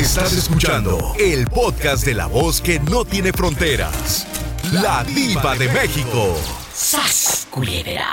Estás 0.00 0.32
escuchando 0.32 1.14
el 1.20 1.46
podcast 1.46 2.06
de 2.06 2.14
la 2.14 2.26
voz 2.26 2.62
que 2.62 2.80
no 2.80 3.04
tiene 3.04 3.34
fronteras. 3.34 4.26
La 4.72 5.04
diva 5.04 5.54
de 5.56 5.68
México. 5.68 6.40
¡Sas, 6.72 7.46
culebra! 7.50 8.08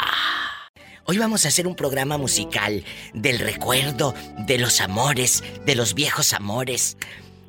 Hoy 1.06 1.18
vamos 1.18 1.46
a 1.46 1.48
hacer 1.48 1.66
un 1.66 1.78
programa 1.78 2.18
musical 2.18 2.84
del 3.14 3.40
recuerdo, 3.40 4.14
de 4.40 4.58
los 4.58 4.82
amores, 4.82 5.46
de 5.66 5.76
los 5.76 5.94
viejos 5.94 6.34
amores. 6.34 6.98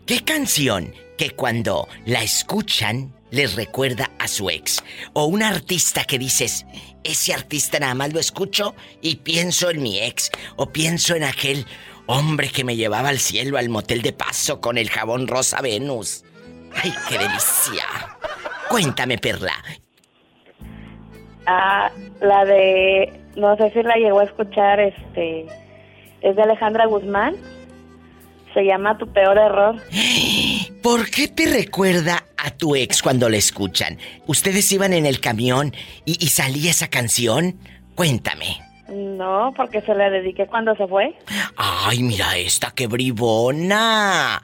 ¿Qué 0.07 0.23
canción 0.23 0.95
que 1.17 1.31
cuando 1.31 1.89
la 2.07 2.23
escuchan 2.23 3.13
les 3.33 3.57
recuerda 3.57 4.13
a 4.21 4.29
su 4.29 4.51
ex? 4.51 4.85
O 5.15 5.25
un 5.25 5.43
artista 5.43 6.05
que 6.05 6.17
dices, 6.17 6.65
ese 7.03 7.35
artista 7.35 7.81
nada 7.81 7.95
más 7.95 8.13
lo 8.13 8.21
escucho 8.21 8.77
y 9.03 9.17
pienso 9.17 9.69
en 9.69 9.83
mi 9.83 9.99
ex. 9.99 10.31
O 10.55 10.71
pienso 10.71 11.17
en 11.17 11.25
aquel 11.25 11.67
hombre 12.09 12.49
que 12.49 12.65
me 12.65 12.75
llevaba 12.75 13.11
al 13.11 13.19
cielo 13.19 13.59
al 13.59 13.69
motel 13.69 14.03
de 14.03 14.13
paso 14.13 14.61
con 14.61 14.79
el 14.79 14.91
jabón 14.91 15.29
rosa 15.29 15.61
Venus. 15.61 16.25
¡Ay, 16.75 16.93
qué 17.09 17.19
delicia! 17.19 17.85
Cuéntame, 18.69 19.19
Perla. 19.19 19.53
Ah, 21.47 21.91
la 22.21 22.45
de, 22.45 23.21
no 23.37 23.57
sé 23.57 23.71
si 23.73 23.83
la 23.83 23.97
llegó 23.97 24.21
a 24.21 24.25
escuchar, 24.25 24.81
este, 24.81 25.47
es 26.23 26.37
de 26.37 26.43
Alejandra 26.43 26.87
Guzmán. 26.87 27.37
Se 28.55 28.65
llama 28.65 28.97
Tu 28.97 29.07
peor 29.13 29.37
error. 29.37 29.77
¿Por 30.83 31.11
qué 31.11 31.29
te 31.29 31.47
recuerda 31.47 32.25
a 32.39 32.51
tu 32.51 32.75
ex 32.75 33.03
cuando 33.03 33.29
la 33.29 33.37
escuchan? 33.37 33.99
¿Ustedes 34.27 34.73
iban 34.73 34.95
en 34.95 35.05
el 35.05 35.21
camión 35.21 35.75
y, 36.07 36.23
y 36.25 36.29
salía 36.29 36.71
esa 36.71 36.89
canción? 36.89 37.59
Cuéntame. 37.95 38.68
No, 38.89 39.53
porque 39.57 39.81
se 39.83 39.95
la 39.95 40.09
dediqué 40.11 40.47
cuando 40.47 40.75
se 40.77 40.87
fue. 40.87 41.15
Ay, 41.57 42.03
mira 42.03 42.37
esta, 42.37 42.71
qué 42.71 42.87
bribona. 42.87 44.43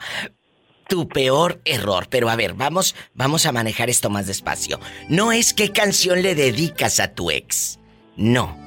Tu 0.89 1.09
peor 1.09 1.61
error. 1.65 2.07
Pero 2.11 2.29
a 2.29 2.37
ver, 2.37 2.53
vamos, 2.55 2.95
vamos 3.15 3.47
a 3.47 3.53
manejar 3.53 3.89
esto 3.89 4.11
más 4.11 4.27
despacio. 4.27 4.79
No 5.09 5.33
es 5.33 5.55
qué 5.55 5.71
canción 5.71 6.21
le 6.23 6.35
dedicas 6.35 7.01
a 7.01 7.09
tu 7.15 7.31
ex. 7.31 7.79
No. 8.17 8.63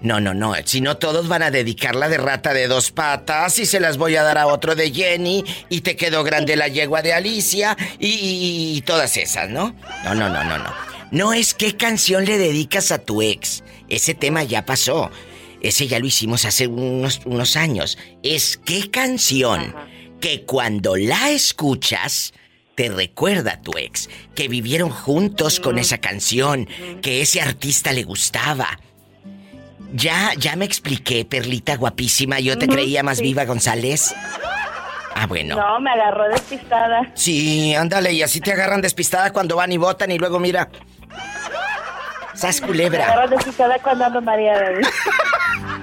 No, 0.00 0.20
no, 0.20 0.32
no. 0.34 0.54
Si 0.64 0.80
no, 0.80 0.96
todos 0.96 1.26
van 1.28 1.42
a 1.42 1.50
dedicarla 1.50 2.08
de 2.08 2.18
rata 2.18 2.52
de 2.54 2.68
dos 2.68 2.90
patas 2.92 3.58
y 3.58 3.66
se 3.66 3.80
las 3.80 3.98
voy 3.98 4.14
a 4.16 4.22
dar 4.22 4.38
a 4.38 4.46
otro 4.46 4.74
de 4.76 4.92
Jenny 4.92 5.44
y 5.68 5.80
te 5.80 5.96
quedó 5.96 6.22
grande 6.22 6.54
la 6.56 6.68
yegua 6.68 7.02
de 7.02 7.14
Alicia 7.14 7.76
y, 7.98 8.06
y- 8.08 8.76
y 8.76 8.80
todas 8.82 9.16
esas, 9.16 9.48
¿no? 9.50 9.74
No, 10.04 10.14
no, 10.14 10.28
no, 10.28 10.44
no, 10.44 10.58
no. 10.58 10.70
No 11.10 11.32
es 11.32 11.54
qué 11.54 11.76
canción 11.76 12.24
le 12.24 12.38
dedicas 12.38 12.92
a 12.92 12.98
tu 12.98 13.22
ex. 13.22 13.64
Ese 13.88 14.14
tema 14.14 14.42
ya 14.44 14.66
pasó. 14.66 15.10
Ese 15.60 15.88
ya 15.88 15.98
lo 15.98 16.06
hicimos 16.06 16.44
hace 16.44 16.66
unos, 16.66 17.20
unos 17.24 17.56
años. 17.56 17.98
Es 18.22 18.58
qué 18.64 18.90
canción 18.90 19.74
que 20.20 20.44
cuando 20.44 20.96
la 20.96 21.30
escuchas 21.30 22.32
te 22.74 22.88
recuerda 22.88 23.54
a 23.54 23.60
tu 23.60 23.76
ex, 23.76 24.08
que 24.36 24.46
vivieron 24.46 24.90
juntos 24.90 25.58
con 25.58 25.78
esa 25.78 25.98
canción, 25.98 26.68
que 27.02 27.22
ese 27.22 27.40
artista 27.40 27.92
le 27.92 28.04
gustaba. 28.04 28.78
Ya, 29.92 30.32
ya 30.38 30.54
me 30.54 30.64
expliqué, 30.64 31.24
Perlita 31.24 31.76
guapísima, 31.76 32.38
yo 32.38 32.56
te 32.56 32.68
creía 32.68 33.02
más 33.02 33.18
sí. 33.18 33.24
viva, 33.24 33.44
González. 33.46 34.14
Ah, 35.14 35.26
bueno. 35.26 35.56
No, 35.56 35.80
me 35.80 35.90
agarró 35.90 36.28
despistada. 36.28 37.10
Sí, 37.14 37.74
ándale, 37.74 38.12
y 38.12 38.22
así 38.22 38.40
te 38.40 38.52
agarran 38.52 38.80
despistada 38.80 39.32
cuando 39.32 39.56
van 39.56 39.72
y 39.72 39.76
votan 39.76 40.12
y 40.12 40.18
luego 40.18 40.38
mira. 40.38 40.68
Sas 42.34 42.60
culebra. 42.60 43.28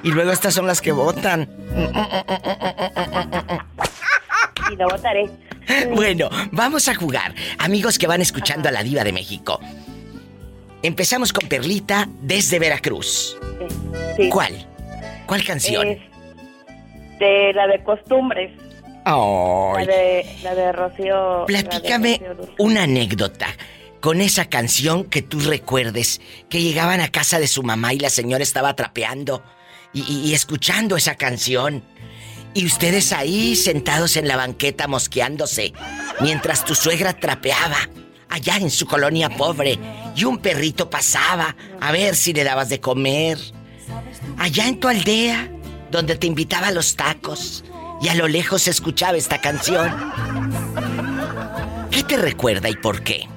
Y 0.04 0.12
luego 0.12 0.32
estas 0.32 0.54
son 0.54 0.68
las 0.68 0.82
que 0.82 0.92
votan. 0.92 1.50
Y 4.72 4.76
lo 4.76 4.88
votaré. 4.90 5.30
Bueno, 5.94 6.30
vamos 6.52 6.88
a 6.88 6.96
jugar. 6.96 7.34
Amigos 7.60 7.98
que 8.00 8.08
van 8.08 8.22
escuchando 8.22 8.70
a 8.70 8.72
la 8.72 8.84
diva 8.84 9.04
de 9.04 9.12
México. 9.12 9.60
Empezamos 10.82 11.34
con 11.34 11.50
Perlita 11.50 12.08
desde 12.22 12.60
Veracruz. 12.60 13.38
Sí. 14.16 14.30
¿Cuál? 14.30 14.54
¿Cuál 15.26 15.44
canción? 15.44 15.88
Es 15.88 16.00
de 17.20 17.52
la 17.54 17.68
de 17.68 17.84
costumbres. 17.84 18.52
La 19.06 19.86
de, 19.86 20.26
la 20.44 20.56
de 20.56 20.72
Rocío. 20.72 21.46
la 21.48 21.58
de 21.58 21.64
platícame 21.70 22.14
Rocío 22.14 22.36
Dúrcal. 22.36 22.56
una 22.60 22.84
anécdota 22.84 23.48
con 24.06 24.22
esa 24.22 24.46
canción 24.46 25.06
que 25.06 25.24
tú 25.24 25.40
recuerdes, 25.40 26.22
que 26.48 26.62
llegaban 26.62 27.02
a 27.02 27.08
casa 27.08 27.40
de 27.40 27.48
su 27.48 27.64
mamá 27.64 27.92
y 27.92 27.98
la 27.98 28.12
señora 28.12 28.44
estaba 28.44 28.76
trapeando 28.76 29.44
y, 29.94 30.32
escuchando 30.32 30.96
esa 30.96 31.16
canción. 31.16 31.84
Y 32.54 32.68
ustedes 32.68 33.12
ahí 33.14 33.56
sentados 33.56 34.16
en 34.16 34.28
la 34.28 34.38
banqueta 34.38 34.88
mosqueándose, 34.88 35.74
mientras 36.22 36.66
tu 36.66 36.76
suegra 36.76 37.20
trapeaba 37.20 37.78
allá 38.30 38.58
en 38.58 38.70
su 38.70 38.86
colonia 38.86 39.28
pobre 39.28 39.80
y 40.16 40.24
un 40.24 40.38
perrito 40.38 40.88
pasaba 40.88 41.56
a 41.82 41.92
ver 41.92 42.16
si 42.16 42.32
le 42.32 42.44
dabas 42.44 42.70
de 42.70 42.80
comer. 42.80 43.40
Allá 44.38 44.68
en 44.68 44.80
tu 44.80 44.88
aldea, 44.88 45.50
donde 45.90 46.16
te 46.16 46.28
invitaba 46.28 46.68
a 46.68 46.72
los 46.72 46.96
tacos 46.96 47.64
y 48.04 48.10
a 48.10 48.14
lo 48.14 48.28
lejos 48.28 48.68
escuchaba 48.68 49.18
esta 49.18 49.42
canción. 49.42 49.92
¿Qué 51.90 52.04
te 52.04 52.18
recuerda 52.18 52.70
y 52.70 52.76
por 52.76 53.02
qué? 53.02 53.28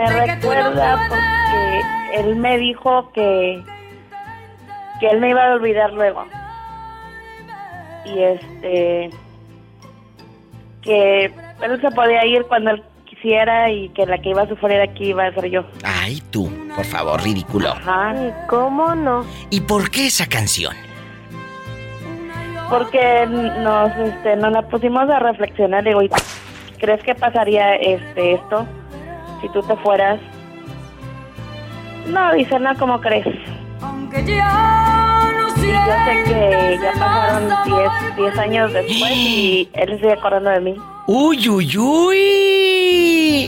Me 0.00 0.34
recuerda 0.34 0.98
porque 1.08 1.82
él 2.14 2.36
me 2.36 2.56
dijo 2.56 3.12
que 3.12 3.62
que 4.98 5.08
él 5.10 5.20
me 5.20 5.30
iba 5.30 5.46
a 5.46 5.54
olvidar 5.54 5.92
luego. 5.92 6.24
Y 8.06 8.22
este 8.22 9.10
que 10.80 11.24
él 11.26 11.80
se 11.82 11.90
podía 11.90 12.24
ir 12.24 12.44
cuando 12.44 12.70
él 12.70 12.82
quisiera 13.04 13.70
y 13.70 13.90
que 13.90 14.06
la 14.06 14.16
que 14.16 14.30
iba 14.30 14.42
a 14.42 14.48
sufrir 14.48 14.80
aquí 14.80 15.10
iba 15.10 15.26
a 15.26 15.34
ser 15.34 15.50
yo. 15.50 15.64
Ay, 15.84 16.22
tú, 16.30 16.50
por 16.74 16.86
favor, 16.86 17.22
ridículo. 17.22 17.68
Ajá. 17.68 18.14
¿Cómo 18.48 18.94
no? 18.94 19.26
¿Y 19.50 19.60
por 19.60 19.90
qué 19.90 20.06
esa 20.06 20.26
canción? 20.26 20.74
Porque 22.70 23.26
nos 23.26 23.94
este 23.98 24.36
nos 24.36 24.52
la 24.52 24.62
pusimos 24.62 25.10
a 25.10 25.18
reflexionar, 25.18 25.84
digo, 25.84 26.00
¿y 26.00 26.10
¿crees 26.78 27.02
que 27.02 27.14
pasaría 27.14 27.74
este 27.74 28.32
esto 28.32 28.66
si 29.40 29.48
tú 29.50 29.62
te 29.62 29.76
fueras? 29.76 30.20
No, 32.06 32.32
dice, 32.34 32.58
no, 32.58 32.76
¿cómo 32.78 33.00
crees? 33.00 33.26
Aunque 33.80 34.24
ya 34.24 35.30
no 35.32 35.48
Y 35.62 35.68
yo 35.68 35.94
sé 36.04 36.24
que 36.24 36.78
ya 36.82 36.92
pasaron 36.98 37.48
10 37.64 38.16
10 38.16 38.38
años 38.38 38.72
después 38.72 39.12
y 39.12 39.68
él 39.74 39.88
se 39.90 39.96
sigue 39.96 40.12
acordando 40.12 40.50
de 40.50 40.60
mí. 40.60 40.76
¡Uy, 41.06 41.48
uy, 41.48 41.76
uy! 41.78 43.44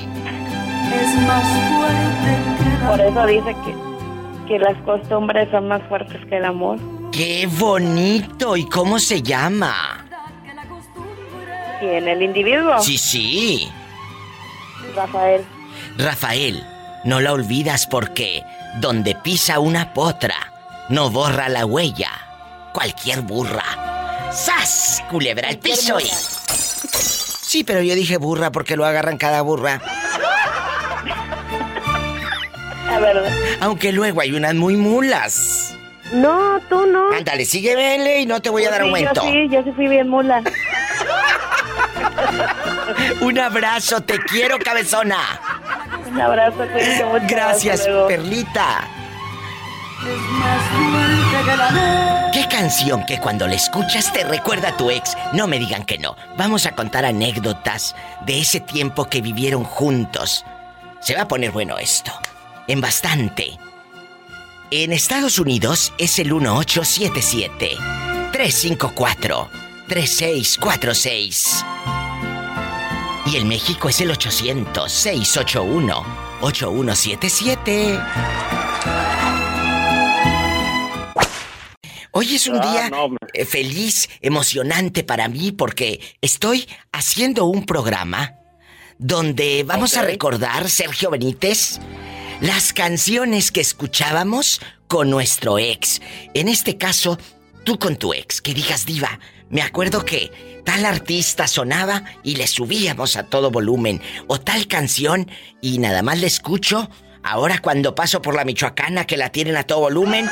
es 0.94 1.16
más 1.26 1.44
fuerte 1.70 2.30
que 2.58 2.86
Por 2.86 3.00
eso 3.00 3.26
dice 3.26 3.56
que, 3.64 4.48
que 4.48 4.58
las 4.58 4.76
costumbres 4.82 5.48
son 5.50 5.68
más 5.68 5.82
fuertes 5.88 6.24
que 6.26 6.36
el 6.36 6.44
amor. 6.44 6.78
¡Qué 7.10 7.48
bonito! 7.58 8.56
¿Y 8.56 8.66
cómo 8.68 8.98
se 8.98 9.22
llama? 9.22 9.74
Y 11.80 11.86
en 11.86 12.08
el 12.08 12.22
individuo, 12.22 12.78
Sí, 12.80 12.96
sí. 12.96 13.68
Rafael. 14.94 15.42
Rafael, 15.96 16.64
no 17.04 17.20
la 17.20 17.32
olvidas 17.32 17.86
porque 17.86 18.44
donde 18.80 19.14
pisa 19.14 19.58
una 19.58 19.92
potra, 19.92 20.34
no 20.88 21.10
borra 21.10 21.48
la 21.48 21.66
huella. 21.66 22.10
Cualquier 22.72 23.20
burra. 23.20 24.30
¡Sas! 24.32 25.04
Culebra 25.10 25.50
el 25.50 25.58
piso 25.58 26.00
y... 26.00 26.04
Sí, 26.04 27.64
pero 27.64 27.82
yo 27.82 27.94
dije 27.94 28.16
burra 28.16 28.50
porque 28.50 28.76
lo 28.76 28.86
agarran 28.86 29.18
cada 29.18 29.42
burra. 29.42 29.80
La 32.86 32.98
verdad. 32.98 33.30
Aunque 33.60 33.92
luego 33.92 34.22
hay 34.22 34.32
unas 34.32 34.54
muy 34.54 34.76
mulas. 34.76 35.74
No, 36.12 36.60
tú 36.68 36.86
no. 36.86 37.12
Ándale, 37.12 37.44
sígueme 37.44 38.20
y 38.20 38.26
no 38.26 38.40
te 38.40 38.48
voy 38.50 38.64
a 38.64 38.70
dar 38.70 38.82
Sí, 38.82 38.86
aumento. 38.88 39.22
Yo 39.22 39.30
sí, 39.30 39.48
yo 39.50 39.62
sí 39.62 39.72
fui 39.72 39.88
bien 39.88 40.08
mula. 40.08 40.42
Un 43.20 43.38
abrazo, 43.38 44.02
te 44.02 44.18
quiero, 44.18 44.58
cabezona. 44.58 45.18
Un 46.12 46.20
abrazo, 46.20 46.58
cuídate 46.58 47.04
mucho. 47.06 47.24
Gracias. 47.26 47.88
Perlita. 48.06 48.86
es 50.06 50.30
más 50.32 50.62
fuerte 50.70 51.44
que 51.46 51.52
el 51.52 51.60
amor. 51.60 52.30
¿Qué 52.32 52.48
canción 52.48 53.06
que 53.06 53.18
cuando 53.18 53.46
la 53.46 53.54
escuchas 53.54 54.12
te 54.12 54.24
recuerda 54.24 54.70
a 54.70 54.76
tu 54.76 54.90
ex? 54.90 55.16
No 55.32 55.46
me 55.46 55.58
digan 55.58 55.84
que 55.84 55.98
no. 55.98 56.16
Vamos 56.36 56.66
a 56.66 56.72
contar 56.72 57.06
anécdotas 57.06 57.94
de 58.26 58.40
ese 58.40 58.60
tiempo 58.60 59.06
que 59.06 59.22
vivieron 59.22 59.64
juntos. 59.64 60.44
Se 61.00 61.14
va 61.14 61.22
a 61.22 61.28
poner 61.28 61.50
bueno 61.50 61.78
esto. 61.78 62.12
En 62.68 62.80
bastante. 62.80 63.58
En 64.70 64.92
Estados 64.92 65.38
Unidos 65.38 65.92
es 65.98 66.18
el 66.18 66.32
1877 66.32 67.76
354 68.32 69.48
3646. 69.88 71.64
Y 73.32 73.36
en 73.36 73.48
México 73.48 73.88
es 73.88 73.98
el 74.02 74.10
800 74.10 74.92
681 74.92 76.04
8177. 76.42 77.98
Hoy 82.10 82.34
es 82.34 82.46
un 82.46 82.58
Ah, 82.60 82.70
día 82.70 82.90
no, 82.90 83.16
eh, 83.32 83.46
feliz, 83.46 84.10
emocionante 84.20 85.02
para 85.02 85.28
mí 85.28 85.50
porque 85.50 85.98
estoy 86.20 86.68
haciendo 86.92 87.46
un 87.46 87.64
programa 87.64 88.34
donde 88.98 89.64
vamos 89.64 89.96
a 89.96 90.02
recordar, 90.02 90.68
Sergio 90.68 91.08
Benítez, 91.08 91.80
las 92.42 92.74
canciones 92.74 93.50
que 93.50 93.62
escuchábamos 93.62 94.60
con 94.88 95.08
nuestro 95.08 95.58
ex. 95.58 96.02
En 96.34 96.48
este 96.48 96.76
caso, 96.76 97.18
tú 97.64 97.78
con 97.78 97.96
tu 97.96 98.12
ex, 98.12 98.42
que 98.42 98.52
digas 98.52 98.84
diva, 98.84 99.18
me 99.52 99.60
acuerdo 99.60 100.04
que 100.04 100.30
tal 100.64 100.86
artista 100.86 101.46
sonaba 101.46 102.02
y 102.24 102.36
le 102.36 102.46
subíamos 102.46 103.16
a 103.16 103.28
todo 103.28 103.50
volumen, 103.50 104.00
o 104.26 104.40
tal 104.40 104.66
canción 104.66 105.30
y 105.60 105.78
nada 105.78 106.02
más 106.02 106.20
le 106.20 106.26
escucho 106.26 106.88
ahora 107.22 107.58
cuando 107.62 107.94
paso 107.94 108.22
por 108.22 108.34
la 108.34 108.46
Michoacana 108.46 109.04
que 109.04 109.18
la 109.18 109.28
tienen 109.28 109.56
a 109.56 109.64
todo 109.64 109.80
volumen 109.80 110.26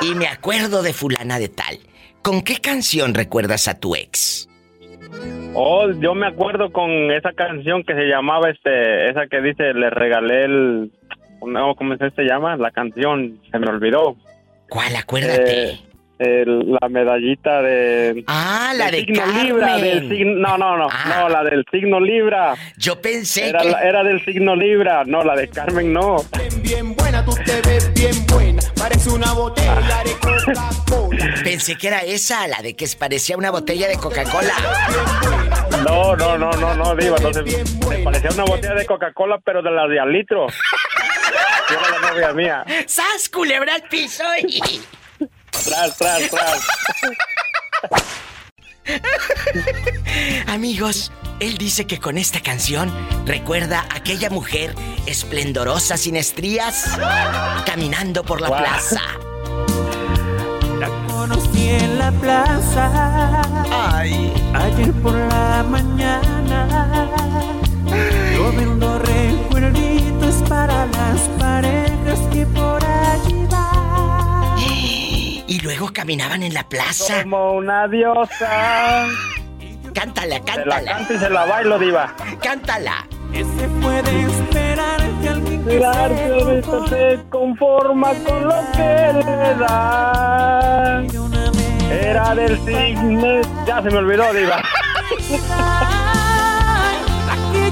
y 0.00 0.14
me 0.14 0.28
acuerdo 0.28 0.82
de 0.82 0.92
fulana 0.92 1.40
de 1.40 1.48
tal. 1.48 1.80
¿Con 2.22 2.42
qué 2.42 2.58
canción 2.58 3.14
recuerdas 3.14 3.66
a 3.66 3.80
tu 3.80 3.96
ex? 3.96 4.48
Oh, 5.54 5.90
yo 5.90 6.14
me 6.14 6.28
acuerdo 6.28 6.72
con 6.72 7.10
esa 7.10 7.32
canción 7.32 7.82
que 7.82 7.94
se 7.94 8.06
llamaba, 8.06 8.48
este, 8.48 9.10
esa 9.10 9.26
que 9.26 9.40
dice, 9.40 9.74
le 9.74 9.90
regalé 9.90 10.44
el, 10.44 10.92
no, 11.44 11.74
¿cómo 11.74 11.96
se 11.96 12.22
llama? 12.22 12.56
La 12.56 12.70
canción, 12.70 13.40
se 13.50 13.58
me 13.58 13.66
olvidó. 13.68 14.16
¿Cuál? 14.68 14.94
Acuérdate. 14.94 15.70
Eh, 15.70 15.80
la 16.46 16.88
medallita 16.88 17.62
de. 17.62 18.24
Ah, 18.26 18.72
la 18.76 18.90
de 18.90 19.00
signo 19.00 19.20
Carmen. 19.22 19.46
Libra. 19.46 19.76
Del 19.78 20.08
signo, 20.08 20.34
no, 20.48 20.58
no, 20.58 20.76
no, 20.76 20.88
Ah. 20.90 21.16
no, 21.20 21.28
la 21.28 21.42
del 21.44 21.64
signo 21.70 22.00
Libra. 22.00 22.54
Yo 22.76 23.00
pensé 23.00 23.48
Era, 23.48 23.60
que... 23.60 23.70
la- 23.70 23.82
era 23.82 24.04
del 24.04 24.24
signo 24.24 24.54
Libra, 24.56 25.04
no, 25.06 25.22
la 25.24 25.34
de 25.36 25.48
Carmen 25.48 25.92
no. 25.92 26.16
Bien, 26.36 26.62
bien 26.62 26.94
buena, 26.96 27.24
tú 27.24 27.32
te 27.44 27.60
ves 27.68 27.92
bien 27.94 28.26
buena. 28.26 28.62
Parece 28.78 29.10
una 29.10 29.32
botella 29.32 30.02
de 30.04 30.12
Coca-Cola. 30.14 31.34
Pensé 31.44 31.76
que 31.76 31.88
era 31.88 31.98
esa, 32.00 32.46
la 32.48 32.60
de 32.62 32.74
que 32.74 32.86
parecía 32.98 33.36
una 33.36 33.50
botella 33.50 33.88
de 33.88 33.96
Coca-Cola. 33.96 34.52
No, 35.86 36.16
no, 36.16 36.38
no, 36.38 36.50
no, 36.52 36.74
no, 36.74 36.94
Diva, 36.96 37.16
no 37.18 37.32
se, 37.32 37.44
se 37.46 37.98
parecía 38.04 38.30
una 38.34 38.44
botella 38.44 38.74
de 38.74 38.86
Coca-Cola, 38.86 39.38
pero 39.44 39.62
de 39.62 39.70
las 39.70 39.88
de 39.88 40.00
al 40.00 40.12
litro. 40.12 40.46
Era 41.70 42.00
la 42.00 42.10
novia 42.12 42.32
mía. 42.32 42.64
¡Sas, 42.86 43.28
culebra 43.28 43.74
al 43.76 43.82
piso! 43.82 44.24
y- 44.46 44.60
Tras, 45.52 45.96
tras, 45.96 46.30
tras. 46.30 46.60
Amigos, 50.48 51.12
él 51.40 51.56
dice 51.58 51.86
que 51.86 51.98
con 51.98 52.18
esta 52.18 52.40
canción 52.40 52.92
recuerda 53.26 53.86
a 53.90 53.96
aquella 53.96 54.30
mujer 54.30 54.74
esplendorosa 55.06 55.96
sin 55.96 56.16
estrías 56.16 56.86
caminando 57.64 58.24
por 58.24 58.40
la 58.40 58.48
plaza. 58.48 59.00
La 60.78 60.88
conocí 61.06 61.68
en 61.68 61.98
la 61.98 62.10
plaza. 62.12 63.42
Ay. 63.70 64.32
Ayer 64.54 64.92
por 64.94 65.14
la 65.14 65.64
mañana. 65.68 67.12
Caminaban 76.02 76.42
en 76.42 76.52
la 76.52 76.64
plaza. 76.68 77.22
Como 77.22 77.52
una 77.52 77.86
diosa. 77.86 79.06
Cántala, 79.94 80.34
Se 80.34 80.40
la 80.40 80.44
cántala, 80.44 80.96
canto 80.96 81.14
y 81.14 81.18
se 81.18 81.30
la 81.30 81.44
bailo, 81.44 81.78
Diva. 81.78 82.12
cántala. 82.42 83.06
¿Qué 83.32 83.44
se 83.44 83.68
puede 83.80 84.22
esperar 84.22 85.00
que 85.22 85.28
alguien 85.28 85.64
que 85.64 85.74
Mirar 85.74 86.08
se 86.08 86.14
que 86.16 86.24
ahorita 86.24 86.50
enojó 86.70 86.88
se 86.88 87.20
conforma 87.30 88.08
con 88.26 88.48
lo 88.48 88.54
que 88.72 89.12
le 89.14 89.54
da. 89.60 91.02
Era 91.92 92.34
del 92.34 92.58
signo. 92.64 93.40
Ya 93.64 93.82
se 93.82 93.90
me 93.90 93.96
olvidó, 93.98 94.32
Diva. 94.32 94.60
Que 97.52 97.70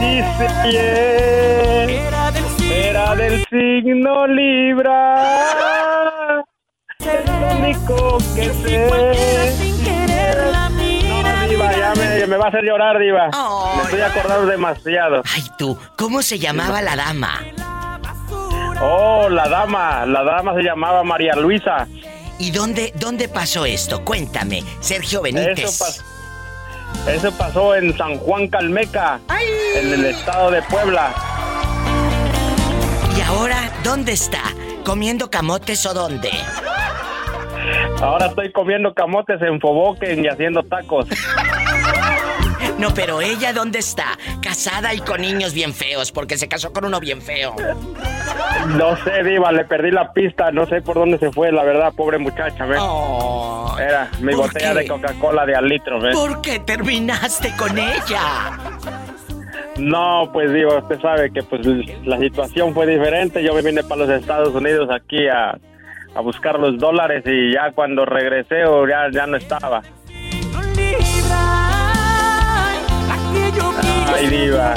Dice 0.00 0.48
bien. 0.64 1.90
era 1.90 2.30
del 2.30 2.44
signo 2.58 2.74
Era 2.74 3.14
del 3.16 3.46
signo 3.48 4.26
Libra. 4.26 6.13
El 7.34 7.56
único 7.58 8.18
que 8.34 8.44
sé. 8.52 9.52
sin 9.58 9.84
querer 9.84 10.46
la 10.52 10.68
No, 10.68 10.76
mira. 10.76 11.46
Diva, 11.46 11.72
ya 11.76 11.92
me, 11.94 12.26
me 12.26 12.36
va 12.36 12.46
a 12.46 12.48
hacer 12.48 12.62
llorar, 12.64 12.98
Diva. 12.98 13.28
Me 13.76 13.82
estoy 13.82 14.00
acordando 14.00 14.46
demasiado. 14.46 15.22
Ay, 15.34 15.44
tú, 15.58 15.78
¿cómo 15.96 16.22
se 16.22 16.38
llamaba 16.38 16.80
la 16.82 16.96
dama? 16.96 17.40
Oh, 18.80 19.28
la 19.28 19.48
dama. 19.48 20.04
La 20.06 20.22
dama 20.24 20.54
se 20.54 20.62
llamaba 20.62 21.02
María 21.04 21.34
Luisa. 21.34 21.86
¿Y 22.38 22.50
dónde, 22.50 22.92
dónde 22.96 23.28
pasó 23.28 23.64
esto? 23.64 24.04
Cuéntame, 24.04 24.64
Sergio 24.80 25.22
Benítez. 25.22 25.58
Eso, 25.64 25.84
pas- 25.84 26.02
eso 27.08 27.32
pasó 27.32 27.74
en 27.76 27.96
San 27.96 28.18
Juan 28.18 28.48
Calmeca, 28.48 29.20
en 29.76 29.92
el 29.92 30.04
estado 30.06 30.50
de 30.50 30.60
Puebla. 30.62 31.12
¿Y 33.16 33.20
ahora 33.20 33.70
dónde 33.84 34.12
está? 34.12 34.40
¿Comiendo 34.84 35.30
camotes 35.30 35.86
o 35.86 35.94
dónde? 35.94 36.30
Ahora 38.04 38.26
estoy 38.26 38.52
comiendo 38.52 38.92
camotes 38.92 39.40
en 39.40 39.60
Foboken 39.60 40.24
y 40.24 40.28
haciendo 40.28 40.62
tacos. 40.62 41.06
No, 42.78 42.92
pero 42.92 43.20
ella 43.20 43.52
dónde 43.52 43.78
está? 43.78 44.18
Casada 44.42 44.92
y 44.94 44.98
con 44.98 45.20
niños 45.20 45.54
bien 45.54 45.72
feos, 45.72 46.10
porque 46.10 46.36
se 46.36 46.48
casó 46.48 46.72
con 46.72 46.84
uno 46.84 46.98
bien 46.98 47.22
feo. 47.22 47.54
No 48.76 48.96
sé, 48.96 49.22
Diva, 49.22 49.52
le 49.52 49.64
perdí 49.64 49.92
la 49.92 50.12
pista, 50.12 50.50
no 50.50 50.66
sé 50.66 50.82
por 50.82 50.96
dónde 50.96 51.18
se 51.18 51.30
fue, 51.30 51.52
la 51.52 51.62
verdad, 51.62 51.92
pobre 51.96 52.18
muchacha, 52.18 52.66
¿ves? 52.66 52.80
Oh, 52.82 53.76
Era 53.78 54.10
mi 54.20 54.32
¿por 54.32 54.48
botella 54.48 54.72
qué? 54.72 54.78
de 54.80 54.88
Coca-Cola 54.88 55.46
de 55.46 55.54
al 55.54 55.68
litro, 55.68 56.00
¿ves? 56.00 56.16
¿Por 56.16 56.42
qué 56.42 56.58
terminaste 56.58 57.52
con 57.56 57.78
ella? 57.78 58.58
No, 59.76 60.30
pues 60.32 60.52
Diva, 60.52 60.78
usted 60.78 61.00
sabe 61.00 61.30
que 61.32 61.42
pues 61.44 61.64
la 62.04 62.18
situación 62.18 62.74
fue 62.74 62.86
diferente. 62.88 63.42
Yo 63.42 63.54
me 63.54 63.62
vine 63.62 63.84
para 63.84 64.04
los 64.04 64.10
Estados 64.10 64.52
Unidos 64.52 64.88
aquí 64.90 65.28
a, 65.28 65.56
a 66.14 66.20
buscar 66.20 66.58
los 66.58 66.78
dólares 66.78 67.24
y 67.26 67.54
ya 67.54 67.72
cuando 67.72 68.04
regresé 68.04 68.64
oh, 68.64 68.86
ya, 68.86 69.10
ya 69.12 69.26
no 69.26 69.36
estaba. 69.36 69.82
Ay, 74.06 74.26
Diva. 74.28 74.74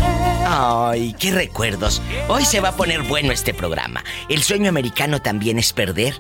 Ay, 0.49 1.13
qué 1.19 1.31
recuerdos. 1.31 2.01
Hoy 2.27 2.45
se 2.45 2.59
va 2.59 2.69
a 2.69 2.75
poner 2.75 3.03
bueno 3.03 3.31
este 3.31 3.53
programa. 3.53 4.03
El 4.29 4.41
sueño 4.41 4.69
americano 4.69 5.19
también 5.19 5.59
es 5.59 5.73
perder 5.73 6.15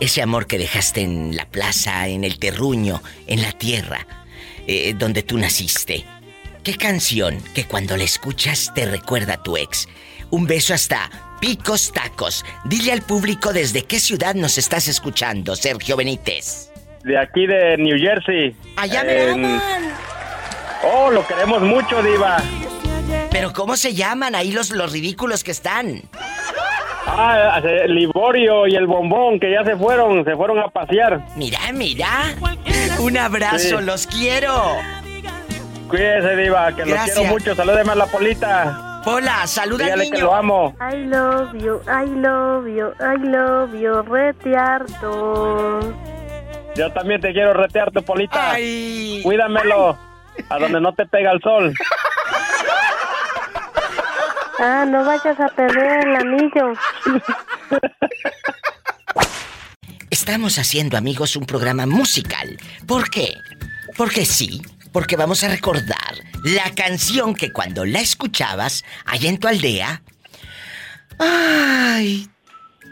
ese 0.00 0.22
amor 0.22 0.46
que 0.46 0.58
dejaste 0.58 1.02
en 1.02 1.36
la 1.36 1.46
plaza, 1.46 2.06
en 2.08 2.24
el 2.24 2.38
terruño, 2.38 3.02
en 3.26 3.42
la 3.42 3.52
tierra, 3.52 4.06
eh, 4.66 4.94
donde 4.96 5.22
tú 5.22 5.38
naciste. 5.38 6.04
¿Qué 6.62 6.76
canción 6.76 7.42
que 7.54 7.64
cuando 7.64 7.96
la 7.96 8.04
escuchas 8.04 8.72
te 8.74 8.86
recuerda 8.86 9.34
a 9.34 9.42
tu 9.42 9.56
ex? 9.56 9.88
Un 10.30 10.46
beso 10.46 10.74
hasta 10.74 11.10
Picos 11.40 11.92
Tacos. 11.92 12.44
Dile 12.64 12.92
al 12.92 13.02
público 13.02 13.52
desde 13.52 13.84
qué 13.84 13.98
ciudad 13.98 14.34
nos 14.34 14.58
estás 14.58 14.88
escuchando, 14.88 15.56
Sergio 15.56 15.96
Benítez. 15.96 16.70
De 17.02 17.18
aquí 17.18 17.46
de 17.46 17.76
New 17.78 17.98
Jersey. 17.98 18.54
Allá 18.76 19.02
me 19.04 19.22
En- 19.22 19.44
aman. 19.44 19.60
Oh, 20.94 21.10
lo 21.10 21.26
queremos 21.26 21.62
mucho, 21.62 22.02
Diva. 22.02 22.42
Pero 23.30 23.52
¿cómo 23.52 23.76
se 23.76 23.94
llaman 23.94 24.34
ahí 24.34 24.52
los, 24.52 24.70
los 24.70 24.92
ridículos 24.92 25.42
que 25.44 25.50
están? 25.50 26.02
Ah, 27.06 27.60
Liborio 27.88 28.66
y 28.66 28.76
el 28.76 28.86
bombón 28.86 29.40
que 29.40 29.50
ya 29.50 29.64
se 29.64 29.76
fueron, 29.76 30.24
se 30.24 30.36
fueron 30.36 30.58
a 30.58 30.68
pasear. 30.68 31.24
Mira, 31.36 31.58
mira. 31.72 32.34
Un 32.98 33.16
abrazo, 33.16 33.78
Sí. 33.78 33.84
los 33.84 34.06
quiero. 34.06 34.76
Cuídese, 35.88 36.36
Diva, 36.36 36.74
que 36.76 36.84
los 36.86 36.98
quiero 37.00 37.24
mucho. 37.24 37.54
Salúdeme 37.54 37.92
a 37.92 37.94
la 37.94 38.06
polita. 38.06 38.89
Hola, 39.04 39.46
saluda 39.46 39.84
al 39.84 39.90
Dígale 39.92 40.04
niño. 40.04 40.16
que 40.16 40.22
lo 40.22 40.34
amo. 40.34 40.76
I 40.80 40.96
love 41.06 41.54
you, 41.54 41.80
I 41.86 42.06
love 42.06 42.66
you, 42.68 42.92
I 43.00 43.16
love 43.18 43.74
you, 43.74 44.02
retearto. 44.02 45.80
Yo 46.76 46.92
también 46.92 47.20
te 47.20 47.32
quiero 47.32 47.52
retear 47.54 47.90
tu 47.90 48.02
polita. 48.02 48.52
Ay. 48.52 49.20
Cuídamelo. 49.22 49.98
A 50.48 50.58
donde 50.58 50.80
no 50.80 50.92
te 50.94 51.04
pega 51.06 51.32
el 51.32 51.40
sol. 51.40 51.74
Ah, 54.58 54.84
no 54.86 55.04
vayas 55.04 55.38
a 55.40 55.48
perder 55.48 56.06
el 56.06 56.16
anillo. 56.16 56.72
Estamos 60.10 60.58
haciendo, 60.58 60.96
amigos, 60.96 61.36
un 61.36 61.46
programa 61.46 61.86
musical. 61.86 62.58
¿Por 62.86 63.08
qué? 63.10 63.34
Porque 63.96 64.24
sí, 64.26 64.60
porque 64.92 65.16
vamos 65.16 65.44
a 65.44 65.48
recordar 65.48 66.24
la 66.44 66.70
canción 66.74 67.34
que 67.34 67.52
cuando 67.52 67.84
la 67.84 68.00
escuchabas 68.00 68.84
allá 69.04 69.28
en 69.28 69.38
tu 69.38 69.48
aldea, 69.48 70.02
ay, 71.18 72.28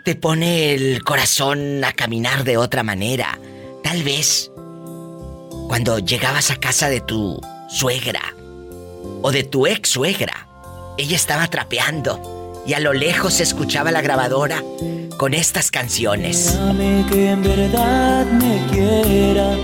te 0.04 0.14
pone 0.14 0.74
el 0.74 1.02
corazón 1.04 1.84
a 1.84 1.92
caminar 1.92 2.44
de 2.44 2.56
otra 2.56 2.82
manera. 2.82 3.38
Tal 3.82 4.02
vez 4.02 4.50
cuando 5.68 5.98
llegabas 5.98 6.50
a 6.50 6.56
casa 6.56 6.88
de 6.88 7.00
tu 7.00 7.40
suegra 7.68 8.22
o 9.22 9.30
de 9.30 9.44
tu 9.44 9.66
ex 9.66 9.90
suegra, 9.90 10.46
ella 10.96 11.16
estaba 11.16 11.46
trapeando 11.48 12.64
y 12.66 12.74
a 12.74 12.80
lo 12.80 12.92
lejos 12.92 13.34
se 13.34 13.42
escuchaba 13.42 13.90
la 13.90 14.02
grabadora 14.02 14.62
con 15.16 15.34
estas 15.34 15.70
canciones. 15.70 16.52
Déjame 16.52 17.04
que 17.10 17.30
en 17.30 17.42
verdad 17.42 18.26
me 18.26 18.66
quiera, 18.70 19.56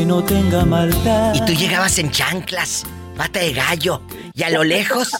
que 0.00 0.06
no 0.06 0.24
tenga 0.24 0.64
maldad. 0.64 1.34
Y 1.34 1.44
tú 1.44 1.52
llegabas 1.52 1.98
en 1.98 2.10
chanclas, 2.10 2.84
pata 3.18 3.38
de 3.40 3.52
gallo, 3.52 4.00
y 4.32 4.42
a 4.44 4.48
lo 4.48 4.64
lejos, 4.64 5.10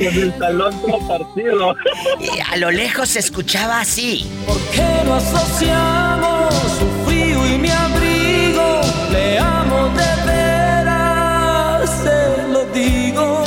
En 0.00 0.18
el 0.22 0.34
salón 0.38 0.74
todo 0.82 1.06
partido. 1.06 1.76
y 2.18 2.40
a 2.52 2.56
lo 2.56 2.70
lejos 2.72 3.10
se 3.10 3.20
escuchaba 3.20 3.78
así. 3.80 4.28
¿Por 4.44 4.58
qué 4.70 4.88
no 5.04 5.14
asociamos 5.14 6.52
su 6.78 7.04
frío 7.06 7.46
y 7.46 7.58
mi 7.58 7.70
abrigo? 7.70 8.80
Le 9.12 9.38
amo 9.38 9.88
de 9.90 10.26
veras, 10.32 11.90
se 12.02 12.48
lo 12.52 12.64
digo. 12.72 13.44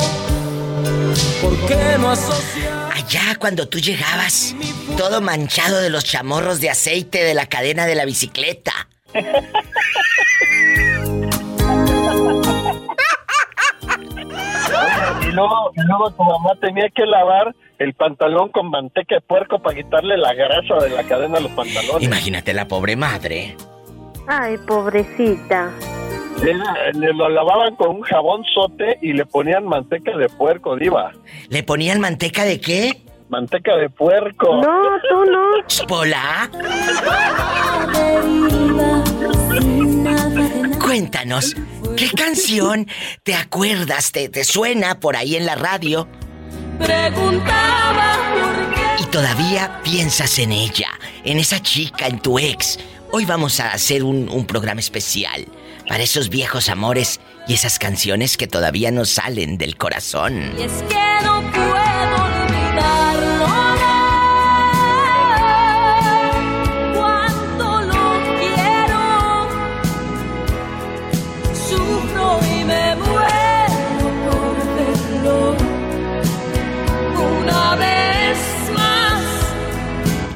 ¿Por 1.42 1.66
qué 1.66 1.98
no 1.98 2.12
asociamos? 2.12 2.94
Allá 2.94 3.36
cuando 3.38 3.68
tú 3.68 3.78
llegabas, 3.78 4.54
todo 4.96 5.20
manchado 5.20 5.80
de 5.80 5.90
los 5.90 6.04
chamorros 6.04 6.60
de 6.60 6.70
aceite 6.70 7.22
de 7.24 7.34
la 7.34 7.46
cadena 7.46 7.86
de 7.86 7.94
la 7.94 8.04
bicicleta. 8.04 8.72
Y 15.22 15.32
luego, 15.32 15.72
y 15.76 15.80
luego 15.86 16.10
tu 16.12 16.22
mamá 16.22 16.50
tenía 16.60 16.88
que 16.94 17.04
lavar 17.06 17.54
el 17.78 17.94
pantalón 17.94 18.50
con 18.50 18.70
manteca 18.70 19.16
de 19.16 19.20
puerco 19.20 19.58
para 19.60 19.76
quitarle 19.76 20.16
la 20.16 20.32
grasa 20.34 20.76
de 20.84 20.90
la 20.90 21.02
cadena 21.04 21.38
a 21.38 21.40
los 21.40 21.50
pantalones. 21.52 22.02
Imagínate 22.02 22.52
la 22.54 22.66
pobre 22.68 22.96
madre. 22.96 23.56
Ay, 24.26 24.56
pobrecita. 24.66 25.70
Era- 26.42 26.92
le 26.92 27.12
lo 27.14 27.28
lavaban 27.28 27.74
con 27.76 27.96
un 27.96 28.02
jabón 28.02 28.42
sote 28.54 28.98
y 29.02 29.12
le 29.12 29.24
ponían 29.26 29.66
manteca 29.66 30.16
de 30.16 30.28
puerco, 30.28 30.76
diva. 30.76 31.12
¿Le 31.48 31.62
ponían 31.62 32.00
manteca 32.00 32.44
de 32.44 32.60
qué? 32.60 33.03
Manteca 33.28 33.76
de 33.76 33.88
puerco. 33.90 34.60
No, 34.60 34.82
tú 35.08 35.24
no. 35.30 35.86
¿Pola? 35.88 36.50
Cuéntanos, 40.80 41.54
¿qué 41.96 42.10
canción 42.10 42.86
te 43.22 43.34
acuerdas, 43.34 44.12
te, 44.12 44.28
te 44.28 44.44
suena 44.44 45.00
por 45.00 45.16
ahí 45.16 45.36
en 45.36 45.46
la 45.46 45.54
radio 45.54 46.06
Preguntaba 46.78 48.16
por 48.34 48.74
qué. 48.74 49.02
y 49.02 49.06
todavía 49.06 49.80
piensas 49.82 50.38
en 50.38 50.52
ella, 50.52 50.88
en 51.24 51.38
esa 51.38 51.60
chica, 51.60 52.06
en 52.06 52.20
tu 52.20 52.38
ex? 52.38 52.78
Hoy 53.12 53.24
vamos 53.24 53.60
a 53.60 53.72
hacer 53.72 54.02
un, 54.04 54.28
un 54.28 54.44
programa 54.46 54.80
especial 54.80 55.46
para 55.88 56.02
esos 56.02 56.28
viejos 56.28 56.68
amores 56.68 57.20
y 57.46 57.54
esas 57.54 57.78
canciones 57.78 58.36
que 58.36 58.46
todavía 58.46 58.90
no 58.90 59.04
salen 59.04 59.56
del 59.58 59.76
corazón. 59.76 60.52
Y 60.58 60.62
es 60.62 60.82
que 60.88 61.24
no 61.24 61.43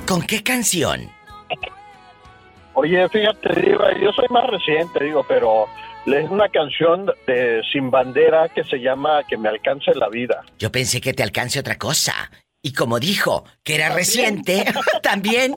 ¿Con 0.09 0.23
qué 0.23 0.43
canción? 0.43 1.11
Oye, 2.73 3.07
fíjate, 3.11 3.77
yo 4.01 4.11
soy 4.13 4.25
más 4.31 4.47
reciente, 4.49 5.05
digo, 5.05 5.23
pero 5.29 5.67
es 6.07 6.31
una 6.31 6.49
canción 6.49 7.05
de 7.27 7.61
Sin 7.71 7.91
Bandera 7.91 8.49
que 8.49 8.65
se 8.65 8.79
llama 8.79 9.23
Que 9.29 9.37
me 9.37 9.51
alcance 9.51 9.95
la 9.95 10.09
vida. 10.09 10.43
Yo 10.59 10.73
pensé 10.73 11.03
que 11.03 11.13
te 11.13 11.23
alcance 11.23 11.61
otra 11.61 11.77
cosa. 11.77 12.31
Y 12.63 12.73
como 12.73 12.99
dijo 12.99 13.45
que 13.63 13.75
era 13.75 13.91
reciente, 13.91 14.65
también, 15.03 15.55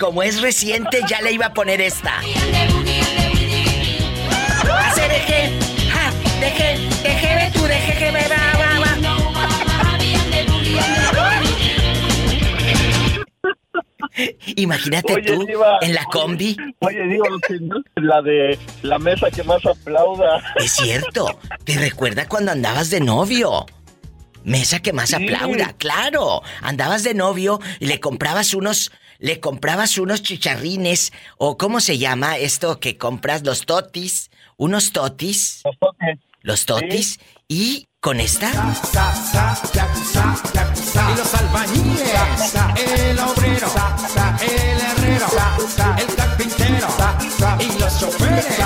como 0.00 0.22
es 0.22 0.40
reciente, 0.40 1.00
ya 1.06 1.20
le 1.20 1.32
iba 1.32 1.46
a 1.46 1.52
poner 1.52 1.82
esta. 1.82 2.14
Imagínate 14.56 15.14
Oye, 15.14 15.22
tú 15.22 15.44
Diva, 15.46 15.78
en 15.80 15.94
la 15.94 16.04
combi. 16.06 16.56
Oye, 16.80 17.02
digo, 17.08 17.24
la 17.96 18.22
de 18.22 18.58
la 18.82 18.98
mesa 18.98 19.30
que 19.30 19.42
más 19.42 19.64
aplauda. 19.64 20.42
Es 20.56 20.72
cierto, 20.72 21.38
te 21.64 21.76
recuerda 21.78 22.28
cuando 22.28 22.52
andabas 22.52 22.90
de 22.90 23.00
novio. 23.00 23.66
Mesa 24.44 24.80
que 24.80 24.92
más 24.92 25.10
Sí. 25.10 25.14
aplauda, 25.16 25.72
claro. 25.78 26.42
Andabas 26.62 27.04
de 27.04 27.14
novio 27.14 27.60
y 27.78 27.86
le 27.86 28.00
comprabas 28.00 28.54
unos, 28.54 28.90
le 29.18 29.38
comprabas 29.38 29.98
unos 29.98 30.22
chicharrines 30.22 31.12
o 31.38 31.56
cómo 31.56 31.78
se 31.80 31.98
llama 31.98 32.38
esto 32.38 32.80
que 32.80 32.98
compras 32.98 33.44
los 33.44 33.66
totis, 33.66 34.30
unos 34.56 34.92
totis, 34.92 35.62
Los 35.64 35.78
toques. 35.78 36.18
los 36.42 36.66
totis 36.66 37.20
y 37.46 37.86
con 38.02 38.18
esta 38.18 38.50
Y 41.08 41.16
los 41.16 41.34
albañiles, 41.34 42.54
el 42.76 43.18
obrero, 43.20 43.68
el 44.42 44.80
herrero, 44.80 45.26
el 45.98 46.14
carpintero 46.16 46.88
y 47.60 47.78
los 47.78 48.00
choferes. 48.00 48.58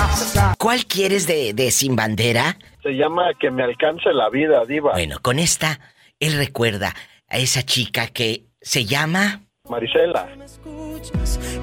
¿Cuál 0.57 0.85
quieres 0.87 1.27
de, 1.27 1.53
de 1.53 1.69
sin 1.69 1.95
bandera? 1.95 2.57
Se 2.81 2.89
llama 2.89 3.27
Que 3.39 3.51
me 3.51 3.63
alcance 3.63 4.11
la 4.11 4.29
vida, 4.29 4.65
Diva. 4.65 4.93
Bueno, 4.93 5.19
con 5.21 5.37
esta 5.37 5.79
él 6.19 6.35
recuerda 6.35 6.95
a 7.29 7.37
esa 7.37 7.61
chica 7.61 8.07
que 8.07 8.45
se 8.59 8.85
llama 8.85 9.41
Marisela. 9.69 10.29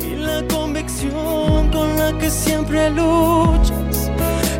y 0.01 0.15
la 0.15 0.45
convicción 0.47 1.71
con 1.73 1.97
la 1.99 2.17
que 2.19 2.31
siempre 2.31 2.89
luchas. 2.91 4.04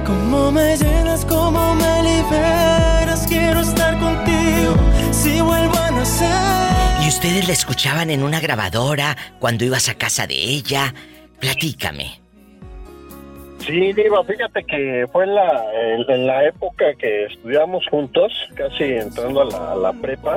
Cómo 0.07 0.51
me 0.53 0.77
llenas, 0.77 1.25
cómo 1.25 1.75
me 1.75 2.03
liberas. 2.03 3.27
Quiero 3.27 3.61
estar 3.61 3.99
contigo 3.99 4.75
si 5.13 5.41
vuelvo 5.41 5.77
a 5.79 5.91
nacer. 5.91 7.05
y 7.05 7.09
ustedes 7.09 7.47
la 7.47 7.53
escuchaban 7.53 8.11
en 8.11 8.23
una 8.23 8.41
grabadora 8.41 9.17
cuando 9.39 9.65
ibas 9.65 9.89
a 9.89 9.95
casa 9.95 10.27
de 10.27 10.35
ella. 10.35 10.95
Platícame. 11.41 12.21
Sí, 13.61 13.93
Diva, 13.95 14.23
fíjate 14.25 14.63
que 14.65 15.07
fue 15.11 15.25
en 15.25 15.35
la, 15.35 15.65
en, 15.75 16.11
en 16.11 16.27
la 16.27 16.45
época 16.45 16.85
que 16.99 17.25
estudiamos 17.27 17.87
juntos, 17.91 18.31
casi 18.55 18.85
entrando 18.85 19.41
a 19.41 19.45
la, 19.47 19.73
a 19.73 19.75
la 19.75 19.93
prepa, 19.95 20.37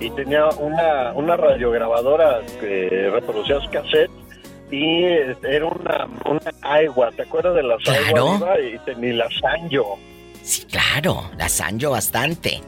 y 0.00 0.10
tenía 0.10 0.46
una, 0.58 1.12
una 1.14 1.36
radiograbadora 1.36 2.40
que 2.60 3.08
reproducía 3.10 3.58
su 3.60 3.70
cassette 3.70 4.10
y 4.70 5.04
era 5.04 5.66
una, 5.66 6.08
una 6.24 6.52
Aiwa, 6.62 7.10
¿te 7.12 7.22
acuerdas 7.22 7.54
de 7.54 7.62
las 7.62 7.82
Claro. 7.82 8.38
Y 8.60 8.78
tenía 8.80 9.14
la 9.14 9.28
Sanyo. 9.40 9.84
Sí, 10.42 10.64
claro, 10.64 11.30
la 11.36 11.48
sanjo 11.48 11.90
bastante. 11.90 12.62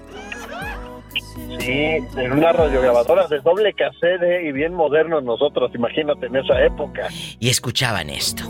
Sí, 1.59 1.73
en 1.73 2.33
una 2.33 2.53
radiograbadora 2.53 3.27
de 3.27 3.41
doble 3.41 3.73
cassette 3.73 4.23
eh, 4.23 4.49
y 4.49 4.53
bien 4.53 4.75
modernos 4.75 5.25
nosotros, 5.25 5.71
imagínate, 5.75 6.27
en 6.27 6.37
esa 6.37 6.63
época. 6.63 7.09
Y 7.39 7.49
escuchaban 7.49 8.11
esto. 8.11 8.45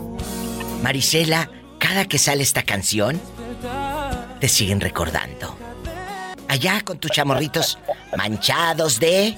Marisela, 0.83 1.49
cada 1.79 2.05
que 2.05 2.17
sale 2.17 2.43
esta 2.43 2.63
canción, 2.63 3.21
te 4.39 4.49
siguen 4.49 4.81
recordando. 4.81 5.55
Allá 6.49 6.81
con 6.83 6.97
tus 6.97 7.11
chamorritos 7.11 7.79
manchados 8.17 8.99
de 8.99 9.37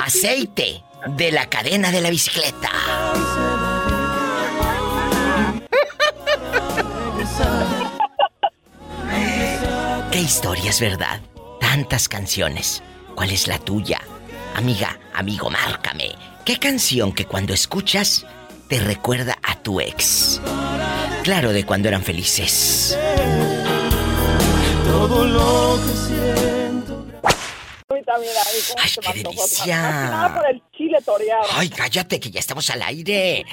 aceite 0.00 0.82
de 1.06 1.32
la 1.32 1.46
cadena 1.46 1.90
de 1.90 2.00
la 2.00 2.10
bicicleta. 2.10 2.70
Qué 10.10 10.20
historias, 10.20 10.80
¿verdad? 10.80 11.20
Tantas 11.60 12.08
canciones. 12.08 12.82
¿Cuál 13.14 13.30
es 13.30 13.46
la 13.46 13.58
tuya? 13.58 14.00
Amiga, 14.54 14.98
amigo, 15.14 15.50
márcame. 15.50 16.14
¿Qué 16.44 16.58
canción 16.58 17.12
que 17.12 17.26
cuando 17.26 17.52
escuchas 17.52 18.24
te 18.68 18.80
recuerda 18.80 19.36
a 19.42 19.56
tu 19.56 19.80
ex? 19.80 20.40
Claro, 21.22 21.52
de 21.52 21.66
cuando 21.66 21.88
eran 21.88 22.02
felices. 22.02 22.96
Todo 24.84 25.26
lo 25.26 25.78
que. 25.84 26.55
¡Ay, 28.78 28.90
qué 29.00 29.22
delicia! 29.22 29.76
Nada 29.80 30.34
por 30.34 30.50
el 30.50 30.62
chile 30.76 30.98
toreado. 31.04 31.44
¡Ay, 31.52 31.68
cállate, 31.68 32.20
que 32.20 32.30
ya 32.30 32.40
estamos 32.40 32.68
al 32.70 32.82
aire! 32.82 33.44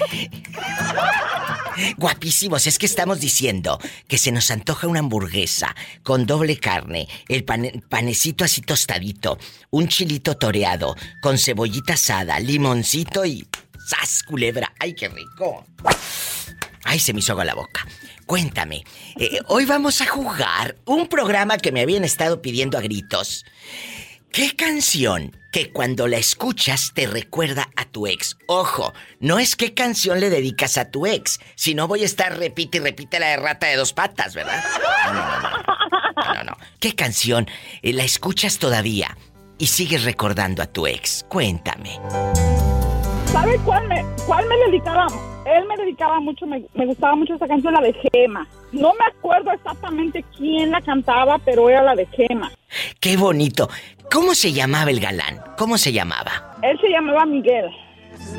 Guapísimos, 1.97 2.67
es 2.67 2.77
que 2.77 2.85
estamos 2.85 3.19
diciendo 3.19 3.79
que 4.07 4.17
se 4.17 4.31
nos 4.31 4.51
antoja 4.51 4.87
una 4.87 4.99
hamburguesa 4.99 5.75
con 6.03 6.25
doble 6.25 6.59
carne, 6.59 7.07
el 7.27 7.43
pane- 7.43 7.81
panecito 7.89 8.43
así 8.43 8.61
tostadito, 8.61 9.39
un 9.71 9.87
chilito 9.87 10.37
toreado, 10.37 10.95
con 11.21 11.37
cebollita 11.37 11.93
asada, 11.93 12.39
limoncito 12.39 13.25
y... 13.25 13.47
¡Sas, 13.85 14.23
culebra! 14.23 14.71
¡Ay, 14.79 14.93
qué 14.95 15.09
rico! 15.09 15.65
¡Ay, 16.85 16.99
se 16.99 17.11
me 17.13 17.19
hizo 17.19 17.33
agua 17.33 17.43
la 17.45 17.55
boca! 17.55 17.85
Cuéntame, 18.25 18.85
eh, 19.19 19.39
hoy 19.47 19.65
vamos 19.65 19.99
a 19.99 20.05
jugar 20.07 20.77
un 20.85 21.07
programa 21.09 21.57
que 21.57 21.73
me 21.73 21.81
habían 21.81 22.05
estado 22.05 22.41
pidiendo 22.41 22.77
a 22.77 22.81
gritos. 22.81 23.45
¿Qué 24.33 24.55
canción 24.55 25.37
que 25.51 25.71
cuando 25.71 26.07
la 26.07 26.17
escuchas 26.17 26.93
te 26.95 27.05
recuerda 27.05 27.69
a 27.75 27.85
tu 27.85 28.07
ex? 28.07 28.35
Ojo, 28.47 28.91
no 29.19 29.37
es 29.37 29.55
qué 29.55 29.75
canción 29.75 30.19
le 30.19 30.31
dedicas 30.31 30.79
a 30.79 30.89
tu 30.89 31.05
ex, 31.05 31.39
si 31.53 31.75
no 31.75 31.87
voy 31.87 32.01
a 32.01 32.05
estar 32.05 32.35
repite 32.35 32.79
y 32.79 32.81
repite 32.81 33.19
la 33.19 33.27
de 33.27 33.37
rata 33.37 33.67
de 33.67 33.75
dos 33.75 33.93
patas, 33.93 34.33
¿verdad? 34.33 34.63
No, 35.05 35.13
no, 35.13 35.23
no. 35.23 35.49
no, 36.15 36.33
no, 36.33 36.43
no. 36.45 36.57
¿Qué 36.79 36.95
canción 36.95 37.47
eh, 37.83 37.93
la 37.93 38.05
escuchas 38.05 38.57
todavía 38.57 39.15
y 39.59 39.67
sigues 39.67 40.03
recordando 40.03 40.63
a 40.63 40.65
tu 40.65 40.87
ex? 40.87 41.23
Cuéntame. 41.29 41.99
¿Sabe 43.33 43.57
cuál 43.65 43.87
me, 43.87 44.05
cuál 44.27 44.45
me 44.47 44.55
dedicaba? 44.67 45.07
Él 45.47 45.65
me 45.67 45.75
dedicaba 45.75 46.19
mucho, 46.19 46.45
me, 46.45 46.63
me 46.75 46.85
gustaba 46.85 47.15
mucho 47.15 47.33
esa 47.33 47.47
canción, 47.47 47.73
la 47.73 47.81
de 47.81 47.91
Gema. 47.93 48.47
No 48.71 48.93
me 48.93 49.05
acuerdo 49.07 49.51
exactamente 49.51 50.23
quién 50.37 50.69
la 50.69 50.79
cantaba, 50.81 51.39
pero 51.39 51.67
era 51.67 51.81
la 51.81 51.95
de 51.95 52.05
Gema. 52.05 52.51
Qué 52.99 53.17
bonito. 53.17 53.67
¿Cómo 54.11 54.35
se 54.35 54.53
llamaba 54.53 54.91
el 54.91 54.99
galán? 54.99 55.41
¿Cómo 55.57 55.79
se 55.79 55.91
llamaba? 55.91 56.57
Él 56.61 56.79
se 56.79 56.89
llamaba 56.89 57.25
Miguel. 57.25 57.71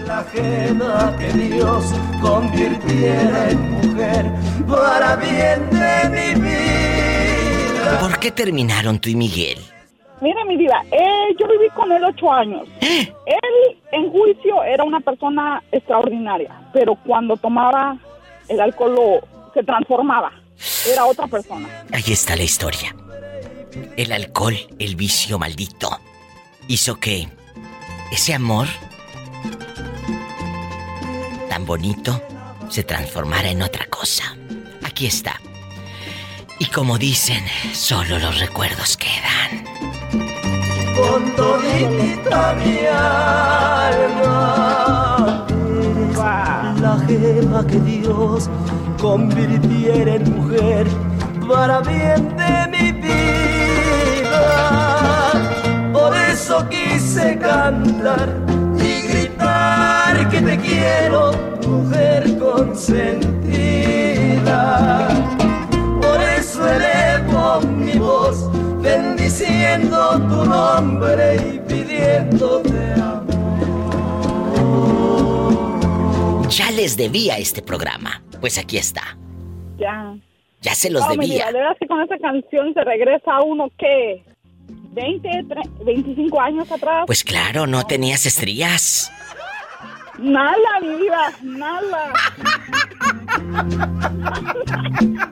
La 0.06 0.24
gema 0.32 1.16
que 1.18 1.32
Dios 1.32 1.92
convirtiera 2.22 3.50
en 3.50 3.70
mujer 3.72 4.26
para 4.68 5.16
bien 5.16 5.70
de 5.70 6.08
mi 6.10 6.40
vida. 6.40 7.98
¿Por 8.00 8.20
qué 8.20 8.30
terminaron 8.30 9.00
tú 9.00 9.10
y 9.10 9.16
Miguel? 9.16 9.58
Mira, 10.24 10.42
mi 10.46 10.56
vida, 10.56 10.82
eh, 10.90 11.36
yo 11.38 11.46
viví 11.46 11.68
con 11.76 11.92
él 11.92 12.02
ocho 12.02 12.32
años. 12.32 12.66
¿Eh? 12.80 13.12
Él, 13.26 13.76
en 13.92 14.10
juicio, 14.10 14.62
era 14.64 14.82
una 14.82 15.00
persona 15.00 15.62
extraordinaria, 15.70 16.50
pero 16.72 16.94
cuando 17.06 17.36
tomaba 17.36 17.96
el 18.48 18.58
alcohol 18.60 18.94
lo- 18.94 19.52
se 19.52 19.62
transformaba. 19.62 20.32
Era 20.90 21.04
otra 21.04 21.26
persona. 21.26 21.68
Ahí 21.92 22.04
está 22.12 22.36
la 22.36 22.42
historia. 22.44 22.94
El 23.98 24.12
alcohol, 24.12 24.56
el 24.78 24.96
vicio 24.96 25.38
maldito, 25.38 25.90
hizo 26.68 26.94
que 26.98 27.28
ese 28.10 28.32
amor 28.34 28.66
tan 31.50 31.66
bonito 31.66 32.20
se 32.70 32.82
transformara 32.82 33.50
en 33.50 33.60
otra 33.62 33.84
cosa. 33.86 34.24
Aquí 34.84 35.06
está. 35.06 35.38
Y 36.58 36.66
como 36.66 36.98
dicen, 36.98 37.44
solo 37.72 38.18
los 38.18 38.38
recuerdos 38.40 38.96
quedan. 38.96 39.64
Con 40.96 41.22
todita 41.36 42.54
mi 42.54 42.78
alma. 42.86 44.40
La 46.80 46.94
gema 47.06 47.66
que 47.66 47.78
Dios 47.80 48.50
convirtiera 49.00 50.14
en 50.14 50.24
mujer 50.34 50.86
para 51.48 51.80
bien 51.80 52.36
de 52.36 52.68
mi 52.72 52.92
vida. 52.92 54.42
Por 55.92 56.16
eso 56.16 56.66
quise 56.68 57.38
cantar 57.38 58.28
y 58.78 59.02
gritar 59.08 60.28
que 60.28 60.40
te 60.40 60.58
quiero, 60.58 61.32
mujer 61.66 62.38
consentida. 62.38 63.34
Bendiciendo 69.38 70.10
tu 70.28 70.44
nombre 70.48 71.36
y 71.36 71.58
pidiéndote 71.60 72.92
amor. 72.94 73.24
Ya 76.48 76.70
les 76.70 76.96
debía 76.96 77.36
este 77.38 77.60
programa. 77.62 78.22
Pues 78.40 78.58
aquí 78.58 78.76
está. 78.78 79.16
Ya. 79.76 80.14
Ya 80.60 80.74
se 80.74 80.88
los 80.90 81.02
No, 81.02 81.10
mi 81.16 81.26
debía. 81.26 81.34
vida, 81.36 81.46
de 81.46 81.52
verdad 81.58 81.76
que 81.80 81.86
con 81.88 82.00
esa 82.02 82.16
canción 82.18 82.72
se 82.74 82.84
regresa 82.84 83.32
a 83.34 83.42
uno 83.42 83.68
que 83.76 84.24
20, 84.92 85.28
tre- 85.28 85.84
25 85.84 86.40
años 86.40 86.70
atrás. 86.70 87.02
Pues 87.06 87.24
claro, 87.24 87.66
no 87.66 87.84
tenías 87.84 88.26
estrías. 88.26 89.10
Nada, 90.18 90.80
mi 90.80 90.94
vida, 90.94 91.32
nada. 91.42 92.12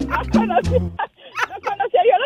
no 0.09 0.23
conocía, 0.33 0.81
no 0.81 1.57
conocía 1.63 2.01
yo 2.05 2.17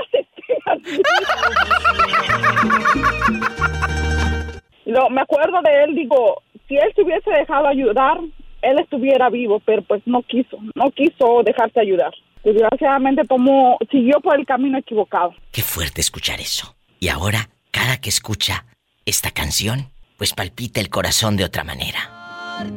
Lo, 4.87 5.11
me 5.11 5.21
acuerdo 5.21 5.61
de 5.63 5.85
él, 5.85 5.95
digo, 5.97 6.43
si 6.69 6.77
él 6.77 6.93
se 6.95 7.03
hubiese 7.03 7.31
dejado 7.31 7.67
ayudar, 7.67 8.19
él 8.63 8.79
estuviera 8.79 9.29
vivo, 9.31 9.61
pero 9.65 9.83
pues 9.83 10.03
no 10.07 10.23
quiso, 10.23 10.59
no 10.75 10.91
quiso 10.91 11.43
dejarse 11.45 11.81
ayudar. 11.81 12.15
Desgraciadamente 12.45 13.25
tomó, 13.25 13.77
siguió 13.91 14.21
por 14.21 14.39
el 14.39 14.47
camino 14.47 14.79
equivocado. 14.79 15.35
Qué 15.51 15.63
fuerte 15.63 16.01
escuchar 16.01 16.41
eso. 16.41 16.77
Y 17.01 17.09
ahora, 17.09 17.51
cada 17.73 18.01
que 18.01 18.09
escucha 18.09 18.65
esta 19.05 19.33
canción, 19.33 19.91
pues 20.17 20.33
palpita 20.33 20.81
el 20.81 20.89
corazón 20.89 21.37
de 21.37 21.45
otra 21.45 21.65
manera. 21.65 21.99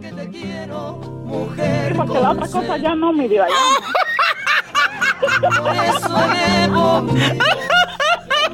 Que 0.02 0.12
te 0.12 0.30
quiero, 0.30 0.93
mujer 1.23 1.93
Porque 1.95 2.19
la 2.19 2.32
otra 2.32 2.47
cosa 2.47 2.78
ya 2.78 2.95
no, 2.95 3.13
mi 3.13 3.28
vida, 3.28 3.45
ya 3.47 3.54
no. 3.54 3.88
Por 5.41 5.75
eso 5.75 6.09
voz, 6.73 7.03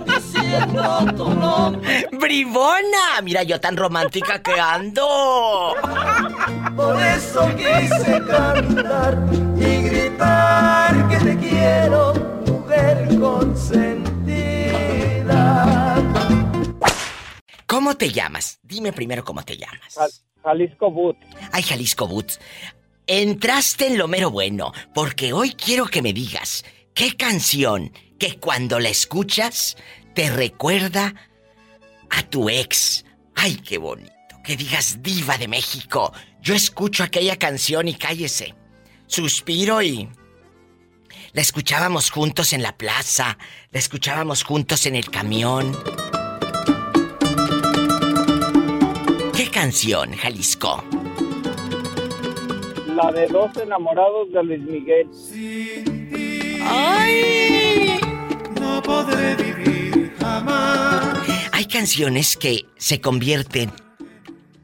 diciendo 0.05 1.05
tu 1.17 1.29
nombre. 1.33 2.07
¡Bribona! 2.11 3.21
Mira 3.23 3.43
yo 3.43 3.59
tan 3.59 3.75
romántica 3.77 4.39
que 4.41 4.59
ando. 4.59 5.75
Por 6.75 7.01
eso 7.01 7.47
quise 7.55 8.21
cantar 8.27 9.17
y 9.57 9.81
gritar 9.83 11.07
que 11.07 11.17
te 11.17 11.37
quiero, 11.37 12.13
mujer 12.45 13.07
consentida. 13.19 14.15
¿Cómo 17.65 17.95
te 17.95 18.11
llamas? 18.11 18.59
Dime 18.63 18.93
primero 18.93 19.23
cómo 19.23 19.43
te 19.43 19.57
llamas. 19.57 19.95
Jal- 19.95 20.11
Jalisco 20.43 20.91
Boot. 20.91 21.17
Ay, 21.51 21.63
Jalisco 21.63 22.07
Boots. 22.07 22.39
Entraste 23.07 23.85
en 23.87 23.99
lo 23.99 24.07
mero 24.07 24.31
bueno, 24.31 24.73
porque 24.93 25.31
hoy 25.31 25.51
quiero 25.51 25.85
que 25.85 26.01
me 26.01 26.11
digas 26.11 26.65
qué 26.95 27.15
canción 27.15 27.91
que 28.17 28.39
cuando 28.39 28.79
la 28.79 28.89
escuchas 28.89 29.77
te 30.15 30.31
recuerda 30.31 31.13
a 32.09 32.23
tu 32.23 32.49
ex. 32.49 33.05
Ay, 33.35 33.57
qué 33.57 33.77
bonito. 33.77 34.11
Que 34.43 34.57
digas 34.57 35.03
diva 35.03 35.37
de 35.37 35.47
México. 35.47 36.13
Yo 36.41 36.55
escucho 36.55 37.03
aquella 37.03 37.37
canción 37.37 37.87
y 37.87 37.95
cállese. 37.95 38.55
Suspiro 39.05 39.83
y... 39.83 40.09
La 41.33 41.41
escuchábamos 41.41 42.09
juntos 42.09 42.53
en 42.53 42.63
la 42.63 42.77
plaza, 42.77 43.37
la 43.71 43.79
escuchábamos 43.79 44.43
juntos 44.43 44.85
en 44.85 44.95
el 44.95 45.11
camión. 45.11 45.77
¿Qué 49.35 49.51
canción, 49.51 50.13
Jalisco? 50.13 50.83
La 52.95 53.11
de 53.11 53.27
dos 53.27 53.51
enamorados 53.57 54.31
de 54.31 54.41
Luis 54.41 54.61
Miguel. 54.61 55.09
¡Ay! 56.63 57.99
No 58.57 58.81
podré 58.81 59.35
vivir 59.35 60.13
jamás. 60.17 61.27
Hay 61.51 61.65
canciones 61.65 62.37
que 62.37 62.65
se 62.77 63.01
convierten 63.01 63.73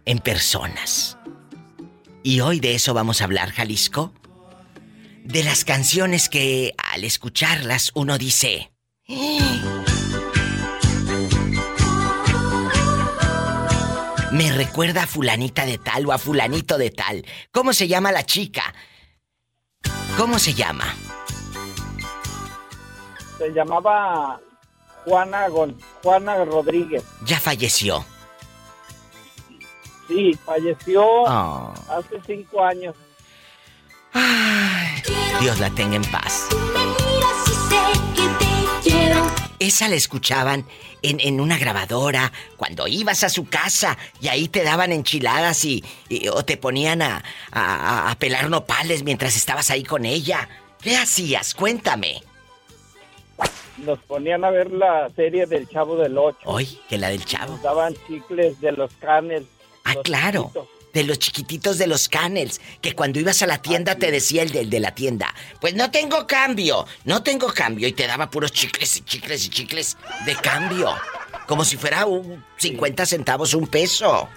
en 0.06 0.20
personas. 0.20 1.18
Y 2.24 2.40
hoy 2.40 2.62
de 2.62 2.76
eso 2.76 2.94
vamos 2.94 3.20
a 3.20 3.26
hablar, 3.26 3.52
Jalisco. 3.52 4.14
De 5.26 5.44
las 5.44 5.66
canciones 5.66 6.30
que 6.30 6.74
al 6.78 7.04
escucharlas 7.04 7.92
uno 7.96 8.18
dice... 8.18 8.72
Me 14.32 14.52
recuerda 14.52 15.04
a 15.04 15.08
fulanita 15.08 15.66
de 15.66 15.78
tal 15.78 16.06
o 16.06 16.12
a 16.14 16.18
fulanito 16.18 16.78
de 16.78 16.90
tal. 16.90 17.26
¿Cómo 17.52 17.74
se 17.74 17.88
llama 17.88 18.12
la 18.12 18.26
chica? 18.26 18.74
¿Cómo 20.18 20.40
se 20.40 20.54
llama? 20.54 20.86
Se 23.38 23.50
llamaba 23.52 24.40
Juana, 25.06 25.48
Juana 26.04 26.46
Rodríguez. 26.46 27.04
Ya 27.26 27.40
falleció. 27.40 28.06
Sí, 30.08 30.38
falleció 30.46 31.04
Oh. 31.04 31.74
hace 31.90 32.22
cinco 32.26 32.64
años. 32.64 32.96
Ay, 34.14 35.02
Dios 35.42 35.60
la 35.60 35.70
tenga 35.72 35.96
en 35.96 36.04
paz. 36.12 36.48
Esa 39.60 39.88
la 39.88 39.96
escuchaban 39.96 40.66
en, 41.02 41.20
en 41.20 41.40
una 41.42 41.58
grabadora 41.58 42.32
cuando 42.58 42.88
ibas 42.88 43.24
a 43.24 43.30
su 43.30 43.46
casa 43.46 43.98
y 44.22 44.28
ahí 44.28 44.48
te 44.48 44.64
daban 44.64 44.92
enchiladas 44.92 45.66
y, 45.66 45.84
y- 46.10 46.28
o 46.30 46.44
te 46.46 46.58
ponían 46.58 47.02
a, 47.02 47.24
a- 47.52 48.12
a 48.12 48.16
pelar 48.16 48.50
nopales 48.50 49.04
mientras 49.04 49.36
estabas 49.36 49.70
ahí 49.72 49.84
con 49.84 50.06
ella. 50.06 50.48
¿Qué 50.82 50.96
hacías? 50.98 51.54
Cuéntame. 51.54 52.22
Nos 53.78 54.00
ponían 54.00 54.44
a 54.44 54.52
ver 54.52 54.72
la 54.72 55.10
serie 55.16 55.46
del 55.48 55.68
Chavo 55.68 55.96
del 55.96 56.18
Ocho. 56.18 56.38
Hoy, 56.46 56.80
que 56.88 56.98
la 57.00 57.10
del 57.10 57.26
chavo. 57.26 57.54
Nos 57.54 57.64
daban 57.64 57.96
chicles 58.08 58.60
de 58.62 58.72
los 58.74 58.92
canels. 59.00 59.48
Ah, 59.84 59.96
los 59.96 60.04
claro. 60.04 60.42
chiquitos. 60.54 60.68
De 60.94 61.04
los 61.04 61.20
chiquititos 61.20 61.78
de 61.78 61.88
los 61.88 62.10
canels, 62.10 62.60
que 62.82 62.94
cuando 62.94 63.20
ibas 63.20 63.42
a 63.42 63.48
la 63.48 63.62
tienda 63.62 63.96
te 63.96 64.12
decía 64.12 64.44
el 64.44 64.52
del 64.52 64.70
de 64.70 64.80
la 64.80 64.94
tienda, 64.94 65.34
pues 65.60 65.74
no 65.74 65.90
tengo 65.90 66.28
cambio, 66.28 66.86
no 67.06 67.24
tengo 67.24 67.48
cambio, 67.54 67.88
y 67.88 67.94
te 67.94 68.08
daba 68.08 68.30
puros 68.30 68.52
chicles 68.52 68.98
y 68.98 69.02
chicles 69.02 69.46
y 69.46 69.50
chicles 69.50 69.98
de 70.26 70.36
cambio. 70.36 70.94
como 71.48 71.66
si 71.66 71.76
fuera 71.76 72.06
un 72.06 72.44
50 72.58 73.06
centavos, 73.06 73.54
un 73.54 73.68
peso. 73.68 74.30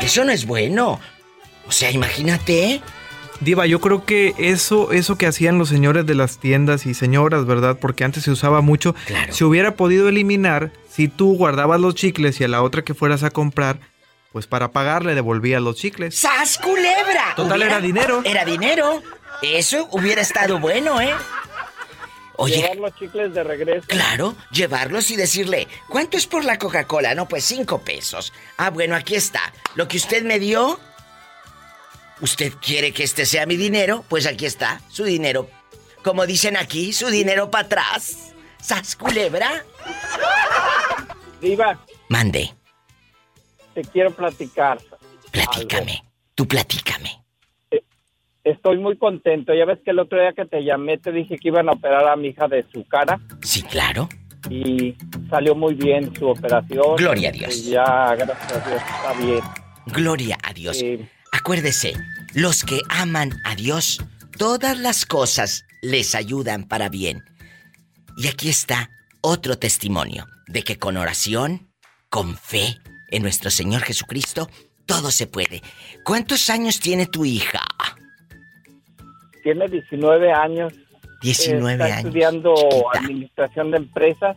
Eso 0.00 0.24
no 0.24 0.32
es 0.32 0.46
bueno. 0.46 1.00
O 1.66 1.72
sea, 1.72 1.90
imagínate. 1.90 2.80
Diva, 3.40 3.66
yo 3.66 3.80
creo 3.80 4.04
que 4.04 4.34
eso, 4.38 4.92
eso 4.92 5.16
que 5.16 5.26
hacían 5.26 5.58
los 5.58 5.68
señores 5.68 6.06
de 6.06 6.14
las 6.14 6.38
tiendas 6.38 6.86
y 6.86 6.94
señoras, 6.94 7.46
¿verdad? 7.46 7.78
Porque 7.80 8.04
antes 8.04 8.24
se 8.24 8.30
usaba 8.30 8.60
mucho, 8.60 8.94
se 9.30 9.44
hubiera 9.44 9.74
podido 9.74 10.08
eliminar 10.08 10.72
si 10.88 11.08
tú 11.08 11.36
guardabas 11.36 11.80
los 11.80 11.94
chicles 11.94 12.40
y 12.40 12.44
a 12.44 12.48
la 12.48 12.62
otra 12.62 12.82
que 12.82 12.94
fueras 12.94 13.24
a 13.24 13.30
comprar, 13.30 13.80
pues 14.32 14.46
para 14.46 14.70
pagar 14.70 15.04
le 15.04 15.14
devolvías 15.14 15.60
los 15.60 15.76
chicles. 15.76 16.14
¡Sas 16.14 16.58
culebra! 16.58 17.34
Total, 17.36 17.62
era 17.62 17.80
dinero. 17.80 18.22
Era 18.24 18.44
dinero. 18.44 19.02
Eso 19.42 19.88
hubiera 19.90 20.22
estado 20.22 20.58
bueno, 20.58 21.00
¿eh? 21.00 21.12
Oye. 22.36 22.56
Llevar 22.56 22.76
los 22.76 22.94
chicles 22.96 23.34
de 23.34 23.44
regreso. 23.44 23.86
Claro, 23.88 24.34
llevarlos 24.50 25.10
y 25.10 25.16
decirle, 25.16 25.68
¿cuánto 25.88 26.16
es 26.16 26.26
por 26.26 26.44
la 26.44 26.58
Coca-Cola? 26.58 27.14
No, 27.14 27.28
pues 27.28 27.44
cinco 27.44 27.80
pesos. 27.82 28.32
Ah, 28.56 28.70
bueno, 28.70 28.96
aquí 28.96 29.14
está. 29.14 29.52
Lo 29.74 29.86
que 29.86 29.96
usted 29.96 30.24
me 30.24 30.38
dio, 30.38 30.80
¿usted 32.20 32.52
quiere 32.60 32.92
que 32.92 33.04
este 33.04 33.26
sea 33.26 33.46
mi 33.46 33.56
dinero? 33.56 34.04
Pues 34.08 34.26
aquí 34.26 34.46
está, 34.46 34.80
su 34.88 35.04
dinero. 35.04 35.48
Como 36.02 36.26
dicen 36.26 36.56
aquí, 36.56 36.92
su 36.92 37.08
dinero 37.08 37.50
para 37.50 37.66
atrás. 37.66 38.34
¿Sas 38.60 38.96
culebra? 38.96 39.64
Diva. 41.40 41.78
Mande. 42.08 42.50
Te 43.74 43.82
quiero 43.82 44.10
platicar. 44.10 44.78
Platícame. 45.30 46.04
Tú 46.34 46.46
platícame. 46.46 47.24
Estoy 48.44 48.78
muy 48.78 48.98
contento. 48.98 49.54
Ya 49.54 49.64
ves 49.64 49.78
que 49.82 49.90
el 49.90 49.98
otro 49.98 50.20
día 50.20 50.34
que 50.34 50.44
te 50.44 50.62
llamé 50.62 50.98
te 50.98 51.12
dije 51.12 51.38
que 51.38 51.48
iban 51.48 51.68
a 51.68 51.72
operar 51.72 52.06
a 52.06 52.16
mi 52.16 52.28
hija 52.28 52.46
de 52.46 52.62
su 52.70 52.86
cara. 52.86 53.18
Sí, 53.42 53.62
claro. 53.62 54.08
Y 54.50 54.94
salió 55.30 55.54
muy 55.54 55.72
bien 55.74 56.14
su 56.14 56.28
operación. 56.28 56.96
Gloria 56.96 57.30
a 57.30 57.32
Dios. 57.32 57.56
Y 57.56 57.70
ya, 57.70 58.14
gracias 58.14 58.52
a 58.52 58.68
Dios, 58.68 58.82
está 58.82 59.12
bien. 59.14 59.40
Gloria 59.86 60.38
a 60.42 60.52
Dios. 60.52 60.82
Acuérdese, 61.36 61.94
los 62.32 62.62
que 62.62 62.80
aman 62.88 63.32
a 63.42 63.56
Dios, 63.56 64.00
todas 64.38 64.78
las 64.78 65.04
cosas 65.04 65.66
les 65.82 66.14
ayudan 66.14 66.68
para 66.68 66.88
bien. 66.88 67.24
Y 68.16 68.28
aquí 68.28 68.48
está 68.48 68.88
otro 69.20 69.58
testimonio 69.58 70.26
de 70.46 70.62
que 70.62 70.78
con 70.78 70.96
oración, 70.96 71.70
con 72.08 72.36
fe 72.36 72.78
en 73.10 73.22
nuestro 73.22 73.50
Señor 73.50 73.82
Jesucristo, 73.82 74.48
todo 74.86 75.10
se 75.10 75.26
puede. 75.26 75.60
¿Cuántos 76.04 76.50
años 76.50 76.78
tiene 76.78 77.06
tu 77.06 77.24
hija? 77.24 77.62
Tiene 79.42 79.66
19 79.66 80.32
años. 80.32 80.72
19 81.20 81.72
Está 81.72 81.84
años. 81.84 81.98
estudiando 81.98 82.54
administración 82.94 83.72
de 83.72 83.78
empresas. 83.78 84.36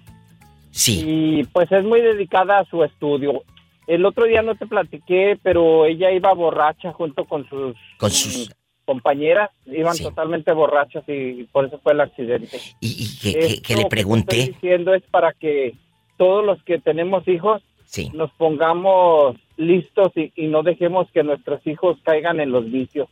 Sí. 0.71 1.03
Y 1.05 1.43
pues 1.43 1.71
es 1.71 1.83
muy 1.83 2.01
dedicada 2.01 2.57
a 2.57 2.65
su 2.65 2.83
estudio. 2.83 3.43
El 3.87 4.05
otro 4.05 4.25
día 4.25 4.41
no 4.41 4.55
te 4.55 4.67
platiqué, 4.67 5.39
pero 5.41 5.85
ella 5.85 6.11
iba 6.11 6.33
borracha 6.33 6.91
junto 6.93 7.25
con 7.25 7.47
sus, 7.49 7.75
Con 7.97 8.11
sus- 8.11 8.51
compañeras. 8.85 9.49
Iban 9.65 9.97
totalmente 9.97 10.51
borrachas 10.53 11.03
y 11.07 11.43
por 11.51 11.65
eso 11.65 11.79
fue 11.83 11.93
el 11.93 12.01
accidente. 12.01 12.57
Y, 12.79 13.17
que, 13.19 13.33
que- 13.39 13.61
que 13.61 13.75
le 13.75 13.85
pregunté. 13.85 14.39
estoy 14.39 14.53
diciendo 14.53 14.93
es 14.93 15.03
para 15.03 15.33
que 15.33 15.73
todos 16.17 16.45
los 16.45 16.61
que 16.63 16.79
tenemos 16.79 17.27
hijos 17.27 17.61
Sí. 17.85 18.09
nos 18.13 18.29
pongamos 18.31 19.37
listos 19.55 20.11
y, 20.15 20.31
y 20.35 20.47
no 20.47 20.61
dejemos 20.63 21.09
que 21.11 21.23
nuestros 21.23 21.65
hijos 21.65 21.97
caigan 22.03 22.39
en 22.41 22.51
los 22.51 22.69
vicios, 22.69 23.07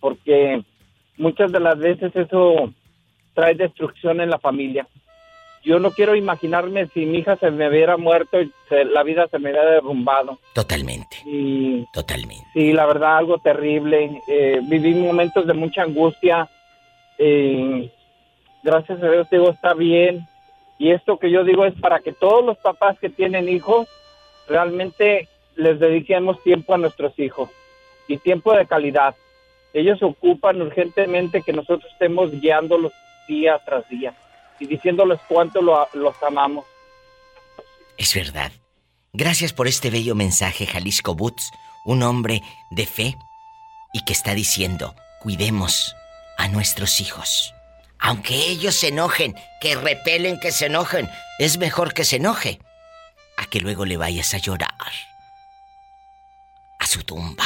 porque 0.00 0.62
muchas 1.16 1.50
de 1.50 1.58
las 1.60 1.76
veces 1.78 2.14
eso 2.14 2.72
trae 3.34 3.54
destrucción 3.54 4.20
en 4.20 4.30
la 4.30 4.38
familia. 4.38 4.86
Yo 5.66 5.80
no 5.80 5.90
quiero 5.90 6.14
imaginarme 6.14 6.86
si 6.94 7.04
mi 7.06 7.18
hija 7.18 7.36
se 7.38 7.50
me 7.50 7.68
hubiera 7.68 7.96
muerto 7.96 8.40
y 8.40 8.52
se- 8.68 8.84
la 8.84 9.02
vida 9.02 9.26
se 9.28 9.40
me 9.40 9.50
hubiera 9.50 9.68
derrumbado. 9.68 10.38
Totalmente. 10.54 11.16
Y 11.26 11.84
Totalmente. 11.92 12.46
Sí, 12.52 12.72
la 12.72 12.86
verdad, 12.86 13.16
algo 13.16 13.38
terrible. 13.38 14.22
Eh, 14.28 14.60
viví 14.62 14.94
momentos 14.94 15.44
de 15.44 15.54
mucha 15.54 15.82
angustia. 15.82 16.48
Eh, 17.18 17.90
gracias 18.62 19.02
a 19.02 19.10
Dios, 19.10 19.28
digo, 19.28 19.50
está 19.50 19.74
bien. 19.74 20.28
Y 20.78 20.92
esto 20.92 21.18
que 21.18 21.32
yo 21.32 21.42
digo 21.42 21.64
es 21.66 21.74
para 21.80 21.98
que 21.98 22.12
todos 22.12 22.44
los 22.44 22.56
papás 22.58 22.96
que 23.00 23.08
tienen 23.10 23.48
hijos 23.48 23.88
realmente 24.48 25.26
les 25.56 25.80
dediquemos 25.80 26.40
tiempo 26.44 26.74
a 26.74 26.78
nuestros 26.78 27.18
hijos 27.18 27.50
y 28.06 28.18
tiempo 28.18 28.52
de 28.54 28.66
calidad. 28.66 29.16
Ellos 29.74 30.00
ocupan 30.02 30.62
urgentemente 30.62 31.42
que 31.42 31.52
nosotros 31.52 31.90
estemos 31.92 32.30
guiándolos 32.40 32.92
día 33.26 33.58
tras 33.64 33.88
día 33.88 34.14
y 34.60 34.66
diciéndoles 34.66 35.20
cuánto 35.28 35.60
lo- 35.62 35.88
los 35.94 36.14
amamos. 36.22 36.64
Es 37.98 38.14
verdad. 38.14 38.52
Gracias 39.12 39.52
por 39.52 39.66
este 39.68 39.90
bello 39.90 40.14
mensaje, 40.14 40.66
Jalisco 40.66 41.14
Boots, 41.14 41.50
un 41.84 42.02
hombre 42.02 42.42
de 42.70 42.86
fe 42.86 43.16
y 43.92 44.04
que 44.04 44.12
está 44.12 44.34
diciendo, 44.34 44.94
cuidemos 45.20 45.94
a 46.36 46.48
nuestros 46.48 47.00
hijos. 47.00 47.54
Aunque 47.98 48.34
ellos 48.34 48.74
se 48.74 48.88
enojen, 48.88 49.34
que 49.60 49.74
repelen 49.74 50.38
que 50.38 50.52
se 50.52 50.66
enojen, 50.66 51.08
es 51.38 51.56
mejor 51.56 51.94
que 51.94 52.04
se 52.04 52.16
enoje 52.16 52.60
a 53.38 53.46
que 53.46 53.60
luego 53.60 53.86
le 53.86 53.96
vayas 53.96 54.34
a 54.34 54.38
llorar 54.38 54.74
a 56.78 56.86
su 56.86 57.02
tumba. 57.04 57.44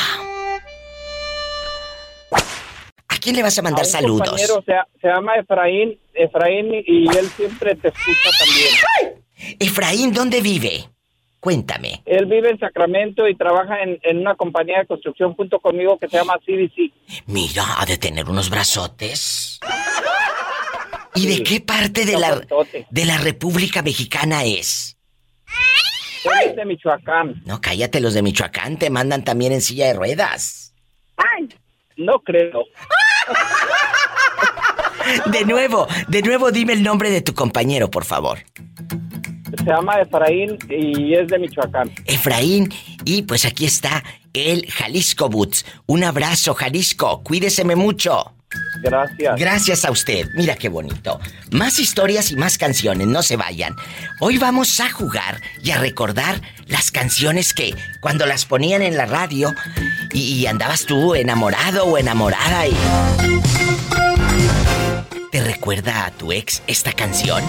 Quién 3.21 3.37
le 3.37 3.43
vas 3.43 3.59
a 3.59 3.63
mandar 3.63 3.85
A 3.85 3.87
un 3.87 3.93
saludos? 3.93 4.29
compañero 4.29 4.63
se, 4.67 4.73
se 5.01 5.09
llama 5.09 5.35
Efraín, 5.37 5.99
Efraín 6.15 6.73
y 6.87 7.07
él 7.17 7.27
siempre 7.37 7.75
te 7.77 7.89
escucha 7.89 8.31
también. 8.39 9.57
Efraín, 9.59 10.13
¿dónde 10.13 10.41
vive? 10.41 10.89
Cuéntame. 11.41 12.03
Él 12.05 12.27
vive 12.27 12.51
en 12.51 12.59
Sacramento 12.59 13.27
y 13.27 13.35
trabaja 13.35 13.83
en, 13.83 13.99
en 14.03 14.19
una 14.19 14.35
compañía 14.35 14.81
de 14.81 14.87
construcción 14.87 15.35
junto 15.35 15.59
conmigo 15.59 15.99
que 15.99 16.09
se 16.09 16.19
llama 16.19 16.35
CDC. 16.45 16.93
Mira, 17.27 17.65
ha 17.81 17.87
de 17.87 17.97
tener 17.97 18.29
unos 18.29 18.51
brazotes. 18.51 19.59
¿Y 21.15 21.27
de 21.27 21.43
qué 21.43 21.61
parte 21.61 22.05
de 22.05 22.19
la, 22.19 22.41
de 22.91 23.05
la 23.05 23.19
República 23.19 23.83
Mexicana 23.83 24.45
es? 24.45 24.97
Él 26.25 26.51
es 26.51 26.57
de 26.57 26.65
Michoacán. 26.67 27.43
No, 27.47 27.61
cállate, 27.61 28.01
los 28.01 28.13
de 28.13 28.23
Michoacán 28.23 28.79
te 28.79 28.91
mandan 28.91 29.25
también 29.25 29.53
en 29.53 29.63
silla 29.63 29.87
de 29.87 29.95
ruedas. 29.95 30.75
No 31.97 32.21
creo. 32.21 32.65
De 35.27 35.45
nuevo, 35.45 35.89
de 36.09 36.23
nuevo 36.23 36.51
dime 36.53 36.73
el 36.73 36.83
nombre 36.83 37.11
de 37.11 37.21
tu 37.21 37.35
compañero, 37.35 37.91
por 37.91 38.05
favor. 38.05 38.39
Se 39.59 39.65
llama 39.65 40.01
Efraín 40.01 40.57
y 40.69 41.15
es 41.15 41.29
de 41.29 41.39
Michoacán. 41.39 41.91
Efraín, 42.07 42.73
y 43.05 43.23
pues 43.23 43.45
aquí 43.45 43.67
está 43.67 44.05
el 44.33 44.71
Jalisco 44.71 45.29
Boots. 45.29 45.67
Un 45.87 46.05
abrazo, 46.05 46.55
Jalisco. 46.55 47.23
Cuídeseme 47.25 47.75
mucho. 47.75 48.35
Gracias. 48.83 49.39
Gracias 49.39 49.85
a 49.85 49.91
usted. 49.91 50.29
Mira 50.35 50.57
qué 50.57 50.69
bonito. 50.69 51.21
Más 51.53 51.79
historias 51.79 52.33
y 52.33 52.37
más 52.37 52.59
canciones, 52.59 53.07
no 53.07 53.23
se 53.23 53.37
vayan. 53.37 53.75
Hoy 54.21 54.39
vamos 54.39 54.81
a 54.81 54.91
jugar 54.91 55.41
y 55.63 55.71
a 55.71 55.79
recordar 55.79 56.41
las 56.67 56.91
canciones 56.91 57.55
que 57.55 57.75
cuando 58.01 58.27
las 58.27 58.47
ponían 58.47 58.83
en 58.83 58.97
la 58.97 59.07
radio 59.07 59.55
y, 60.13 60.21
y 60.35 60.47
andabas 60.47 60.85
tú 60.85 61.15
enamorado 61.15 61.85
o 61.85 61.99
enamorada 61.99 62.67
y... 62.67 62.77
¿Te 65.31 65.43
recuerda 65.43 66.07
a 66.07 66.11
tu 66.11 66.33
ex 66.33 66.63
esta 66.67 66.93
canción? 66.93 67.43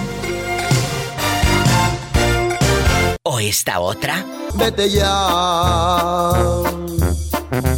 ¿O 3.24 3.40
esta 3.40 3.80
otra? 3.80 4.26
Vete 4.56 4.90
ya, 4.90 6.42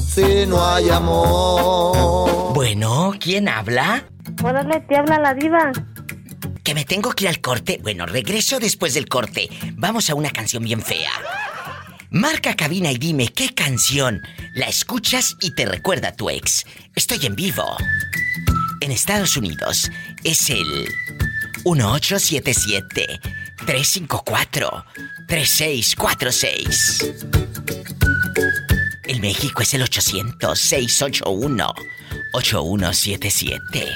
si 0.08 0.46
no 0.46 0.65
hay 0.65 0.89
amor. 0.89 2.54
Bueno, 2.54 3.13
¿quién 3.19 3.48
habla? 3.48 4.06
Órale, 4.43 4.80
te 4.82 4.98
habla 4.98 5.19
la 5.19 5.34
diva. 5.34 5.72
Que 6.63 6.74
me 6.74 6.86
tengo 6.86 7.12
que 7.12 7.26
ir 7.26 7.30
al 7.30 7.41
corte. 7.41 7.80
Bueno, 7.82 8.06
regreso 8.06 8.60
después 8.60 8.93
del 8.93 9.08
corte. 9.08 9.50
Vamos 9.74 10.10
a 10.10 10.15
una 10.15 10.32
canción 10.32 10.63
bien 10.63 10.82
fea. 10.82 11.12
Marca 12.13 12.56
cabina 12.56 12.91
y 12.91 12.99
dime 12.99 13.28
qué 13.30 13.56
canción 13.56 14.21
la 14.54 14.67
escuchas 14.67 15.36
y 15.41 15.56
te 15.56 15.65
recuerda 15.65 16.10
a 16.10 16.15
tu 16.15 16.30
ex. 16.30 16.63
Estoy 16.93 17.26
en 17.26 17.36
vivo. 17.36 17.76
En 18.82 18.91
Estados 18.91 19.36
Unidos 19.36 19.89
es 20.23 20.52
el 20.52 20.88
1877 21.65 23.19
354 23.65 24.86
3646. 25.28 27.13
En 29.06 29.19
México 29.19 29.63
es 29.63 29.73
el 29.73 29.82
800 29.82 30.60
681 30.60 31.73
8177. 32.34 33.88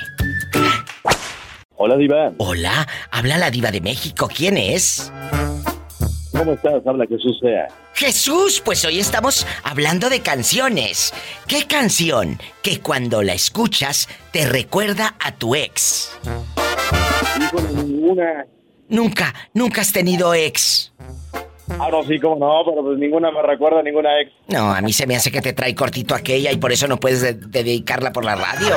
Hola, 1.75 1.95
Diva. 1.97 2.32
Hola, 2.39 2.88
habla 3.12 3.38
la 3.38 3.51
diva 3.51 3.69
de 3.69 3.82
México. 3.82 4.27
¿Quién 4.27 4.58
es? 4.58 5.12
¿Cómo 6.38 6.54
estás? 6.54 6.86
Habla 6.86 7.06
Jesús 7.08 7.38
Sea. 7.41 7.67
Jesús, 7.93 8.62
pues 8.63 8.86
hoy 8.86 9.00
estamos 9.00 9.45
hablando 9.63 10.10
de 10.10 10.21
canciones. 10.21 11.13
¿Qué 11.47 11.65
canción 11.65 12.39
que 12.62 12.80
cuando 12.80 13.23
la 13.23 13.34
escuchas 13.34 14.08
te 14.32 14.45
recuerda 14.47 15.15
a 15.19 15.32
tu 15.32 15.56
ex? 15.56 16.12
Híjole, 17.41 17.69
ninguna. 17.84 18.45
Nunca, 18.89 19.34
nunca 19.54 19.82
has 19.82 19.91
tenido 19.91 20.34
ex. 20.34 20.93
Ah, 21.80 21.89
no, 21.91 22.02
sí, 22.04 22.19
como 22.19 22.36
no, 22.45 22.62
pero 22.69 22.82
pues 22.84 22.97
ninguna 22.97 23.30
me 23.32 23.41
recuerda 23.41 23.80
a 23.80 23.84
ninguna 23.84 24.10
ex. 24.21 24.32
No, 24.47 24.71
a 24.71 24.80
mí 24.82 24.93
se 24.93 25.06
me 25.08 25.15
hace 25.15 25.32
que 25.32 25.41
te 25.41 25.54
trae 25.54 25.76
cortito 25.76 26.15
aquella 26.15 26.52
y 26.52 26.58
por 26.58 26.71
eso 26.71 26.88
no 26.88 26.97
puedes 26.97 27.21
de- 27.21 27.34
de- 27.34 27.63
dedicarla 27.63 28.13
por 28.13 28.23
la 28.23 28.36
radio. 28.36 28.73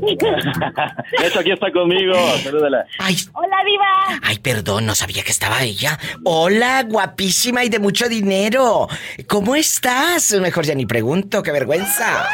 Hecho, 1.24 1.40
aquí 1.40 1.50
está 1.50 1.70
conmigo. 1.72 2.14
Salúdala. 2.42 2.86
Ay, 2.98 3.16
Hola, 3.32 3.56
Diva. 3.66 4.20
ay, 4.22 4.38
perdón, 4.38 4.86
no 4.86 4.94
sabía 4.94 5.22
que 5.22 5.30
estaba 5.30 5.62
ella. 5.62 5.98
Hola, 6.24 6.82
guapísima 6.84 7.64
y 7.64 7.68
de 7.68 7.78
mucho 7.78 8.08
dinero. 8.08 8.88
¿Cómo 9.28 9.56
estás? 9.56 10.32
Mejor 10.40 10.64
ya 10.64 10.74
ni 10.74 10.86
pregunto, 10.86 11.42
qué 11.42 11.52
vergüenza. 11.52 12.26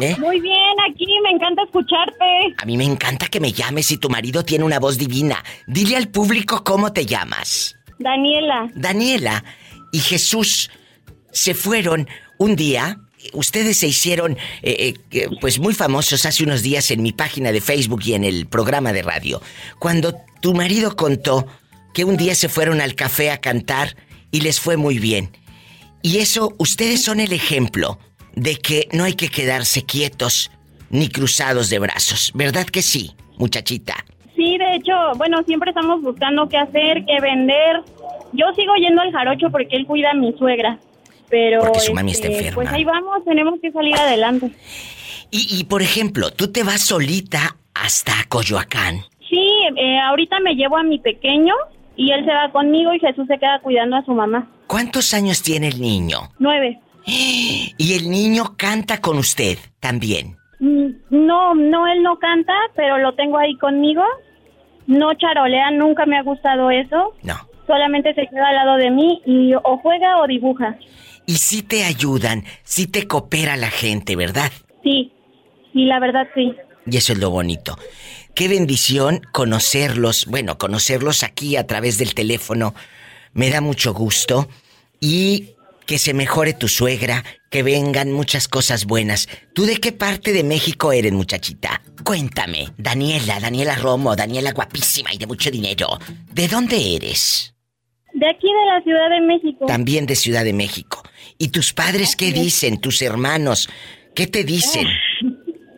¿Eh? 0.00 0.14
Muy 0.18 0.40
bien, 0.40 0.74
aquí 0.90 1.06
me 1.24 1.30
encanta 1.30 1.62
escucharte. 1.64 2.54
A 2.56 2.64
mí 2.66 2.76
me 2.76 2.84
encanta 2.84 3.26
que 3.26 3.40
me 3.40 3.52
llames 3.52 3.90
y 3.90 3.98
tu 3.98 4.08
marido 4.08 4.44
tiene 4.44 4.64
una 4.64 4.78
voz 4.78 4.96
divina. 4.96 5.42
Dile 5.66 5.96
al 5.96 6.08
público 6.08 6.62
cómo 6.64 6.92
te 6.92 7.04
llamas. 7.04 7.76
Daniela. 7.98 8.70
Daniela 8.74 9.42
y 9.92 9.98
Jesús 9.98 10.70
se 11.32 11.54
fueron 11.54 12.08
un 12.38 12.54
día. 12.54 12.98
Ustedes 13.32 13.78
se 13.78 13.88
hicieron, 13.88 14.36
eh, 14.62 14.94
eh, 15.10 15.28
pues 15.40 15.58
muy 15.58 15.74
famosos 15.74 16.24
hace 16.24 16.44
unos 16.44 16.62
días 16.62 16.90
en 16.90 17.02
mi 17.02 17.12
página 17.12 17.52
de 17.52 17.60
Facebook 17.60 18.02
y 18.04 18.14
en 18.14 18.24
el 18.24 18.46
programa 18.46 18.92
de 18.92 19.02
radio. 19.02 19.42
Cuando 19.78 20.14
tu 20.40 20.54
marido 20.54 20.96
contó 20.96 21.46
que 21.94 22.04
un 22.04 22.16
día 22.16 22.34
se 22.34 22.48
fueron 22.48 22.80
al 22.80 22.94
café 22.94 23.30
a 23.30 23.38
cantar 23.38 23.96
y 24.30 24.40
les 24.40 24.60
fue 24.60 24.76
muy 24.76 24.98
bien. 24.98 25.30
Y 26.02 26.18
eso, 26.18 26.54
ustedes 26.58 27.02
son 27.02 27.20
el 27.20 27.32
ejemplo 27.32 27.98
de 28.34 28.56
que 28.56 28.88
no 28.92 29.04
hay 29.04 29.14
que 29.14 29.28
quedarse 29.28 29.82
quietos 29.84 30.50
ni 30.90 31.08
cruzados 31.08 31.70
de 31.70 31.78
brazos. 31.80 32.30
¿Verdad 32.34 32.66
que 32.66 32.82
sí, 32.82 33.12
muchachita? 33.36 34.04
Sí, 34.36 34.56
de 34.56 34.76
hecho, 34.76 34.92
bueno, 35.16 35.42
siempre 35.42 35.70
estamos 35.70 36.00
buscando 36.00 36.48
qué 36.48 36.56
hacer, 36.56 37.04
qué 37.04 37.20
vender. 37.20 37.82
Yo 38.32 38.46
sigo 38.54 38.74
yendo 38.76 39.02
al 39.02 39.10
jarocho 39.10 39.50
porque 39.50 39.76
él 39.76 39.86
cuida 39.86 40.12
a 40.12 40.14
mi 40.14 40.32
suegra. 40.38 40.78
Pero. 41.30 41.60
Porque 41.60 41.80
su 41.80 41.92
mami 41.94 42.12
está 42.12 42.28
este, 42.28 42.38
enferma. 42.38 42.54
Pues 42.62 42.72
ahí 42.72 42.84
vamos, 42.84 43.24
tenemos 43.24 43.60
que 43.60 43.70
salir 43.72 43.94
adelante. 43.96 44.50
Y, 45.30 45.46
y, 45.60 45.64
por 45.64 45.82
ejemplo, 45.82 46.30
tú 46.30 46.50
te 46.50 46.62
vas 46.62 46.80
solita 46.86 47.56
hasta 47.74 48.12
Coyoacán. 48.28 49.00
Sí, 49.28 49.46
eh, 49.76 49.98
ahorita 50.00 50.40
me 50.40 50.54
llevo 50.54 50.78
a 50.78 50.82
mi 50.82 50.98
pequeño 50.98 51.54
y 51.96 52.12
él 52.12 52.24
se 52.24 52.32
va 52.32 52.50
conmigo 52.50 52.94
y 52.94 52.98
Jesús 53.00 53.26
se 53.28 53.38
queda 53.38 53.60
cuidando 53.60 53.96
a 53.96 54.04
su 54.04 54.12
mamá. 54.12 54.50
¿Cuántos 54.66 55.12
años 55.14 55.42
tiene 55.42 55.68
el 55.68 55.80
niño? 55.80 56.30
Nueve. 56.38 56.80
Y 57.80 57.94
el 57.94 58.10
niño 58.10 58.54
canta 58.56 59.00
con 59.00 59.18
usted 59.18 59.56
también. 59.80 60.36
Mm, 60.60 60.88
No, 61.10 61.54
no, 61.54 61.86
él 61.86 62.02
no 62.02 62.18
canta, 62.18 62.52
pero 62.74 62.98
lo 62.98 63.14
tengo 63.14 63.38
ahí 63.38 63.54
conmigo. 63.56 64.02
No 64.86 65.12
charolea, 65.14 65.70
nunca 65.70 66.06
me 66.06 66.16
ha 66.18 66.22
gustado 66.22 66.70
eso. 66.70 67.14
No. 67.22 67.34
Solamente 67.66 68.14
se 68.14 68.26
queda 68.26 68.48
al 68.48 68.54
lado 68.56 68.76
de 68.76 68.90
mí 68.90 69.20
y 69.26 69.52
o 69.54 69.78
juega 69.78 70.18
o 70.20 70.26
dibuja. 70.26 70.76
Y 71.28 71.36
sí 71.36 71.60
te 71.60 71.84
ayudan, 71.84 72.44
sí 72.64 72.86
te 72.86 73.06
coopera 73.06 73.58
la 73.58 73.70
gente, 73.70 74.16
¿verdad? 74.16 74.50
Sí, 74.82 75.12
sí, 75.74 75.84
la 75.84 76.00
verdad 76.00 76.26
sí. 76.34 76.54
Y 76.86 76.96
eso 76.96 77.12
es 77.12 77.18
lo 77.18 77.28
bonito. 77.28 77.78
Qué 78.34 78.48
bendición 78.48 79.20
conocerlos, 79.30 80.24
bueno, 80.24 80.56
conocerlos 80.56 81.22
aquí 81.22 81.56
a 81.56 81.66
través 81.66 81.98
del 81.98 82.14
teléfono. 82.14 82.74
Me 83.34 83.50
da 83.50 83.60
mucho 83.60 83.92
gusto. 83.92 84.48
Y 85.00 85.50
que 85.84 85.98
se 85.98 86.14
mejore 86.14 86.54
tu 86.54 86.66
suegra, 86.66 87.22
que 87.50 87.62
vengan 87.62 88.10
muchas 88.10 88.48
cosas 88.48 88.86
buenas. 88.86 89.28
¿Tú 89.52 89.66
de 89.66 89.76
qué 89.76 89.92
parte 89.92 90.32
de 90.32 90.44
México 90.44 90.92
eres, 90.92 91.12
muchachita? 91.12 91.82
Cuéntame. 92.04 92.68
Daniela, 92.78 93.38
Daniela 93.38 93.76
Romo, 93.76 94.16
Daniela 94.16 94.52
guapísima 94.52 95.12
y 95.12 95.18
de 95.18 95.26
mucho 95.26 95.50
dinero. 95.50 95.98
¿De 96.32 96.48
dónde 96.48 96.96
eres? 96.96 97.54
De 98.14 98.26
aquí 98.26 98.46
de 98.46 98.66
la 98.66 98.82
Ciudad 98.82 99.10
de 99.10 99.20
México. 99.20 99.66
También 99.66 100.06
de 100.06 100.16
Ciudad 100.16 100.44
de 100.44 100.54
México. 100.54 101.02
¿Y 101.38 101.48
tus 101.48 101.72
padres 101.72 102.16
qué 102.16 102.32
dicen? 102.32 102.80
¿Tus 102.80 103.00
hermanos? 103.02 103.68
¿Qué 104.14 104.26
te 104.26 104.42
dicen? 104.44 104.86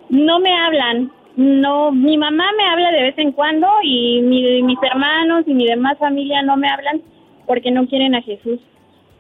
No 0.09 0.41
me 0.41 0.51
hablan. 0.59 1.13
No, 1.37 1.93
mi 1.93 2.17
mamá 2.19 2.45
me 2.57 2.65
habla 2.67 2.91
de 2.93 3.03
vez 3.03 3.19
en 3.19 3.33
cuando 3.33 3.67
y 3.83 4.21
mi- 4.23 4.63
mis 4.63 4.79
hermanos 4.83 5.45
y 5.47 5.53
mi 5.55 5.67
demás 5.67 5.99
familia 5.99 6.43
no 6.43 6.57
me 6.57 6.69
hablan 6.69 7.03
porque 7.47 7.71
no 7.71 7.87
quieren 7.87 8.15
a 8.15 8.23
Jesús. 8.23 8.59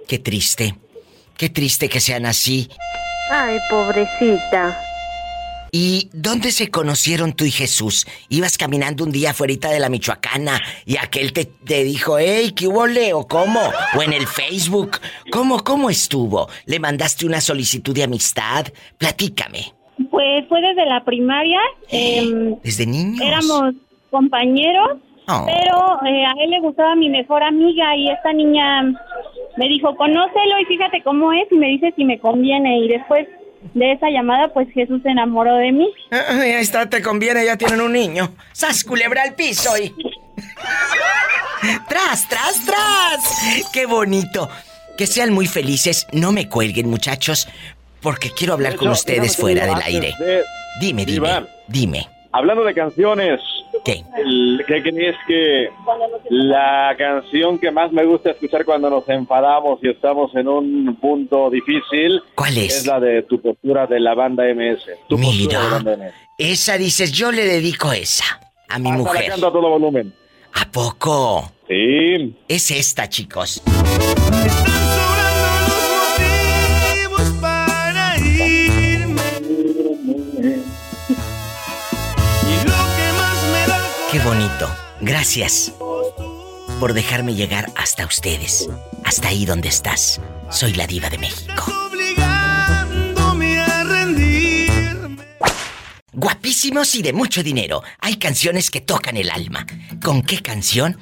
Qué 0.08 0.18
triste. 0.18 0.74
Qué 1.36 1.48
triste 1.48 1.88
que 1.88 2.00
sean 2.00 2.26
así. 2.26 2.68
Ay, 3.30 3.58
pobrecita. 3.70 4.76
¿Y 5.72 6.08
dónde 6.12 6.50
se 6.52 6.70
conocieron 6.70 7.32
tú 7.32 7.44
y 7.44 7.50
Jesús? 7.50 8.06
¿Ibas 8.28 8.58
caminando 8.58 9.04
un 9.04 9.12
día 9.12 9.30
afuera 9.30 9.70
de 9.70 9.80
la 9.80 9.88
Michoacana 9.88 10.60
y 10.84 10.96
aquel 10.96 11.32
te, 11.32 11.44
te 11.44 11.84
dijo, 11.84 12.18
hey, 12.18 12.52
¿qué 12.56 12.66
hubo, 12.68 12.86
Leo? 12.86 13.26
¿Cómo? 13.28 13.60
¿O 13.96 14.02
en 14.02 14.12
el 14.12 14.26
Facebook? 14.26 14.98
¿Cómo, 15.30 15.62
cómo 15.62 15.90
estuvo? 15.90 16.48
¿Le 16.66 16.78
mandaste 16.80 17.26
una 17.26 17.40
solicitud 17.40 17.94
de 17.94 18.04
amistad? 18.04 18.66
Platícame. 18.98 19.72
Pues 20.10 20.46
fue 20.48 20.60
desde 20.60 20.86
la 20.86 21.04
primaria. 21.04 21.60
em, 21.90 22.56
¿Desde 22.62 22.86
niños? 22.86 23.20
éramos 23.26 23.74
compañeros, 24.10 24.98
Oh. 25.32 25.46
pero 25.46 26.08
eh, 26.10 26.24
a 26.26 26.32
él 26.42 26.50
le 26.50 26.60
gustaba 26.60 26.96
mi 26.96 27.08
mejor 27.08 27.40
amiga 27.44 27.94
y 27.96 28.08
esta 28.10 28.32
niña 28.32 28.82
me 29.56 29.68
dijo, 29.68 29.94
conócelo 29.94 30.58
y 30.60 30.64
fíjate 30.64 31.02
cómo 31.04 31.32
es 31.32 31.46
y 31.52 31.54
me 31.56 31.68
dice 31.68 31.92
si 31.94 32.04
me 32.04 32.18
conviene. 32.18 32.80
Y 32.80 32.88
después 32.88 33.28
de 33.74 33.92
esa 33.92 34.08
llamada, 34.10 34.52
pues 34.52 34.68
Jesús 34.72 35.00
se 35.02 35.08
enamoró 35.10 35.54
de 35.56 35.72
mí. 35.72 35.88
Ay, 36.10 36.52
ahí 36.52 36.62
está, 36.62 36.88
te 36.88 37.02
conviene, 37.02 37.44
ya 37.44 37.56
tienen 37.56 37.80
un 37.80 37.92
niño. 37.92 38.32
¡Sas, 38.52 38.84
culebra 38.84 39.22
al 39.22 39.34
piso 39.34 39.76
y... 39.78 39.94
¡Tras, 41.88 42.28
tras, 42.28 42.64
tras! 42.64 43.68
¡Qué 43.72 43.86
bonito! 43.86 44.48
Que 44.96 45.06
sean 45.06 45.32
muy 45.32 45.46
felices. 45.46 46.06
No 46.12 46.32
me 46.32 46.48
cuelguen, 46.48 46.88
muchachos, 46.88 47.48
porque 48.00 48.30
quiero 48.30 48.54
hablar 48.54 48.76
con 48.76 48.88
ustedes 48.88 49.36
fuera 49.36 49.66
del 49.66 49.82
aire. 49.82 50.14
de- 50.18 50.42
Dime, 50.80 51.04
dime, 51.04 51.16
Iván. 51.16 51.48
dime. 51.68 52.08
Hablando 52.32 52.64
de 52.64 52.74
canciones. 52.74 53.40
¿Qué? 53.84 54.04
el- 54.18 54.62
¿Qué 54.66 54.82
crees 54.82 55.16
que 55.26 55.68
la 56.30 56.94
canción 56.98 57.58
que 57.58 57.70
más 57.70 57.90
me 57.92 58.04
gusta 58.04 58.30
escuchar 58.32 58.64
cuando 58.64 58.90
nos 58.90 59.08
enfadamos 59.08 59.78
y 59.82 59.88
estamos 59.88 60.34
en 60.34 60.48
un 60.48 60.96
punto 61.00 61.50
difícil? 61.50 62.22
¿Cuál 62.34 62.56
es? 62.58 62.78
Es 62.78 62.86
la 62.86 63.00
de 63.00 63.22
tu 63.22 63.40
postura 63.40 63.86
de 63.86 64.00
la 64.00 64.14
banda 64.14 64.44
MS. 64.46 64.82
Tu 65.08 65.16
de 65.16 65.22
Mira, 65.22 65.60
banda 65.70 65.96
MS. 65.96 66.12
esa 66.38 66.76
dices, 66.78 67.12
yo 67.12 67.32
le 67.32 67.44
dedico 67.44 67.92
esa 67.92 68.24
a 68.68 68.78
mi 68.78 68.90
Hasta 68.90 69.02
la 69.02 69.08
mujer. 69.10 69.28
canto 69.30 69.46
a 69.48 69.52
todo 69.52 69.68
volumen. 69.70 70.12
¿A 70.54 70.70
poco? 70.70 71.50
Sí. 71.68 72.34
Es 72.48 72.70
esta, 72.70 73.08
chicos. 73.08 73.62
Gracias 85.00 85.72
por 86.78 86.92
dejarme 86.92 87.34
llegar 87.34 87.66
hasta 87.76 88.04
ustedes. 88.06 88.68
Hasta 89.04 89.28
ahí 89.28 89.46
donde 89.46 89.68
estás. 89.68 90.20
Soy 90.50 90.74
la 90.74 90.86
diva 90.86 91.08
de 91.08 91.18
México. 91.18 91.72
obligándome 91.90 93.58
a 93.58 93.84
rendirme. 93.84 95.24
Guapísimos 96.12 96.94
y 96.94 97.02
de 97.02 97.12
mucho 97.12 97.42
dinero. 97.42 97.82
Hay 98.00 98.16
canciones 98.16 98.70
que 98.70 98.80
tocan 98.80 99.16
el 99.16 99.30
alma. 99.30 99.66
¿Con 100.02 100.22
qué 100.22 100.42
canción? 100.42 100.98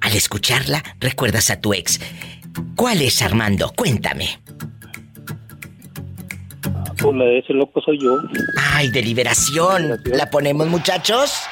Al 0.00 0.14
escucharla, 0.14 0.82
recuerdas 0.98 1.50
a 1.50 1.60
tu 1.60 1.74
ex. 1.74 2.00
¿Cuál 2.76 3.02
es, 3.02 3.20
Armando? 3.20 3.72
Cuéntame. 3.76 4.40
Por 6.98 7.14
la 7.14 7.24
de 7.26 7.40
ese 7.40 7.52
loco 7.52 7.82
soy 7.82 7.98
yo. 8.00 8.16
Ay, 8.72 8.90
de 8.90 9.02
liberación. 9.02 10.00
¿La 10.06 10.30
ponemos, 10.30 10.66
muchachos? 10.68 11.42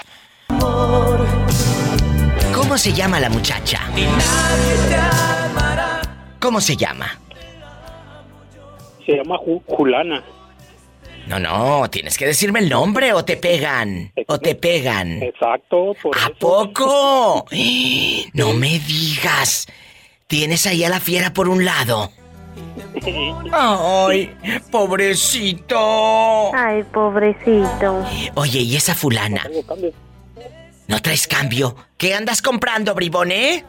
¿Cómo 2.73 2.79
se 2.79 2.95
llama 2.95 3.21
la 3.21 3.29
muchacha? 3.29 3.81
¿Cómo 6.41 6.59
se 6.59 6.75
llama? 6.75 7.21
Se 9.05 9.13
llama 9.13 9.37
Ju- 9.37 9.63
Julana. 9.67 10.25
No, 11.27 11.39
no, 11.39 11.91
tienes 11.91 12.17
que 12.17 12.25
decirme 12.25 12.61
el 12.61 12.71
nombre 12.71 13.13
o 13.13 13.27
te 13.27 13.37
pegan. 13.37 14.11
O 14.27 14.39
te 14.39 14.55
pegan. 14.55 15.23
Exacto, 15.23 15.95
por 16.03 16.17
¿A 16.17 16.31
poco? 16.31 17.45
No 18.33 18.55
me 18.55 18.79
digas. 18.79 19.67
Tienes 20.27 20.67
ahí 20.67 20.83
a 20.83 20.89
la 20.89 20.99
fiera 21.01 21.35
por 21.35 21.51
un 21.51 21.67
lado. 21.67 22.11
Ay, 23.53 24.35
pobrecito. 24.71 26.55
Ay, 26.57 26.85
pobrecito. 26.85 28.03
Oye, 28.35 28.61
¿y 28.61 28.77
esa 28.77 28.95
fulana? 28.95 29.43
¿No 30.89 31.01
traes 31.01 31.27
cambio? 31.27 31.77
¿Qué 31.97 32.15
andas 32.15 32.43
comprando, 32.43 32.95
bribone? 32.95 33.65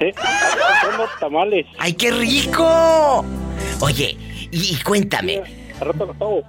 ¿Eh? 0.00 0.14
Comprando 0.14 1.08
tamales. 1.18 1.66
¡Ay, 1.78 1.92
qué 1.94 2.10
rico! 2.10 3.24
Oye, 3.80 4.16
y, 4.50 4.74
y 4.74 4.76
cuéntame. 4.82 5.42
Al 5.80 5.86
rato 5.88 6.06
los 6.06 6.16
hago. 6.16 6.42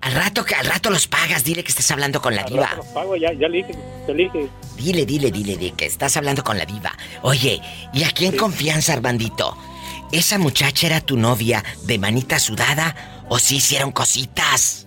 Al 0.00 0.12
rato, 0.12 0.44
que 0.44 0.54
al 0.54 0.66
rato 0.66 0.90
los 0.90 1.06
pagas, 1.06 1.44
dile 1.44 1.64
que 1.64 1.70
estás 1.70 1.90
hablando 1.90 2.20
con 2.20 2.34
la 2.34 2.42
Al 2.42 2.50
diva. 2.50 2.64
rato 2.66 2.76
los 2.76 2.86
pago, 2.88 3.16
ya, 3.16 3.32
ya 3.32 3.48
le 3.48 3.58
dije, 3.58 3.74
ya 4.06 4.12
le 4.14 4.24
dije. 4.24 4.48
Dile, 4.76 5.06
dile, 5.06 5.30
dile, 5.30 5.56
dile 5.56 5.72
que 5.74 5.86
estás 5.86 6.16
hablando 6.18 6.44
con 6.44 6.58
la 6.58 6.66
diva. 6.66 6.92
Oye, 7.22 7.60
¿y 7.94 8.04
aquí 8.04 8.26
en 8.26 8.36
confianza, 8.36 8.92
Armandito? 8.92 9.56
¿Esa 10.12 10.38
muchacha 10.38 10.86
era 10.88 11.00
tu 11.00 11.16
novia 11.16 11.64
de 11.84 11.98
manita 11.98 12.38
sudada 12.38 13.24
o 13.30 13.38
sí 13.38 13.56
hicieron 13.56 13.92
cositas? 13.92 14.86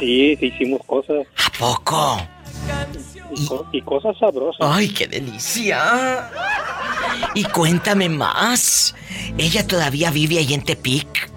Sí, 0.00 0.36
sí 0.40 0.46
hicimos 0.46 0.80
cosas. 0.86 1.26
¿A 1.46 1.50
poco? 1.58 2.20
Y, 3.36 3.46
co- 3.46 3.66
y 3.70 3.80
cosas 3.82 4.16
sabrosas. 4.18 4.60
¡Ay, 4.60 4.88
qué 4.88 5.06
delicia! 5.06 6.28
Y 7.34 7.44
cuéntame 7.44 8.08
más. 8.08 8.94
¿Ella 9.38 9.66
todavía 9.66 10.10
vive 10.10 10.38
ahí 10.38 10.52
en 10.54 10.64
Tepic? 10.64 11.30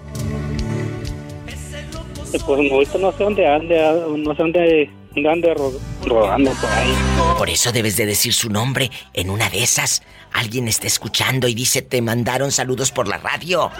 Eh, 2.32 2.38
Pues 2.44 2.60
no, 2.68 2.74
ahorita 2.74 2.98
no 2.98 3.12
sé 3.12 3.22
dónde 3.24 3.46
ande, 3.46 3.80
ah, 3.84 3.94
no 4.16 4.34
sé 4.34 4.42
dónde, 4.42 4.90
ande 5.30 5.54
ro- 5.54 5.72
rodando 6.04 6.50
por 6.52 6.70
ahí. 6.70 6.92
Por 7.38 7.48
eso 7.50 7.70
debes 7.70 7.96
de 7.96 8.06
decir 8.06 8.32
su 8.34 8.50
nombre. 8.50 8.90
En 9.12 9.30
una 9.30 9.48
de 9.50 9.62
esas, 9.62 10.02
alguien 10.32 10.66
está 10.66 10.86
escuchando 10.88 11.46
y 11.48 11.54
dice, 11.54 11.82
te 11.82 12.02
mandaron 12.02 12.50
saludos 12.50 12.90
por 12.90 13.06
la 13.06 13.18
radio. 13.18 13.70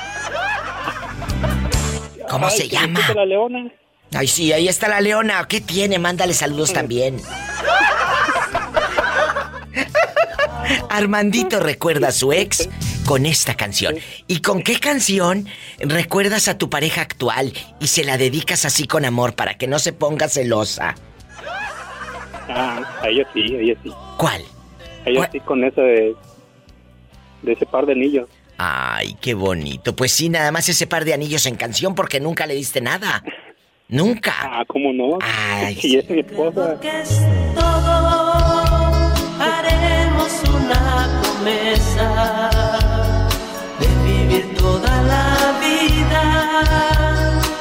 ¿Cómo 2.31 2.47
Ay, 2.47 2.57
se 2.57 2.69
llama? 2.69 3.01
la 3.15 3.25
leona. 3.27 3.73
Ay, 4.13 4.29
sí, 4.29 4.53
ahí 4.53 4.69
está 4.69 4.89
la 4.89 5.01
leona. 5.01 5.45
¿Qué 5.49 5.61
tiene? 5.61 5.99
Mándale 5.99 6.35
saludos 6.35 6.73
también. 6.73 7.21
Armandito 10.89 11.61
recuerda 11.61 12.09
a 12.09 12.13
su 12.13 12.33
ex 12.33 12.69
con 13.05 13.27
esta 13.27 13.55
canción. 13.55 13.97
¿Y 14.27 14.41
con 14.41 14.63
qué 14.63 14.79
canción 14.79 15.49
recuerdas 15.79 16.49
a 16.49 16.57
tu 16.57 16.71
pareja 16.71 17.03
actual 17.03 17.53
y 17.81 17.89
se 17.89 18.05
la 18.05 18.17
dedicas 18.17 18.65
así 18.65 18.87
con 18.87 19.05
amor 19.05 19.35
para 19.35 19.55
que 19.55 19.67
no 19.67 19.79
se 19.79 19.93
ponga 19.93 20.29
celosa? 20.29 20.95
Ah, 22.49 22.81
a 23.03 23.09
ella 23.09 23.27
sí, 23.35 23.55
a 23.55 23.59
ella 23.59 23.75
sí. 23.83 23.91
¿Cuál? 24.17 24.43
A 25.05 25.11
ella 25.11 25.29
sí 25.33 25.41
con 25.41 25.65
ese 25.65 25.81
de, 25.81 26.17
de 27.43 27.53
ese 27.53 27.67
par 27.67 27.87
de 27.87 27.93
anillos. 27.93 28.29
Ay, 28.57 29.17
qué 29.21 29.35
bonito. 29.35 29.97
Pues 29.97 30.13
sí, 30.13 30.29
nada 30.29 30.53
más 30.53 30.69
ese 30.69 30.87
par 30.87 31.05
de 31.05 31.15
anillos 31.15 31.47
en 31.47 31.57
canción 31.57 31.95
porque 31.95 32.21
nunca 32.21 32.47
le 32.47 32.55
diste 32.55 32.81
nada. 32.81 33.23
Nunca. 33.89 34.33
Ah, 34.41 34.65
¿cómo 34.67 34.93
no? 34.93 35.19
Ay, 35.21 35.79
y 35.83 35.97
es 35.97 36.09
mi 36.11 36.21
esposa. 36.21 36.81
todo 37.55 38.15
haremos 39.41 40.33
una 40.49 41.21
promesa 41.23 42.51
de 43.79 43.87
vivir 44.13 44.55
toda 44.57 45.03
la 45.03 45.59
vida 45.61 46.23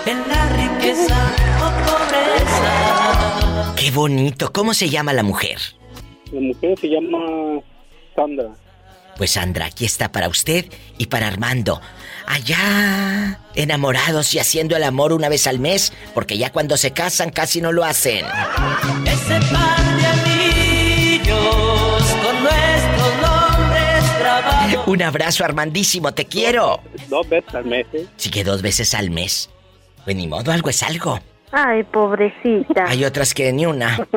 en 0.05 0.27
la 0.29 0.49
riqueza 0.49 1.17
o 1.59 1.67
pobreza. 1.85 3.75
Qué 3.75 3.91
bonito. 3.91 4.51
¿Cómo 4.53 4.73
se 4.73 4.89
llama 4.89 5.13
la 5.13 5.23
mujer? 5.23 5.57
La 6.31 6.39
mujer 6.39 6.79
se 6.79 6.87
llama 6.87 7.61
Sandra. 8.15 8.49
Pues 9.17 9.31
Sandra, 9.31 9.65
aquí 9.65 9.85
está 9.85 10.11
para 10.11 10.27
usted 10.27 10.65
y 10.97 11.05
para 11.07 11.27
Armando. 11.27 11.81
Allá, 12.25 13.39
enamorados 13.55 14.33
y 14.33 14.39
haciendo 14.39 14.75
el 14.75 14.83
amor 14.83 15.13
una 15.13 15.29
vez 15.29 15.47
al 15.47 15.59
mes, 15.59 15.93
porque 16.13 16.37
ya 16.37 16.51
cuando 16.51 16.77
se 16.77 16.91
casan 16.91 17.29
casi 17.31 17.61
no 17.61 17.71
lo 17.71 17.83
hacen. 17.83 18.25
Ese 19.05 19.39
par 19.51 19.97
de 19.97 20.05
anillos 20.05 22.03
con 22.23 22.43
nuestros 22.43 23.21
nombres 23.21 24.19
grabados. 24.19 24.87
Un 24.87 25.01
abrazo, 25.01 25.45
Armandísimo, 25.45 26.13
te 26.13 26.25
quiero. 26.25 26.79
Dos 27.09 27.27
veces 27.29 27.53
al 27.53 27.65
mes. 27.65 27.85
¿eh? 27.93 28.07
Sí 28.17 28.29
que 28.29 28.43
dos 28.43 28.61
veces 28.61 28.93
al 28.93 29.09
mes. 29.09 29.49
Pues 30.03 30.15
ni 30.15 30.27
modo, 30.27 30.51
algo 30.51 30.69
es 30.69 30.83
algo. 30.83 31.19
Ay, 31.51 31.83
pobrecita. 31.83 32.85
Hay 32.87 33.05
otras 33.05 33.33
que 33.33 33.51
ni 33.53 33.65
una. 33.65 33.97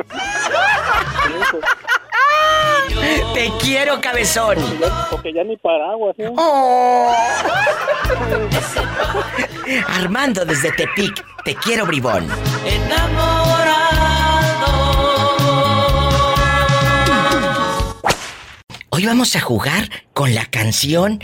Te 3.35 3.53
quiero, 3.61 4.01
cabezón. 4.01 4.57
Porque 5.11 5.33
ya 5.33 5.45
ni 5.45 5.57
paraguas, 5.57 6.15
¿eh? 6.19 6.31
Oh. 6.37 7.13
Armando 9.89 10.45
desde 10.45 10.73
Tepic, 10.73 11.25
te 11.45 11.55
quiero, 11.57 11.87
bribón. 11.87 12.29
Hoy 18.91 19.05
vamos 19.05 19.37
a 19.37 19.41
jugar 19.41 19.91
con 20.15 20.35
la 20.35 20.47
canción 20.47 21.23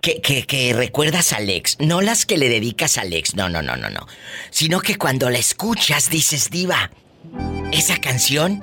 que, 0.00 0.20
que, 0.20 0.46
que 0.46 0.72
recuerdas 0.72 1.32
a 1.32 1.38
Alex. 1.38 1.76
No 1.80 2.00
las 2.00 2.26
que 2.26 2.38
le 2.38 2.48
dedicas 2.48 2.96
a 2.96 3.00
Alex, 3.00 3.34
no, 3.34 3.48
no, 3.48 3.60
no, 3.62 3.76
no, 3.76 3.90
no. 3.90 4.06
Sino 4.50 4.80
que 4.80 4.96
cuando 4.96 5.28
la 5.28 5.38
escuchas 5.38 6.10
dices, 6.10 6.50
diva, 6.50 6.90
esa 7.72 7.96
canción 7.96 8.62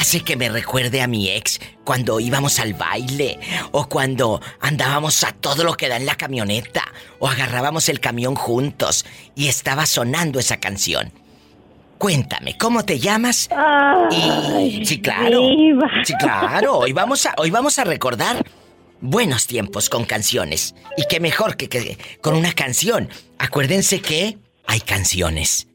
hace 0.00 0.22
que 0.22 0.34
me 0.34 0.48
recuerde 0.48 1.02
a 1.02 1.06
mi 1.06 1.28
ex 1.28 1.60
cuando 1.84 2.20
íbamos 2.20 2.58
al 2.58 2.72
baile 2.72 3.38
o 3.70 3.86
cuando 3.86 4.40
andábamos 4.58 5.22
a 5.24 5.32
todo 5.32 5.62
lo 5.62 5.74
que 5.74 5.88
da 5.88 5.96
en 5.98 6.06
la 6.06 6.14
camioneta 6.14 6.82
o 7.18 7.28
agarrábamos 7.28 7.90
el 7.90 8.00
camión 8.00 8.34
juntos 8.34 9.04
y 9.34 9.48
estaba 9.48 9.84
sonando 9.84 10.38
esa 10.38 10.56
canción. 10.56 11.12
Cuéntame, 11.98 12.56
¿cómo 12.56 12.82
te 12.82 12.98
llamas? 12.98 13.50
y 14.10 14.86
sí, 14.86 15.02
claro. 15.02 15.50
Sí, 16.02 16.14
claro. 16.18 16.78
Hoy 16.78 16.94
vamos 16.94 17.26
a 17.26 17.34
hoy 17.36 17.50
vamos 17.50 17.78
a 17.78 17.84
recordar 17.84 18.42
buenos 19.02 19.46
tiempos 19.46 19.90
con 19.90 20.06
canciones 20.06 20.74
y 20.96 21.04
qué 21.10 21.20
mejor 21.20 21.58
que, 21.58 21.68
que 21.68 21.98
con 22.22 22.34
una 22.34 22.54
canción. 22.54 23.10
Acuérdense 23.36 24.00
que 24.00 24.38
hay 24.66 24.80
canciones 24.80 25.68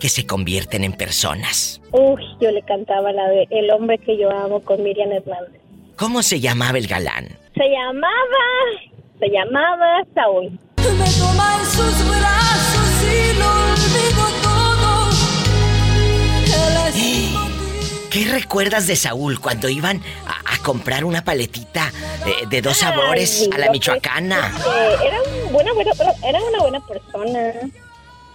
que 0.00 0.08
se 0.08 0.26
convierten 0.26 0.82
en 0.82 0.92
personas. 0.94 1.80
Uy, 1.92 2.22
yo 2.40 2.50
le 2.50 2.62
cantaba 2.62 3.12
la 3.12 3.28
de 3.28 3.46
El 3.50 3.70
hombre 3.70 3.98
que 3.98 4.16
yo 4.18 4.30
amo 4.30 4.60
con 4.60 4.82
Miriam 4.82 5.12
Hernández. 5.12 5.60
¿Cómo 5.96 6.22
se 6.22 6.40
llamaba 6.40 6.78
el 6.78 6.86
galán? 6.88 7.28
Se 7.54 7.64
llamaba, 7.68 8.44
se 9.20 9.28
llamaba 9.28 10.02
Saúl. 10.14 10.50
Me 10.78 11.10
toma 11.18 11.56
en 11.60 11.66
sus 11.66 12.08
brazos 12.08 13.04
y 13.04 13.38
lo 13.38 13.46
olvido 13.46 14.24
todo. 14.42 15.10
¿Qué 18.10 18.24
recuerdas 18.24 18.86
de 18.88 18.96
Saúl 18.96 19.38
cuando 19.40 19.68
iban 19.68 20.02
a, 20.26 20.54
a 20.54 20.58
comprar 20.64 21.04
una 21.04 21.22
paletita 21.22 21.92
eh, 22.26 22.46
de 22.48 22.60
dos 22.60 22.82
Ay, 22.82 22.88
sabores 22.92 23.48
a 23.54 23.58
la 23.58 23.70
michoacana? 23.70 24.52
pues, 24.52 24.66
este, 24.94 25.06
era, 25.06 25.16
un 25.46 25.52
buena, 25.52 25.72
buena- 25.72 25.92
era 26.26 26.40
una 26.42 26.58
buena 26.60 26.80
persona. 26.86 27.52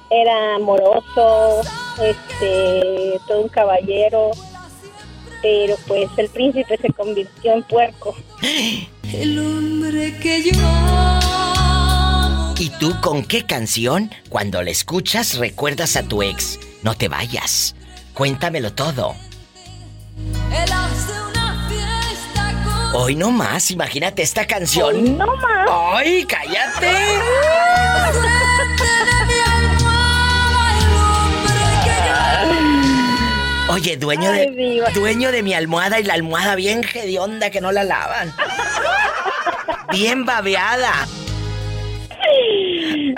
Era 0.09 0.55
amoroso, 0.55 1.61
este, 2.01 3.19
todo 3.27 3.41
un 3.41 3.49
caballero. 3.49 4.31
Pero 5.41 5.75
pues 5.87 6.09
el 6.17 6.29
príncipe 6.29 6.77
se 6.77 6.91
convirtió 6.93 7.53
en 7.53 7.63
puerco. 7.63 8.15
el 9.13 9.39
hombre 9.39 10.17
que 10.19 10.43
yo. 10.43 10.59
¿Y 12.57 12.69
tú 12.79 12.95
con 13.01 13.23
qué 13.23 13.45
canción, 13.45 14.11
cuando 14.29 14.61
la 14.63 14.71
escuchas, 14.71 15.37
recuerdas 15.37 15.97
a 15.97 16.03
tu 16.03 16.23
ex? 16.23 16.59
No 16.83 16.95
te 16.95 17.09
vayas. 17.09 17.75
Cuéntamelo 18.13 18.73
todo. 18.73 19.13
Hoy 22.93 23.15
no 23.15 23.29
más, 23.29 23.71
imagínate 23.71 24.21
esta 24.21 24.47
canción. 24.47 24.95
Hoy 24.95 25.09
no 25.09 25.27
más. 25.35 25.69
¡Ay, 25.69 26.25
cállate! 26.25 26.87
Oye, 33.75 33.97
dueño 33.97 34.31
Ay, 34.31 34.51
de 34.51 34.55
diva. 34.55 34.89
dueño 34.91 35.31
de 35.33 35.43
mi 35.43 35.53
almohada 35.53 35.99
y 35.99 36.03
la 36.03 36.13
almohada 36.13 36.55
bien 36.55 36.81
hedionda 36.93 37.49
que 37.49 37.59
no 37.59 37.73
la 37.73 37.83
lavan. 37.83 38.31
Bien 39.91 40.23
babeada. 40.25 40.93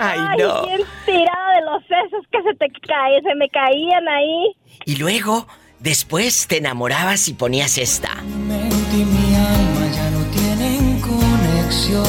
Ay, 0.00 0.18
no. 0.36 0.66
bien 0.66 0.80
tirada 1.06 1.54
de 1.54 1.60
los 1.64 1.82
sesos 1.82 2.26
que 2.32 2.42
se 2.42 2.54
te 2.56 2.66
cae, 2.88 3.22
se 3.22 3.34
me 3.36 3.48
caían 3.50 4.08
ahí. 4.08 4.56
Y 4.84 4.96
luego, 4.96 5.46
después 5.78 6.48
te 6.48 6.56
enamorabas 6.58 7.28
y 7.28 7.34
ponías 7.34 7.78
esta. 7.78 8.14
mente 8.16 8.96
y 8.96 9.04
mi 9.04 9.34
alma 9.36 9.86
ya 9.94 10.10
no 10.10 10.24
tienen 10.32 11.00
conexión. 11.00 12.04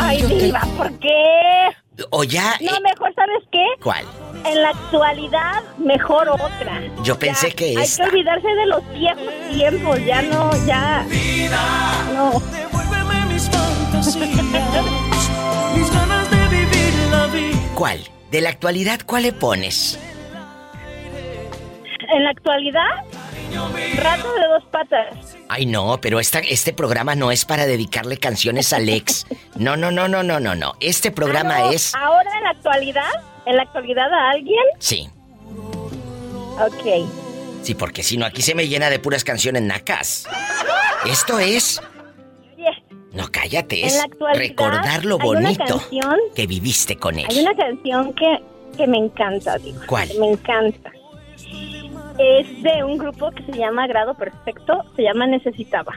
Ay, 0.00 0.22
diva, 0.22 0.60
¿por 0.76 0.92
qué? 0.98 1.68
O 2.10 2.24
ya. 2.24 2.56
No, 2.60 2.76
eh, 2.76 2.80
mejor, 2.82 3.14
¿sabes 3.14 3.42
qué? 3.50 3.64
¿Cuál? 3.82 4.04
En 4.44 4.62
la 4.62 4.68
actualidad, 4.70 5.62
mejor 5.78 6.28
otra. 6.28 6.80
Yo 7.02 7.18
pensé 7.18 7.48
Ya, 7.50 7.56
que 7.56 7.64
Hay 7.68 7.76
esta. 7.78 8.04
que 8.04 8.10
olvidarse 8.10 8.48
de 8.48 8.66
los 8.66 8.92
viejos 8.92 9.32
tiempos, 9.50 10.04
ya 10.04 10.22
no, 10.22 10.50
ya. 10.66 11.06
No. 12.14 12.40
Devuélveme 12.52 13.26
mis 13.32 13.48
fantasías, 13.50 14.84
mis 15.74 15.90
ganas 15.92 16.30
de 16.30 16.48
vivir 16.48 16.94
la 17.10 17.26
vida. 17.26 17.58
¿Cuál? 17.74 18.00
De 18.30 18.40
la 18.40 18.50
actualidad, 18.50 19.00
¿cuál 19.06 19.22
le 19.24 19.32
pones? 19.32 19.98
En 22.14 22.24
la 22.24 22.30
actualidad, 22.30 23.04
rato 23.96 24.32
de 24.34 24.46
dos 24.48 24.64
patas. 24.70 25.36
Ay, 25.48 25.66
no, 25.66 25.98
pero 26.00 26.20
esta, 26.20 26.38
este 26.40 26.72
programa 26.72 27.14
no 27.14 27.30
es 27.30 27.44
para 27.44 27.66
dedicarle 27.66 28.18
canciones 28.18 28.72
a 28.72 28.76
Alex. 28.76 29.26
No, 29.56 29.76
no, 29.76 29.90
no, 29.90 30.08
no, 30.08 30.22
no, 30.22 30.40
no, 30.40 30.54
no. 30.54 30.74
Este 30.80 31.10
programa 31.10 31.56
Ah, 31.56 31.60
no, 31.60 31.70
es. 31.72 31.94
Ahora 31.94 32.30
en 32.36 32.44
la 32.44 32.50
actualidad? 32.50 33.10
¿En 33.46 33.56
la 33.56 33.62
actualidad 33.62 34.12
a 34.12 34.30
alguien? 34.30 34.64
Sí. 34.78 35.08
Ok. 36.58 37.08
Sí, 37.62 37.74
porque 37.74 38.02
si 38.02 38.16
no, 38.16 38.26
aquí 38.26 38.42
se 38.42 38.54
me 38.54 38.68
llena 38.68 38.90
de 38.90 38.98
puras 38.98 39.24
canciones 39.24 39.62
nacas. 39.62 40.26
Esto 41.10 41.38
es. 41.38 41.80
No, 43.12 43.28
cállate, 43.32 43.86
es 43.86 43.98
recordar 44.34 45.06
lo 45.06 45.16
bonito 45.16 45.64
canción- 45.64 46.18
que 46.34 46.46
viviste 46.46 46.96
con 46.96 47.18
él. 47.18 47.24
Hay 47.30 47.38
una 47.40 47.54
canción 47.54 48.12
que, 48.12 48.42
que 48.76 48.86
me 48.86 48.98
encanta, 48.98 49.56
digo. 49.56 49.80
¿Cuál? 49.86 50.10
Me 50.20 50.32
encanta. 50.32 50.90
Es 52.18 52.62
de 52.62 52.82
un 52.84 52.98
grupo 52.98 53.30
que 53.30 53.42
se 53.44 53.52
llama 53.52 53.86
Grado 53.86 54.14
Perfecto, 54.14 54.82
se 54.96 55.02
llama 55.02 55.26
Necesitaba. 55.26 55.92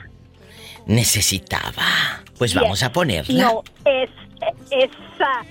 Necesitaba. 0.85 2.23
Pues 2.37 2.53
vamos 2.53 2.83
a 2.83 2.91
ponerla. 2.91 3.43
No, 3.43 3.63
es 3.85 4.09
esa. 4.71 5.45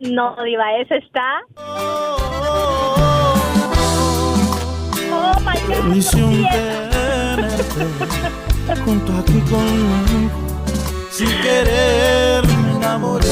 No, 0.00 0.36
Diva, 0.44 0.76
esa 0.78 0.96
está. 0.96 1.40
Oh 5.12 5.36
my 5.40 5.58
God. 5.66 5.84
Misión 5.84 6.46
junto 8.84 9.12
aquí 9.18 9.40
conmigo. 9.50 10.30
Sin 11.10 11.28
querer 11.42 12.46
me 12.46 12.76
enamoré. 12.76 13.26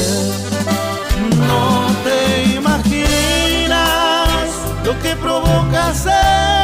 No 1.47 1.87
te 2.03 2.43
imaginas 2.55 4.49
lo 4.85 4.99
que 5.01 5.15
provocas 5.15 6.05
en 6.05 6.58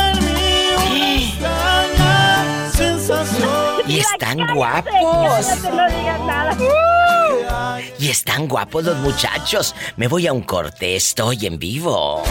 están 4.13 4.37
Cállate, 4.37 4.53
guapos. 4.53 5.45
cállate, 5.45 5.69
no 5.69 5.87
digas 5.99 6.19
nada. 6.21 6.57
Y 7.99 8.09
están 8.09 8.47
guapos 8.47 8.83
los 8.83 8.97
muchachos. 8.97 9.75
Me 9.97 10.07
voy 10.07 10.27
a 10.27 10.33
un 10.33 10.41
corte, 10.41 10.95
estoy 10.95 11.45
en 11.45 11.57
vivo. 11.59 12.23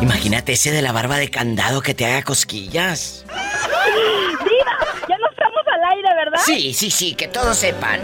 Imagínate 0.00 0.52
ese 0.52 0.70
de 0.70 0.82
la 0.82 0.92
barba 0.92 1.16
de 1.16 1.30
candado 1.30 1.80
que 1.80 1.94
te 1.94 2.04
haga 2.06 2.22
cosquillas. 2.22 3.24
Diva, 3.28 4.76
ya 5.08 5.16
no 5.18 5.30
estamos 5.30 5.64
al 5.72 5.92
aire, 5.96 6.08
¿verdad? 6.16 6.40
Sí, 6.44 6.72
sí, 6.74 6.90
sí, 6.90 7.14
que 7.14 7.28
todos 7.28 7.56
sepan. 7.56 8.00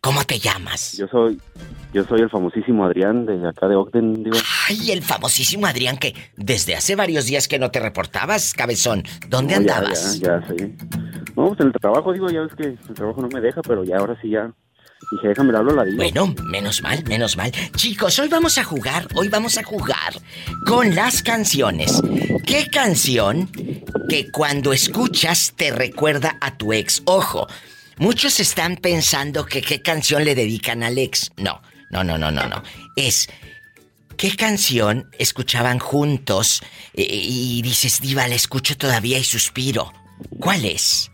¿Cómo 0.00 0.22
te 0.24 0.38
llamas? 0.38 0.96
Yo 0.98 1.06
soy, 1.08 1.40
yo 1.92 2.04
soy 2.04 2.20
el 2.20 2.30
famosísimo 2.30 2.84
Adrián 2.84 3.24
de 3.26 3.48
acá 3.48 3.68
de 3.68 3.76
Ogden, 3.76 4.22
digo. 4.22 4.36
Ay, 4.68 4.90
el 4.92 5.02
famosísimo 5.02 5.66
Adrián 5.66 5.96
que 5.98 6.14
desde 6.36 6.74
hace 6.74 6.96
varios 6.96 7.26
días 7.26 7.48
que 7.48 7.58
no 7.58 7.70
te 7.70 7.80
reportabas, 7.80 8.52
cabezón. 8.54 9.04
¿Dónde 9.28 9.54
No, 9.54 9.60
andabas? 9.60 10.18
Ya, 10.20 10.40
ya, 10.40 10.56
sí. 10.56 10.74
No, 11.36 11.48
pues 11.48 11.60
en 11.60 11.66
el 11.66 11.72
trabajo, 11.72 12.12
digo, 12.12 12.30
ya 12.30 12.40
ves 12.42 12.54
que 12.56 12.64
el 12.64 12.94
trabajo 12.94 13.20
no 13.20 13.28
me 13.28 13.40
deja, 13.40 13.60
pero 13.62 13.84
ya 13.84 13.98
ahora 13.98 14.16
sí 14.22 14.30
ya. 14.30 14.52
Dije, 15.10 15.28
déjame 15.28 15.52
le 15.52 15.58
hablo 15.58 15.72
a 15.72 15.74
la 15.76 15.84
diva. 15.84 15.96
Bueno, 15.96 16.34
menos 16.44 16.80
mal, 16.82 17.04
menos 17.04 17.36
mal. 17.36 17.52
Chicos, 17.76 18.18
hoy 18.18 18.28
vamos 18.28 18.56
a 18.56 18.64
jugar, 18.64 19.06
hoy 19.16 19.28
vamos 19.28 19.58
a 19.58 19.62
jugar 19.62 20.14
con 20.66 20.94
las 20.94 21.22
canciones. 21.22 22.00
¿Qué 22.46 22.68
canción 22.70 23.50
que 24.08 24.30
cuando 24.30 24.72
escuchas 24.72 25.52
te 25.56 25.72
recuerda 25.72 26.38
a 26.40 26.56
tu 26.56 26.72
ex? 26.72 27.02
Ojo, 27.04 27.46
muchos 27.98 28.40
están 28.40 28.76
pensando 28.76 29.44
que 29.44 29.60
qué 29.60 29.82
canción 29.82 30.24
le 30.24 30.34
dedican 30.34 30.82
al 30.82 30.96
ex. 30.96 31.30
No, 31.36 31.60
no, 31.90 32.02
no, 32.02 32.16
no, 32.16 32.30
no, 32.30 32.48
no. 32.48 32.62
Es 32.96 33.28
¿Qué 34.16 34.36
canción 34.36 35.10
escuchaban 35.18 35.78
juntos 35.78 36.62
eh, 36.94 37.06
y 37.08 37.62
dices, 37.62 38.00
Diva, 38.00 38.26
la 38.28 38.34
escucho 38.34 38.76
todavía 38.76 39.18
y 39.18 39.24
suspiro? 39.24 39.92
¿Cuál 40.38 40.64
es? 40.64 41.10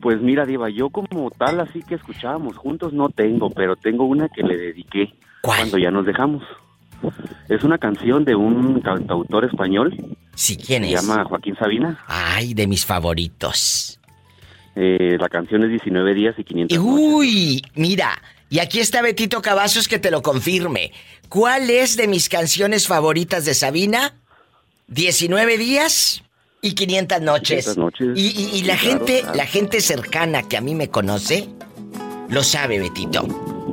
Pues 0.00 0.20
mira, 0.20 0.46
Diva, 0.46 0.70
yo 0.70 0.90
como 0.90 1.30
tal, 1.30 1.60
así 1.60 1.82
que 1.82 1.96
escuchábamos 1.96 2.56
juntos, 2.56 2.92
no 2.92 3.08
tengo, 3.08 3.50
pero 3.50 3.74
tengo 3.76 4.04
una 4.04 4.28
que 4.28 4.42
le 4.42 4.56
dediqué 4.56 5.14
cuando 5.42 5.78
ya 5.78 5.90
nos 5.90 6.06
dejamos. 6.06 6.42
Es 7.48 7.62
una 7.64 7.78
canción 7.78 8.24
de 8.24 8.34
un 8.34 8.80
cantautor 8.80 9.44
español. 9.44 9.94
Sí, 10.34 10.56
¿quién 10.56 10.84
Se 10.84 10.92
es? 10.94 11.00
llama 11.02 11.24
Joaquín 11.24 11.56
Sabina. 11.56 11.98
Ay, 12.06 12.54
de 12.54 12.66
mis 12.66 12.84
favoritos. 12.84 13.98
Eh, 14.74 15.16
la 15.18 15.28
canción 15.28 15.64
es 15.64 15.70
19 15.70 16.14
días 16.14 16.34
y 16.38 16.44
500 16.44 16.78
Uy, 16.78 17.62
mira, 17.74 18.20
y 18.50 18.58
aquí 18.58 18.78
está 18.78 19.00
Betito 19.02 19.40
Cavazos 19.42 19.88
que 19.88 19.98
te 19.98 20.10
lo 20.10 20.22
confirme. 20.22 20.92
¿Cuál 21.28 21.70
es 21.70 21.96
de 21.96 22.08
mis 22.08 22.28
canciones 22.28 22.86
favoritas 22.86 23.44
de 23.44 23.54
Sabina? 23.54 24.14
19 24.88 25.58
días 25.58 26.22
y 26.62 26.72
500 26.74 27.20
noches. 27.22 27.64
500 27.64 27.76
noches. 27.76 28.08
Y, 28.14 28.26
y- 28.28 28.58
y 28.58 28.62
la 28.62 28.76
claro, 28.76 28.98
gente, 28.98 29.20
claro. 29.20 29.36
la 29.36 29.46
gente 29.46 29.80
cercana 29.80 30.42
que 30.42 30.56
a 30.56 30.60
mí 30.60 30.74
me 30.74 30.88
conoce, 30.90 31.48
lo 32.28 32.42
sabe, 32.42 32.78
Betito. 32.78 33.26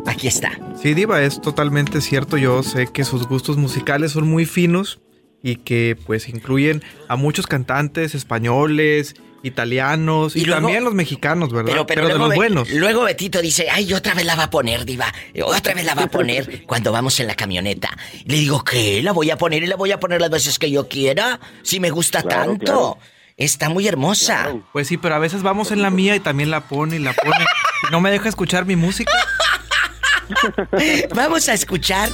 Aquí 0.05 0.27
está. 0.27 0.51
Sí, 0.81 0.93
Diva, 0.93 1.21
es 1.21 1.39
totalmente 1.41 2.01
cierto. 2.01 2.37
Yo 2.37 2.61
sé 2.63 2.87
que 2.87 3.03
sus 3.05 3.27
gustos 3.27 3.57
musicales 3.57 4.11
son 4.11 4.27
muy 4.27 4.45
finos 4.45 4.99
y 5.41 5.57
que 5.57 5.97
pues 6.05 6.27
incluyen 6.29 6.83
a 7.07 7.15
muchos 7.15 7.47
cantantes 7.47 8.15
españoles, 8.15 9.15
italianos 9.43 10.35
y, 10.35 10.41
Y 10.41 10.45
luego- 10.45 10.61
también 10.61 10.83
los 10.83 10.93
mexicanos, 10.93 11.51
¿verdad? 11.51 11.71
Pero, 11.71 11.85
pero, 11.85 12.01
de 12.03 12.07
luego, 12.09 12.19
los 12.23 12.29
Be- 12.31 12.35
buenos. 12.35 12.69
luego 12.71 13.03
Betito 13.03 13.41
dice, 13.41 13.67
ay, 13.69 13.93
otra 13.93 14.13
vez 14.13 14.25
la 14.25 14.35
va 14.35 14.43
a 14.43 14.49
poner, 14.49 14.85
diva. 14.85 15.13
Otra 15.45 15.73
vez 15.73 15.85
la 15.85 15.93
va 15.95 16.03
a 16.03 16.07
poner 16.07 16.63
cuando 16.67 16.91
vamos 16.91 17.19
en 17.19 17.27
la 17.27 17.35
camioneta. 17.35 17.89
Le 18.25 18.35
digo, 18.37 18.63
¿qué? 18.63 19.01
La 19.03 19.11
voy 19.11 19.29
a 19.31 19.37
poner 19.37 19.61
y 19.63 19.67
la 19.67 19.75
voy 19.75 19.91
a 19.91 19.99
poner 19.99 20.21
las 20.21 20.29
veces 20.29 20.57
que 20.57 20.71
yo 20.71 20.87
quiera. 20.87 21.39
Si 21.61 21.79
me 21.79 21.89
gusta 21.91 22.21
Claro, 22.23 22.51
tanto. 22.51 22.65
claro. 22.65 22.97
Está 23.35 23.67
muy 23.69 23.87
hermosa. 23.87 24.53
Pues 24.71 24.87
sí, 24.87 24.97
pero 24.97 25.15
a 25.15 25.19
veces 25.19 25.41
vamos 25.41 25.71
en 25.71 25.81
la 25.81 25.89
mía 25.89 26.15
y 26.15 26.19
también 26.19 26.51
la 26.51 26.61
pone 26.61 26.95
y 26.97 26.99
la 26.99 27.13
pone. 27.13 27.43
y 27.87 27.91
no 27.91 27.99
me 27.99 28.11
deja 28.11 28.29
escuchar 28.29 28.65
mi 28.65 28.75
música. 28.75 29.11
Vamos 31.15 31.49
a 31.49 31.53
escuchar 31.53 32.09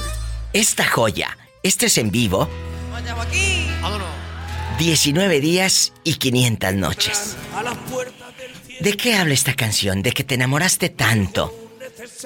esta 0.52 0.84
joya. 0.88 1.36
Este 1.62 1.86
es 1.86 1.98
en 1.98 2.10
vivo. 2.10 2.48
19 4.80 5.40
días 5.40 5.92
y 6.04 6.14
500 6.14 6.72
noches. 6.74 7.36
¿De 8.80 8.94
qué 8.94 9.14
habla 9.14 9.34
esta 9.34 9.52
canción? 9.52 10.00
De 10.02 10.12
que 10.12 10.24
te 10.24 10.36
enamoraste 10.36 10.88
tanto 10.88 11.54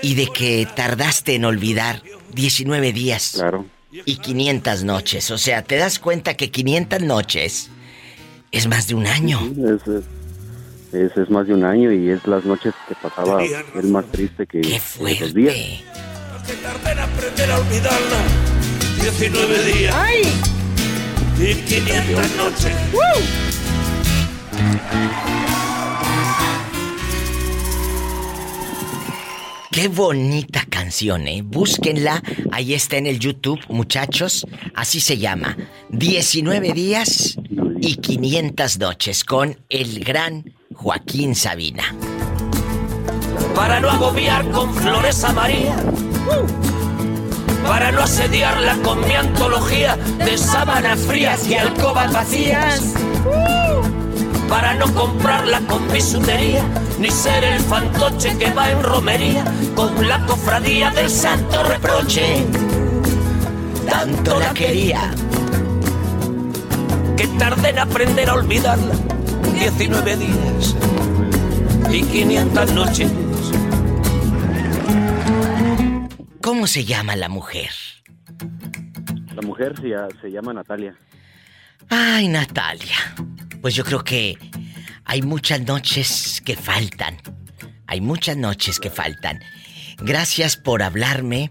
y 0.02 0.14
de 0.14 0.28
que 0.28 0.64
tardaste 0.76 1.34
en 1.34 1.46
olvidar 1.46 2.00
19 2.32 2.92
días 2.92 3.42
y 4.04 4.16
500 4.18 4.84
noches. 4.84 5.32
O 5.32 5.38
sea, 5.38 5.62
te 5.64 5.76
das 5.78 5.98
cuenta 5.98 6.34
que 6.34 6.52
500 6.52 7.00
noches 7.02 7.70
es 8.52 8.68
más 8.68 8.86
de 8.86 8.94
un 8.94 9.08
año. 9.08 9.40
Es, 9.58 9.82
es, 9.88 10.04
es- 10.94 11.16
es 11.16 11.28
más 11.30 11.48
de 11.48 11.54
un 11.54 11.64
año 11.64 11.92
y 11.92 12.08
es 12.10 12.24
las 12.24 12.44
noches 12.44 12.72
que 12.88 12.94
pasaba 12.94 13.42
el 13.42 13.88
más 13.88 14.04
triste 14.12 14.46
que 14.46 14.60
esos 14.60 15.34
días. 15.34 15.56
aprender 17.02 17.50
a 17.50 17.58
olvidarla. 17.58 18.22
19 19.00 19.72
días. 19.72 20.53
Y 21.38 21.54
500 21.54 22.36
noches. 22.36 22.72
Qué 29.70 29.88
bonita 29.88 30.64
canción, 30.70 31.26
¿eh? 31.26 31.42
Búsquenla, 31.42 32.22
ahí 32.52 32.74
está 32.74 32.96
en 32.96 33.06
el 33.06 33.18
YouTube, 33.18 33.60
muchachos. 33.68 34.46
Así 34.74 35.00
se 35.00 35.18
llama. 35.18 35.56
19 35.90 36.72
días 36.72 37.36
y 37.80 37.96
500 37.96 38.78
noches 38.78 39.24
con 39.24 39.58
el 39.68 40.04
gran 40.04 40.54
Joaquín 40.72 41.34
Sabina. 41.34 41.94
Para 43.54 43.80
no 43.80 43.90
agobiar 43.90 44.48
con 44.52 44.72
flores 44.74 45.24
a 45.24 45.32
María. 45.32 45.76
Para 47.66 47.90
no 47.92 48.02
asediarla 48.02 48.76
con 48.82 49.00
mi 49.06 49.14
antología 49.14 49.96
de 50.18 50.38
sábanas 50.38 51.00
frías 51.00 51.46
y 51.46 51.54
alcobas 51.54 52.12
vacías. 52.12 52.94
Para 54.48 54.74
no 54.74 54.92
comprarla 54.94 55.60
con 55.60 55.90
bisutería, 55.92 56.62
ni 56.98 57.10
ser 57.10 57.42
el 57.44 57.60
fantoche 57.60 58.36
que 58.38 58.52
va 58.52 58.70
en 58.70 58.82
romería 58.82 59.44
con 59.74 60.06
la 60.06 60.24
cofradía 60.26 60.90
del 60.90 61.10
santo 61.10 61.62
reproche. 61.64 62.44
Tanto 63.88 64.38
la 64.38 64.52
quería 64.52 65.10
que 67.16 67.26
tardé 67.38 67.70
en 67.70 67.78
aprender 67.78 68.28
a 68.28 68.34
olvidarla. 68.34 68.94
19 69.54 70.16
días 70.16 70.76
y 71.90 72.02
500 72.02 72.72
noches. 72.72 73.10
¿Cómo 76.44 76.66
se 76.66 76.84
llama 76.84 77.16
la 77.16 77.30
mujer? 77.30 77.70
La 79.34 79.40
mujer 79.40 79.72
se, 80.20 80.30
llama 80.30 80.52
Natalia. 80.52 80.94
Ay, 81.88 82.28
Natalia. 82.28 82.98
Pues 83.62 83.74
yo 83.74 83.82
creo 83.82 84.04
que 84.04 84.36
hay 85.06 85.22
muchas 85.22 85.62
noches 85.62 86.42
que 86.44 86.54
faltan. 86.54 87.16
Hay 87.86 88.02
muchas 88.02 88.36
noches 88.36 88.78
que 88.78 88.90
faltan. 88.90 89.40
Gracias 90.02 90.58
por 90.58 90.82
hablarme 90.82 91.50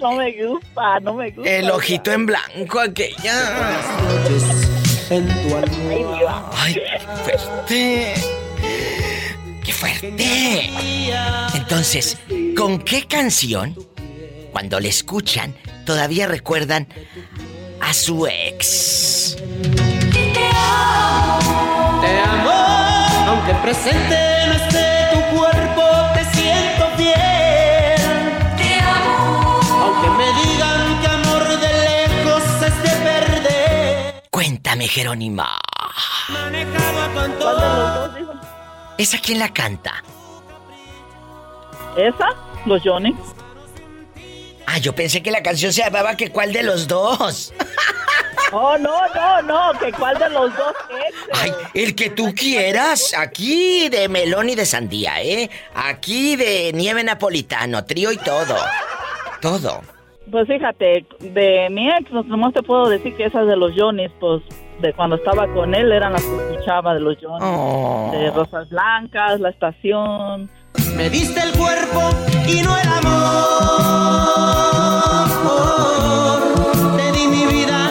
No 0.00 0.12
me 0.12 0.32
gusta, 0.44 1.00
no 1.00 1.14
me 1.14 1.30
gusta. 1.30 1.50
El 1.50 1.70
ojito 1.70 2.12
en 2.12 2.26
blanco, 2.26 2.80
aquella. 2.80 3.80
Ay, 6.52 6.74
qué 6.74 6.98
fuerte. 7.38 8.14
¡Qué 9.64 9.72
fuerte! 9.72 10.70
Entonces, 11.54 12.18
¿con 12.56 12.80
qué 12.80 13.06
canción, 13.06 13.76
cuando 14.50 14.80
le 14.80 14.88
escuchan, 14.88 15.54
todavía 15.86 16.26
recuerdan 16.26 16.88
a 17.80 17.94
su 17.94 18.26
ex? 18.26 19.36
Te 20.12 20.48
amo, 20.52 22.41
aunque 23.52 23.62
presente 23.62 24.46
no 24.46 24.52
esté 24.54 25.08
tu 25.12 25.36
cuerpo, 25.36 25.82
te 26.14 26.24
siento 26.36 26.86
fiel. 26.96 28.00
Te 28.56 28.74
amo, 28.80 29.60
aunque 29.82 30.10
me 30.10 30.26
digan 30.42 31.00
que 31.00 31.06
amor 31.08 31.48
de 31.60 31.72
lejos 31.88 32.42
es 32.62 32.82
de 32.82 32.90
perder. 33.04 34.22
Cuéntame, 34.30 34.88
Jerónima. 34.88 35.58
Manejado 36.28 37.02
a 37.02 37.06
tu 37.08 37.12
¿Cuál 37.12 37.26
de 37.28 37.32
antojo. 37.34 37.52
los 37.52 37.94
dos, 37.94 38.14
dijo? 38.16 38.32
¿Esa 38.98 39.18
quién 39.18 39.38
la 39.38 39.48
canta? 39.52 40.02
¿Esa? 41.96 42.28
Los 42.64 42.82
Johnny. 42.82 43.14
Ah, 44.72 44.78
yo 44.78 44.94
pensé 44.94 45.22
que 45.22 45.30
la 45.30 45.42
canción 45.42 45.70
se 45.70 45.82
llamaba 45.82 46.16
que 46.16 46.30
cuál 46.30 46.52
de 46.52 46.62
los 46.62 46.88
dos. 46.88 47.52
Oh, 48.54 48.76
no, 48.76 49.08
no, 49.14 49.42
no, 49.42 49.78
que 49.78 49.90
cuál 49.92 50.18
de 50.18 50.28
los 50.28 50.54
dos 50.54 50.74
exes. 51.06 51.40
Ay, 51.40 51.52
el 51.72 51.94
que 51.94 52.10
tú 52.10 52.34
quieras. 52.34 53.14
Aquí 53.16 53.88
de 53.88 54.10
melón 54.10 54.50
y 54.50 54.54
de 54.54 54.66
sandía, 54.66 55.22
¿eh? 55.22 55.48
Aquí 55.74 56.36
de 56.36 56.70
nieve 56.74 57.02
napolitano, 57.02 57.82
trío 57.86 58.12
y 58.12 58.18
todo. 58.18 58.54
Todo. 59.40 59.80
Pues 60.30 60.46
fíjate, 60.48 61.06
de 61.20 61.68
mi 61.70 61.88
ex, 61.88 62.10
pues, 62.10 62.26
nomás 62.26 62.52
te 62.52 62.62
puedo 62.62 62.90
decir 62.90 63.16
que 63.16 63.24
esas 63.24 63.46
de 63.46 63.56
los 63.56 63.72
Johnny's, 63.74 64.12
pues 64.20 64.42
de 64.82 64.92
cuando 64.92 65.16
estaba 65.16 65.46
con 65.54 65.74
él 65.74 65.90
eran 65.90 66.12
las 66.12 66.22
que 66.22 66.36
escuchaba 66.36 66.92
de 66.92 67.00
los 67.00 67.16
Johnny's. 67.22 67.42
Oh. 67.42 68.10
De 68.12 68.30
Rosas 68.32 68.68
Blancas, 68.68 69.40
La 69.40 69.48
Estación. 69.48 70.50
Me 71.02 71.10
diste 71.10 71.40
el 71.40 71.50
cuerpo 71.54 72.10
y 72.46 72.62
no 72.62 72.78
el 72.78 72.86
amor. 72.86 73.02
Te 76.96 77.10
di 77.10 77.26
mi 77.26 77.44
vida, 77.46 77.90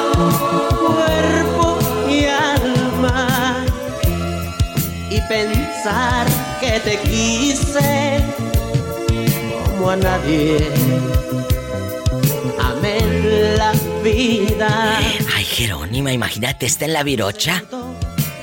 cuerpo 0.79 1.77
y 2.09 2.23
alma. 2.27 3.65
Y 5.09 5.19
pensar 5.27 6.25
que 6.61 6.79
te 6.79 6.97
quise 7.01 8.23
como 9.65 9.89
a 9.89 9.97
nadie. 9.97 10.71
Amé 12.63 13.01
la 13.57 13.73
vida 14.01 14.97
Ay, 15.35 15.43
Jerónima, 15.43 16.13
imagínate, 16.13 16.65
está 16.65 16.85
en 16.85 16.93
la 16.93 17.03
virocha. 17.03 17.61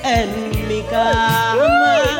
en 0.03 0.67
mi 0.67 0.83
cama. 0.83 2.18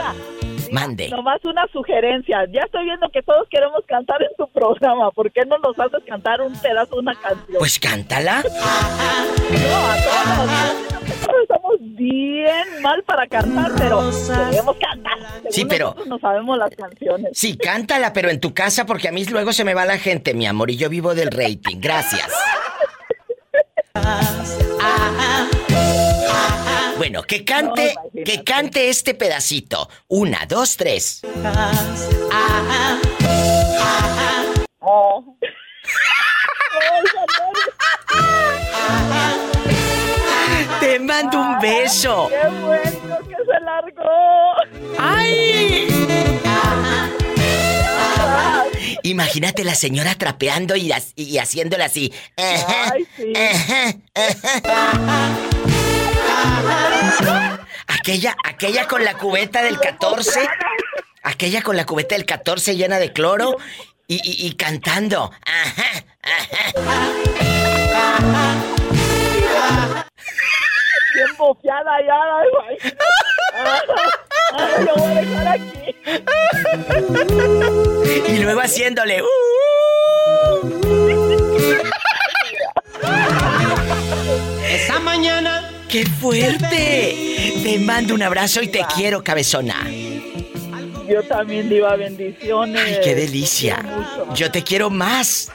Mande. 0.71 1.09
Nomás 1.09 1.43
una 1.45 1.65
sugerencia. 1.71 2.45
Ya 2.51 2.61
estoy 2.61 2.85
viendo 2.85 3.09
que 3.09 3.21
todos 3.23 3.47
queremos 3.49 3.81
cantar 3.87 4.21
en 4.21 4.29
tu 4.37 4.47
programa. 4.51 5.11
¿Por 5.11 5.31
qué 5.31 5.45
no 5.45 5.57
nos 5.59 5.77
haces 5.79 6.03
cantar 6.07 6.41
un 6.41 6.53
pedazo 6.59 6.95
de 6.95 6.99
una 7.01 7.15
canción? 7.15 7.57
Pues 7.59 7.79
cántala. 7.79 8.41
No, 8.43 9.91
a 9.91 9.95
todos. 9.95 10.89
Todos 11.25 11.41
estamos 11.43 11.73
bien 11.79 12.81
mal 12.81 13.03
para 13.03 13.27
cantar, 13.27 13.71
pero 13.77 14.01
queremos 14.49 14.75
cantar. 14.77 15.17
Según 15.19 15.51
Sí, 15.51 15.65
pero- 15.65 15.85
nosotros 15.85 16.07
no 16.07 16.19
sabemos 16.19 16.57
las 16.57 16.69
canciones. 16.75 17.31
Sí, 17.33 17.57
cántala, 17.57 18.13
pero 18.13 18.29
en 18.29 18.39
tu 18.39 18.53
casa 18.53 18.85
porque 18.85 19.09
a 19.09 19.11
mí 19.11 19.25
luego 19.25 19.51
se 19.53 19.63
me 19.63 19.73
va 19.73 19.85
la 19.85 19.97
gente, 19.97 20.33
mi 20.33 20.45
amor, 20.47 20.71
y 20.71 20.77
yo 20.77 20.89
vivo 20.89 21.13
del 21.15 21.29
rating. 21.31 21.77
Gracias. 21.79 22.31
Bueno, 26.99 27.23
que 27.23 27.43
cante, 27.45 27.95
que 28.25 28.43
cante 28.43 28.89
este 28.89 29.13
pedacito. 29.13 29.87
Una, 30.09 30.45
dos, 30.45 30.75
tres. 30.75 31.21
Oh. 34.79 35.37
Te 40.81 40.99
mando 40.99 41.39
un 41.39 41.57
beso. 41.59 42.27
¡Qué 42.27 42.49
bueno 42.49 43.19
que 43.29 43.35
se 43.45 43.59
largó! 43.63 44.55
¡Ay! 44.99 45.87
Imagínate 49.03 49.63
la 49.63 49.75
señora 49.75 50.15
trapeando 50.15 50.75
y, 50.75 50.91
y 51.15 51.37
haciéndola 51.37 51.85
así. 51.85 52.13
Ay, 52.35 53.07
sí. 53.15 53.31
Aquella, 57.87 58.35
aquella 58.45 58.87
con 58.87 59.03
la 59.03 59.15
cubeta 59.15 59.61
del 59.61 59.79
14. 59.79 60.47
Aquella 61.23 61.61
con 61.61 61.75
la 61.77 61.85
cubeta 61.85 62.15
del 62.15 62.25
14 62.25 62.75
llena 62.75 62.97
de 62.99 63.11
cloro 63.13 63.57
y, 64.07 64.15
y- 64.15 64.47
y 64.47 64.55
cantando. 64.55 65.31
Ajá, 65.45 66.05
ajá. 66.23 66.73
Bien 71.13 71.27
bofeada 71.37 71.91
ya. 72.07 72.15
ay, 74.53 74.85
lo 74.85 74.95
voy 74.95 75.11
a 75.11 75.15
dejar 75.21 75.47
aquí. 75.47 75.95
Y 78.31 78.37
luego 78.39 78.61
haciéndole. 78.61 79.21
"Uh". 79.21 79.27
Esa 84.69 84.99
mañana 84.99 85.69
¡Qué 85.89 86.05
fuerte! 86.05 87.53
Te 87.63 87.79
mando 87.79 88.13
un 88.13 88.21
abrazo 88.21 88.61
y 88.61 88.67
te 88.67 88.81
quiero, 88.95 89.23
cabezona. 89.23 89.75
Yo 91.09 91.23
también, 91.23 91.67
Diva, 91.69 91.95
bendiciones. 91.95 92.81
¡Ay, 92.85 92.97
qué 93.03 93.15
delicia! 93.15 93.83
Yo 94.35 94.51
te 94.51 94.63
quiero 94.63 94.89
más. 94.91 95.51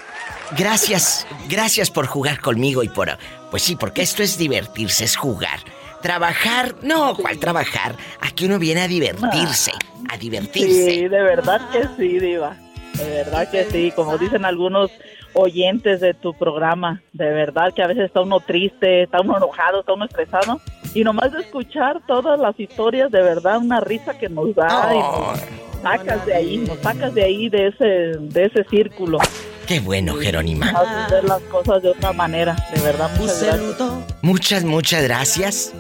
Gracias, 0.59 1.27
gracias 1.49 1.91
por 1.91 2.07
jugar 2.07 2.41
conmigo 2.41 2.83
y 2.83 2.89
por... 2.89 3.17
Pues 3.51 3.63
sí, 3.63 3.77
porque 3.77 4.03
esto 4.03 4.23
es 4.23 4.37
divertirse, 4.37 5.05
es 5.05 5.17
jugar. 5.17 5.61
Trabajar, 6.03 6.75
no, 6.83 7.17
¿cuál 7.17 7.39
trabajar? 7.39 7.97
Aquí 8.21 8.45
uno 8.47 8.59
viene 8.59 8.83
a 8.83 8.89
divertirse, 8.89 9.71
a 10.09 10.15
Sí, 10.15 10.19
divertirse. 10.19 11.09
de 11.09 11.09
verdad 11.09 11.61
que 11.71 11.85
sí, 11.97 12.19
Diva. 12.19 12.57
De 12.95 13.09
verdad 13.09 13.51
que 13.51 13.65
sí. 13.71 13.93
Como 13.95 14.19
dicen 14.19 14.45
algunos, 14.45 14.91
oyentes 15.35 16.01
de 16.01 16.15
tu 16.15 16.33
programa. 16.35 17.03
De 17.13 17.31
verdad 17.31 17.73
que 17.75 17.83
a 17.83 17.87
veces 17.87 18.05
está 18.05 18.23
uno 18.23 18.41
triste, 18.41 19.03
está 19.03 19.21
uno 19.21 19.37
enojado, 19.37 19.81
está 19.81 19.93
uno 19.93 20.05
estresado. 20.07 20.61
Y 20.95 21.05
nomás 21.05 21.33
de 21.33 21.41
escuchar 21.41 22.01
todas 22.07 22.39
las 22.39 22.59
historias, 22.59 23.11
de 23.11 23.23
verdad, 23.23 23.59
una 23.59 23.81
risa 23.81 24.17
que 24.19 24.29
nos 24.29 24.55
da 24.55 24.95
y 24.95 24.99
nos 24.99 25.41
sacas 25.83 26.25
de 26.25 26.35
ahí, 26.35 26.59
nos 26.59 26.79
sacas 26.79 27.15
de 27.15 27.25
ahí, 27.25 27.49
de 27.49 27.69
ese, 27.69 27.85
de 28.19 28.45
ese 28.45 28.65
círculo. 28.71 29.19
Qué 29.67 29.81
bueno, 29.81 30.15
Jerónima. 30.15 30.71
Haces 30.71 31.11
ver 31.11 31.25
las 31.25 31.41
cosas 31.43 31.83
de 31.83 31.91
otra 31.91 32.13
manera, 32.13 32.55
de 32.75 32.81
verdad, 32.83 33.11
muchas 33.19 33.43
gracias. 33.43 34.23
Muchas, 34.23 34.65
muchas 34.65 35.03
gracias. 35.03 35.75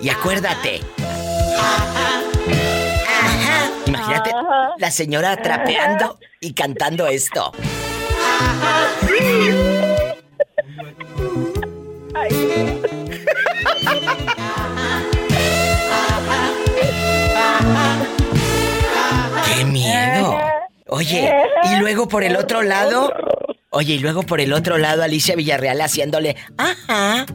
Y 0.00 0.08
acuérdate. 0.08 0.80
Imagínate 3.86 4.30
la 4.78 4.90
señora 4.90 5.36
trapeando 5.36 6.18
y 6.40 6.54
cantando 6.54 7.06
esto. 7.06 7.52
¡Qué 19.46 19.64
miedo! 19.64 20.38
Oye, 20.88 21.32
y 21.64 21.80
luego 21.80 22.08
por 22.08 22.24
el 22.24 22.36
otro 22.36 22.62
lado. 22.62 23.12
Oye, 23.70 23.94
y 23.94 23.98
luego 23.98 24.22
por 24.22 24.40
el 24.40 24.52
otro 24.52 24.78
lado 24.78 25.02
Alicia 25.02 25.34
Villarreal 25.34 25.80
haciéndole. 25.80 26.36
¡Ajá! 26.56 27.26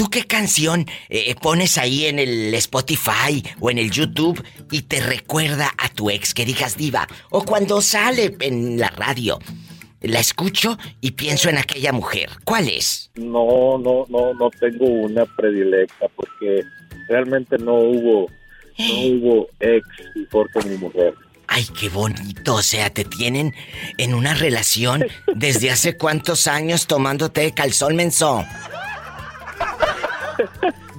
¿Tú 0.00 0.08
qué 0.08 0.24
canción 0.24 0.86
eh, 1.10 1.34
pones 1.34 1.76
ahí 1.76 2.06
en 2.06 2.18
el 2.18 2.54
Spotify 2.54 3.44
o 3.60 3.70
en 3.70 3.76
el 3.76 3.90
YouTube 3.90 4.42
y 4.70 4.80
te 4.80 4.98
recuerda 4.98 5.74
a 5.76 5.90
tu 5.90 6.08
ex 6.08 6.32
que 6.32 6.46
digas 6.46 6.78
diva? 6.78 7.06
O 7.28 7.44
cuando 7.44 7.82
sale 7.82 8.34
en 8.40 8.78
la 8.78 8.88
radio, 8.88 9.38
la 10.00 10.18
escucho 10.18 10.78
y 11.02 11.10
pienso 11.10 11.50
en 11.50 11.58
aquella 11.58 11.92
mujer. 11.92 12.30
¿Cuál 12.46 12.70
es? 12.70 13.10
No, 13.16 13.76
no, 13.76 14.06
no, 14.08 14.32
no 14.32 14.48
tengo 14.58 14.86
una 14.86 15.26
predilecta 15.26 16.06
porque 16.16 16.62
realmente 17.10 17.58
no 17.58 17.74
hubo, 17.74 18.30
no 18.78 18.94
hubo 19.02 19.48
ex 19.60 19.86
mejor 20.14 20.50
que 20.50 20.66
mi 20.66 20.78
mujer. 20.78 21.12
Ay, 21.46 21.66
qué 21.78 21.90
bonito. 21.90 22.54
O 22.54 22.62
sea, 22.62 22.88
te 22.88 23.04
tienen 23.04 23.52
en 23.98 24.14
una 24.14 24.32
relación 24.32 25.04
desde 25.34 25.70
hace 25.70 25.98
cuántos 25.98 26.46
años 26.46 26.86
tomándote 26.86 27.52
calzón 27.52 27.96
menso. 27.96 28.46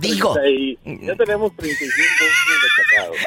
Digo. 0.01 0.35
ya 0.83 1.15
tenemos 1.15 1.55
35 1.55 2.23
años 2.23 3.21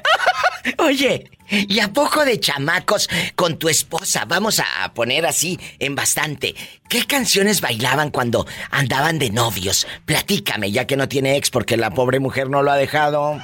de 0.64 0.82
Oye, 0.82 1.30
¿y 1.48 1.78
a 1.78 1.92
poco 1.92 2.24
de 2.24 2.40
chamacos 2.40 3.08
con 3.36 3.58
tu 3.58 3.68
esposa? 3.68 4.24
Vamos 4.26 4.60
a 4.60 4.92
poner 4.92 5.24
así 5.24 5.58
en 5.78 5.94
bastante. 5.94 6.54
¿Qué 6.88 7.04
canciones 7.06 7.60
bailaban 7.60 8.10
cuando 8.10 8.46
andaban 8.70 9.18
de 9.18 9.30
novios? 9.30 9.86
Platícame, 10.04 10.72
ya 10.72 10.86
que 10.86 10.96
no 10.96 11.08
tiene 11.08 11.36
ex 11.36 11.50
porque 11.50 11.76
la 11.76 11.90
pobre 11.90 12.18
mujer 12.18 12.50
no 12.50 12.62
lo 12.62 12.72
ha 12.72 12.76
dejado. 12.76 13.38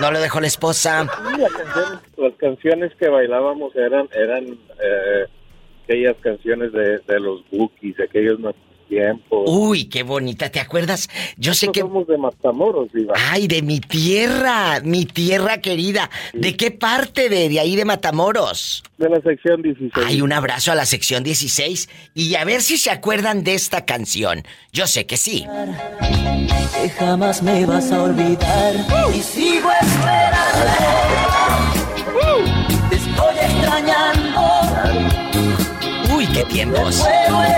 No 0.00 0.12
lo 0.12 0.20
dejó 0.20 0.40
la 0.40 0.46
esposa. 0.46 1.08
las, 2.16 2.32
canciones, 2.34 2.92
que 3.00 3.08
bailábamos 3.08 3.74
eran 3.74 4.08
eran 4.14 4.44
eh, 4.46 5.26
aquellas 5.84 6.16
canciones 6.18 6.72
de, 6.72 6.98
de 6.98 7.20
los 7.20 7.42
Bookies, 7.50 7.96
de 7.96 8.04
aquellos 8.04 8.38
tiempo. 8.88 9.44
Uy, 9.46 9.84
qué 9.84 10.02
bonita, 10.02 10.50
¿te 10.50 10.60
acuerdas? 10.60 11.08
Yo 11.36 11.54
sé 11.54 11.68
que... 11.68 11.80
somos 11.80 12.06
de 12.06 12.18
Matamoros, 12.18 12.90
Viva. 12.92 13.14
Ay, 13.30 13.46
de 13.46 13.62
mi 13.62 13.80
tierra, 13.80 14.80
mi 14.82 15.04
tierra 15.04 15.58
querida. 15.58 16.10
¿De 16.32 16.56
qué 16.56 16.70
parte 16.70 17.28
de, 17.28 17.48
de 17.48 17.60
ahí 17.60 17.76
de 17.76 17.84
Matamoros? 17.84 18.82
De 18.98 19.08
la 19.08 19.20
sección 19.20 19.62
16. 19.62 20.06
Ay, 20.06 20.22
un 20.22 20.32
abrazo 20.32 20.72
a 20.72 20.74
la 20.74 20.86
sección 20.86 21.22
16 21.22 21.88
y 22.14 22.34
a 22.34 22.44
ver 22.44 22.62
si 22.62 22.78
se 22.78 22.90
acuerdan 22.90 23.44
de 23.44 23.54
esta 23.54 23.84
canción. 23.84 24.42
Yo 24.72 24.86
sé 24.86 25.06
que 25.06 25.16
sí. 25.16 25.46
Que 26.80 26.88
jamás 26.90 27.42
me 27.42 27.66
vas 27.66 27.90
a 27.92 28.02
olvidar 28.02 28.74
y 29.14 29.20
sigo 29.20 29.70
esperando. 29.80 31.07
Qué 36.32 36.44
tiempos. 36.44 37.04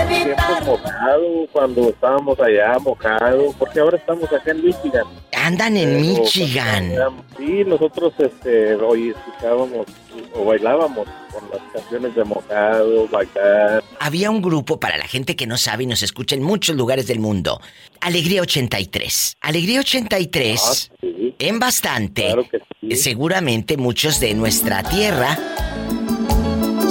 Tiempos 0.07 0.65
mojado, 0.65 1.47
cuando 1.51 1.89
estábamos 1.89 2.39
allá 2.39 2.77
mojado, 2.79 3.53
porque 3.57 3.79
ahora 3.79 3.97
estamos 3.97 4.31
acá 4.31 4.51
en 4.51 4.65
Michigan. 4.65 5.05
Andan 5.35 5.77
en 5.77 6.01
Michigan. 6.01 6.93
Sí, 7.37 7.63
nosotros 7.65 8.13
este, 8.19 8.75
hoy 8.75 9.09
escuchábamos 9.09 9.87
o 10.35 10.45
bailábamos 10.45 11.07
con 11.31 11.49
las 11.51 11.61
canciones 11.73 12.15
de 12.15 12.23
mojado, 12.23 13.07
bailar. 13.07 13.83
Había 13.99 14.29
un 14.29 14.41
grupo 14.41 14.79
para 14.79 14.97
la 14.97 15.07
gente 15.07 15.35
que 15.35 15.47
no 15.47 15.57
sabe 15.57 15.83
y 15.83 15.87
nos 15.87 16.03
escucha 16.03 16.35
en 16.35 16.43
muchos 16.43 16.75
lugares 16.75 17.07
del 17.07 17.19
mundo. 17.19 17.59
Alegría 17.99 18.41
83. 18.41 19.37
Alegría 19.41 19.79
83. 19.79 20.91
Ah, 20.91 21.07
en 21.39 21.59
bastante. 21.59 22.23
Claro 22.23 22.47
que 22.49 22.59
sí. 22.79 22.95
Seguramente 22.95 23.77
muchos 23.77 24.19
de 24.19 24.33
nuestra 24.33 24.83
tierra 24.83 25.37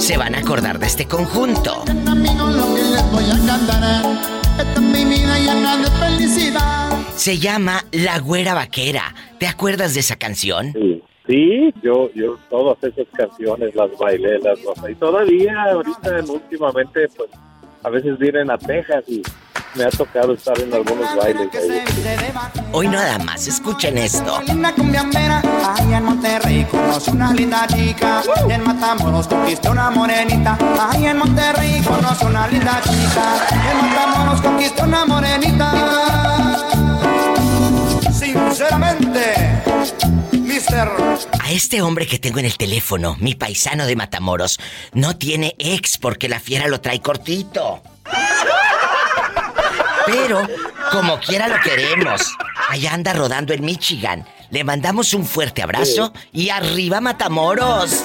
se 0.01 0.17
van 0.17 0.33
a 0.33 0.39
acordar 0.39 0.79
de 0.79 0.87
este 0.87 1.07
conjunto. 1.07 1.83
Se 7.15 7.37
llama 7.37 7.85
La 7.91 8.17
Güera 8.17 8.55
Vaquera. 8.55 9.13
¿Te 9.37 9.45
acuerdas 9.45 9.93
de 9.93 9.99
esa 9.99 10.15
canción? 10.15 10.73
Sí. 10.73 11.03
Sí, 11.27 11.71
yo, 11.83 12.11
yo 12.15 12.35
todas 12.49 12.83
esas 12.83 13.05
canciones 13.15 13.75
las 13.75 13.95
bailé, 13.99 14.39
las 14.39 14.59
y 14.89 14.95
todavía 14.95 15.53
ahorita 15.71 16.15
últimamente 16.27 17.07
pues 17.15 17.29
a 17.83 17.89
veces 17.91 18.17
vienen 18.17 18.49
a 18.49 18.57
Texas 18.57 19.03
y 19.07 19.21
me 19.75 19.85
ha 19.85 19.89
tocado 19.89 20.33
estar 20.33 20.59
en 20.59 20.73
algunos 20.73 21.15
bailes 21.15 21.49
Hoy 22.71 22.87
nada 22.87 23.17
más, 23.19 23.47
escuchen 23.47 23.97
esto. 23.97 24.41
Linda 24.41 24.73
cumbiambera, 24.73 25.41
ahí 25.75 25.93
en 25.93 26.03
Monterrey 26.03 26.65
conoce 26.65 27.11
una 27.11 27.33
linda 27.33 27.67
chica. 27.67 28.23
Y 28.47 28.51
en 28.51 28.63
Matamoros 28.63 29.27
conquistó 29.27 29.71
una 29.71 29.89
morenita. 29.91 30.57
Ahí 30.79 31.05
en 31.05 31.17
Monterrey 31.17 31.81
conoce 31.81 32.25
una 32.25 32.47
linda 32.47 32.81
chica. 32.83 33.47
Y 33.51 33.71
en 33.71 33.77
Matamoros 33.89 34.41
conquistó 34.41 34.83
una 34.83 35.05
morenita. 35.05 35.71
Sinceramente. 38.13 39.35
Mister. 40.31 40.89
A 41.39 41.51
este 41.51 41.81
hombre 41.81 42.07
que 42.07 42.19
tengo 42.19 42.39
en 42.39 42.45
el 42.45 42.57
teléfono, 42.57 43.15
mi 43.19 43.35
paisano 43.35 43.85
de 43.85 43.95
Matamoros, 43.95 44.59
no 44.93 45.17
tiene 45.17 45.55
ex 45.57 45.97
porque 45.97 46.27
la 46.29 46.39
fiera 46.39 46.67
lo 46.67 46.81
trae 46.81 47.01
cortito. 47.01 47.81
Pero, 50.11 50.41
como 50.91 51.19
quiera 51.19 51.47
lo 51.47 51.55
queremos. 51.61 52.21
Allá 52.69 52.93
anda 52.93 53.13
rodando 53.13 53.53
en 53.53 53.63
Michigan. 53.63 54.25
Le 54.49 54.63
mandamos 54.63 55.13
un 55.13 55.25
fuerte 55.25 55.61
abrazo 55.61 56.11
y 56.33 56.49
arriba 56.49 56.99
Matamoros. 56.99 58.03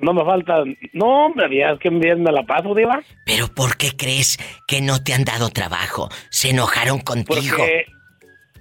no 0.00 0.12
me 0.12 0.24
falta... 0.24 0.62
No, 0.92 1.26
hombre, 1.26 1.56
ya 1.56 1.70
es 1.70 1.78
que 1.78 1.88
bien 1.90 2.22
me 2.22 2.32
la 2.32 2.42
paso, 2.42 2.74
Diva. 2.74 3.00
Pero 3.24 3.48
¿por 3.48 3.76
qué 3.76 3.92
crees 3.96 4.38
que 4.66 4.80
no 4.80 5.02
te 5.02 5.14
han 5.14 5.24
dado 5.24 5.48
trabajo? 5.48 6.10
¿Se 6.30 6.50
enojaron 6.50 7.00
contigo? 7.00 7.56
Porque 7.56 7.86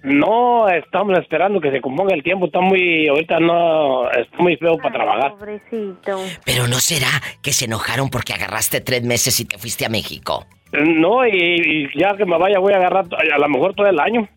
no 0.04 0.68
estamos 0.68 1.18
esperando 1.18 1.62
que 1.62 1.72
se 1.72 1.80
componga 1.80 2.14
el 2.14 2.24
tiempo, 2.24 2.45
está 2.47 2.60
muy... 2.60 3.08
Ahorita 3.08 3.39
no... 3.39 4.10
Está 4.12 4.38
muy 4.38 4.58
feo 4.58 4.78
para 4.78 4.93
trabajar. 4.93 5.32
Pobrecito. 5.32 6.22
Pero 6.45 6.68
no 6.68 6.80
será 6.80 7.10
que 7.41 7.54
se 7.54 7.66
enojaron 7.66 8.10
porque 8.10 8.34
agarraste 8.34 8.82
tres 8.82 9.04
meses 9.04 9.39
y 9.39 9.45
te 9.45 9.58
fuiste 9.58 9.86
a 9.86 9.89
México. 9.89 10.45
No, 10.74 11.26
y, 11.26 11.32
y 11.32 11.99
ya 11.99 12.18
que 12.18 12.26
me 12.26 12.38
vaya 12.38 12.60
voy 12.60 12.74
a 12.74 12.78
agarrar 12.78 13.06
a 13.14 13.38
lo 13.38 13.49
mejor 13.49 13.74
todo 13.76 13.88
el 13.88 13.99
año. 13.99 14.28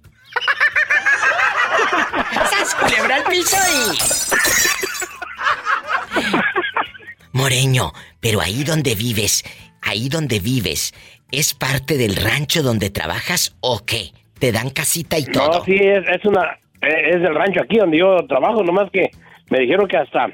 ¡Sas 2.33 2.75
culebra 2.77 3.17
al 3.17 3.25
piso 3.25 3.57
y... 3.73 4.17
Moreño, 7.33 7.93
pero 8.21 8.41
ahí 8.41 8.65
donde 8.65 8.95
vives, 8.95 9.45
ahí 9.83 10.09
donde 10.09 10.39
vives, 10.41 10.95
¿es 11.33 11.55
parte 11.55 11.99
del 11.99 12.17
rancho 12.17 12.63
donde 12.63 12.89
trabajas 12.91 13.57
o 13.61 13.85
qué? 13.85 14.13
¿Te 14.39 14.53
dan 14.53 14.71
casita 14.71 15.19
y 15.19 15.25
todo? 15.25 15.59
No, 15.59 15.65
sí, 15.65 15.75
es, 15.75 16.05
es 16.09 16.25
una... 16.25 16.59
Es 16.81 17.21
del 17.23 17.35
rancho 17.35 17.61
aquí 17.63 17.79
donde 17.79 17.99
yo 17.99 18.19
trabajo, 18.29 18.63
nomás 18.63 18.91
que 18.91 19.11
me 19.51 19.61
dijeron 19.61 19.89
que 19.89 19.97
hasta... 19.97 20.29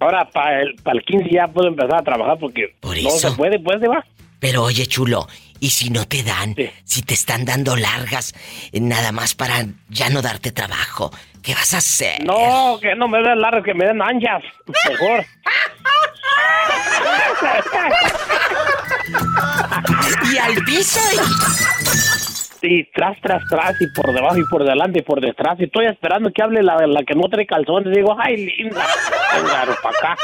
Ahora 0.00 0.28
para 0.30 0.62
el, 0.62 0.74
para 0.76 0.96
el 0.98 1.04
15 1.04 1.28
ya 1.30 1.48
puedo 1.48 1.68
empezar 1.68 1.96
a 1.96 2.02
trabajar 2.02 2.38
porque 2.38 2.74
Por 2.80 2.96
no 3.02 3.08
eso. 3.08 3.30
se 3.30 3.36
puede, 3.36 3.58
pues, 3.58 3.80
Diva. 3.80 4.04
Pero 4.38 4.62
oye, 4.62 4.86
chulo, 4.86 5.26
¿y 5.58 5.70
si 5.70 5.90
no 5.90 6.06
te 6.06 6.22
dan? 6.22 6.54
Si 6.84 7.02
te 7.02 7.14
están 7.14 7.44
dando 7.44 7.74
largas, 7.76 8.32
eh, 8.72 8.80
nada 8.80 9.10
más 9.10 9.34
para 9.34 9.66
ya 9.88 10.08
no 10.10 10.22
darte 10.22 10.52
trabajo, 10.52 11.10
¿qué 11.42 11.52
vas 11.54 11.74
a 11.74 11.78
hacer? 11.78 12.24
No, 12.24 12.78
que 12.80 12.94
no 12.94 13.08
me 13.08 13.18
den 13.20 13.40
largas, 13.40 13.64
que 13.64 13.74
me 13.74 13.86
den 13.86 14.00
anchas. 14.00 14.44
Mejor. 14.88 15.26
y 20.32 20.38
al 20.38 20.54
piso 20.64 21.00
y... 21.12 22.37
tras, 22.94 23.20
tras, 23.20 23.42
tras, 23.48 23.80
y 23.80 23.86
por 23.94 24.12
debajo, 24.12 24.36
y 24.38 24.44
por 24.50 24.64
delante, 24.64 25.00
y 25.00 25.02
por 25.02 25.20
detrás. 25.20 25.58
Y 25.60 25.64
estoy 25.64 25.86
esperando 25.86 26.30
que 26.32 26.42
hable 26.42 26.62
la, 26.62 26.76
la 26.86 27.02
que 27.04 27.14
no 27.14 27.28
trae 27.28 27.46
calzones. 27.46 27.94
Digo, 27.94 28.16
ay, 28.18 28.36
linda. 28.46 28.84
Venga, 29.34 29.76
para 29.82 29.98
acá. 29.98 30.16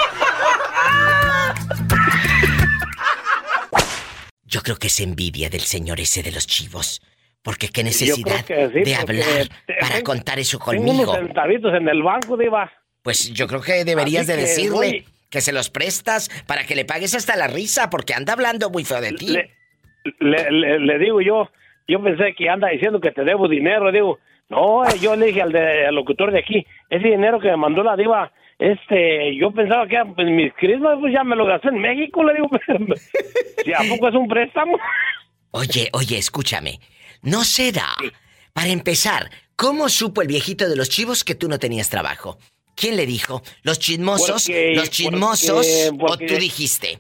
Yo 4.45 4.61
creo 4.63 4.77
que 4.77 4.87
es 4.87 5.01
envidia 5.01 5.51
del 5.51 5.63
señor 5.63 6.01
ese 6.01 6.23
de 6.23 6.33
los 6.33 6.47
chivos. 6.47 7.03
Porque 7.43 7.69
qué 7.69 7.85
necesidad 7.85 8.43
que 8.45 8.71
sí, 8.73 8.81
de 8.85 8.95
hablar 8.95 9.49
te- 9.67 9.75
para 9.79 9.95
tengo- 9.97 10.05
contar 10.05 10.39
eso 10.39 10.59
Tengo 10.59 10.65
conmigo. 10.87 11.13
unos 11.13 11.17
centavitos 11.27 11.75
en 11.75 11.89
el 11.89 12.03
banco, 12.03 12.37
Diva. 12.39 12.73
Pues 13.03 13.31
yo 13.35 13.47
creo 13.47 13.61
que 13.61 13.85
deberías 13.85 14.27
de 14.27 14.35
que 14.35 14.41
decirle 14.41 14.71
voy- 14.73 15.05
que 15.29 15.41
se 15.43 15.53
los 15.53 15.69
prestas 15.69 16.31
para 16.47 16.65
que 16.65 16.75
le 16.75 16.87
pagues 16.87 17.15
hasta 17.15 17.37
la 17.37 17.47
risa 17.49 17.91
porque 17.91 18.15
anda 18.15 18.33
hablando 18.33 18.71
muy 18.71 18.85
feo 18.85 19.01
de 19.03 19.13
ti. 19.13 19.29
Le, 19.29 19.51
le, 20.21 20.51
le- 20.51 20.79
le 20.79 20.99
digo 20.99 21.21
yo, 21.21 21.51
yo 21.89 22.03
pensé 22.03 22.35
que 22.35 22.49
anda 22.49 22.69
diciendo 22.69 23.01
que 23.01 23.11
te 23.13 23.25
debo 23.25 23.49
dinero. 23.49 23.91
Digo, 23.93 24.19
no, 24.49 24.85
eh, 24.85 24.99
yo 25.01 25.17
le 25.17 25.27
dije 25.27 25.43
al, 25.43 25.53
de, 25.53 25.87
al 25.87 25.95
locutor 25.95 26.31
de 26.33 26.39
aquí, 26.41 26.67
ese 26.91 27.09
dinero 27.09 27.39
que 27.41 27.49
me 27.49 27.57
mandó 27.57 27.83
la 27.83 27.97
diva, 27.97 28.33
este, 28.59 29.37
yo 29.37 29.51
pensaba 29.51 29.87
que 29.89 29.97
pues, 30.15 30.29
mis 30.29 30.53
crismas, 30.55 30.97
pues 31.01 31.13
ya 31.13 31.25
me 31.25 31.37
lo 31.37 31.45
gasté 31.47 31.69
en 31.69 31.79
México, 31.79 32.23
le 32.25 32.35
digo, 32.35 32.49
si 33.65 33.73
a 33.73 33.81
poco 33.89 34.09
es 34.09 34.15
un 34.15 34.29
préstamo. 34.29 34.79
Oye, 35.51 35.89
oye, 35.93 36.19
escúchame. 36.19 36.81
¿No 37.23 37.45
será? 37.45 37.89
Para 38.53 38.69
empezar, 38.69 39.31
¿cómo 39.57 39.89
supo 39.89 40.23
el 40.23 40.29
viejito 40.29 40.69
de 40.69 40.77
los 40.77 40.89
chivos 40.89 41.25
que 41.25 41.35
tú 41.35 41.49
no 41.49 41.59
tenías 41.59 41.89
trabajo? 41.91 42.39
¿Quién 42.77 42.97
le 42.97 43.07
dijo? 43.07 43.43
¿Los 43.63 43.79
chismosos? 43.79 44.47
Porque- 44.47 44.73
¿Los 44.75 44.91
chismosos? 44.91 45.51
porque- 45.91 45.99
porque- 45.99 46.25
¿O 46.25 46.29
tú 46.29 46.35
dijiste? 46.41 46.99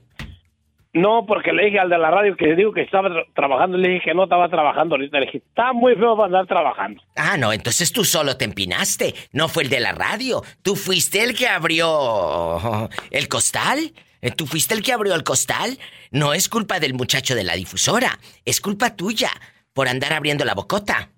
No, 0.94 1.26
porque 1.26 1.52
le 1.52 1.64
dije 1.66 1.80
al 1.80 1.90
de 1.90 1.98
la 1.98 2.10
radio 2.10 2.36
que 2.36 2.54
digo 2.54 2.72
que 2.72 2.82
estaba 2.82 3.08
tra- 3.08 3.26
trabajando, 3.34 3.76
le 3.76 3.88
dije 3.88 4.04
que 4.06 4.14
no 4.14 4.24
estaba 4.24 4.48
trabajando 4.48 4.94
ahorita, 4.94 5.18
le 5.18 5.26
dije, 5.26 5.38
está 5.38 5.72
muy 5.72 5.94
feo 5.96 6.14
para 6.16 6.26
andar 6.26 6.46
trabajando. 6.46 7.02
Ah, 7.16 7.36
no, 7.36 7.52
entonces 7.52 7.92
tú 7.92 8.04
solo 8.04 8.36
te 8.36 8.44
empinaste. 8.44 9.12
No 9.32 9.48
fue 9.48 9.64
el 9.64 9.70
de 9.70 9.80
la 9.80 9.90
radio. 9.92 10.42
Tú 10.62 10.76
fuiste 10.76 11.24
el 11.24 11.36
que 11.36 11.48
abrió 11.48 12.88
el 13.10 13.28
costal. 13.28 13.92
Eh, 14.22 14.30
Tú 14.30 14.46
fuiste 14.46 14.72
el 14.74 14.82
que 14.82 14.92
abrió 14.92 15.14
el 15.14 15.24
costal. 15.24 15.78
No 16.12 16.32
es 16.32 16.48
culpa 16.48 16.78
del 16.80 16.94
muchacho 16.94 17.34
de 17.34 17.42
la 17.44 17.54
difusora. 17.54 18.18
Es 18.44 18.60
culpa 18.60 18.94
tuya 18.96 19.30
por 19.74 19.88
andar 19.88 20.12
abriendo 20.12 20.44
la 20.44 20.54
bocota. 20.54 21.10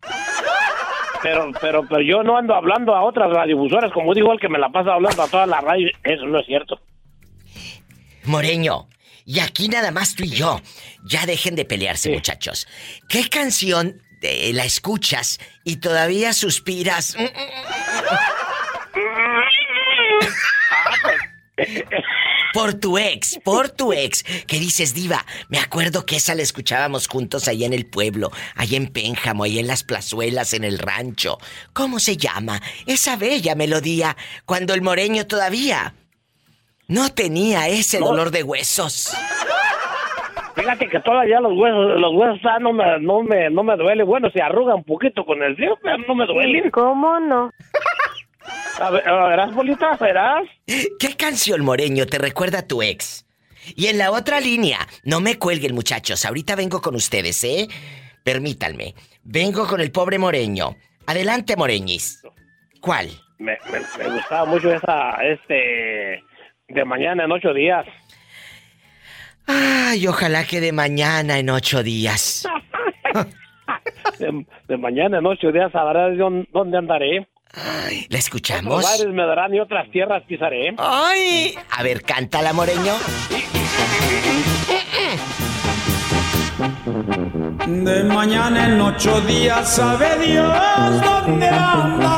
Pero, 1.22 1.50
pero, 1.60 1.86
pero 1.88 2.00
yo 2.00 2.22
no 2.22 2.36
ando 2.38 2.54
hablando 2.54 2.94
a 2.94 3.02
otras 3.04 3.30
radiofusoras, 3.30 3.92
como 3.92 4.14
digo 4.14 4.32
el 4.32 4.40
que 4.40 4.48
me 4.48 4.58
la 4.58 4.70
pasa 4.70 4.94
hablando 4.94 5.22
a 5.22 5.28
toda 5.28 5.46
la 5.46 5.60
radio, 5.60 5.88
eso 6.04 6.24
no 6.26 6.38
es 6.40 6.46
cierto. 6.46 6.80
Moreño, 8.24 8.86
y 9.26 9.40
aquí 9.40 9.68
nada 9.68 9.90
más 9.90 10.14
tú 10.14 10.24
y 10.24 10.30
yo. 10.30 10.62
Ya 11.04 11.26
dejen 11.26 11.56
de 11.56 11.64
pelearse, 11.64 12.08
muchachos. 12.10 12.66
¿Qué 13.08 13.28
canción 13.28 14.00
eh, 14.22 14.52
la 14.54 14.64
escuchas 14.64 15.38
y 15.64 15.76
todavía 15.76 16.32
suspiras? 16.32 17.16
Por 22.52 22.74
tu 22.74 22.96
ex, 22.96 23.38
por 23.44 23.68
tu 23.68 23.92
ex, 23.92 24.22
que 24.22 24.58
dices, 24.58 24.94
diva, 24.94 25.26
me 25.48 25.58
acuerdo 25.58 26.06
que 26.06 26.16
esa 26.16 26.34
la 26.34 26.42
escuchábamos 26.42 27.06
juntos 27.06 27.48
allá 27.48 27.66
en 27.66 27.74
el 27.74 27.84
pueblo, 27.86 28.30
allá 28.54 28.78
en 28.78 28.88
Pénjamo, 28.88 29.44
allá 29.44 29.60
en 29.60 29.66
las 29.66 29.82
plazuelas, 29.82 30.54
en 30.54 30.64
el 30.64 30.78
rancho. 30.78 31.38
¿Cómo 31.74 31.98
se 31.98 32.16
llama? 32.16 32.62
Esa 32.86 33.16
bella 33.16 33.54
melodía, 33.54 34.16
cuando 34.46 34.72
el 34.72 34.80
moreño 34.80 35.26
todavía 35.26 35.94
no 36.88 37.08
tenía 37.10 37.68
ese 37.68 38.00
No. 38.00 38.06
dolor 38.06 38.30
de 38.30 38.42
huesos. 38.42 39.16
Fíjate 40.54 40.88
que 40.88 41.00
todavía 41.00 41.38
los 41.40 41.52
huesos, 41.52 42.00
los 42.00 42.14
huesos 42.14 42.40
ah, 42.44 42.58
no 42.60 42.72
me, 42.72 42.98
no 43.00 43.22
me, 43.22 43.50
no 43.50 43.62
me 43.62 43.76
duele. 43.76 44.04
Bueno, 44.04 44.30
se 44.30 44.40
arrugan 44.40 44.76
un 44.76 44.84
poquito 44.84 45.24
con 45.24 45.42
el 45.42 45.54
frío, 45.54 45.78
pero 45.82 45.98
no 45.98 46.14
me 46.14 46.26
duelen. 46.26 46.70
¿Cómo 46.70 47.20
no? 47.20 47.50
A 48.78 48.90
ver, 48.90 49.08
a 49.08 49.26
verás, 49.28 49.54
bolita, 49.54 49.96
verás. 49.98 50.44
¿Qué 50.66 51.16
canción 51.16 51.64
moreño 51.64 52.06
te 52.06 52.18
recuerda 52.18 52.58
a 52.58 52.66
tu 52.66 52.82
ex? 52.82 53.26
Y 53.74 53.86
en 53.86 53.96
la 53.96 54.10
otra 54.12 54.38
línea, 54.38 54.78
no 55.02 55.20
me 55.20 55.38
cuelguen 55.38 55.74
muchachos, 55.74 56.24
ahorita 56.26 56.54
vengo 56.56 56.82
con 56.82 56.94
ustedes, 56.94 57.42
¿eh? 57.42 57.68
Permítanme, 58.22 58.94
vengo 59.24 59.66
con 59.66 59.80
el 59.80 59.90
pobre 59.90 60.18
moreño. 60.18 60.76
Adelante, 61.06 61.56
moreñis. 61.56 62.22
¿Cuál? 62.80 63.08
Me, 63.38 63.56
me, 63.72 63.80
me 64.04 64.14
gustaba 64.14 64.44
mucho 64.44 64.70
esa, 64.70 65.10
este, 65.24 66.22
de 66.68 66.84
mañana 66.84 67.24
en 67.24 67.32
ocho 67.32 67.52
días. 67.52 67.86
Ay, 69.46 70.06
ojalá 70.06 70.44
que 70.44 70.60
de 70.60 70.72
mañana 70.72 71.38
en 71.38 71.50
ocho 71.50 71.82
días. 71.82 72.46
De, 74.18 74.46
de 74.68 74.76
mañana 74.76 75.18
en 75.18 75.26
ocho 75.26 75.52
días 75.52 75.70
sabrás 75.72 76.16
yo 76.18 76.28
dónde 76.52 76.78
andaré. 76.78 77.28
¿La 78.10 78.18
escuchamos? 78.18 78.74
Otros 78.84 79.00
aires 79.00 79.14
me 79.14 79.24
darán 79.24 79.54
y 79.54 79.60
otras 79.60 79.90
tierras 79.90 80.22
pisaré. 80.24 80.74
¡Ay! 80.78 81.54
A 81.70 81.82
ver, 81.82 82.02
cántala, 82.02 82.52
moreño. 82.52 82.94
De 87.66 88.04
mañana 88.04 88.66
en 88.66 88.80
ocho 88.80 89.20
días 89.22 89.76
sabe 89.76 90.26
Dios 90.26 90.52
dónde 91.02 91.48
andaré. 91.48 92.15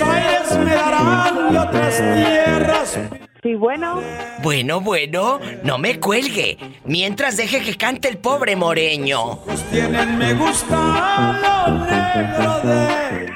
Otros 0.00 0.14
aires 0.14 0.58
me 0.58 0.74
darán 0.74 1.52
y 1.52 1.56
otras 1.56 1.96
tierras. 1.96 3.00
Sí, 3.42 3.54
bueno. 3.54 4.02
Bueno, 4.42 4.80
bueno, 4.80 5.40
no 5.62 5.78
me 5.78 5.98
cuelgue. 5.98 6.58
Mientras 6.84 7.36
deje 7.36 7.62
que 7.62 7.76
cante 7.76 8.08
el 8.08 8.18
pobre 8.18 8.56
moreño. 8.56 9.38
Tienen 9.70 10.18
me 10.18 10.34
gusta 10.34 11.38
lo 11.42 11.84
negro 11.86 12.60
de 12.60 13.30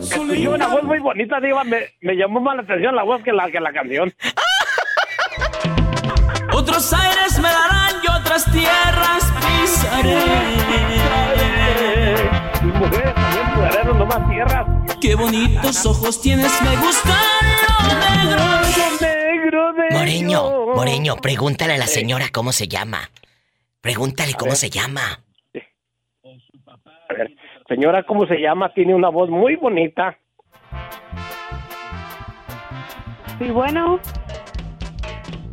Escuché 0.00 0.48
una 0.48 0.66
voz 0.68 0.82
muy 0.82 0.98
bonita, 0.98 1.40
Diva. 1.40 1.64
Me, 1.64 1.94
me 2.00 2.14
llamó 2.14 2.40
más 2.40 2.56
la 2.56 2.62
atención 2.62 2.94
la 2.94 3.02
voz 3.02 3.22
que 3.22 3.32
la, 3.32 3.50
que 3.50 3.60
la 3.60 3.72
canción. 3.72 4.12
Otros 6.54 6.92
aires 6.92 7.38
me 7.38 7.48
darán 7.48 7.96
y 8.02 8.08
otras 8.08 8.44
tierras 8.52 9.32
pisaré. 9.40 10.18
Y 12.62 12.66
mujeres 12.66 13.14
también 13.14 13.46
mujeres, 13.56 13.84
no 13.86 14.06
más 14.06 14.30
tierras. 14.30 14.66
Qué 15.00 15.14
bonitos 15.14 15.86
ojos 15.86 16.20
tienes, 16.20 16.52
me 16.62 16.76
gustan 16.76 17.16
los 17.84 17.94
negros. 17.94 19.00
negro, 19.00 19.72
negro. 19.72 19.98
Moreño, 19.98 20.74
Moreño, 20.74 21.16
pregúntale 21.16 21.74
a 21.74 21.78
la 21.78 21.86
señora 21.86 22.26
cómo 22.32 22.52
se 22.52 22.68
llama. 22.68 23.10
Pregúntale 23.80 24.34
cómo 24.34 24.54
se 24.54 24.70
llama. 24.70 25.20
A 27.08 27.14
ver, 27.14 27.30
señora, 27.68 28.04
¿cómo 28.04 28.26
se 28.26 28.36
llama? 28.36 28.72
Tiene 28.72 28.94
una 28.94 29.08
voz 29.08 29.28
muy 29.28 29.56
bonita. 29.56 30.16
Sí, 33.38 33.50
bueno. 33.50 34.00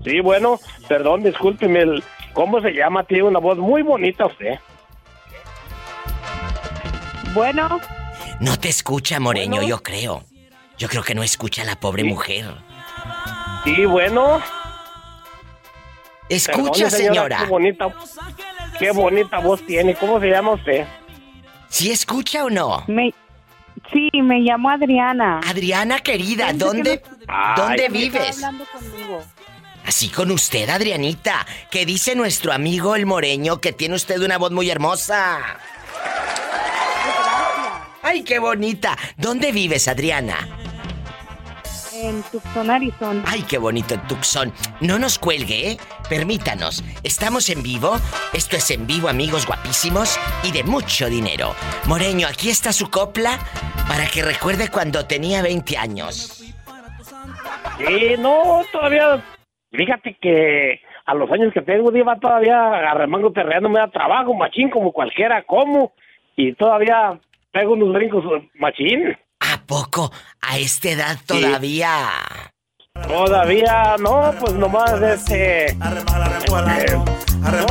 Sí, 0.04 0.20
bueno, 0.22 0.60
perdón, 0.88 1.24
discúlpeme. 1.24 1.80
el- 1.82 2.04
¿Cómo 2.34 2.62
se 2.62 2.72
llama? 2.72 3.04
Tiene 3.04 3.24
una 3.24 3.39
voz 3.39 3.58
muy 3.58 3.82
bonita 3.82 4.28
usted. 4.28 4.60
Bueno. 7.34 7.80
No 8.39 8.58
te 8.58 8.70
escucha, 8.70 9.20
Moreño, 9.20 9.62
yo 9.64 9.82
creo. 9.84 10.24
Yo 10.78 10.88
creo 10.88 11.04
que 11.04 11.14
no 11.16 11.24
escucha 11.24 11.64
a 11.64 11.66
la 11.66 11.76
pobre 11.76 12.04
mujer. 12.04 12.45
Sí, 13.66 13.86
bueno. 13.86 14.41
Escucha, 16.30 16.89
señora. 16.89 17.39
Qué 17.39 17.45
bonita, 17.47 17.93
qué 18.78 18.91
bonita 18.91 19.39
voz 19.39 19.66
tiene. 19.66 19.95
¿Cómo 19.95 20.20
se 20.20 20.28
llama 20.30 20.52
usted? 20.52 20.86
¿Sí 21.68 21.91
escucha 21.91 22.45
o 22.45 22.50
no? 22.50 22.84
Me, 22.88 23.14
sí, 23.91 24.10
me 24.22 24.39
llamo 24.39 24.70
Adriana. 24.70 25.41
Adriana, 25.47 26.00
querida, 26.00 26.54
¿dónde, 26.54 27.02
Ay, 27.28 27.54
¿dónde 27.58 27.89
vives? 27.89 28.36
hablando 28.38 28.66
conmigo. 28.72 29.22
Así 29.89 30.09
con 30.09 30.29
usted, 30.29 30.69
Adrianita. 30.69 31.47
¿Qué 31.71 31.83
dice 31.83 32.13
nuestro 32.13 32.53
amigo 32.53 32.95
el 32.95 33.07
Moreño 33.07 33.59
que 33.59 33.73
tiene 33.73 33.95
usted 33.95 34.21
una 34.21 34.37
voz 34.37 34.51
muy 34.51 34.69
hermosa? 34.69 35.39
¡Ay, 38.03 38.21
qué 38.21 38.37
bonita! 38.37 38.95
¿Dónde 39.17 39.51
vives, 39.51 39.87
Adriana? 39.87 40.47
En 41.91 42.21
Tucson, 42.21 42.69
Arizona. 42.69 43.23
¡Ay, 43.25 43.41
qué 43.41 43.57
bonito 43.57 43.95
en 43.95 44.07
Tucson! 44.07 44.53
No 44.79 44.99
nos 44.99 45.17
cuelgue, 45.17 45.71
¿eh? 45.71 45.79
Permítanos. 46.07 46.83
Estamos 47.01 47.49
en 47.49 47.63
vivo. 47.63 47.99
Esto 48.31 48.57
es 48.57 48.69
en 48.69 48.85
vivo, 48.85 49.09
amigos 49.09 49.47
guapísimos 49.47 50.19
y 50.43 50.51
de 50.51 50.63
mucho 50.63 51.09
dinero. 51.09 51.55
Moreño, 51.85 52.27
aquí 52.27 52.51
está 52.51 52.73
su 52.73 52.91
copla 52.91 53.39
para 53.87 54.05
que 54.05 54.21
recuerde 54.21 54.69
cuando 54.69 55.07
tenía 55.07 55.41
20 55.41 55.77
años. 55.79 56.43
Sí, 57.79 58.15
no, 58.19 58.63
todavía. 58.71 59.19
Fíjate 59.72 60.17
que 60.20 60.82
a 61.05 61.13
los 61.13 61.30
años 61.32 61.53
que 61.53 61.61
tengo, 61.61 61.91
Diva, 61.91 62.20
todavía 62.20 62.91
arremango 62.91 63.32
terreno 63.32 63.70
me 63.70 63.80
da 63.80 63.89
trabajo, 63.89 64.34
machín, 64.34 64.70
como 64.70 64.91
cualquiera, 64.91 65.43
como. 65.43 65.93
Y 66.36 66.53
todavía 66.53 67.20
pego 67.51 67.74
unos 67.74 67.93
brincos, 67.93 68.24
machín. 68.55 69.17
¿A 69.39 69.65
poco? 69.65 70.11
¿A 70.41 70.57
esta 70.57 70.89
edad 70.89 71.17
todavía? 71.26 71.89
Todavía, 73.08 73.95
no, 74.00 74.34
pues 74.39 74.54
nomás 74.54 75.02
este. 75.02 75.66
eh, 75.68 75.76
no, 76.91 77.66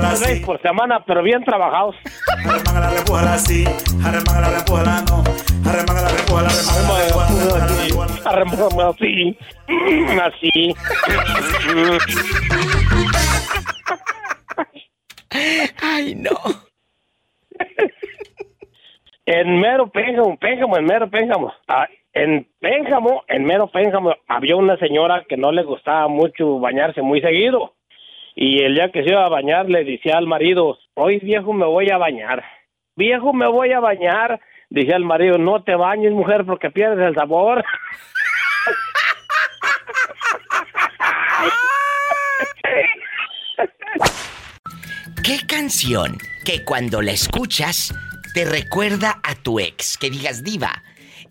dos 0.00 0.20
veces 0.20 0.44
por 0.44 0.60
semana, 0.60 1.02
pero 1.06 1.22
bien 1.22 1.44
trabajados. 1.44 1.96
Así, 3.30 3.64
así. 10.20 10.74
Ay, 15.82 16.14
no. 16.14 16.30
En 19.26 19.60
mero 19.60 19.86
Pénjamo, 19.88 20.36
Pénjamo, 20.38 20.76
en 20.76 20.84
mero 20.84 21.10
Pénjamo. 21.10 21.52
Ah, 21.66 21.86
en 22.14 22.46
Pénjamo, 22.60 23.24
en 23.26 23.44
mero 23.44 23.66
Pénjamo, 23.66 24.14
había 24.28 24.56
una 24.56 24.76
señora 24.78 25.24
que 25.28 25.36
no 25.36 25.52
le 25.52 25.64
gustaba 25.64 26.08
mucho 26.08 26.60
bañarse 26.60 27.02
muy 27.02 27.20
seguido. 27.20 27.74
Y 28.36 28.62
el 28.62 28.74
día 28.74 28.90
que 28.90 29.02
se 29.02 29.10
iba 29.10 29.26
a 29.26 29.28
bañar 29.28 29.68
le 29.68 29.84
decía 29.84 30.16
al 30.16 30.26
marido, 30.26 30.78
hoy 30.94 31.18
viejo 31.18 31.52
me 31.52 31.66
voy 31.66 31.90
a 31.90 31.98
bañar. 31.98 32.44
Viejo 32.96 33.32
me 33.32 33.48
voy 33.48 33.72
a 33.72 33.80
bañar. 33.80 34.40
Decía 34.70 34.94
al 34.96 35.04
marido, 35.04 35.38
no 35.38 35.62
te 35.64 35.74
bañes 35.74 36.12
mujer 36.12 36.44
porque 36.46 36.70
pierdes 36.70 37.08
el 37.08 37.14
sabor. 37.14 37.64
¿Qué 45.24 45.38
canción 45.48 46.18
que 46.44 46.64
cuando 46.64 47.02
la 47.02 47.12
escuchas 47.12 47.94
te 48.34 48.44
recuerda 48.44 49.20
a 49.22 49.34
tu 49.34 49.58
ex? 49.58 49.96
Que 49.96 50.10
digas, 50.10 50.44
diva. 50.44 50.82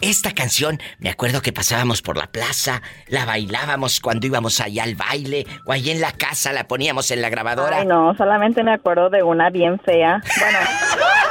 Esta 0.04 0.34
canción, 0.34 0.80
me 1.00 1.10
acuerdo 1.10 1.42
que 1.42 1.54
pasábamos 1.54 2.02
por 2.02 2.18
la 2.18 2.28
plaza, 2.28 2.82
la 3.08 3.24
bailábamos 3.24 4.02
cuando 4.02 4.28
íbamos 4.28 4.60
allá 4.60 4.84
al 4.84 4.96
baile, 4.96 5.46
o 5.66 5.72
ahí 5.72 5.92
en 5.92 6.02
la 6.02 6.12
casa 6.12 6.52
la 6.52 6.68
poníamos 6.68 7.10
en 7.12 7.22
la 7.22 7.30
grabadora. 7.30 7.78
Ay, 7.78 7.86
no, 7.86 8.14
solamente 8.18 8.64
me 8.66 8.74
acuerdo 8.74 9.10
de 9.10 9.24
una 9.24 9.50
bien 9.50 9.80
fea. 9.80 10.22
Bueno, 10.42 10.60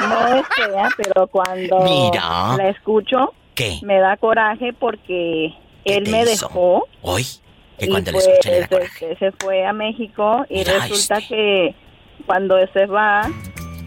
no 0.08 0.36
es 0.36 0.46
fea, 0.56 0.88
pero 0.96 1.26
cuando 1.26 1.80
Mira. 1.80 2.56
la 2.56 2.70
escucho, 2.70 3.34
¿Qué? 3.54 3.78
me 3.82 3.98
da 3.98 4.16
coraje 4.16 4.72
porque 4.72 5.52
él 5.84 6.08
me 6.10 6.22
hizo? 6.22 6.46
dejó. 6.48 6.88
Hoy, 7.02 7.26
que 7.78 7.84
y 7.84 7.88
cuando 7.90 8.10
pues, 8.12 8.24
la 8.26 8.32
escuché 8.32 8.50
le 8.52 8.56
da 8.56 8.62
este, 8.62 8.76
coraje. 8.76 9.16
se 9.18 9.32
fue 9.32 9.66
a 9.66 9.74
México 9.74 10.46
y 10.48 10.58
Mira 10.60 10.72
resulta 10.78 11.18
que 11.20 11.74
cuando 12.24 12.56
se 12.72 12.86
va 12.86 13.28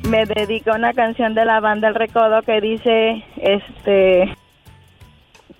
me 0.07 0.25
dedica 0.27 0.75
una 0.75 0.93
canción 0.93 1.33
de 1.33 1.43
la 1.43 1.59
banda 1.59 1.87
El 1.87 1.95
Recodo 1.95 2.43
que 2.43 2.61
dice, 2.61 3.23
este, 3.37 4.35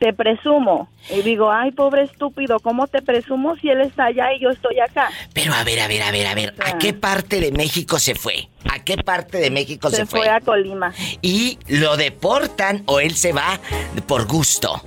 te 0.06 0.14
presumo. 0.14 0.88
Y 1.10 1.24
digo, 1.24 1.52
ay, 1.52 1.72
pobre 1.72 2.04
estúpido, 2.04 2.60
¿cómo 2.60 2.86
te 2.86 3.02
presumo 3.02 3.56
si 3.56 3.70
él 3.70 3.82
está 3.82 4.06
allá 4.06 4.32
y 4.34 4.40
yo 4.40 4.50
estoy 4.52 4.80
acá? 4.80 5.10
Pero 5.34 5.52
a 5.56 5.64
ver, 5.64 5.80
a 5.80 5.88
ver, 5.88 6.04
a 6.04 6.12
ver, 6.12 6.28
a 6.28 6.36
ver, 6.36 6.54
¿a 6.64 6.78
qué 6.78 6.94
parte 6.94 7.40
de 7.40 7.52
México 7.52 7.98
se 7.98 8.14
fue? 8.14 8.48
¿A 8.72 8.84
qué 8.84 8.98
parte 8.98 9.40
de 9.40 9.50
México 9.50 9.90
se, 9.90 9.96
Se 9.98 10.06
fue 10.06 10.30
a 10.30 10.42
Colima. 10.42 10.94
¿Y 11.24 11.58
lo 11.68 11.98
deportan 11.98 12.84
o 12.86 13.00
él 13.00 13.16
se 13.16 13.34
va 13.34 13.60
por 14.08 14.28
gusto? 14.28 14.80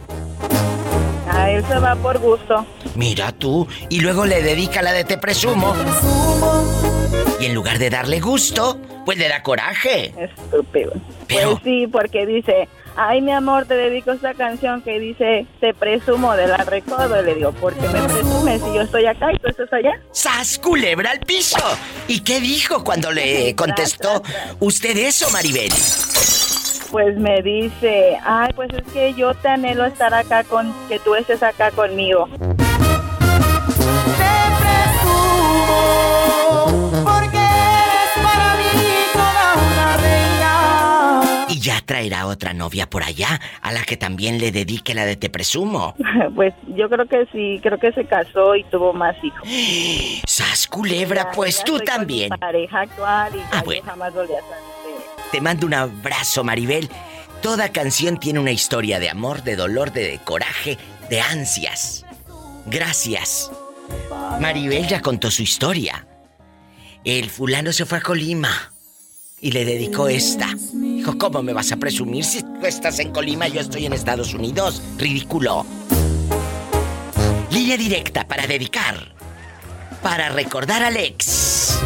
A 1.33 1.51
él 1.51 1.65
se 1.67 1.79
va 1.81 1.97
por 1.97 2.19
gusto. 2.21 2.65
Mira 2.95 3.33
tú, 3.33 3.67
y 3.89 4.01
luego 4.01 4.25
le 4.25 4.41
dedica 4.43 4.83
la 4.83 4.93
de 4.93 5.03
te 5.03 5.19
presumo. 5.19 5.75
Y 7.41 7.47
en 7.47 7.55
lugar 7.57 7.79
de 7.81 7.91
darle 7.91 8.21
gusto, 8.21 8.79
pues 9.05 9.19
le 9.19 9.29
da 9.29 9.43
coraje. 9.43 10.15
Estúpido. 10.17 10.93
Pero- 11.27 11.51
Pues 11.53 11.63
sí, 11.65 11.87
porque 11.91 12.25
dice, 12.25 12.69
ay 12.99 13.23
mi 13.23 13.33
amor, 13.33 13.65
te 13.67 13.75
dedico 13.75 14.11
esta 14.11 14.35
canción 14.35 14.83
que 14.83 14.99
dice, 14.99 15.47
te 15.61 15.73
presumo 15.73 16.35
de 16.35 16.49
la 16.49 16.59
recodo. 16.59 17.21
Y 17.21 17.25
le 17.25 17.35
digo, 17.37 17.53
¿por 17.53 17.73
qué 17.75 17.89
me 17.89 18.03
presumes 18.03 18.61
si 18.61 18.75
yo 18.75 18.83
estoy 18.83 19.07
acá 19.07 19.33
y 19.33 19.39
tú 19.39 19.49
estás 19.49 19.73
allá? 19.73 20.01
¡Sas, 20.11 20.59
culebra 20.59 21.13
al 21.13 21.21
piso! 21.21 21.59
¿Y 22.09 22.21
qué 22.21 22.41
dijo 22.41 22.83
cuando 22.83 23.13
le 23.13 23.55
contestó 23.55 24.23
usted 24.59 24.97
eso, 24.97 25.31
Maribel? 25.31 25.71
Pues 26.91 27.17
me 27.19 27.41
dice, 27.43 28.19
ay, 28.25 28.51
pues 28.55 28.71
es 28.73 28.93
que 28.93 29.15
yo 29.15 29.35
te 29.35 29.49
anhelo 29.49 29.85
estar 29.85 30.13
acá 30.13 30.43
con, 30.43 30.75
que 30.89 30.99
tú 30.99 31.15
estés 31.15 31.43
acá 31.43 31.71
conmigo. 31.71 32.29
Porque 32.29 32.59
Y 41.59 41.61
ya 41.61 41.81
traerá 41.85 42.29
otra 42.29 42.55
novia 42.55 42.89
por 42.89 43.03
allá, 43.03 43.41
a 43.63 43.73
la 43.73 43.83
que 43.83 43.97
también 43.97 44.39
le 44.39 44.53
dedique 44.53 44.95
la 44.95 45.05
de 45.07 45.17
te 45.17 45.29
presumo. 45.29 45.97
Pues 46.37 46.55
yo 46.77 46.89
creo 46.89 47.07
que 47.09 47.27
sí, 47.33 47.59
creo 47.61 47.79
que 47.79 47.91
se 47.93 48.05
casó 48.07 48.55
y 48.55 48.63
tuvo 48.65 48.93
más 48.93 49.17
hijos. 49.25 49.41
¡Sas, 50.27 50.69
culebra! 50.69 51.25
Ya, 51.25 51.31
Pues 51.33 51.59
ya 51.59 51.65
tú 51.65 51.81
también. 51.81 52.29
pareja 52.39 52.83
actual 52.83 53.33
y 53.35 53.41
Ah, 53.51 53.63
bueno. 53.65 53.83
jamás 53.85 54.15
volví 54.15 54.35
a 54.35 54.41
salir. 54.41 55.03
Te 55.33 55.41
mando 55.41 55.67
un 55.67 55.75
abrazo, 55.75 56.45
Maribel. 56.45 56.89
Toda 57.43 57.73
canción 57.73 58.19
tiene 58.21 58.39
una 58.39 58.53
historia 58.53 59.01
de 59.01 59.11
amor, 59.11 59.43
de 59.43 59.57
dolor, 59.57 59.93
de, 59.93 60.09
de 60.13 60.19
coraje, 60.19 60.79
de 61.11 61.21
ansias. 61.21 62.05
Gracias. 62.67 63.51
Maribel 64.41 64.87
ya 64.87 65.01
contó 65.03 65.31
su 65.33 65.43
historia. 65.43 66.07
El 67.05 67.29
fulano 67.31 67.73
se 67.73 67.85
fue 67.85 67.99
a 67.99 68.03
Colima 68.03 68.73
y 69.41 69.51
le 69.53 69.65
dedicó 69.65 70.09
esta. 70.09 70.49
¿Cómo 71.17 71.43
me 71.43 71.53
vas 71.53 71.73
a 71.73 71.77
presumir 71.77 72.25
si 72.25 72.43
tú 72.43 72.67
estás 72.67 72.99
en 72.99 73.13
Colima 73.13 73.49
y 73.49 73.53
yo 73.53 73.61
estoy 73.61 73.87
en 73.87 73.93
Estados 73.93 74.35
Unidos? 74.35 74.83
Ridículo. 74.99 75.65
Línea 77.51 77.77
directa 77.77 78.27
para 78.27 78.47
dedicar. 78.47 79.15
Para 80.03 80.29
recordar 80.29 80.83
al 80.83 80.97
ex. 80.97 81.79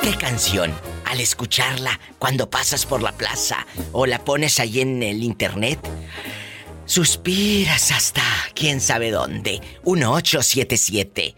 ¿Qué 0.00 0.14
canción 0.14 0.72
al 1.04 1.20
escucharla 1.20 1.98
cuando 2.18 2.48
pasas 2.48 2.86
por 2.86 3.02
la 3.02 3.12
plaza 3.12 3.66
o 3.92 4.06
la 4.06 4.24
pones 4.24 4.60
ahí 4.60 4.80
en 4.80 5.02
el 5.02 5.22
internet? 5.22 5.80
Suspiras 6.86 7.90
hasta 7.90 8.22
quién 8.54 8.80
sabe 8.80 9.10
dónde. 9.10 9.60
1877 9.84 11.34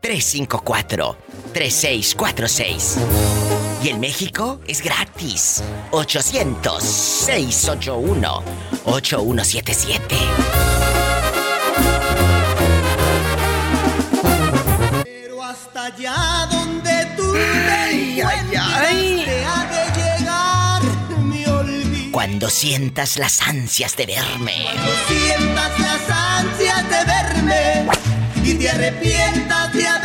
354 0.00 1.18
3646. 1.52 3.51
Y 3.82 3.88
en 3.88 3.98
México 3.98 4.60
es 4.68 4.80
gratis. 4.80 5.62
800 5.90 6.82
681 6.84 8.42
8177. 8.84 10.16
Pero 15.02 15.42
hasta 15.42 15.86
allá 15.86 16.48
donde 16.52 17.06
tú 17.16 17.32
te 17.32 17.90
encuentres, 17.90 19.24
te 19.24 19.44
ha 19.44 19.64
de 19.66 19.84
llegar 20.00 20.82
mi 21.18 21.44
olvido. 21.46 22.12
Cuando 22.12 22.48
sientas 22.50 23.16
las 23.16 23.40
ansias 23.40 23.96
de 23.96 24.06
verme. 24.06 24.66
Sientas 25.08 25.80
las 25.80 26.08
ansias 26.08 26.88
de 26.88 27.04
verme 27.04 27.88
y 28.44 28.54
te 28.54 28.70
arrepientas 28.70 29.72
de 29.72 29.88
haberme 29.88 30.01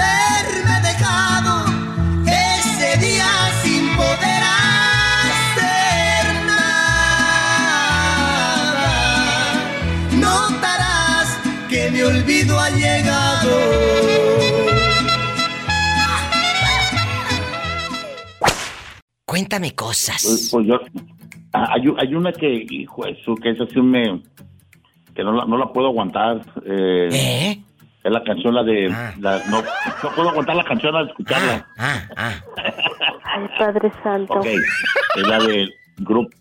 que 11.87 11.91
mi 11.93 12.01
olvido 12.01 12.59
ha 12.59 12.69
llegado. 12.69 13.57
Cuéntame 19.25 19.75
cosas. 19.75 20.23
Pues, 20.25 20.49
pues 20.51 20.67
yo, 20.67 20.79
ah, 21.53 21.73
hay, 21.73 21.81
hay 21.99 22.15
una 22.15 22.31
que, 22.31 22.65
hijo, 22.69 23.05
eso, 23.05 23.35
que 23.35 23.49
esa 23.51 23.65
sí 23.67 23.81
me, 23.81 24.21
que 25.13 25.23
no 25.23 25.33
la, 25.33 25.45
no 25.45 25.57
la 25.57 25.67
puedo 25.73 25.87
aguantar. 25.87 26.41
Eh, 26.65 27.57
Es 28.03 28.11
la 28.11 28.23
canción, 28.23 28.55
la 28.55 28.63
de, 28.63 28.87
la- 29.19 29.41
no, 29.49 29.61
no 29.61 30.15
puedo 30.15 30.29
aguantar 30.29 30.55
la 30.55 30.63
canción 30.63 30.95
al 30.95 31.09
escucharla. 31.09 31.67
Ay, 31.77 33.47
Padre 33.59 33.91
Santo. 34.01 34.33
Ok, 34.33 34.45
es 34.45 35.27
la 35.27 35.39
de 35.39 35.67
grupo, 35.97 36.31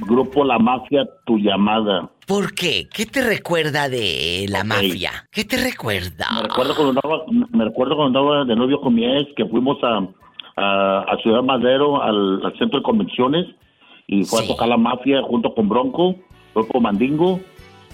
grupo 0.00 0.44
La 0.44 0.58
Mafia, 0.58 1.04
Tu 1.24 1.38
Llamada. 1.38 2.10
¿Por 2.26 2.54
qué? 2.54 2.88
¿Qué 2.92 3.06
te 3.06 3.22
recuerda 3.22 3.88
de 3.88 4.46
la 4.48 4.64
mafia? 4.64 5.12
¿Qué 5.30 5.44
te 5.44 5.56
recuerda? 5.62 6.26
Me 6.34 6.42
recuerdo 6.42 6.74
cuando 6.74 6.90
andaba, 7.00 7.24
me 7.50 7.64
recuerdo 7.64 7.96
cuando 7.96 8.18
andaba 8.18 8.44
de 8.44 8.56
novio 8.56 8.80
con 8.80 8.94
mi 8.94 9.04
ex, 9.04 9.32
que 9.36 9.44
fuimos 9.46 9.78
a, 9.84 10.00
a, 10.56 11.00
a 11.02 11.16
Ciudad 11.22 11.42
Madero, 11.42 12.02
al, 12.02 12.40
al 12.44 12.58
centro 12.58 12.80
de 12.80 12.82
convenciones, 12.82 13.46
y 14.08 14.24
fue 14.24 14.42
a 14.44 14.46
tocar 14.48 14.68
la 14.68 14.76
mafia 14.76 15.22
junto 15.22 15.54
con 15.54 15.68
Bronco, 15.68 16.16
Grupo 16.54 16.80
Mandingo, 16.80 17.40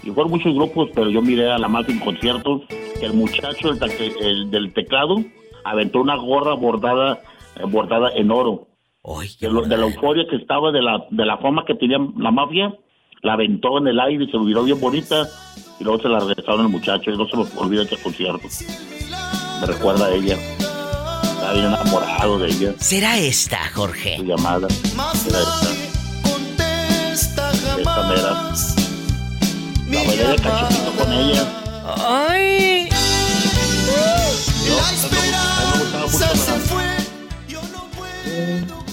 y 0.03 0.11
fueron 0.11 0.33
muchos 0.33 0.55
grupos, 0.55 0.89
pero 0.95 1.11
yo 1.11 1.21
miré 1.21 1.51
a 1.51 1.59
la 1.59 1.69
mafia 1.69 1.93
en 1.95 2.01
conciertos, 2.01 2.63
que 2.99 3.05
el 3.07 3.13
muchacho 3.13 3.75
del, 3.75 3.91
te- 3.97 4.29
el 4.31 4.51
del 4.51 4.73
teclado 4.73 5.17
aventó 5.65 6.01
una 6.01 6.17
gorra 6.17 6.55
bordada, 6.55 7.21
eh, 7.57 7.65
bordada 7.67 8.11
en 8.15 8.31
oro. 8.31 8.67
de, 9.47 9.53
lo- 9.53 9.63
de 9.63 9.77
la 9.77 9.83
euforia 9.95 10.25
que 10.31 10.37
estaba, 10.37 10.73
de 10.73 10.81
la, 10.81 11.05
de 11.11 11.27
la 11.27 11.37
fama 11.39 11.65
que 11.67 11.75
tenía 11.75 11.99
la 12.17 12.31
mafia, 12.31 12.75
la 13.23 13.35
aventó 13.35 13.79
en 13.79 13.87
el 13.87 14.01
aire 14.01 14.25
y 14.25 14.31
se 14.31 14.39
miró 14.39 14.65
bien 14.65 14.81
bonita, 14.81 15.29
y 15.79 15.85
luego 15.85 16.03
se 16.03 16.09
la 16.09 16.19
regresaron 16.19 16.63
al 16.63 16.69
muchacho, 16.69 17.11
y 17.11 17.17
no 17.17 17.27
se 17.27 17.37
me 17.37 17.47
olvida 17.57 17.83
ese 17.83 17.97
concierto. 17.97 18.49
Me 19.61 19.67
recuerda 19.67 20.07
a 20.07 20.11
ella. 20.13 20.37
Estaba 20.37 21.53
bien 21.53 21.67
enamorado 21.67 22.39
de 22.41 22.49
ella. 22.49 22.75
¿Será 22.79 23.19
esta, 23.19 23.59
Jorge? 23.73 24.17
Su 24.17 24.25
llamada. 24.25 24.67
Era 25.29 25.39
esta. 27.13 27.53
Esta 27.79 28.09
mera. 28.09 28.53
La 29.89 30.03
bailé 30.05 30.27
de 30.29 30.37
cachorrito 30.37 30.93
con 30.99 31.13
ella. 31.13 31.47
¡Ay! 32.09 32.89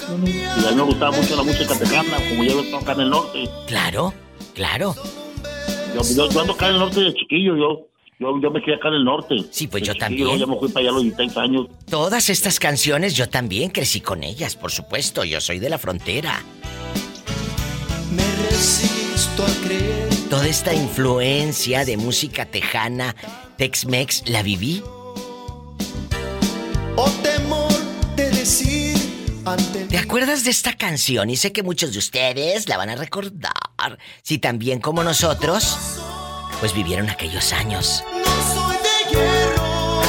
Y 0.09 0.65
a 0.65 0.69
mí 0.71 0.75
me 0.75 0.81
gustaba 0.83 1.11
mucho 1.15 1.35
la 1.35 1.43
música 1.43 1.77
tejana, 1.77 2.17
como 2.29 2.43
yo 2.43 2.61
estaba 2.61 2.81
acá 2.81 2.91
en 2.93 2.99
el 3.01 3.09
norte. 3.09 3.49
Claro, 3.67 4.13
claro. 4.53 4.95
Yo, 5.95 6.01
yo, 6.15 6.29
yo 6.29 6.39
ando 6.41 6.53
acá 6.53 6.67
en 6.67 6.73
el 6.73 6.79
norte 6.79 6.99
de 7.01 7.13
chiquillo, 7.13 7.55
yo. 7.55 7.85
Yo, 8.19 8.37
yo 8.41 8.51
me 8.51 8.61
quedé 8.61 8.75
acá 8.75 8.89
en 8.89 8.95
el 8.95 9.05
norte. 9.05 9.35
Sí, 9.51 9.67
pues 9.67 9.83
yo 9.83 9.95
también. 9.95 10.27
chiquillo, 10.27 10.45
Ya 10.45 10.51
me 10.51 10.59
fui 10.59 10.67
para 10.69 10.81
allá 10.81 10.89
a 10.89 10.93
los 10.93 11.03
16 11.03 11.37
años. 11.37 11.67
Todas 11.89 12.29
estas 12.29 12.59
canciones 12.59 13.15
yo 13.15 13.29
también 13.29 13.69
crecí 13.69 14.01
con 14.01 14.23
ellas, 14.23 14.55
por 14.55 14.71
supuesto. 14.71 15.23
Yo 15.23 15.39
soy 15.39 15.59
de 15.59 15.69
la 15.69 15.77
frontera. 15.77 16.41
Me 18.11 18.23
resisto 18.49 19.43
a 19.45 19.65
creer. 19.65 20.09
Toda 20.29 20.47
esta 20.47 20.73
influencia 20.73 21.85
de 21.85 21.97
música 21.97 22.45
tejana, 22.45 23.15
Tex-Mex, 23.57 24.27
la 24.29 24.43
viví. 24.43 24.83
¿Te 29.89 29.97
acuerdas 29.97 30.43
de 30.43 30.51
esta 30.51 30.73
canción? 30.73 31.29
Y 31.29 31.35
sé 31.37 31.51
que 31.51 31.63
muchos 31.63 31.93
de 31.93 31.99
ustedes 31.99 32.67
la 32.69 32.77
van 32.77 32.89
a 32.89 32.95
recordar. 32.95 33.97
Si 34.21 34.37
también 34.37 34.79
como 34.79 35.03
nosotros, 35.03 35.77
pues 36.59 36.73
vivieron 36.73 37.09
aquellos 37.09 37.51
años. 37.53 38.03
soy 38.53 38.75
de 38.77 39.09
hierro. 39.09 40.01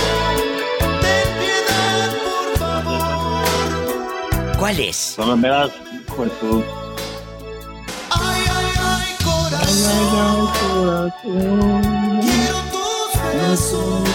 Ten 1.01 1.29
piedad, 1.39 2.11
por 2.55 2.59
favor. 2.59 4.57
¿Cuál 4.59 4.81
es? 4.81 5.15
No 5.19 5.37
me 5.37 5.49
das, 5.49 5.71
hijo 6.07 6.25
de 6.25 6.31
tu- 6.31 6.65
Ay, 8.11 8.43
ay, 8.51 8.73
ay, 8.79 9.17
corazón. 9.25 10.61
Quiero 12.21 12.61
tus 12.73 13.11
besos. 13.51 14.09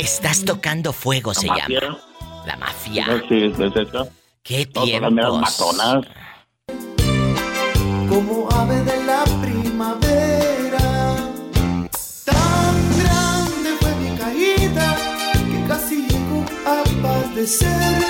Estás 0.00 0.44
tocando 0.44 0.92
fuego, 0.92 1.34
se 1.34 1.46
mafia. 1.46 1.80
llama. 1.80 1.98
La 2.46 2.56
mafia. 2.56 3.06
No, 3.06 3.18
sí, 3.28 3.44
es 3.44 3.58
esa. 3.76 4.08
¿Qué 4.42 4.68
las 4.74 4.84
tiempos? 4.84 5.40
matonas. 5.40 6.06
Como 8.08 8.48
ave 8.50 8.82
de 8.82 9.04
la 9.04 9.24
primavera. 9.42 11.16
Tan 12.24 12.74
grande 12.98 13.70
fue 13.80 13.94
mi 13.96 14.16
caída 14.18 14.96
que 15.50 15.68
casi 15.68 15.96
llego 16.08 16.44
a 16.66 16.82
padecer. 17.02 18.02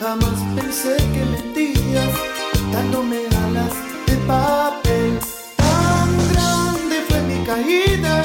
Jamás 0.00 0.38
pensé 0.54 0.96
que 0.96 1.24
mentías 1.24 2.10
dándome 2.72 3.20
alas 3.44 3.72
de 4.06 4.16
papel. 4.26 5.18
Tan 5.56 6.10
grande 6.32 6.96
fue 7.08 7.20
mi 7.22 7.44
caída 7.46 8.24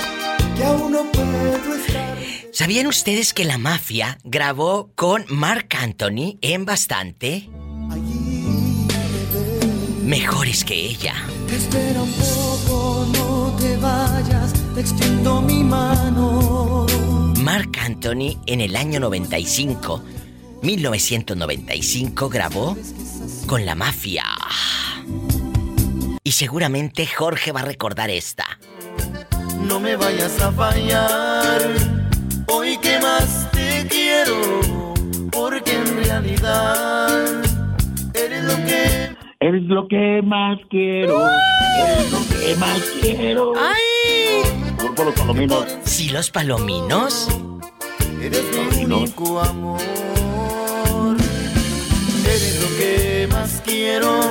que 0.57 0.63
aún 0.65 0.91
no 0.91 1.03
puedo 1.11 1.75
estar. 1.75 2.17
¿Sabían 2.61 2.85
ustedes 2.85 3.33
que 3.33 3.43
la 3.43 3.57
mafia 3.57 4.19
grabó 4.23 4.91
con 4.93 5.25
Mark 5.29 5.69
Anthony 5.79 6.37
en 6.41 6.63
bastante? 6.63 7.49
Mejores 10.03 10.63
que 10.63 10.75
ella. 10.75 11.15
Espera 11.51 12.03
un 12.03 12.13
poco, 12.13 13.07
no 13.17 13.57
te 13.59 13.77
vayas, 13.77 14.53
te 14.75 14.81
extiendo 14.81 15.41
mi 15.41 15.63
mano. 15.63 16.85
Mark 17.39 17.71
Anthony 17.83 18.39
en 18.45 18.61
el 18.61 18.75
año 18.75 18.99
95, 18.99 20.03
1995, 20.61 22.29
grabó 22.29 22.77
con 23.47 23.65
la 23.65 23.73
mafia. 23.73 24.23
Y 26.23 26.33
seguramente 26.33 27.07
Jorge 27.07 27.51
va 27.53 27.61
a 27.61 27.65
recordar 27.65 28.11
esta. 28.11 28.45
No 29.65 29.79
me 29.79 29.95
vayas 29.95 30.39
a 30.39 30.51
fallar, 30.51 32.00
hoy 32.51 32.77
que 32.77 32.99
más 32.99 33.49
te 33.51 33.87
quiero, 33.87 34.61
porque 35.31 35.73
en 35.73 36.03
realidad 36.03 37.43
eres 38.13 38.43
lo 38.43 38.55
que 38.65 39.21
Eres 39.43 39.63
lo 39.63 39.87
que 39.87 40.21
más 40.23 40.59
quiero. 40.69 41.19
Eres 41.25 42.11
lo 42.11 42.19
que 42.29 42.55
más 42.57 42.79
quiero. 43.01 43.53
¡Ay! 43.57 44.43
Grupo 44.77 45.03
Los 45.03 45.15
Palominos. 45.15 45.65
¿Sí, 45.83 46.09
los 46.09 46.29
palominos? 46.29 47.27
eres 48.21 48.43
mi 48.77 48.85
único 48.85 49.39
amor. 49.39 49.81
Eres 52.23 52.61
lo 52.61 52.77
que 52.77 53.27
más 53.31 53.61
quiero, 53.65 54.21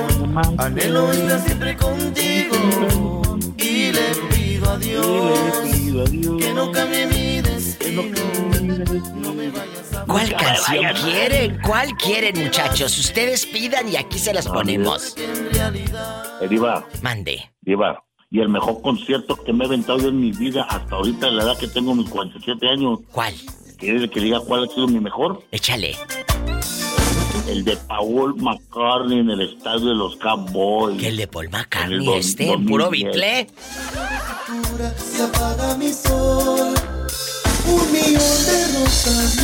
anhelo 0.57 1.11
estar 1.11 1.41
siempre 1.41 1.75
contigo. 1.75 3.37
Y 3.57 3.91
le 3.91 4.15
pido 4.33 4.69
a 4.71 4.77
Dios 4.77 6.09
que 6.39 6.53
no 6.53 6.71
cambie 6.71 7.05
mi 7.07 7.20
¿Cuál 10.07 10.35
canción 10.35 10.85
quieren? 11.03 11.59
¿Cuál 11.65 11.89
quieren, 11.95 12.43
muchachos? 12.43 12.97
Ustedes 12.97 13.45
pidan 13.45 13.87
y 13.89 13.95
aquí 13.95 14.19
se 14.19 14.33
las 14.33 14.47
ponemos. 14.47 15.15
Eh, 15.17 16.47
Diva. 16.49 16.85
Mande. 17.01 17.51
Diva. 17.61 18.03
Y 18.29 18.39
el 18.39 18.49
mejor 18.49 18.81
concierto 18.81 19.35
que 19.35 19.51
me 19.53 19.65
he 19.65 19.67
aventado 19.67 19.99
yo 19.99 20.07
en 20.09 20.19
mi 20.19 20.31
vida 20.31 20.63
hasta 20.63 20.95
ahorita, 20.95 21.27
a 21.27 21.31
la 21.31 21.43
edad 21.43 21.57
que 21.57 21.67
tengo 21.67 21.93
mis 21.93 22.09
47 22.09 22.67
años. 22.69 22.99
¿Cuál? 23.11 23.33
¿Quieres 23.77 24.09
que 24.09 24.19
diga 24.19 24.39
cuál 24.39 24.63
ha 24.63 24.67
sido 24.73 24.87
mi 24.87 24.99
mejor? 24.99 25.43
Échale. 25.51 25.95
el 27.49 27.65
de 27.65 27.75
Paul 27.87 28.35
McCartney 28.37 29.19
en 29.19 29.29
el 29.31 29.41
estadio 29.41 29.87
de 29.89 29.95
los 29.95 30.15
Cowboys. 30.17 31.03
el 31.03 31.17
de 31.17 31.27
Paul 31.27 31.49
McCartney 31.49 31.97
En 32.07 32.13
el 32.13 32.19
este, 32.19 32.45
puro 32.67 32.85
2010. 32.85 32.91
bitle. 33.11 33.47
Se 34.97 35.23
apaga 35.23 35.75
mi 35.77 35.91
sol. 35.91 36.73
Un 37.71 37.91
millón 37.91 38.45
de 38.45 38.57
rosas 38.79 39.37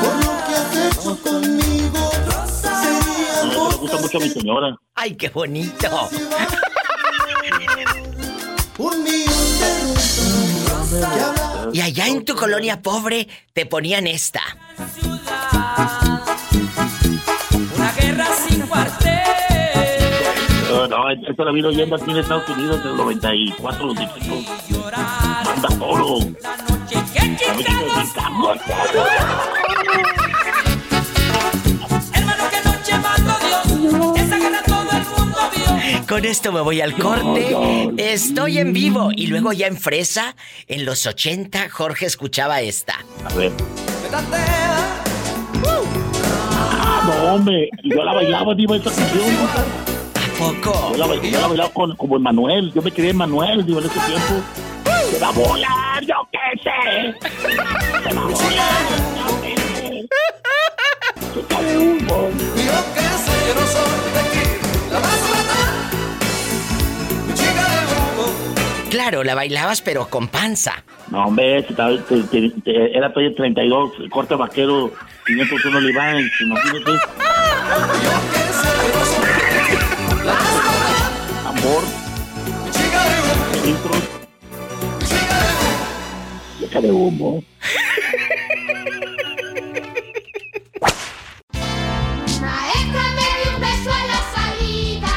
por 0.00 0.14
lo 0.24 0.32
que 0.46 0.54
has 0.54 0.76
hecho 0.76 1.22
conmigo. 1.22 2.10
Sería 2.46 3.54
No, 3.54 3.68
me 3.68 3.76
gusta 3.76 3.96
mucho 3.98 4.18
a 4.18 4.20
mi 4.20 4.28
señora. 4.30 4.76
Ay, 4.94 5.14
qué 5.16 5.28
bonito. 5.28 6.08
un 8.78 9.04
millón 9.04 9.48
de 9.60 9.68
rosas. 9.94 11.68
Y 11.72 11.80
allá 11.82 12.06
en 12.06 12.24
tu 12.24 12.34
colonia 12.34 12.80
pobre 12.80 13.28
te 13.52 13.66
ponían 13.66 14.06
esta. 14.06 14.40
Una 17.76 17.92
guerra 17.92 18.26
sin 18.48 18.60
cuartel. 18.66 19.18
No, 20.70 20.86
no, 20.88 21.10
esto 21.10 21.44
la 21.44 21.52
vino 21.52 21.68
oyendo 21.68 21.96
aquí 21.96 22.10
en 22.10 22.16
Estados 22.18 22.48
Unidos 22.48 22.80
en 22.82 22.90
el 22.90 22.96
94, 22.96 23.86
los 23.86 23.96
discos. 23.98 24.22
Manda 25.44 25.68
toro. 25.78 26.18
Chicago. 27.22 28.52
Hermano, 32.14 32.44
que 32.50 32.68
noche 32.68 32.98
mandó 32.98 33.32
Dios. 33.46 34.18
Esa 34.18 34.36
guerra 34.38 34.62
todo 34.66 34.90
el 34.92 35.04
mundo 35.04 35.38
vio. 35.54 36.06
Con 36.06 36.24
esto 36.24 36.52
me 36.52 36.60
voy 36.60 36.80
al 36.80 36.94
corte. 36.94 37.56
Estoy 37.98 38.58
en 38.58 38.72
vivo. 38.72 39.10
Y 39.14 39.26
luego 39.26 39.52
ya 39.52 39.66
en 39.66 39.76
Fresa, 39.76 40.34
en 40.66 40.84
los 40.84 41.06
80, 41.06 41.68
Jorge 41.70 42.06
escuchaba 42.06 42.60
esta. 42.60 42.94
A 43.24 43.34
ver. 43.34 43.52
Ah, 46.80 47.02
no, 47.06 47.34
hombre. 47.34 47.68
Yo 47.84 48.02
la 48.04 48.14
bailaba, 48.14 48.54
diva, 48.54 48.76
esa 48.76 48.90
canción. 48.90 49.24
¿A 50.14 50.38
poco? 50.38 50.92
Yo 50.92 50.98
la, 50.98 51.06
ba- 51.06 51.16
yo 51.22 51.40
la 51.40 51.46
bailaba 51.48 51.70
con, 51.72 51.96
como 51.96 52.16
Emanuel. 52.16 52.72
Yo 52.74 52.82
me 52.82 52.90
quedé 52.90 53.10
Emanuel, 53.10 53.64
diva, 53.66 53.80
en 53.80 53.86
ese 53.86 53.98
tiempo. 54.00 54.42
Se 55.10 55.18
va 55.18 55.28
a 55.28 55.32
volar, 55.32 56.04
yo 56.04 56.14
qué 56.32 56.38
sé. 56.62 57.14
Se 57.30 58.14
va 58.14 58.22
a 58.22 58.26
volar, 58.26 58.86
yo 59.16 59.40
qué 59.42 59.54
sé. 59.56 60.08
Chica 61.34 61.58
de 61.62 61.78
humo. 61.78 62.18
Yo 62.56 62.78
que 62.94 63.00
sé, 63.24 63.34
yo 63.46 63.54
no 63.54 63.64
soy 63.66 64.12
de 64.12 64.20
aquí. 64.20 64.44
La 64.92 64.98
vas 65.00 65.22
a 65.22 65.28
matar. 65.34 65.70
Chica 67.34 67.64
de 67.68 67.78
humo. 67.94 68.26
Claro, 68.90 69.24
la 69.24 69.34
bailabas, 69.34 69.80
pero 69.82 70.08
con 70.08 70.28
panza. 70.28 70.74
No, 71.10 71.24
hombre, 71.26 71.62
te- 71.62 71.74
te- 71.74 72.22
te- 72.24 72.50
te- 72.62 72.96
era 72.96 73.12
todavía 73.12 73.34
32, 73.34 73.92
corte 74.10 74.34
vaquero, 74.34 74.92
501 75.26 75.80
Levi's, 75.80 76.30
imagínate. 76.42 76.90
Amor, 81.46 81.82
filtros, 83.64 84.02
de 86.80 86.90
humo. 86.90 87.42
Maestra, 92.40 93.02
me 93.14 93.26
dio 93.38 93.54
un 93.54 93.60
beso 93.60 93.90
a 93.92 94.06
la 94.06 94.20
salida. 94.34 95.12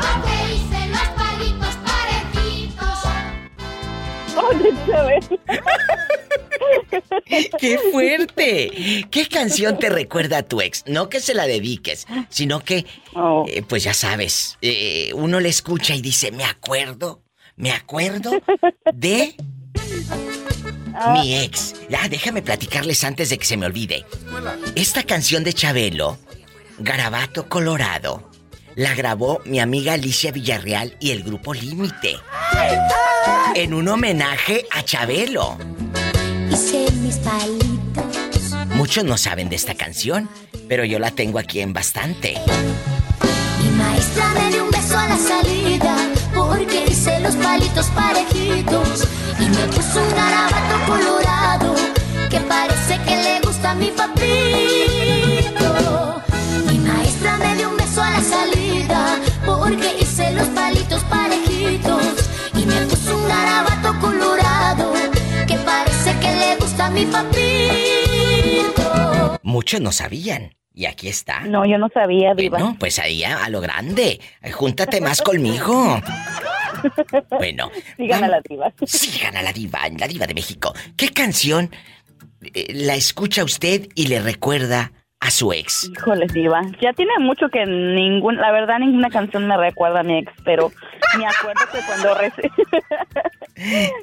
Porque 0.00 0.34
hice 0.54 0.80
los 0.88 1.08
palitos 1.16 1.74
parejitos. 1.86 2.98
¡Qué 7.58 7.78
fuerte! 7.90 9.06
¿Qué 9.10 9.28
canción 9.28 9.78
te 9.78 9.88
recuerda 9.88 10.38
a 10.38 10.42
tu 10.42 10.60
ex? 10.60 10.84
No 10.86 11.08
que 11.08 11.20
se 11.20 11.34
la 11.34 11.46
dediques, 11.46 12.06
sino 12.28 12.60
que, 12.60 12.84
eh, 13.46 13.62
pues 13.68 13.84
ya 13.84 13.94
sabes, 13.94 14.58
eh, 14.60 15.12
uno 15.14 15.40
le 15.40 15.48
escucha 15.48 15.94
y 15.94 16.02
dice, 16.02 16.32
me 16.32 16.44
acuerdo, 16.44 17.22
me 17.56 17.70
acuerdo 17.70 18.32
de 18.92 19.34
mi 21.14 21.36
ex. 21.36 21.74
Ya, 21.88 22.08
déjame 22.08 22.42
platicarles 22.42 23.04
antes 23.04 23.30
de 23.30 23.38
que 23.38 23.44
se 23.44 23.56
me 23.56 23.66
olvide. 23.66 24.04
Esta 24.74 25.02
canción 25.02 25.44
de 25.44 25.52
Chabelo, 25.52 26.18
Garabato 26.78 27.48
Colorado, 27.48 28.30
la 28.74 28.94
grabó 28.94 29.40
mi 29.44 29.60
amiga 29.60 29.94
Alicia 29.94 30.32
Villarreal 30.32 30.96
y 31.00 31.10
el 31.10 31.22
grupo 31.22 31.52
Límite. 31.54 32.16
En 33.54 33.74
un 33.74 33.88
homenaje 33.88 34.66
a 34.70 34.82
Chabelo. 34.82 35.58
Hice 36.50 36.90
mis 37.02 37.16
palitos. 37.16 38.52
Muchos 38.74 39.04
no 39.04 39.18
saben 39.18 39.48
de 39.48 39.56
esta 39.56 39.74
canción, 39.74 40.28
pero 40.68 40.84
yo 40.84 40.98
la 40.98 41.10
tengo 41.10 41.38
aquí 41.38 41.60
en 41.60 41.72
bastante. 41.72 42.34
Mi 43.62 43.70
maestra 43.70 44.28
me 44.34 44.50
dio 44.50 44.64
un 44.64 44.70
beso 44.70 44.98
a 44.98 45.08
la 45.08 45.18
salida. 45.18 46.01
Porque 46.52 46.84
hice 46.86 47.18
los 47.20 47.34
palitos 47.36 47.86
parejitos. 47.86 49.08
Y 49.40 49.48
me 49.48 49.66
puso 49.68 50.02
un 50.02 50.14
garabato 50.14 50.76
colorado. 50.86 51.74
Que 52.28 52.40
parece 52.40 52.98
que 53.06 53.16
le 53.16 53.40
gusta 53.40 53.70
a 53.70 53.74
mi 53.74 53.86
papito. 53.86 55.68
Mi 56.68 56.78
maestra 56.78 57.38
me 57.38 57.56
dio 57.56 57.70
un 57.70 57.76
beso 57.78 58.02
a 58.02 58.10
la 58.10 58.20
salida. 58.20 59.18
Porque 59.46 59.96
hice 60.00 60.32
los 60.32 60.48
palitos 60.48 61.02
parejitos. 61.04 62.04
Y 62.54 62.66
me 62.66 62.82
puso 62.82 63.16
un 63.16 63.26
garabato 63.26 63.98
colorado. 63.98 64.92
Que 65.46 65.56
parece 65.56 66.18
que 66.20 66.36
le 66.36 66.56
gusta 66.56 66.86
a 66.86 66.90
mi 66.90 67.06
papito. 67.06 68.82
Muchos 69.42 69.80
no 69.80 69.90
sabían. 69.90 70.54
Y 70.74 70.86
aquí 70.86 71.08
está. 71.08 71.40
No, 71.40 71.66
yo 71.66 71.76
no 71.78 71.88
sabía, 71.92 72.34
Diva. 72.34 72.58
Bueno, 72.58 72.76
pues 72.78 72.98
ahí 72.98 73.24
a, 73.24 73.44
a 73.44 73.50
lo 73.50 73.60
grande. 73.60 74.20
Júntate 74.52 75.00
más 75.00 75.20
conmigo. 75.22 76.00
Bueno. 77.30 77.70
Sigan 77.96 78.24
a 78.24 78.28
la 78.28 78.40
Diva. 78.40 78.72
Sigan 78.86 79.36
a 79.36 79.42
la 79.42 79.52
diva, 79.52 79.80
la 79.96 80.08
diva 80.08 80.26
de 80.26 80.34
México. 80.34 80.74
¿Qué 80.96 81.10
canción 81.10 81.70
eh, 82.54 82.72
la 82.74 82.94
escucha 82.94 83.44
usted 83.44 83.88
y 83.94 84.08
le 84.08 84.20
recuerda 84.20 84.92
a 85.24 85.30
su 85.30 85.52
ex? 85.52 85.88
Híjole, 85.88 86.26
Diva. 86.26 86.62
Ya 86.80 86.92
tiene 86.92 87.12
mucho 87.20 87.48
que 87.48 87.64
ningún, 87.64 88.36
la 88.38 88.50
verdad, 88.50 88.78
ninguna 88.80 89.08
canción 89.08 89.46
me 89.46 89.56
recuerda 89.56 90.00
a 90.00 90.02
mi 90.02 90.18
ex, 90.18 90.32
pero 90.44 90.70
me 91.16 91.24
acuerdo 91.26 91.60
que 91.72 91.78
cuando 91.86 92.14
reci- 92.16 92.50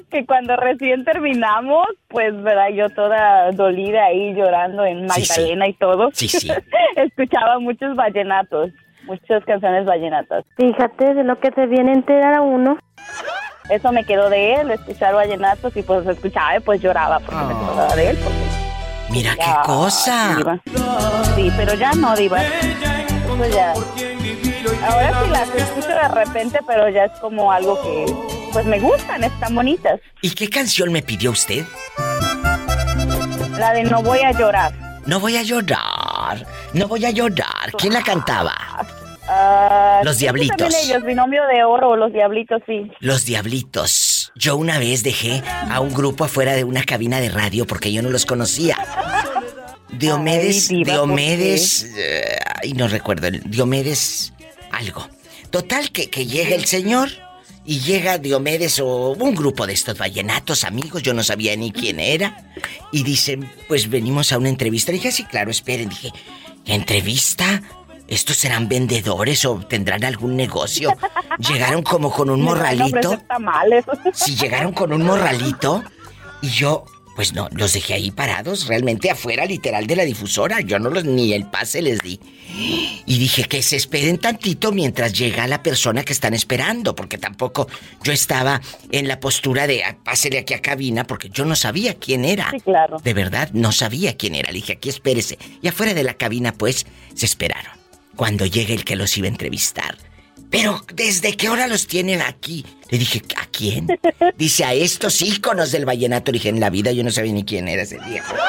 que 0.10 0.24
cuando 0.26 0.56
recién 0.56 1.04
terminamos, 1.04 1.86
pues, 2.08 2.32
verdad, 2.42 2.68
yo 2.74 2.88
toda 2.90 3.50
dolida 3.52 4.04
ahí 4.06 4.34
llorando 4.34 4.84
en 4.84 5.08
Sí, 5.10 5.24
sí. 5.24 5.30
Magdalena 5.40 5.68
y 5.68 5.72
todo. 5.74 6.08
Sí, 6.14 6.28
sí. 6.28 6.50
Escuchaba 6.96 7.58
muchos 7.58 7.94
vallenatos, 7.96 8.70
muchas 9.04 9.44
canciones 9.44 9.84
vallenatas. 9.84 10.44
Fíjate 10.56 11.14
de 11.14 11.24
lo 11.24 11.38
que 11.38 11.50
se 11.52 11.66
viene 11.66 11.90
a 11.90 11.94
enterar 11.94 12.34
a 12.34 12.40
uno. 12.42 12.78
Eso 13.68 13.92
me 13.92 14.04
quedó 14.04 14.30
de 14.30 14.54
él, 14.54 14.70
escuchar 14.70 15.14
vallenatos 15.14 15.76
y 15.76 15.82
pues 15.82 16.04
escuchaba 16.06 16.56
y 16.56 16.60
pues 16.60 16.80
lloraba 16.80 17.20
porque 17.20 17.36
me 17.44 17.52
acordaba 17.52 17.94
de 17.94 18.10
él. 18.10 18.18
porque 18.24 18.59
Mira 19.10 19.34
qué 19.34 19.52
cosa. 19.64 20.36
Diva. 20.36 20.60
Sí, 21.34 21.50
pero 21.56 21.74
ya 21.74 21.92
no, 21.92 22.16
Diva. 22.16 22.42
Eso 22.42 23.46
ya. 23.52 23.72
Ahora 24.86 25.22
sí 25.22 25.30
las 25.30 25.54
escucho 25.54 25.88
de 25.88 26.08
repente, 26.08 26.60
pero 26.66 26.88
ya 26.88 27.04
es 27.04 27.18
como 27.20 27.50
algo 27.50 27.80
que 27.82 28.06
pues 28.52 28.66
me 28.66 28.78
gustan, 28.80 29.24
están 29.24 29.54
bonitas. 29.54 30.00
¿Y 30.22 30.30
qué 30.30 30.48
canción 30.48 30.92
me 30.92 31.02
pidió 31.02 31.30
usted? 31.30 31.64
La 33.58 33.72
de 33.72 33.84
No 33.84 34.02
voy 34.02 34.20
a 34.20 34.32
llorar. 34.32 34.72
No 35.06 35.20
voy 35.20 35.36
a 35.36 35.42
llorar. 35.42 36.46
No 36.72 36.86
voy 36.88 37.04
a 37.04 37.10
llorar. 37.10 37.72
¿Quién 37.78 37.92
la 37.92 38.02
cantaba? 38.02 38.54
Ah, 39.32 40.00
Los 40.02 40.18
Diablitos. 40.18 40.56
También 40.56 40.82
ellos, 40.84 41.04
binomio 41.04 41.42
de 41.46 41.62
oro, 41.62 41.94
los 41.94 42.12
diablitos, 42.12 42.60
sí. 42.66 42.90
Los 42.98 43.24
Diablitos. 43.24 44.32
Yo 44.34 44.56
una 44.56 44.78
vez 44.80 45.04
dejé 45.04 45.42
a 45.70 45.78
un 45.80 45.94
grupo 45.94 46.24
afuera 46.24 46.54
de 46.54 46.64
una 46.64 46.82
cabina 46.82 47.20
de 47.20 47.28
radio 47.28 47.64
porque 47.64 47.92
yo 47.92 48.02
no 48.02 48.10
los 48.10 48.26
conocía. 48.26 48.76
Diomedes, 49.92 50.70
Ay, 50.70 50.76
diva, 50.78 50.96
¿por 50.96 51.06
Diomedes, 51.06 51.94
eh, 51.96 52.38
ay, 52.62 52.72
no 52.72 52.88
recuerdo, 52.88 53.30
Diomedes 53.30 54.32
algo. 54.72 55.08
Total 55.50 55.90
que, 55.90 56.10
que 56.10 56.26
llega 56.26 56.56
el 56.56 56.64
señor 56.64 57.10
y 57.64 57.80
llega 57.80 58.18
Diomedes 58.18 58.80
o 58.80 59.12
un 59.12 59.34
grupo 59.34 59.66
de 59.66 59.74
estos 59.74 59.96
vallenatos 59.96 60.64
amigos, 60.64 61.02
yo 61.02 61.14
no 61.14 61.22
sabía 61.22 61.54
ni 61.56 61.70
quién 61.70 62.00
era. 62.00 62.52
Y 62.90 63.04
dicen, 63.04 63.48
pues 63.68 63.88
venimos 63.90 64.32
a 64.32 64.38
una 64.38 64.48
entrevista. 64.48 64.90
Y 64.90 64.94
dije, 64.94 65.12
sí, 65.12 65.24
claro, 65.24 65.50
esperen. 65.50 65.88
Dije, 65.88 66.10
¿entrevista? 66.66 67.62
¿Estos 68.10 68.36
serán 68.36 68.68
vendedores 68.68 69.44
o 69.44 69.58
tendrán 69.60 70.04
algún 70.04 70.36
negocio? 70.36 70.94
Llegaron 71.38 71.82
como 71.82 72.10
con 72.12 72.28
un 72.28 72.42
morralito. 72.42 73.22
Si 74.12 74.34
llegaron 74.40 74.72
con 74.72 74.92
un 74.92 75.02
morralito 75.04 75.82
y 76.42 76.48
yo, 76.48 76.84
Pues 77.16 77.34
no, 77.34 77.48
los 77.52 77.72
dejé 77.74 77.94
ahí 77.94 78.10
parados, 78.12 78.66
realmente 78.66 79.10
afuera, 79.10 79.44
literal, 79.44 79.86
de 79.86 79.94
la 79.96 80.04
difusora. 80.04 80.60
Yo 80.60 80.78
no 80.78 80.88
los 80.90 81.04
ni 81.04 81.34
el 81.34 81.44
pase 81.44 81.82
les 81.82 81.98
di. 82.00 82.18
Y 83.04 83.18
dije 83.18 83.44
que 83.44 83.62
se 83.62 83.76
esperen 83.76 84.16
tantito 84.16 84.72
mientras 84.72 85.12
llega 85.12 85.46
la 85.46 85.62
persona 85.62 86.02
que 86.02 86.12
están 86.14 86.32
esperando, 86.34 86.94
porque 86.94 87.18
tampoco 87.18 87.66
yo 88.02 88.12
estaba 88.12 88.60
en 88.90 89.06
la 89.06 89.20
postura 89.20 89.66
de 89.66 89.84
"Ah, 89.84 89.98
pásele 90.02 90.38
aquí 90.38 90.54
a 90.54 90.62
cabina, 90.62 91.04
porque 91.04 91.28
yo 91.28 91.44
no 91.44 91.56
sabía 91.56 91.94
quién 91.94 92.24
era. 92.24 92.50
Sí, 92.52 92.60
claro. 92.60 92.96
De 93.02 93.12
verdad, 93.12 93.50
no 93.52 93.70
sabía 93.72 94.16
quién 94.16 94.34
era. 94.34 94.50
Le 94.50 94.58
dije, 94.58 94.74
aquí 94.74 94.88
espérese. 94.88 95.36
Y 95.60 95.68
afuera 95.68 95.92
de 95.94 96.04
la 96.04 96.14
cabina, 96.14 96.52
pues, 96.52 96.86
se 97.14 97.26
esperaron. 97.26 97.79
Cuando 98.16 98.46
llegue 98.46 98.74
el 98.74 98.84
que 98.84 98.96
los 98.96 99.16
iba 99.16 99.26
a 99.26 99.30
entrevistar. 99.30 99.96
Pero, 100.50 100.84
¿desde 100.94 101.36
qué 101.36 101.48
hora 101.48 101.68
los 101.68 101.86
tienen 101.86 102.22
aquí? 102.22 102.66
Le 102.90 102.98
dije, 102.98 103.22
¿a 103.36 103.46
quién? 103.46 103.86
Dice, 104.36 104.64
a 104.64 104.74
estos 104.74 105.22
íconos 105.22 105.70
del 105.70 105.84
vallenato. 105.84 106.32
Le 106.32 106.38
dije, 106.38 106.48
en 106.48 106.58
la 106.58 106.70
vida 106.70 106.90
yo 106.90 107.04
no 107.04 107.12
sabía 107.12 107.32
ni 107.32 107.44
quién 107.44 107.68
era 107.68 107.82
ese 107.82 107.98
viejo. 107.98 108.34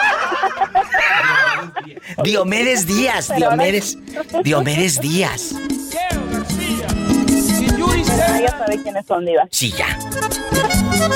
Diomedes 2.23 2.87
Díaz, 2.87 3.29
Diomedes, 3.35 3.97
Diomedes 4.43 4.99
Díaz. 4.99 5.53
Pero 8.17 8.39
ya 8.39 8.57
sabe 8.57 8.81
quiénes 8.81 9.05
son, 9.05 9.25
Diva. 9.25 9.47
Sí, 9.51 9.71
ya. 9.71 9.97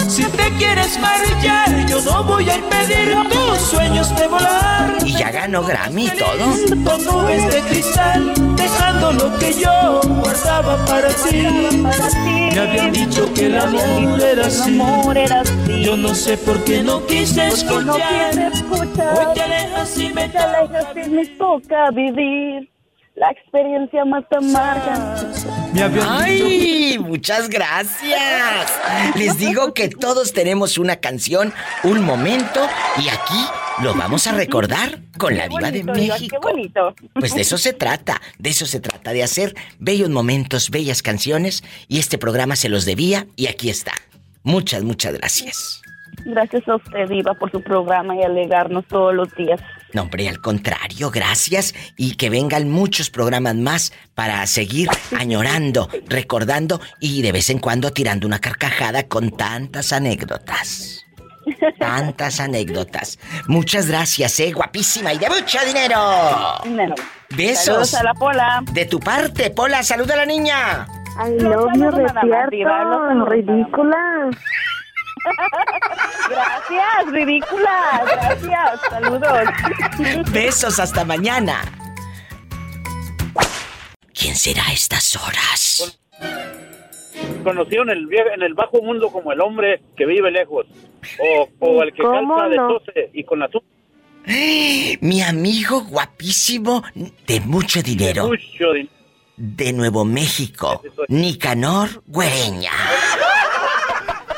Si 0.08 0.24
te 0.24 0.50
quieres 0.58 0.98
marchar, 1.00 1.86
yo 1.88 2.02
no 2.02 2.24
voy 2.24 2.50
a 2.50 2.58
impedir 2.58 3.16
tus 3.30 3.60
sueños 3.60 4.16
de 4.16 4.28
volar. 4.28 4.96
Y 5.06 5.14
ya 5.14 5.32
ganó 5.32 5.64
Grammy 5.64 6.08
y 6.08 6.10
todo. 6.12 6.46
Con 6.84 7.06
nubes 7.06 7.54
de 7.54 7.62
cristal, 7.62 8.34
dejando 8.56 9.12
lo 9.14 9.38
que 9.38 9.54
yo 9.54 10.02
guardaba 10.22 10.84
para 10.86 11.10
ti. 11.10 11.48
Me 12.54 12.60
habían 12.60 12.92
dicho 12.92 13.32
que 13.34 13.48
el 13.48 13.60
amor 13.60 14.22
era 14.22 14.48
así. 14.48 14.80
Yo 15.84 15.98
no 15.98 16.16
sé 16.16 16.38
por 16.38 16.64
qué 16.64 16.82
no 16.82 17.06
quise 17.06 17.48
no 17.48 17.54
escuchar. 17.54 18.54
Hoy 18.72 19.34
te 19.34 19.42
alejas 19.42 19.98
y 19.98 20.10
me 20.10 20.30
te 20.30 20.38
alejas 20.38 20.88
y 20.96 21.10
me 21.10 21.26
toca 21.26 21.92
vivir 21.92 22.70
la 23.16 23.32
experiencia 23.32 24.06
más 24.06 24.24
amarga. 24.32 25.16
¡Ay! 26.08 26.98
Muchas 27.00 27.50
gracias. 27.50 28.80
Les 29.16 29.38
digo 29.38 29.74
que 29.74 29.90
todos 29.90 30.34
tenemos 30.34 30.78
una 30.78 30.98
canción, 30.98 31.54
un 31.84 32.04
momento, 32.04 32.68
y 32.98 33.10
aquí 33.10 33.46
lo 33.82 33.94
vamos 33.94 34.28
a 34.28 34.32
recordar 34.34 35.00
con 35.18 35.36
la 35.38 35.48
diva 35.48 35.72
de 35.72 35.84
México. 35.84 36.38
Qué 36.42 36.48
bonito. 36.48 36.96
Pues 37.14 37.36
de 37.36 37.42
eso 37.42 37.58
se 37.58 37.74
trata, 37.74 38.22
de 38.38 38.50
eso 38.50 38.66
se 38.66 38.80
trata, 38.80 39.12
de 39.12 39.24
hacer 39.24 39.56
bellos 39.80 40.10
momentos, 40.10 40.70
bellas 40.70 41.02
canciones, 41.02 41.64
y 41.88 42.00
este 42.00 42.18
programa 42.18 42.56
se 42.56 42.70
los 42.70 42.86
debía, 42.86 43.28
y 43.36 43.48
aquí 43.48 43.70
está. 43.70 43.94
Muchas, 44.44 44.84
muchas 44.84 45.14
gracias. 45.14 45.82
Gracias 46.26 46.68
a 46.68 46.76
usted, 46.76 47.10
Diva, 47.10 47.34
por 47.34 47.52
su 47.52 47.62
programa 47.62 48.16
y 48.16 48.24
alegarnos 48.24 48.86
todos 48.88 49.14
los 49.14 49.34
días. 49.36 49.60
No, 49.96 50.02
hombre, 50.02 50.28
al 50.28 50.42
contrario, 50.42 51.10
gracias 51.10 51.74
y 51.96 52.18
que 52.18 52.30
vengan 52.30 52.70
muchos 52.70 53.10
programas 53.10 53.56
más 53.56 53.94
para 54.14 54.46
seguir 54.46 54.90
añorando, 55.18 55.88
recordando 56.10 56.82
y 57.00 57.22
de 57.22 57.32
vez 57.32 57.50
en 57.50 57.60
cuando 57.60 57.94
tirando 57.94 58.28
una 58.28 58.40
carcajada 58.40 59.08
con 59.08 59.32
tantas 59.32 59.94
anécdotas. 59.94 61.06
Tantas 61.80 62.42
anécdotas. 62.42 63.20
Muchas 63.48 63.88
gracias, 63.88 64.38
eh, 64.42 64.52
guapísima 64.52 65.14
y 65.14 65.18
de 65.18 65.30
mucho 65.30 65.60
dinero. 65.66 65.98
Besos. 67.30 67.64
Saludos 67.64 67.94
a 67.96 68.04
la 68.04 68.14
Pola. 68.16 68.64
De 68.74 68.86
tu 68.88 69.00
parte, 69.00 69.50
Pola, 69.52 69.82
saluda 69.82 70.16
a 70.16 70.18
la 70.18 70.26
niña. 70.26 70.88
Más, 71.16 71.30
Diva, 71.38 71.72
no 71.74 71.92
despierto, 71.92 72.58
saludo 72.68 73.26
ridícula. 73.28 73.98
Gracias, 76.30 77.12
ridícula. 77.12 78.04
Gracias. 78.06 78.82
Saludos. 78.90 80.32
Besos 80.32 80.80
hasta 80.80 81.06
mañana. 81.06 81.62
¿Quién 84.14 84.36
será 84.36 84.68
a 84.68 84.74
estas 84.74 85.16
horas? 85.16 86.00
Conocido 87.44 87.84
en 87.84 87.90
el, 87.90 88.08
en 88.34 88.42
el 88.42 88.54
bajo 88.54 88.82
mundo 88.82 89.10
como 89.12 89.32
el 89.32 89.42
hombre 89.42 89.82
que 89.96 90.06
vive 90.06 90.32
lejos. 90.32 90.66
O, 91.20 91.50
o 91.60 91.84
el 91.84 91.94
que 91.94 92.02
¿Cómo 92.02 92.36
calza 92.36 92.50
de? 92.50 92.56
12 92.56 93.10
y 93.14 93.24
con 93.24 93.44
azúcar. 93.44 93.70
Mi 95.02 95.22
amigo 95.22 95.82
guapísimo 95.82 96.84
de 97.28 97.40
mucho 97.42 97.84
dinero. 97.84 98.28
Mucho 98.28 98.74
dinero. 98.74 98.96
De 99.38 99.74
Nuevo 99.74 100.06
México, 100.06 100.82
Nicanor 101.10 102.02
Güereña. 102.08 102.72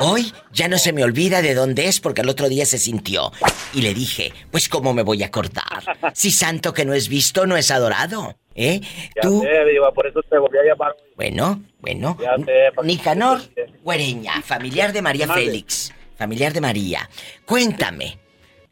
Hoy 0.00 0.32
ya 0.52 0.68
no 0.68 0.78
se 0.78 0.92
me 0.92 1.02
olvida 1.04 1.42
de 1.42 1.54
dónde 1.54 1.86
es 1.86 2.00
porque 2.00 2.20
el 2.22 2.28
otro 2.28 2.48
día 2.48 2.64
se 2.66 2.78
sintió. 2.78 3.32
Y 3.72 3.82
le 3.82 3.94
dije, 3.94 4.32
pues 4.50 4.68
cómo 4.68 4.94
me 4.94 5.02
voy 5.02 5.22
a 5.22 5.26
acordar. 5.26 5.82
Si 6.14 6.30
santo 6.30 6.72
que 6.72 6.84
no 6.84 6.94
es 6.94 7.08
visto, 7.08 7.46
no 7.46 7.56
es 7.56 7.70
adorado. 7.70 8.36
¿Eh? 8.54 8.80
Ya 9.14 9.22
Tú, 9.22 9.42
sé, 9.42 9.64
Diva, 9.72 9.92
por 9.92 10.06
eso 10.06 10.20
te 10.28 10.36
volví 10.36 10.58
a 10.58 10.64
llamar. 10.64 10.92
bueno, 11.16 11.62
bueno. 11.80 12.16
Ya 12.20 12.36
sé, 12.44 12.70
Nicanor 12.82 13.40
Güereña, 13.84 14.42
familiar 14.42 14.92
de 14.92 15.00
María. 15.02 15.28
Félix. 15.28 15.92
Familiar 16.16 16.52
de 16.52 16.60
María. 16.60 17.08
Cuéntame, 17.46 18.18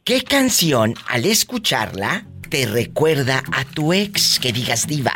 ¿qué 0.03 0.23
canción 0.23 0.95
al 1.07 1.25
escucharla 1.25 2.27
te 2.51 2.67
recuerda 2.67 3.45
a 3.53 3.65
tu 3.65 3.93
ex? 3.93 4.41
Que 4.41 4.53
digas, 4.53 4.89
diva. 4.89 5.15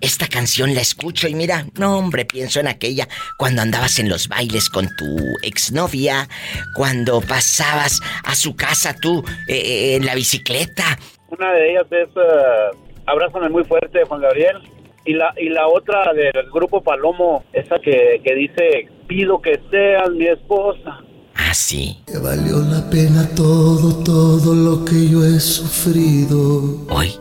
Esta 0.00 0.26
canción 0.28 0.74
la 0.74 0.80
escucho 0.80 1.28
y 1.28 1.34
mira, 1.34 1.66
no 1.78 1.98
hombre, 1.98 2.24
pienso 2.24 2.60
en 2.60 2.68
aquella 2.68 3.08
cuando 3.36 3.62
andabas 3.62 3.98
en 3.98 4.08
los 4.08 4.28
bailes 4.28 4.68
con 4.68 4.88
tu 4.96 5.16
exnovia, 5.42 6.28
cuando 6.74 7.20
pasabas 7.20 8.00
a 8.24 8.34
su 8.34 8.56
casa 8.56 8.94
tú 9.00 9.24
eh, 9.48 9.96
en 9.96 10.06
la 10.06 10.14
bicicleta. 10.14 10.98
Una 11.28 11.52
de 11.52 11.70
ellas 11.72 11.86
es 11.90 12.08
eh, 12.16 12.88
Abrázame 13.08 13.48
muy 13.48 13.64
fuerte 13.64 13.98
de 13.98 14.04
Juan 14.04 14.20
Gabriel. 14.20 14.58
Y 15.06 15.14
la, 15.14 15.32
y 15.38 15.48
la 15.48 15.66
otra 15.66 16.12
del 16.12 16.50
grupo 16.52 16.82
Palomo, 16.82 17.42
esa 17.54 17.78
que, 17.78 18.20
que 18.22 18.34
dice, 18.34 18.88
pido 19.06 19.40
que 19.40 19.58
seas 19.70 20.10
mi 20.10 20.26
esposa. 20.26 21.00
Ah, 21.34 21.54
sí. 21.54 22.02
Que 22.06 22.18
valió 22.18 22.58
la 22.58 22.90
pena 22.90 23.26
todo, 23.34 24.04
todo 24.04 24.54
lo 24.54 24.84
que 24.84 25.08
yo 25.08 25.24
he 25.24 25.40
sufrido. 25.40 26.84
Hoy. 26.90 27.14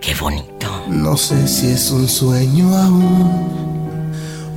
Qué 0.00 0.14
bonito. 0.18 0.49
No 0.90 1.16
sé 1.16 1.46
si 1.46 1.70
es 1.70 1.90
un 1.90 2.08
sueño 2.08 2.76
aún 2.76 4.10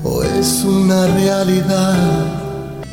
o 0.03 0.23
es 0.23 0.63
una 0.65 1.07
realidad. 1.07 1.95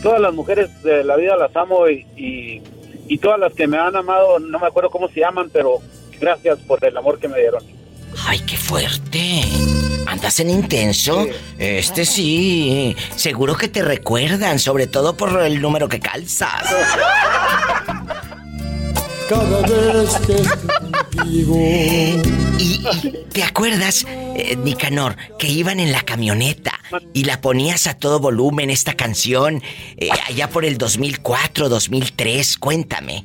Todas 0.03 0.21
las 0.21 0.33
mujeres 0.35 0.71
de 0.83 1.03
la 1.05 1.17
vida 1.17 1.37
las 1.37 1.55
amo 1.57 1.89
y, 1.89 2.07
y, 2.17 2.63
y 3.09 3.19
todas 3.19 3.41
las 3.41 3.53
que 3.55 3.67
me 3.67 3.79
han 3.79 3.97
amado, 3.97 4.39
no 4.39 4.59
me 4.59 4.67
acuerdo 4.67 4.91
cómo 4.91 5.09
se 5.09 5.21
llaman, 5.21 5.51
pero 5.53 5.79
gracias 6.21 6.59
por 6.61 6.85
el 6.85 6.97
amor 6.97 7.19
que 7.19 7.29
me 7.29 7.39
dieron. 7.39 7.63
Ay, 8.27 8.41
qué 8.41 8.57
fuerte. 8.57 9.43
¿Andas 10.07 10.41
en 10.41 10.51
intenso? 10.51 11.27
Este 11.59 12.05
sí. 12.05 12.95
Seguro 13.17 13.57
que 13.57 13.69
te 13.69 13.83
recuerdan, 13.83 14.59
sobre 14.59 14.87
todo 14.87 15.17
por 15.17 15.41
el 15.43 15.61
número 15.61 15.89
que 15.89 16.01
calzas. 16.01 16.65
Cada 19.29 19.61
vez 19.63 20.19
que 20.27 20.43
contigo. 21.17 21.57
Y, 21.57 22.21
y, 22.59 23.25
¿te 23.33 23.43
acuerdas, 23.43 24.07
eh, 24.37 24.57
Nicanor, 24.57 25.17
que 25.39 25.49
iban 25.49 25.81
en 25.81 25.93
la 25.93 26.03
camioneta 26.03 26.73
y 27.13 27.25
la 27.25 27.41
ponías 27.41 27.87
a 27.87 27.95
todo 27.95 28.21
volumen 28.21 28.71
esta 28.71 28.95
canción 28.95 29.63
eh, 29.97 30.09
allá 30.29 30.49
por 30.49 30.65
el 30.65 30.79
2004, 30.79 31.69
2003? 31.69 32.59
Cuéntame. 32.59 33.25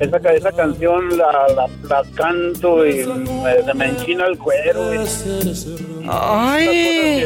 Esa, 0.00 0.32
esa 0.32 0.52
canción 0.52 1.16
la, 1.16 1.30
la, 1.54 1.68
la 1.88 2.02
canto 2.14 2.84
y 2.86 3.06
me, 3.06 3.74
me 3.74 3.86
enchina 3.90 4.26
el 4.26 4.36
cuero. 4.38 4.92
Y, 4.92 4.98
Ay. 6.08 7.24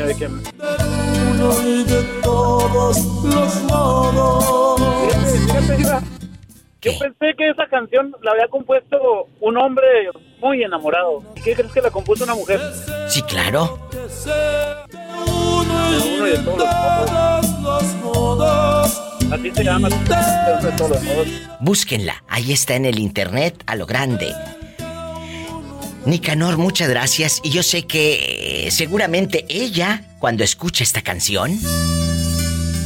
Uno 1.30 1.62
y 1.62 1.84
de 1.84 2.02
todos 2.22 2.98
los 3.24 3.62
modos. 3.64 4.78
Yo 6.80 6.92
pensé 6.96 7.34
que 7.36 7.50
esa 7.50 7.66
canción 7.66 8.14
la 8.22 8.30
había 8.30 8.46
compuesto 8.46 9.28
un 9.40 9.56
hombre 9.56 9.86
muy 10.40 10.62
enamorado. 10.62 11.22
¿Y 11.34 11.40
qué 11.40 11.54
crees 11.54 11.72
que 11.72 11.80
la 11.80 11.90
compuso 11.90 12.22
una 12.22 12.36
mujer? 12.36 12.60
Sí, 13.08 13.20
claro. 13.22 13.80
Uno 15.26 16.26
y 16.26 16.30
de 16.30 16.38
todos 16.38 17.12
los 17.62 17.94
modos. 17.96 19.02
Así 19.32 19.50
se 19.50 19.64
llama. 19.64 19.88
Uno 19.88 20.70
de 20.70 20.76
todos 20.76 20.90
los 20.90 21.02
modos. 21.02 21.28
Búsquenla, 21.60 22.22
ahí 22.28 22.52
está 22.52 22.76
en 22.76 22.84
el 22.84 23.00
internet 23.00 23.60
a 23.66 23.74
lo 23.74 23.84
grande. 23.84 24.32
Nicanor, 26.06 26.58
muchas 26.58 26.88
gracias. 26.88 27.40
Y 27.42 27.50
yo 27.50 27.64
sé 27.64 27.88
que 27.88 28.66
eh, 28.66 28.70
seguramente 28.70 29.44
ella, 29.48 30.04
cuando 30.20 30.44
escucha 30.44 30.84
esta 30.84 31.02
canción, 31.02 31.58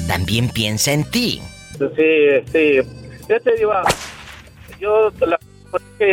también 0.08 0.48
piensa 0.48 0.92
en 0.92 1.04
ti. 1.04 1.42
Sí, 1.78 2.50
sí. 2.50 3.01
Fíjate, 3.26 3.56
Diva, 3.56 3.82
yo, 4.80 5.10
la- 5.20 5.38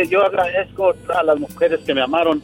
yo 0.08 0.22
agradezco 0.24 0.94
a 1.14 1.22
las 1.22 1.38
mujeres 1.38 1.80
que 1.80 1.94
me 1.94 2.02
amaron 2.02 2.42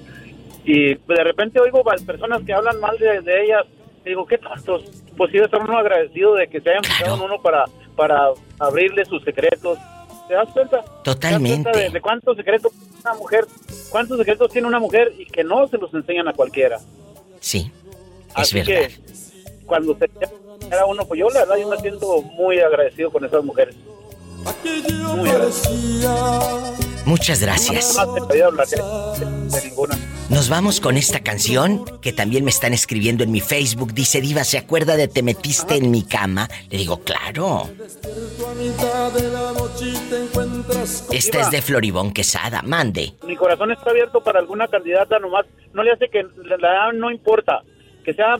y 0.64 0.94
de 0.94 1.24
repente 1.24 1.60
oigo 1.60 1.80
a 1.90 1.94
personas 2.05 2.43
que 2.44 2.52
hablan 2.52 2.80
mal 2.80 2.98
de, 2.98 3.20
de 3.20 3.44
ellas 3.44 3.64
y 4.05 4.10
digo, 4.10 4.26
qué 4.26 4.38
tantos. 4.38 4.82
Pues 5.16 5.30
sí, 5.32 5.38
estar 5.38 5.60
uno 5.62 5.78
agradecido 5.78 6.34
de 6.34 6.48
que 6.48 6.60
se 6.60 6.70
hayan 6.70 6.84
fijado 6.84 7.16
en 7.16 7.22
uno 7.22 7.40
para, 7.40 7.64
para 7.94 8.28
abrirle 8.59 9.05
sus 9.05 9.22
secretos. 9.24 9.78
¿Te 10.28 10.34
das 10.34 10.48
cuenta? 10.52 10.84
Totalmente. 11.05 11.62
¿Te 11.62 11.64
das 11.68 11.72
cuenta 11.72 11.78
de, 11.78 11.90
de 11.90 12.01
cuántos 12.01 12.36
secretos 12.36 12.72
tiene 12.72 12.97
una 13.05 13.14
mujer, 13.14 13.44
cuántos 13.90 14.18
secretos 14.18 14.51
tiene 14.51 14.66
una 14.68 14.80
mujer 14.80 15.12
y 15.16 15.26
que 15.26 15.44
no 15.44 15.68
se 15.68 15.78
los 15.78 15.94
enseñan 15.94 16.26
a 16.28 16.32
cualquiera? 16.32 16.78
Sí, 17.40 17.70
es 18.28 18.34
Así 18.34 18.56
verdad. 18.56 18.66
que 18.88 19.64
cuando 19.66 19.97
se 19.97 20.10
era 20.70 20.84
uno, 20.86 21.05
pues 21.06 21.20
yo 21.20 21.28
la 21.30 21.40
verdad 21.40 21.56
yo 21.56 21.68
me 21.68 21.76
siento 21.78 22.20
muy 22.22 22.59
agradecido 22.59 23.10
con 23.12 23.24
esas 23.24 23.44
mujeres. 23.44 23.76
Muy 25.16 25.28
agradecido. 25.31 26.77
Muchas 27.06 27.40
gracias. 27.40 27.97
Ninguna. 29.64 29.97
Nos 30.28 30.48
vamos 30.48 30.81
con 30.81 30.97
esta 30.97 31.20
canción 31.20 31.85
que 32.01 32.12
también 32.12 32.44
me 32.44 32.51
están 32.51 32.74
escribiendo 32.74 33.23
en 33.23 33.31
mi 33.31 33.40
Facebook. 33.40 33.94
Dice 33.94 34.20
Diva, 34.20 34.43
¿se 34.43 34.59
acuerda 34.59 34.97
de 34.97 35.06
Te 35.06 35.23
metiste 35.23 35.77
en 35.77 35.93
mi 35.93 36.02
cama? 36.02 36.48
Le 36.68 36.78
digo, 36.78 36.98
claro. 37.05 37.70
Esta 41.12 41.40
es 41.40 41.51
de 41.52 41.62
Floribón 41.62 42.12
Quesada. 42.12 42.62
Mande. 42.62 43.12
Mi 43.24 43.36
corazón 43.36 43.70
está 43.70 43.90
abierto 43.90 44.20
para 44.20 44.40
alguna 44.40 44.66
candidata 44.66 45.20
nomás. 45.20 45.47
No 45.73 45.85
le 45.85 45.93
hace 45.93 46.09
que 46.09 46.24
la 46.44 46.56
la 46.56 46.73
edad 46.73 46.93
no 46.93 47.12
importa. 47.12 47.62
Que 48.05 48.14
sea 48.14 48.36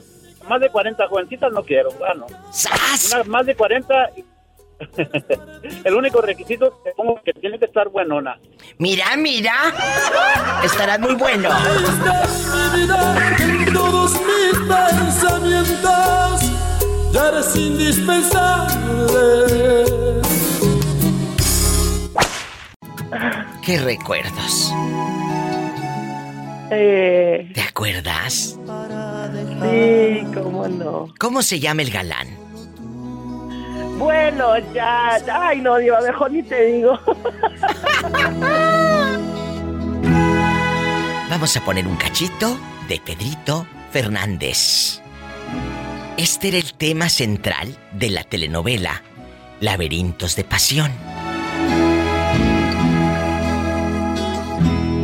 más 0.49 0.59
de 0.59 0.69
40 0.69 1.07
jovencitas 1.07 1.53
no 1.53 1.63
quiero. 1.63 1.89
Ah, 2.05 2.13
no. 2.15 2.25
Una 2.25 3.23
más 3.23 3.45
de 3.45 3.55
40. 3.55 4.09
El 5.83 5.93
único 5.95 6.21
requisito 6.21 6.81
pongo 6.95 7.19
que 7.23 7.33
tiene 7.33 7.59
que 7.59 7.65
estar 7.65 7.89
buenona. 7.89 8.39
Mira, 8.77 9.15
mira. 9.17 9.53
Estará 10.63 10.97
muy 10.97 11.15
bueno. 11.15 11.49
todos 13.73 14.13
mis 14.13 14.57
pensamientos, 14.67 16.41
ya 17.11 17.27
eres 17.29 17.55
indispensable. 17.55 20.21
¿Qué 23.63 23.79
recuerdos? 23.79 24.71
Eh, 26.71 27.51
¿Te 27.53 27.61
acuerdas? 27.61 28.57
sí, 29.61 30.25
cómo 30.33 30.67
no. 30.67 31.13
¿Cómo 31.19 31.41
se 31.41 31.59
llama 31.59 31.81
el 31.81 31.91
galán? 31.91 32.46
Bueno, 33.97 34.57
ya, 34.73 35.19
ay 35.33 35.61
no, 35.61 35.77
Diva, 35.77 35.99
mejor 36.01 36.31
ni 36.31 36.43
te 36.43 36.65
digo. 36.65 36.99
Vamos 41.29 41.57
a 41.57 41.61
poner 41.61 41.85
un 41.87 41.95
cachito 41.97 42.57
de 42.87 42.99
Pedrito 42.99 43.67
Fernández. 43.91 45.01
Este 46.17 46.47
era 46.47 46.57
el 46.57 46.73
tema 46.73 47.09
central 47.09 47.77
de 47.91 48.09
la 48.09 48.23
telenovela 48.23 49.03
Laberintos 49.59 50.35
de 50.35 50.43
Pasión. 50.43 50.91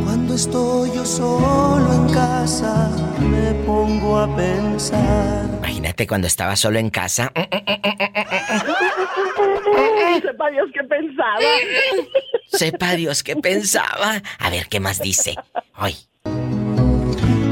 Cuando 0.04 0.34
estoy 0.34 0.92
yo 0.92 1.04
solo 1.04 1.92
en 1.92 2.12
casa, 2.12 2.90
me 3.20 3.52
pongo 3.64 4.18
a 4.18 4.36
pensar. 4.36 5.46
Imagínate 5.58 6.06
cuando 6.06 6.26
estaba 6.26 6.56
solo 6.56 6.78
en 6.78 6.90
casa. 6.90 7.32
Sepa 10.24 10.50
Dios 10.50 10.70
qué 10.72 10.82
pensaba. 10.84 11.38
Sepa 12.46 12.94
Dios 12.96 13.22
qué 13.22 13.36
pensaba. 13.36 14.22
A 14.38 14.50
ver 14.50 14.68
qué 14.68 14.80
más 14.80 15.00
dice. 15.00 15.34
Hoy. 15.76 15.94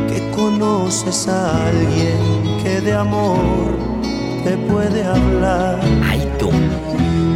Que 0.09 0.31
conoces 0.35 1.29
a 1.29 1.69
alguien 1.69 2.63
que 2.63 2.81
de 2.81 2.95
amor 2.95 3.77
te 4.45 4.57
puede 4.57 5.05
hablar. 5.05 5.81
Ay, 6.03 6.27
tú. 6.39 6.51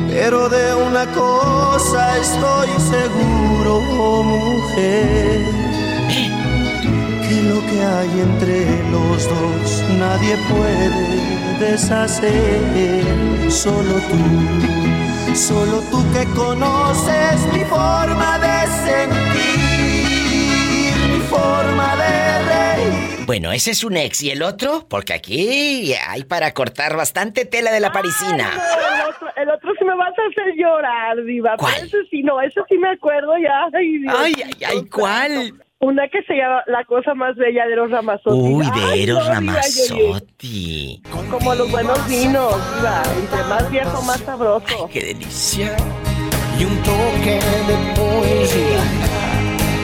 Pero 0.09 0.49
de 0.49 0.75
una 0.75 1.05
cosa 1.13 2.17
estoy 2.19 2.69
seguro, 2.81 3.83
oh 3.99 4.23
mujer. 4.23 5.43
Que 7.29 7.43
lo 7.43 7.61
que 7.67 7.85
hay 7.85 8.21
entre 8.21 8.91
los 8.91 9.29
dos 9.29 9.85
nadie 9.99 10.37
puede 10.49 11.37
deshacer. 11.61 13.05
Solo 13.51 13.95
tú, 14.11 14.96
solo 15.37 15.83
tú 15.91 16.03
que 16.13 16.25
conoces 16.35 17.53
mi 17.53 17.61
forma 17.65 18.39
de 18.39 18.67
sentir, 18.89 19.37
mi 21.13 21.21
forma 21.29 21.97
de 21.97 22.39
reír. 22.45 23.27
Bueno, 23.27 23.53
ese 23.53 23.73
es 23.73 23.85
un 23.85 23.97
ex. 23.99 24.23
¿Y 24.23 24.31
el 24.31 24.43
otro? 24.43 24.87
Porque 24.89 25.13
aquí 25.13 25.93
hay 26.09 26.25
para 26.25 26.55
cortar 26.55 26.97
bastante 26.97 27.45
tela 27.45 27.71
de 27.71 27.81
la 27.81 27.93
parisina. 27.93 28.51
El 28.51 29.11
otro, 29.11 29.29
el 29.37 29.51
otro 29.51 29.73
sí 29.79 29.85
me 29.85 29.95
vas 29.95 30.15
a 30.19 30.23
hacer 30.31 30.55
llorar, 30.57 31.23
Diva. 31.25 31.57
¿Cuál? 31.59 31.75
Pero 31.75 31.87
ese 31.87 32.05
sí, 32.09 32.23
no, 32.23 32.41
ese 32.41 32.61
sí 32.69 32.79
me 32.79 32.89
acuerdo 32.91 33.37
ya. 33.37 33.69
Ay, 33.75 33.99
Dios 33.99 34.15
Ay, 34.17 34.35
ay, 34.43 34.65
ay, 34.67 34.87
¿cuál? 34.89 35.53
Una 35.79 36.09
que 36.09 36.23
se 36.23 36.35
llama 36.35 36.63
La 36.67 36.85
cosa 36.85 37.15
más 37.15 37.37
bella 37.37 37.67
de 37.67 37.75
Eros 37.75 37.91
Ramazzotti. 37.91 38.39
Uy, 38.39 38.67
Ay, 38.73 38.81
de 38.81 39.03
Eros 39.03 39.27
no, 39.27 39.35
Ramazzotti. 39.35 41.03
Como 41.31 41.55
los 41.55 41.71
buenos 41.71 42.09
vinos, 42.09 42.55
Diva. 42.77 43.03
Entre 43.21 43.45
más 43.45 43.71
viejo, 43.71 44.03
más 44.03 44.19
sabroso. 44.21 44.89
Qué 44.91 45.01
delicia. 45.05 45.77
y 46.59 46.65
un 46.65 46.77
toque 46.83 47.39
de 47.69 47.77
poesía 47.95 48.83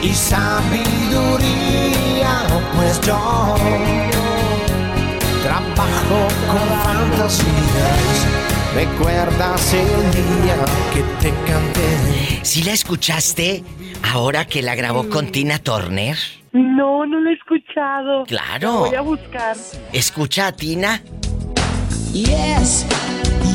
y 0.01 0.09
sabiduría, 0.13 1.41
pues 2.75 2.99
yo 3.01 3.55
trabajo 5.43 6.27
con 6.47 6.67
fantasías. 6.83 8.27
¿Recuerdas 8.73 9.73
el 9.75 10.11
día 10.11 10.55
que 10.93 11.01
te 11.21 11.29
canté? 11.45 12.39
¿Sí 12.41 12.63
la 12.63 12.73
escuchaste 12.73 13.63
ahora 14.03 14.45
que 14.45 14.61
la 14.61 14.75
grabó 14.75 15.09
con 15.09 15.31
Tina 15.31 15.59
Turner? 15.59 16.17
No, 16.51 17.05
no 17.05 17.19
lo 17.19 17.29
he 17.29 17.33
escuchado. 17.33 18.25
Claro. 18.25 18.71
Lo 18.71 18.85
voy 18.85 18.95
a 18.95 19.01
buscar. 19.01 19.57
Escucha 19.91 20.47
a 20.47 20.51
Tina. 20.51 21.01
Yes, 22.13 22.85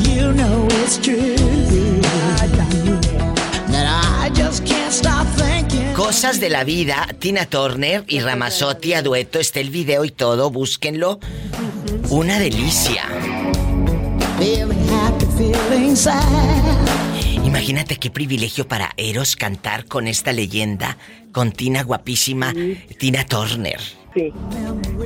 you 0.03 0.33
know 0.33 0.67
it's 0.83 0.99
true. 0.99 1.35
That 3.71 3.85
I 3.85 4.29
just 4.35 4.65
can't 4.65 4.91
stop 4.91 5.25
thinking. 5.37 5.93
Cosas 5.93 6.41
de 6.41 6.49
la 6.49 6.65
vida, 6.65 7.07
Tina 7.19 7.45
Turner 7.45 8.03
y 8.07 8.19
Ramazzotti 8.19 8.93
a 8.93 9.01
dueto, 9.01 9.39
está 9.39 9.61
el 9.61 9.69
video 9.69 10.03
y 10.03 10.11
todo, 10.11 10.49
búsquenlo. 10.49 11.19
Una 12.09 12.37
delicia. 12.39 13.03
Feeling 14.39 14.89
happy, 14.89 15.25
feeling 15.37 15.95
sad. 15.95 17.08
Imagínate 17.49 17.95
qué 17.97 18.11
privilegio 18.11 18.67
para 18.67 18.91
Eros 18.95 19.35
cantar 19.35 19.85
con 19.85 20.07
esta 20.07 20.31
leyenda, 20.31 20.97
con 21.31 21.51
Tina 21.51 21.81
guapísima, 21.81 22.53
Tina 22.99 23.25
Turner. 23.25 23.79
Sí. 24.13 24.31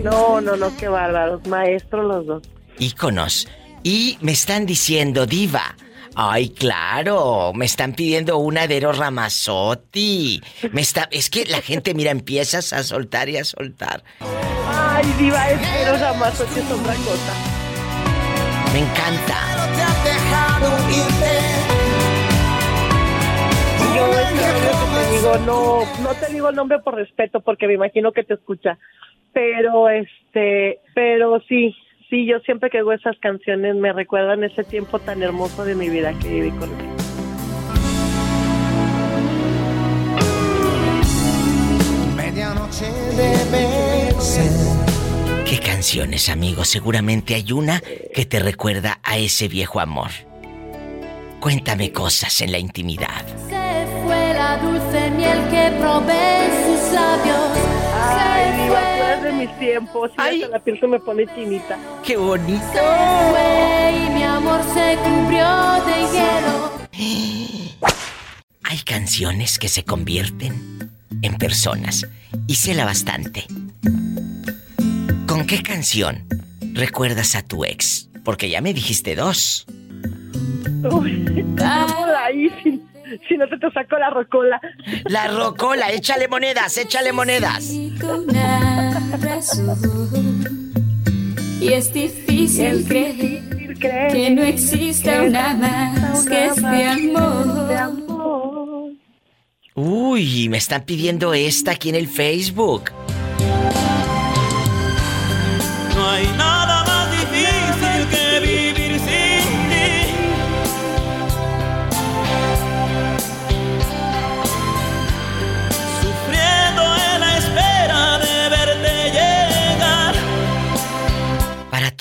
No, 0.03 0.41
no, 0.41 0.57
no, 0.57 0.75
qué 0.75 0.89
bárbaros. 0.89 1.47
Maestros 1.47 2.05
los 2.05 2.25
dos. 2.25 2.43
Íconos. 2.79 3.47
Y 3.81 4.17
me 4.19 4.33
están 4.33 4.65
diciendo, 4.65 5.25
diva. 5.25 5.77
Ay, 6.15 6.49
claro, 6.49 7.53
me 7.55 7.65
están 7.65 7.93
pidiendo 7.93 8.37
una 8.37 8.67
de 8.67 8.75
Eros 8.75 8.97
Ramazzotti. 8.97 10.41
Me 10.73 10.81
está, 10.81 11.07
es 11.11 11.29
que 11.29 11.45
la 11.45 11.61
gente, 11.61 11.93
mira, 11.93 12.11
empiezas 12.11 12.73
a 12.73 12.83
soltar 12.83 13.29
y 13.29 13.37
a 13.37 13.45
soltar. 13.45 14.03
Ay, 14.67 15.05
Diva, 15.17 15.49
es 15.49 15.61
Eros 15.81 15.99
Ramazzotti 16.01 16.59
es 16.59 16.71
otra 16.71 16.93
cosa. 16.95 17.33
Me 18.73 18.79
encanta. 18.79 19.53
Yo 23.95 24.07
es 24.07 24.27
que 24.31 24.51
lo 24.51 24.57
único 24.57 24.85
que 24.89 25.05
te 25.05 25.11
digo, 25.15 25.37
no, 25.45 26.03
no 26.03 26.09
te 26.15 26.33
digo 26.33 26.49
el 26.49 26.55
nombre 26.55 26.79
por 26.79 26.95
respeto 26.95 27.41
porque 27.41 27.67
me 27.67 27.73
imagino 27.73 28.11
que 28.11 28.23
te 28.23 28.33
escucha. 28.33 28.77
Pero 29.33 29.89
este, 29.89 30.79
pero 30.93 31.39
sí, 31.47 31.75
sí, 32.09 32.25
yo 32.25 32.39
siempre 32.39 32.69
que 32.69 32.79
oigo 32.79 32.93
esas 32.93 33.17
canciones 33.19 33.75
me 33.75 33.93
recuerdan 33.93 34.43
ese 34.43 34.63
tiempo 34.63 34.99
tan 34.99 35.21
hermoso 35.21 35.65
de 35.65 35.75
mi 35.75 35.89
vida 35.89 36.13
que 36.19 36.27
viví 36.27 36.51
con 36.51 36.69
él. 36.69 36.85
Medianoche. 42.15 42.85
¿Qué 45.45 45.59
canciones, 45.59 46.29
amigos? 46.29 46.67
Seguramente 46.67 47.35
hay 47.35 47.51
una 47.51 47.79
que 47.79 48.25
te 48.25 48.39
recuerda 48.39 48.99
a 49.03 49.17
ese 49.17 49.47
viejo 49.47 49.79
amor. 49.79 50.09
Cuéntame 51.43 51.91
cosas 51.91 52.39
en 52.39 52.53
la 52.53 52.57
intimidad. 52.57 53.27
Se 53.49 53.85
fue 54.05 54.33
la 54.33 54.57
dulce 54.59 55.11
miel 55.11 55.39
que 55.49 55.75
probé 55.77 56.47
sus 56.63 56.93
labios. 56.93 57.57
Ay, 57.93 58.69
fue, 58.69 59.29
de 59.29 59.33
mis 59.33 59.59
tiempos 59.59 60.11
y 60.17 60.21
hasta 60.21 60.47
la 60.47 60.59
piel 60.59 60.79
se 60.79 60.87
me 60.87 61.01
pone 61.01 61.25
chinita. 61.35 61.77
¡Qué 62.01 62.15
bonito! 62.15 62.63
se 62.71 62.79
fue 62.79 63.91
y 63.91 64.09
mi 64.11 64.23
amor 64.23 64.61
se 64.73 64.97
cubrió 65.03 65.83
de 65.83 65.97
hielo. 66.13 66.71
Hay 68.63 68.77
canciones 68.85 69.59
que 69.59 69.67
se 69.67 69.83
convierten 69.83 70.93
en 71.21 71.37
personas. 71.37 72.07
Y 72.47 72.55
cela 72.55 72.85
bastante. 72.85 73.47
¿Con 75.27 75.45
qué 75.45 75.61
canción 75.61 76.25
recuerdas 76.71 77.35
a 77.35 77.41
tu 77.41 77.65
ex? 77.65 78.07
Porque 78.23 78.49
ya 78.49 78.61
me 78.61 78.73
dijiste 78.73 79.17
dos. 79.17 79.65
Ahí 82.23 82.49
si, 82.63 82.81
si 83.27 83.37
no 83.37 83.47
te, 83.47 83.57
te 83.57 83.71
saco 83.71 83.97
la 83.97 84.09
rocola. 84.09 84.61
La 85.05 85.27
rocola, 85.27 85.91
échale 85.91 86.27
monedas, 86.27 86.77
échale 86.77 87.11
monedas. 87.11 87.71
Y 91.61 91.71
es 91.71 91.93
difícil 91.93 92.85
creer 92.87 93.53
que 93.79 94.29
no 94.31 94.43
existe 94.43 95.21
una 95.21 95.53
más 95.53 96.25
que 96.25 96.45
este 96.45 96.85
amor. 96.85 98.03
Uy, 99.75 100.49
me 100.49 100.57
están 100.57 100.83
pidiendo 100.83 101.33
esta 101.33 101.71
aquí 101.71 101.89
en 101.89 101.95
el 101.95 102.07
Facebook. 102.07 102.91
No 105.95 106.09
hay 106.09 106.27
nada 106.37 106.62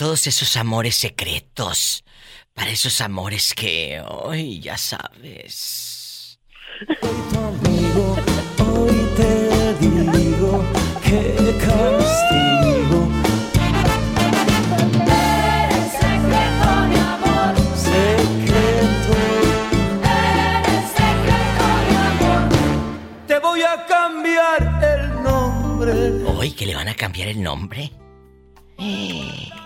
todos 0.02 0.26
esos 0.26 0.56
amores 0.56 0.96
secretos. 0.96 2.02
Para 2.54 2.70
esos 2.70 3.00
amores 3.00 3.54
que. 3.54 4.02
Ay, 4.28 4.58
ya 4.58 4.76
sabes. 4.76 6.40
Amigo, 7.00 8.16
hoy 8.66 8.96
te 9.16 9.74
digo 9.78 10.64
que 11.04 11.56
castigo. 11.64 13.08
Eres 15.06 15.92
secreto, 15.92 16.68
mi 16.88 16.98
amor. 17.14 17.54
Secreto. 17.76 19.12
Eres 20.02 20.86
secreto, 20.98 21.64
mi 21.88 21.94
amor. 22.10 22.48
Te 23.28 23.38
voy 23.38 23.62
a 23.62 23.86
cambiar 23.86 24.60
el 24.82 25.22
nombre. 25.22 26.24
Hoy 26.24 26.50
que 26.50 26.66
le 26.66 26.74
van 26.74 26.88
a 26.88 26.94
cambiar 26.94 27.28
el 27.28 27.40
nombre. 27.40 27.92
Eh. 28.78 29.61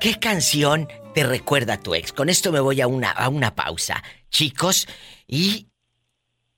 ¿Qué 0.00 0.18
canción 0.18 0.88
te 1.14 1.24
recuerda 1.24 1.74
a 1.74 1.80
tu 1.80 1.94
ex? 1.94 2.10
Con 2.14 2.30
esto 2.30 2.50
me 2.52 2.60
voy 2.60 2.80
a 2.80 2.86
una, 2.86 3.10
a 3.10 3.28
una 3.28 3.54
pausa, 3.54 4.02
chicos. 4.30 4.88
Y 5.26 5.66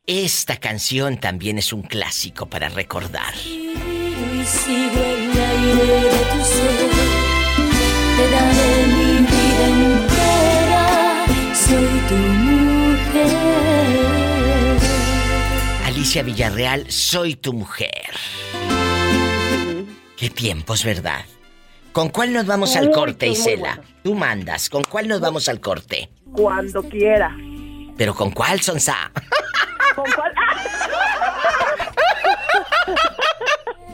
esta 0.06 0.58
canción 0.58 1.18
también 1.18 1.58
es 1.58 1.72
un 1.72 1.82
clásico 1.82 2.46
para 2.46 2.68
recordar. 2.68 3.34
Y 3.34 4.44
sigo 4.44 5.02
el 5.02 5.30
aire 5.32 5.84
de 5.84 6.24
tu 6.32 6.44
ser. 6.44 6.90
Te 8.16 8.30
daré 8.30 8.86
mi 8.86 9.26
vida 9.26 9.66
entera. 9.68 11.26
Soy 11.56 12.00
tu 12.08 12.14
mujer. 12.14 13.26
Alicia 15.84 16.22
Villarreal, 16.22 16.88
soy 16.92 17.34
tu 17.34 17.52
mujer. 17.52 18.12
Qué 20.16 20.30
tiempos, 20.30 20.84
¿verdad? 20.84 21.24
¿Con 21.92 22.08
cuál 22.08 22.32
nos 22.32 22.46
vamos 22.46 22.74
al 22.76 22.90
corte, 22.90 23.26
Isela? 23.28 23.78
Tú 24.02 24.14
mandas. 24.14 24.70
¿Con 24.70 24.82
cuál 24.82 25.08
nos 25.08 25.20
vamos 25.20 25.48
al 25.50 25.60
corte? 25.60 26.08
Cuando 26.32 26.82
quiera. 26.84 27.36
¿Pero 27.98 28.14
con 28.14 28.30
cuál, 28.30 28.60
Sonsa? 28.60 29.12
¿Con 29.94 30.06
cuál? 30.12 30.32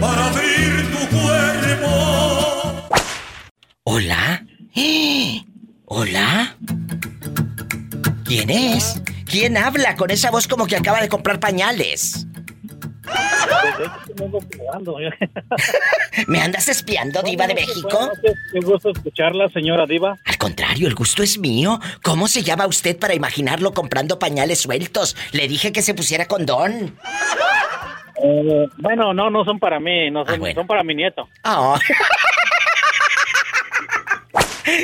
para 0.00 0.26
abrir 0.26 0.72
tu 0.90 1.02
cuerpo. 1.16 1.92
¿Hola? 3.84 4.44
¡Eh! 4.74 5.44
¿Hola? 5.86 6.56
¿Quién 8.24 8.50
es? 8.50 9.00
¿Quién 9.26 9.56
habla 9.56 9.96
con 9.96 10.10
esa 10.10 10.30
voz 10.30 10.48
como 10.48 10.66
que 10.66 10.76
acaba 10.76 11.00
de 11.00 11.08
comprar 11.08 11.40
pañales? 11.40 12.26
¿Me 16.26 16.40
andas 16.40 16.68
espiando, 16.68 17.22
diva 17.22 17.46
de 17.46 17.54
México? 17.54 18.10
Qué 18.52 18.60
gusto 18.60 18.90
escucharla, 18.90 19.48
señora 19.50 19.86
diva. 19.86 20.18
Al 20.24 20.38
contrario, 20.38 20.88
el 20.88 20.94
gusto 20.94 21.22
es 21.22 21.38
mío. 21.38 21.78
¿Cómo 22.02 22.28
se 22.28 22.42
llama 22.42 22.66
usted 22.66 22.98
para 22.98 23.14
imaginarlo 23.14 23.74
comprando 23.74 24.18
pañales 24.18 24.62
sueltos? 24.62 25.16
Le 25.32 25.46
dije 25.48 25.72
que 25.72 25.82
se 25.82 25.92
pusiera 25.94 26.26
condón. 26.26 26.96
Eh, 28.22 28.68
bueno, 28.78 29.12
no, 29.12 29.28
no 29.28 29.44
son 29.44 29.58
para 29.58 29.80
mí, 29.80 30.10
no 30.10 30.24
son, 30.24 30.40
son 30.54 30.66
para 30.66 30.82
mi 30.82 30.94
nieto. 30.94 31.28
Ah. 31.42 31.78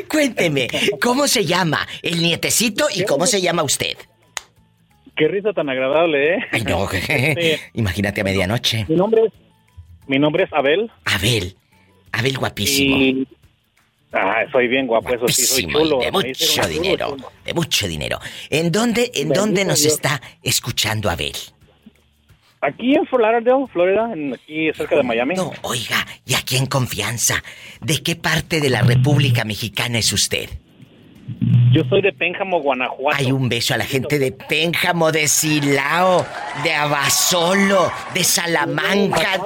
Cuénteme, 0.09 0.69
¿cómo 1.01 1.27
se 1.29 1.45
llama 1.45 1.87
el 2.03 2.21
nietecito 2.23 2.87
y 2.95 3.05
cómo 3.05 3.27
se 3.27 3.41
llama 3.41 3.63
usted? 3.63 3.97
Qué 5.17 5.29
risa 5.29 5.53
tan 5.53 5.69
agradable, 5.69 6.35
¿eh? 6.35 6.39
Ay, 6.53 6.63
no, 6.63 6.89
imagínate 7.75 8.21
a 8.21 8.25
medianoche. 8.25 8.87
Mi 8.89 8.97
nombre 8.97 9.23
es, 9.27 9.33
mi 10.07 10.19
nombre 10.19 10.45
es 10.45 10.53
Abel. 10.53 10.91
Abel, 11.05 11.57
Abel 12.13 12.39
guapísimo. 12.39 12.97
Y... 12.97 13.29
Ah, 14.13 14.45
soy 14.51 14.67
bien 14.67 14.87
guapo, 14.89 15.15
eso 15.15 15.29
sí, 15.29 15.45
soy 15.47 15.67
chulo. 15.67 16.01
de 16.01 16.11
mucho 16.11 16.67
dinero, 16.69 17.11
chulo. 17.11 17.33
de 17.45 17.55
mucho 17.55 17.87
dinero. 17.87 18.19
¿En 18.49 18.73
dónde, 18.73 19.05
en 19.15 19.29
Bendito 19.29 19.41
dónde 19.41 19.65
nos 19.65 19.83
Dios. 19.83 19.95
está 19.95 20.21
escuchando 20.43 21.11
Abel? 21.11 21.33
Aquí 22.63 22.95
en 22.95 23.07
Fort 23.07 23.23
Lauderdale, 23.23 23.67
Florida, 23.73 24.13
aquí 24.35 24.71
cerca 24.75 24.97
de 24.97 25.03
Miami. 25.03 25.35
No, 25.35 25.51
oiga, 25.63 26.07
y 26.27 26.35
aquí 26.35 26.57
en 26.57 26.67
confianza, 26.67 27.43
¿de 27.81 28.03
qué 28.03 28.17
parte 28.17 28.61
de 28.61 28.69
la 28.69 28.83
República 28.83 29.45
Mexicana 29.45 29.99
es 29.99 30.13
usted? 30.13 30.51
Yo 31.73 31.83
soy 31.89 32.03
de 32.03 32.13
Pénjamo, 32.13 32.61
Guanajuato. 32.61 33.17
Hay 33.19 33.33
un 33.33 33.49
beso 33.49 33.73
a 33.73 33.79
la 33.79 33.87
gente 33.87 34.19
de 34.19 34.33
Pénjamo, 34.33 35.11
de 35.11 35.29
Silao, 35.29 36.27
de 36.63 36.75
Abasolo, 36.75 37.91
de 38.13 38.25
Salamanca, 38.25 39.41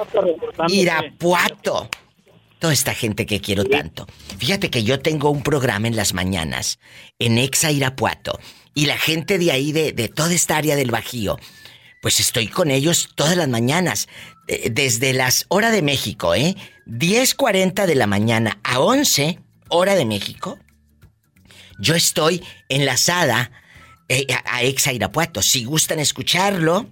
Irapuato. 0.67 1.89
Toda 2.59 2.73
esta 2.73 2.93
gente 2.93 3.25
que 3.25 3.39
quiero 3.39 3.63
tanto. 3.65 4.07
Fíjate 4.39 4.69
que 4.69 4.83
yo 4.83 4.99
tengo 4.99 5.29
un 5.29 5.43
programa 5.43 5.87
en 5.87 5.95
las 5.95 6.13
mañanas 6.13 6.79
en 7.19 7.37
Exa 7.37 7.71
Irapuato 7.71 8.39
y 8.73 8.87
la 8.87 8.97
gente 8.97 9.37
de 9.37 9.51
ahí, 9.51 9.71
de, 9.71 9.91
de 9.93 10.09
toda 10.09 10.33
esta 10.33 10.57
área 10.57 10.75
del 10.75 10.89
Bajío, 10.91 11.37
Pues 12.05 12.19
estoy 12.19 12.49
con 12.49 12.69
ellos 12.69 13.09
todas 13.15 13.35
las 13.35 13.47
mañanas, 13.47 14.07
eh, 14.47 14.69
desde 14.69 15.11
las 15.11 15.47
hora 15.47 15.71
de 15.71 15.81
México, 15.81 16.35
¿eh? 16.35 16.55
10.40 16.85 17.87
de 17.87 17.95
la 17.95 18.05
mañana 18.05 18.59
a 18.63 18.79
11, 18.79 19.39
hora 19.69 19.95
de 19.95 20.05
México. 20.05 20.59
Yo 21.79 21.95
estoy 21.95 22.43
enlazada 22.69 23.49
eh, 24.07 24.27
a, 24.31 24.57
a 24.57 24.61
Exa 24.61 24.93
Irapuato. 24.93 25.41
Si 25.41 25.63
gustan 25.63 25.97
escucharlo, 25.97 26.87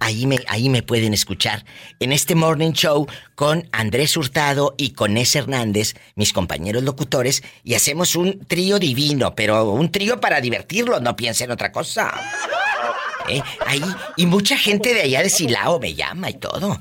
Ahí 0.00 0.26
me, 0.26 0.38
ahí 0.46 0.68
me 0.68 0.82
pueden 0.82 1.12
escuchar 1.12 1.64
en 1.98 2.12
este 2.12 2.36
morning 2.36 2.70
show 2.70 3.08
con 3.34 3.68
Andrés 3.72 4.16
Hurtado 4.16 4.74
y 4.78 4.90
con 4.90 5.16
Es 5.16 5.34
Hernández, 5.34 5.94
mis 6.14 6.32
compañeros 6.32 6.84
locutores, 6.84 7.42
y 7.64 7.74
hacemos 7.74 8.14
un 8.14 8.38
trío 8.46 8.78
divino, 8.78 9.34
pero 9.34 9.72
un 9.72 9.90
trío 9.90 10.20
para 10.20 10.40
divertirlo, 10.40 11.00
no 11.00 11.16
piensen 11.16 11.50
otra 11.50 11.72
cosa. 11.72 12.14
¿Eh? 13.28 13.42
Ahí, 13.66 13.80
y 14.16 14.26
mucha 14.26 14.56
gente 14.56 14.94
de 14.94 15.02
allá 15.02 15.22
de 15.22 15.28
Silao 15.28 15.78
me 15.80 15.94
llama 15.94 16.30
y 16.30 16.34
todo. 16.34 16.76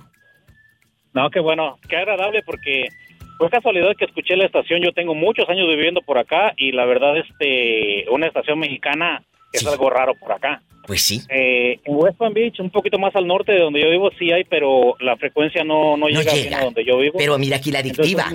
No, 1.14 1.30
qué 1.30 1.40
bueno, 1.40 1.80
qué 1.90 1.98
agradable 1.98 2.44
porque 2.44 2.90
fue 3.38 3.50
casualidad 3.50 3.96
que 3.98 4.06
escuché 4.06 4.36
la 4.36 4.46
estación. 4.46 4.82
Yo 4.82 4.94
tengo 4.94 5.14
muchos 5.16 5.48
años 5.50 5.68
viviendo 5.68 6.02
por 6.02 6.18
acá 6.18 6.54
y 6.58 6.72
la 6.72 6.86
verdad, 6.86 7.18
este, 7.18 8.06
una 8.10 8.28
estación 8.28 8.60
mexicana 8.60 9.24
es 9.52 9.66
algo 9.66 9.90
raro 9.90 10.14
por 10.16 10.32
acá. 10.32 10.62
Pues 10.86 11.02
sí. 11.02 11.22
Eh, 11.30 11.80
en 11.84 11.96
West 11.96 12.18
Palm 12.18 12.34
Beach, 12.34 12.60
un 12.62 12.70
poquito 12.70 12.98
más 12.98 13.14
al 13.16 13.28
norte 13.28 13.52
de 13.52 13.60
donde 13.60 13.82
yo 13.82 13.90
vivo, 13.90 14.10
sí 14.18 14.32
hay, 14.32 14.46
pero 14.46 14.96
la 15.02 15.18
frecuencia 15.18 15.64
no, 15.66 15.98
no, 15.98 16.08
llega, 16.08 16.34
bien 16.34 16.54
a 16.54 16.64
donde 16.64 16.86
yo 16.86 16.98
vivo. 16.98 17.16
Pero 17.18 17.38
mira 17.38 17.58
aquí 17.58 17.72
la 17.72 17.80
adictiva. 17.80 18.32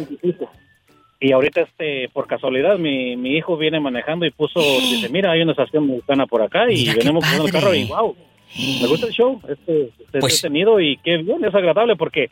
Y 1.23 1.32
ahorita, 1.32 1.61
este, 1.62 2.09
por 2.12 2.27
casualidad, 2.27 2.78
mi, 2.78 3.16
mi 3.16 3.36
hijo 3.36 3.57
viene 3.57 3.78
manejando 3.78 4.27
y 4.27 4.31
puso, 4.32 4.61
dice, 4.61 5.09
mira, 5.09 5.31
hay 5.31 5.43
una 5.43 5.53
estación 5.53 5.86
mexicana 5.86 6.27
por 6.27 6.43
acá 6.43 6.70
y 6.70 6.93
venimos 6.94 7.24
con 7.24 7.47
el 7.47 7.53
carro 7.53 7.74
y 7.74 7.85
wow, 7.85 8.16
me 8.82 8.89
gusta 8.89 9.07
el 9.07 9.12
show, 9.12 9.40
este, 9.49 9.85
este 10.01 10.19
Pues- 10.19 10.35
entretenido 10.35 10.81
y 10.81 10.97
qué 10.99 11.19
bien, 11.19 11.44
es 11.44 11.55
agradable 11.55 11.94
porque 11.97 12.28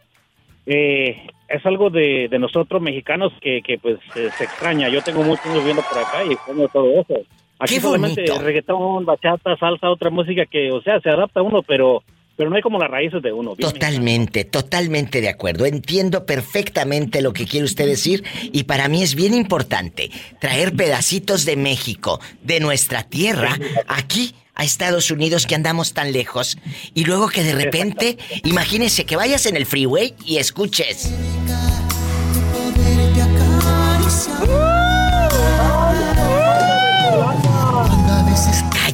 eh, 0.66 1.26
es 1.48 1.64
algo 1.66 1.90
de, 1.90 2.28
de 2.28 2.38
nosotros 2.38 2.82
mexicanos 2.82 3.32
que, 3.40 3.62
que 3.62 3.78
pues 3.78 3.98
eh, 4.14 4.28
se 4.36 4.44
extraña. 4.44 4.88
Yo 4.88 5.02
tengo 5.02 5.22
muchos 5.22 5.52
viviendo 5.54 5.82
por 5.82 5.98
acá 5.98 6.24
y 6.24 6.32
extraño 6.32 6.68
todo 6.68 7.00
eso. 7.00 7.14
Aquí 7.58 7.80
solamente 7.80 8.24
reggaetón, 8.42 9.04
bachata, 9.04 9.56
salsa, 9.56 9.90
otra 9.90 10.10
música 10.10 10.46
que, 10.46 10.70
o 10.70 10.80
sea, 10.82 11.00
se 11.00 11.10
adapta 11.10 11.40
a 11.40 11.42
uno, 11.42 11.62
pero 11.62 12.02
pero 12.40 12.48
no 12.48 12.56
hay 12.56 12.62
como 12.62 12.78
las 12.78 12.90
raíces 12.90 13.22
de 13.22 13.34
uno. 13.34 13.54
Totalmente, 13.54 14.46
totalmente 14.46 15.20
de 15.20 15.28
acuerdo. 15.28 15.66
Entiendo 15.66 16.24
perfectamente 16.24 17.20
lo 17.20 17.34
que 17.34 17.44
quiere 17.44 17.66
usted 17.66 17.84
decir 17.84 18.24
y 18.50 18.64
para 18.64 18.88
mí 18.88 19.02
es 19.02 19.14
bien 19.14 19.34
importante 19.34 20.10
traer 20.38 20.74
pedacitos 20.74 21.44
de 21.44 21.56
México, 21.56 22.18
de 22.42 22.60
nuestra 22.60 23.02
tierra, 23.02 23.58
aquí 23.88 24.34
a 24.54 24.64
Estados 24.64 25.10
Unidos 25.10 25.44
que 25.44 25.54
andamos 25.54 25.92
tan 25.92 26.12
lejos 26.12 26.56
y 26.94 27.04
luego 27.04 27.28
que 27.28 27.42
de 27.42 27.52
repente, 27.52 28.16
imagínese 28.42 29.04
que 29.04 29.16
vayas 29.16 29.44
en 29.44 29.56
el 29.56 29.66
freeway 29.66 30.14
y 30.24 30.38
escuches. 30.38 31.12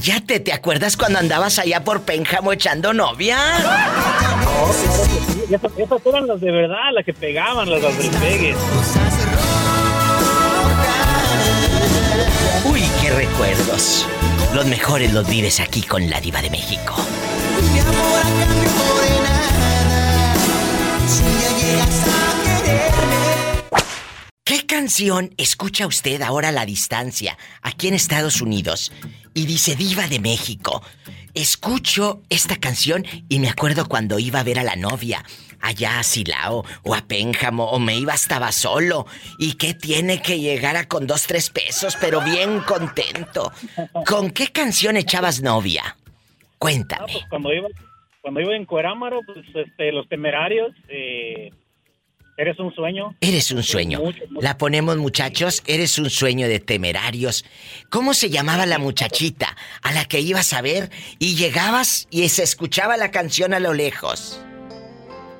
Cállate, 0.06 0.38
¿te 0.38 0.52
acuerdas 0.52 0.96
cuando 0.96 1.18
andabas 1.18 1.58
allá 1.58 1.82
por 1.82 2.02
Pénjamo 2.02 2.52
echando 2.52 2.92
novia? 2.92 3.38
Y 5.50 5.52
esas, 5.52 5.72
esas 5.76 6.06
eran 6.06 6.28
las 6.28 6.40
de 6.40 6.52
verdad, 6.52 6.92
las 6.92 7.04
que 7.04 7.12
pegaban, 7.12 7.68
las, 7.68 7.82
las 7.82 7.98
del 7.98 8.10
pegue. 8.10 8.54
Uy, 12.70 12.82
qué 13.02 13.10
recuerdos. 13.10 14.06
Los 14.54 14.66
mejores 14.66 15.12
los 15.12 15.28
vives 15.28 15.58
aquí 15.58 15.82
con 15.82 16.08
la 16.08 16.20
diva 16.20 16.40
de 16.40 16.50
México. 16.50 16.94
¿Qué 24.46 24.64
canción 24.64 25.30
escucha 25.38 25.88
usted 25.88 26.22
ahora 26.22 26.50
a 26.50 26.52
la 26.52 26.64
distancia, 26.64 27.36
aquí 27.62 27.88
en 27.88 27.94
Estados 27.94 28.40
Unidos? 28.40 28.92
Y 29.34 29.44
dice 29.44 29.74
Diva 29.74 30.06
de 30.06 30.20
México. 30.20 30.84
Escucho 31.34 32.22
esta 32.30 32.54
canción 32.54 33.04
y 33.28 33.40
me 33.40 33.48
acuerdo 33.48 33.88
cuando 33.88 34.20
iba 34.20 34.38
a 34.38 34.44
ver 34.44 34.60
a 34.60 34.62
la 34.62 34.76
novia, 34.76 35.24
allá 35.60 35.98
a 35.98 36.04
Silao 36.04 36.64
o 36.84 36.94
a 36.94 37.08
Pénjamo, 37.08 37.64
o 37.64 37.80
me 37.80 37.96
iba 37.96 38.14
estaba 38.14 38.52
solo. 38.52 39.06
¿Y 39.40 39.54
qué 39.54 39.74
tiene 39.74 40.22
que 40.22 40.38
llegar 40.38 40.76
a 40.76 40.86
con 40.86 41.08
dos, 41.08 41.26
tres 41.26 41.50
pesos, 41.50 41.96
pero 42.00 42.20
bien 42.20 42.60
contento? 42.60 43.50
¿Con 44.06 44.30
qué 44.30 44.52
canción 44.52 44.96
echabas 44.96 45.42
novia? 45.42 45.96
Cuéntame. 46.58 47.14
Pues 47.14 47.24
cuando 47.28 47.52
iba, 47.52 47.66
cuando 48.20 48.40
iba 48.42 48.54
en 48.54 48.64
Cuerámaro, 48.64 49.22
pues 49.26 49.44
este, 49.52 49.90
los 49.90 50.08
temerarios, 50.08 50.72
eh, 50.88 51.50
eres 52.36 52.58
un 52.58 52.74
sueño. 52.74 53.14
Eres 53.20 53.50
un 53.50 53.62
sueño. 53.62 54.00
La 54.40 54.58
ponemos 54.58 54.96
muchachos, 54.96 55.62
eres 55.66 55.98
un 55.98 56.10
sueño 56.10 56.48
de 56.48 56.60
temerarios. 56.60 57.44
¿Cómo 57.90 58.14
se 58.14 58.30
llamaba 58.30 58.66
la 58.66 58.78
muchachita 58.78 59.56
a 59.82 59.92
la 59.92 60.04
que 60.04 60.20
ibas 60.20 60.52
a 60.52 60.62
ver 60.62 60.90
y 61.18 61.36
llegabas 61.36 62.06
y 62.10 62.28
se 62.28 62.42
escuchaba 62.42 62.96
la 62.96 63.10
canción 63.10 63.54
a 63.54 63.60
lo 63.60 63.72
lejos? 63.72 64.40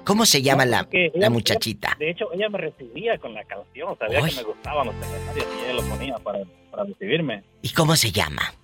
¿Cómo 0.05 0.25
se 0.25 0.41
llama 0.41 0.65
la, 0.65 0.89
la 1.15 1.31
muchachita? 1.31 1.97
De 1.99 2.11
hecho, 2.11 2.33
ella 2.33 2.49
me 2.49 2.59
recibía 2.59 3.19
con 3.19 3.35
la 3.35 3.43
canción, 3.45 3.99
sabía 3.99 4.23
que 4.23 4.37
me 4.37 4.43
gustaban 4.45 4.87
los 4.87 4.95
temerarios 5.01 5.47
y 5.61 5.65
ella 5.65 5.73
lo 5.75 5.83
ponía 5.83 6.15
para, 6.19 6.39
para 6.71 6.85
recibirme. 6.85 7.43
¿Y 7.63 7.71
cómo 7.71 7.97
se 7.97 8.13
llama? 8.13 8.55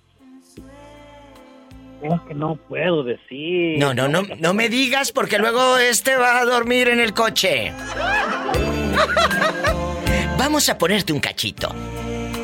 Es 2.03 2.21
que 2.27 2.33
no 2.33 2.55
puedo 2.67 3.03
decir. 3.03 3.77
No, 3.79 3.93
no, 3.93 4.07
no, 4.07 4.23
no 4.39 4.53
me 4.53 4.67
digas 4.67 5.11
porque 5.11 5.39
luego 5.39 5.77
este 5.77 6.17
va 6.17 6.39
a 6.39 6.45
dormir 6.45 6.89
en 6.89 6.99
el 6.99 7.13
coche. 7.13 7.71
Vamos 10.37 10.67
a 10.67 10.77
ponerte 10.77 11.13
un 11.13 11.19
cachito. 11.19 11.73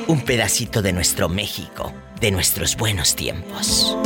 Un 0.08 0.22
pedacito 0.22 0.82
de 0.82 0.94
nuestro 0.94 1.28
México, 1.28 1.94
de 2.22 2.32
nuestros 2.32 2.78
buenos 2.78 3.16
tiempos. 3.16 3.98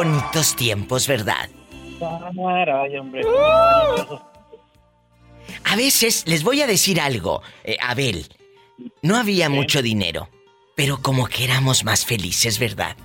Bonitos 0.00 0.56
tiempos, 0.56 1.06
¿verdad? 1.06 1.50
Hombre. 2.00 3.22
A 5.64 5.76
veces 5.76 6.24
les 6.26 6.42
voy 6.42 6.62
a 6.62 6.66
decir 6.66 6.98
algo, 7.00 7.42
eh, 7.64 7.76
Abel. 7.82 8.26
No 9.02 9.16
había 9.16 9.50
mucho 9.50 9.82
dinero, 9.82 10.28
pero 10.74 11.02
como 11.02 11.26
que 11.26 11.44
éramos 11.44 11.84
más 11.84 12.06
felices, 12.06 12.58
¿verdad? 12.58 12.96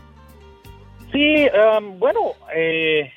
Sí, 1.12 1.48
um, 1.78 2.00
bueno, 2.00 2.20
eh, 2.56 3.12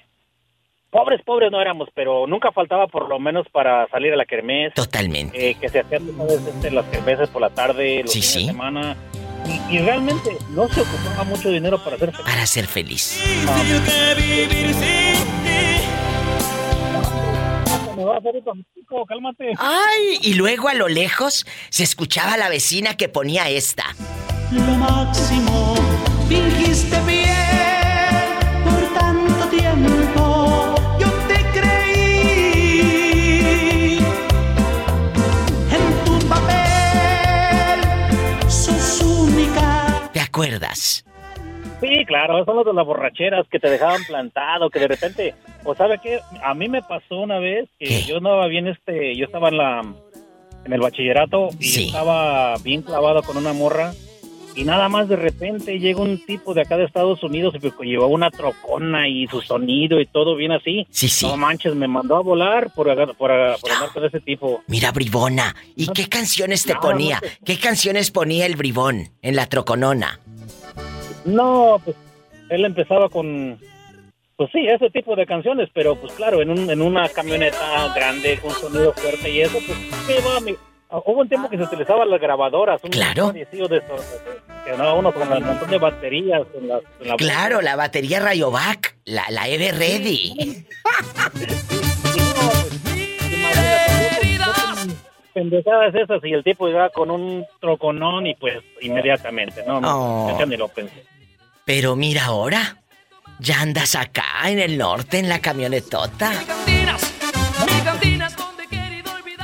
pobres, 0.90 1.20
pobres 1.24 1.52
no 1.52 1.60
éramos, 1.60 1.88
pero 1.94 2.26
nunca 2.26 2.50
faltaba 2.50 2.88
por 2.88 3.08
lo 3.08 3.20
menos 3.20 3.46
para 3.52 3.86
salir 3.90 4.12
a 4.12 4.16
la 4.16 4.24
kermés. 4.24 4.74
Totalmente. 4.74 5.50
Eh, 5.50 5.54
que 5.54 5.68
se 5.68 5.80
hacían 5.80 6.02
este, 6.28 6.72
las 6.72 6.86
kermeses 6.86 7.28
por 7.28 7.42
la 7.42 7.50
tarde, 7.50 8.02
los 8.02 8.10
Sí, 8.12 8.22
fines 8.22 8.32
sí. 8.32 8.40
de 8.40 8.46
semana. 8.46 8.96
Y, 9.46 9.76
y 9.76 9.78
realmente 9.78 10.36
no 10.50 10.68
se 10.68 10.80
ocupaba 10.80 11.24
mucho 11.24 11.50
dinero 11.50 11.82
para 11.82 11.96
Para 11.96 12.46
ser 12.46 12.66
feliz. 12.66 13.20
Me 17.96 18.04
va 18.04 18.14
a 18.14 18.18
hacer 18.18 18.36
esto, 18.36 18.52
chico, 18.74 19.04
cálmate. 19.06 19.54
Ay, 19.58 20.18
y 20.22 20.34
luego 20.34 20.68
a 20.68 20.74
lo 20.74 20.88
lejos 20.88 21.46
se 21.70 21.82
escuchaba 21.82 22.36
la 22.36 22.48
vecina 22.48 22.96
que 22.96 23.08
ponía 23.08 23.48
esta. 23.48 23.84
Lo 24.52 24.62
máximo, 24.62 25.74
fingiste 26.28 27.00
bien 27.02 27.37
acuerdas? 40.44 41.04
Sí, 41.80 42.04
claro, 42.06 42.44
son 42.44 42.56
los 42.56 42.66
de 42.66 42.72
las 42.72 42.86
borracheras 42.86 43.46
que 43.48 43.58
te 43.58 43.70
dejaban 43.70 44.02
plantado, 44.04 44.68
que 44.70 44.80
de 44.80 44.88
repente, 44.88 45.34
o 45.64 45.74
sabe 45.74 45.98
qué, 46.02 46.18
a 46.42 46.54
mí 46.54 46.68
me 46.68 46.82
pasó 46.82 47.20
una 47.20 47.38
vez 47.38 47.68
que 47.78 48.02
yo 48.02 48.16
andaba 48.16 48.46
bien, 48.48 48.66
este, 48.66 49.16
yo 49.16 49.26
estaba 49.26 49.48
en 49.48 49.58
la, 49.58 49.80
en 50.64 50.72
el 50.72 50.80
bachillerato 50.80 51.50
y 51.60 51.86
estaba 51.86 52.56
bien 52.64 52.82
clavado 52.82 53.22
con 53.22 53.36
una 53.36 53.52
morra 53.52 53.92
y 54.58 54.64
nada 54.64 54.88
más 54.88 55.08
de 55.08 55.14
repente 55.14 55.78
llega 55.78 56.00
un 56.00 56.18
tipo 56.18 56.52
de 56.52 56.62
acá 56.62 56.76
de 56.76 56.84
Estados 56.84 57.22
Unidos 57.22 57.54
y 57.54 57.60
pues, 57.60 57.74
llevaba 57.82 58.10
una 58.10 58.28
trocona 58.28 59.08
y 59.08 59.28
su 59.28 59.40
sonido 59.40 60.00
y 60.00 60.06
todo 60.06 60.34
bien 60.34 60.50
así. 60.50 60.84
Sí, 60.90 61.08
sí. 61.08 61.26
No 61.26 61.36
manches, 61.36 61.76
me 61.76 61.86
mandó 61.86 62.16
a 62.16 62.22
volar 62.22 62.74
por, 62.74 62.88
por, 63.14 63.16
por 63.16 63.30
andar 63.30 63.92
con 63.94 64.04
ese 64.04 64.18
tipo. 64.18 64.64
Mira, 64.66 64.90
bribona. 64.90 65.54
¿Y 65.76 65.86
qué 65.92 66.08
canciones 66.08 66.64
te 66.64 66.74
no, 66.74 66.80
ponía? 66.80 67.20
no 67.22 67.28
¿Qué 67.44 67.56
canciones 67.56 68.10
ponía 68.10 68.46
el 68.46 68.56
bribón 68.56 69.10
en 69.22 69.36
la 69.36 69.46
troconona? 69.46 70.18
No, 71.24 71.80
pues 71.84 71.96
él 72.48 72.64
empezaba 72.64 73.08
con 73.08 73.60
pues 74.36 74.50
sí, 74.52 74.66
ese 74.66 74.90
tipo 74.90 75.14
de 75.14 75.26
canciones, 75.26 75.68
pero 75.72 75.94
pues 75.94 76.12
claro, 76.14 76.42
en, 76.42 76.50
un, 76.50 76.68
en 76.68 76.82
una 76.82 77.08
camioneta 77.08 77.92
grande 77.94 78.40
con 78.40 78.50
sonido 78.52 78.92
fuerte 78.92 79.30
y 79.30 79.40
eso, 79.40 79.58
pues 79.64 79.78
me 80.08 80.28
va 80.28 80.40
mi... 80.40 80.56
Hubo 80.90 81.20
un 81.20 81.28
tiempo 81.28 81.50
que 81.50 81.56
se 81.58 81.62
utilizaban 81.64 82.08
las 82.10 82.20
grabadoras. 82.20 82.82
Un 82.82 82.90
Claro. 82.90 83.30
de 83.32 83.42
eso, 83.42 83.66
que 84.64 84.70
andaba 84.70 84.94
uno 84.94 85.12
con 85.12 85.30
un 85.30 85.44
montón 85.44 85.68
de 85.70 85.78
baterías. 85.78 86.42
En 86.54 86.68
la, 86.68 86.80
en 87.00 87.08
la 87.08 87.16
Claro, 87.16 87.60
la 87.60 87.76
batería 87.76 88.20
Rayovac, 88.20 88.96
la, 89.04 89.24
la 89.30 89.48
Ever 89.48 89.76
Ready. 89.76 90.64
pendejadas 95.34 95.94
esas 95.94 96.24
y 96.24 96.32
el 96.32 96.42
tipo 96.42 96.68
iba 96.68 96.90
con 96.90 97.10
un 97.10 97.44
troconón 97.60 98.26
y 98.26 98.34
pues 98.34 98.54
inmediatamente, 98.80 99.62
no, 99.66 99.80
no, 99.80 100.26
Oh. 100.34 100.38
ya 100.38 100.46
ni 100.46 100.56
lo 100.56 100.68
pensé. 100.68 101.04
Pero 101.64 101.94
mira 101.96 102.24
ahora, 102.26 102.78
ya 103.38 103.60
andas 103.60 103.94
acá 103.94 104.24
en 104.46 104.58
el 104.58 104.76
norte 104.78 105.18
en 105.18 105.28
la 105.28 105.38
camionetota. 105.40 106.32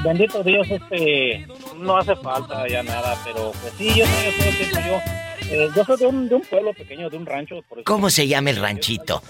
Bendito 0.04 0.42
Dios, 0.42 0.70
este, 0.70 1.46
no 1.78 1.96
hace 1.96 2.14
falta 2.16 2.68
ya 2.68 2.82
nada, 2.82 3.16
pero 3.24 3.52
pues 3.52 3.72
sí, 3.78 3.88
yo 3.96 4.04
soy, 4.04 4.24
yo 4.26 4.32
soy, 4.32 4.52
yo 4.52 4.74
soy, 4.74 4.84
yo, 4.84 5.54
eh, 5.54 5.68
yo 5.74 5.84
soy 5.84 5.96
de 5.96 6.06
un, 6.06 6.28
de 6.28 6.34
un 6.34 6.42
pueblo 6.42 6.72
pequeño, 6.74 7.08
de 7.08 7.16
un 7.16 7.24
rancho. 7.26 7.60
Por 7.68 7.78
eso- 7.78 7.84
¿Cómo 7.86 8.10
se 8.10 8.28
llama 8.28 8.50
el 8.50 8.56
ranchito? 8.56 9.22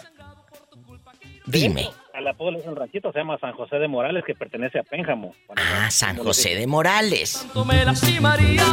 Dime. 1.46 1.88
A 2.12 2.20
la 2.20 2.32
pueblo 2.34 2.59
es 2.59 2.66
un 2.66 2.74
ranchito, 2.76 3.12
se 3.12 3.18
llama 3.18 3.38
San 3.38 3.52
José 3.52 3.76
de 3.76 3.86
Morales, 3.86 4.24
que 4.24 4.34
pertenece 4.34 4.78
a 4.78 4.82
Pénjamo. 4.82 5.34
Ah, 5.56 5.90
San 5.90 6.16
José 6.16 6.55
de 6.56 6.66
Morales. 6.66 7.46
lastimarías. 7.84 8.66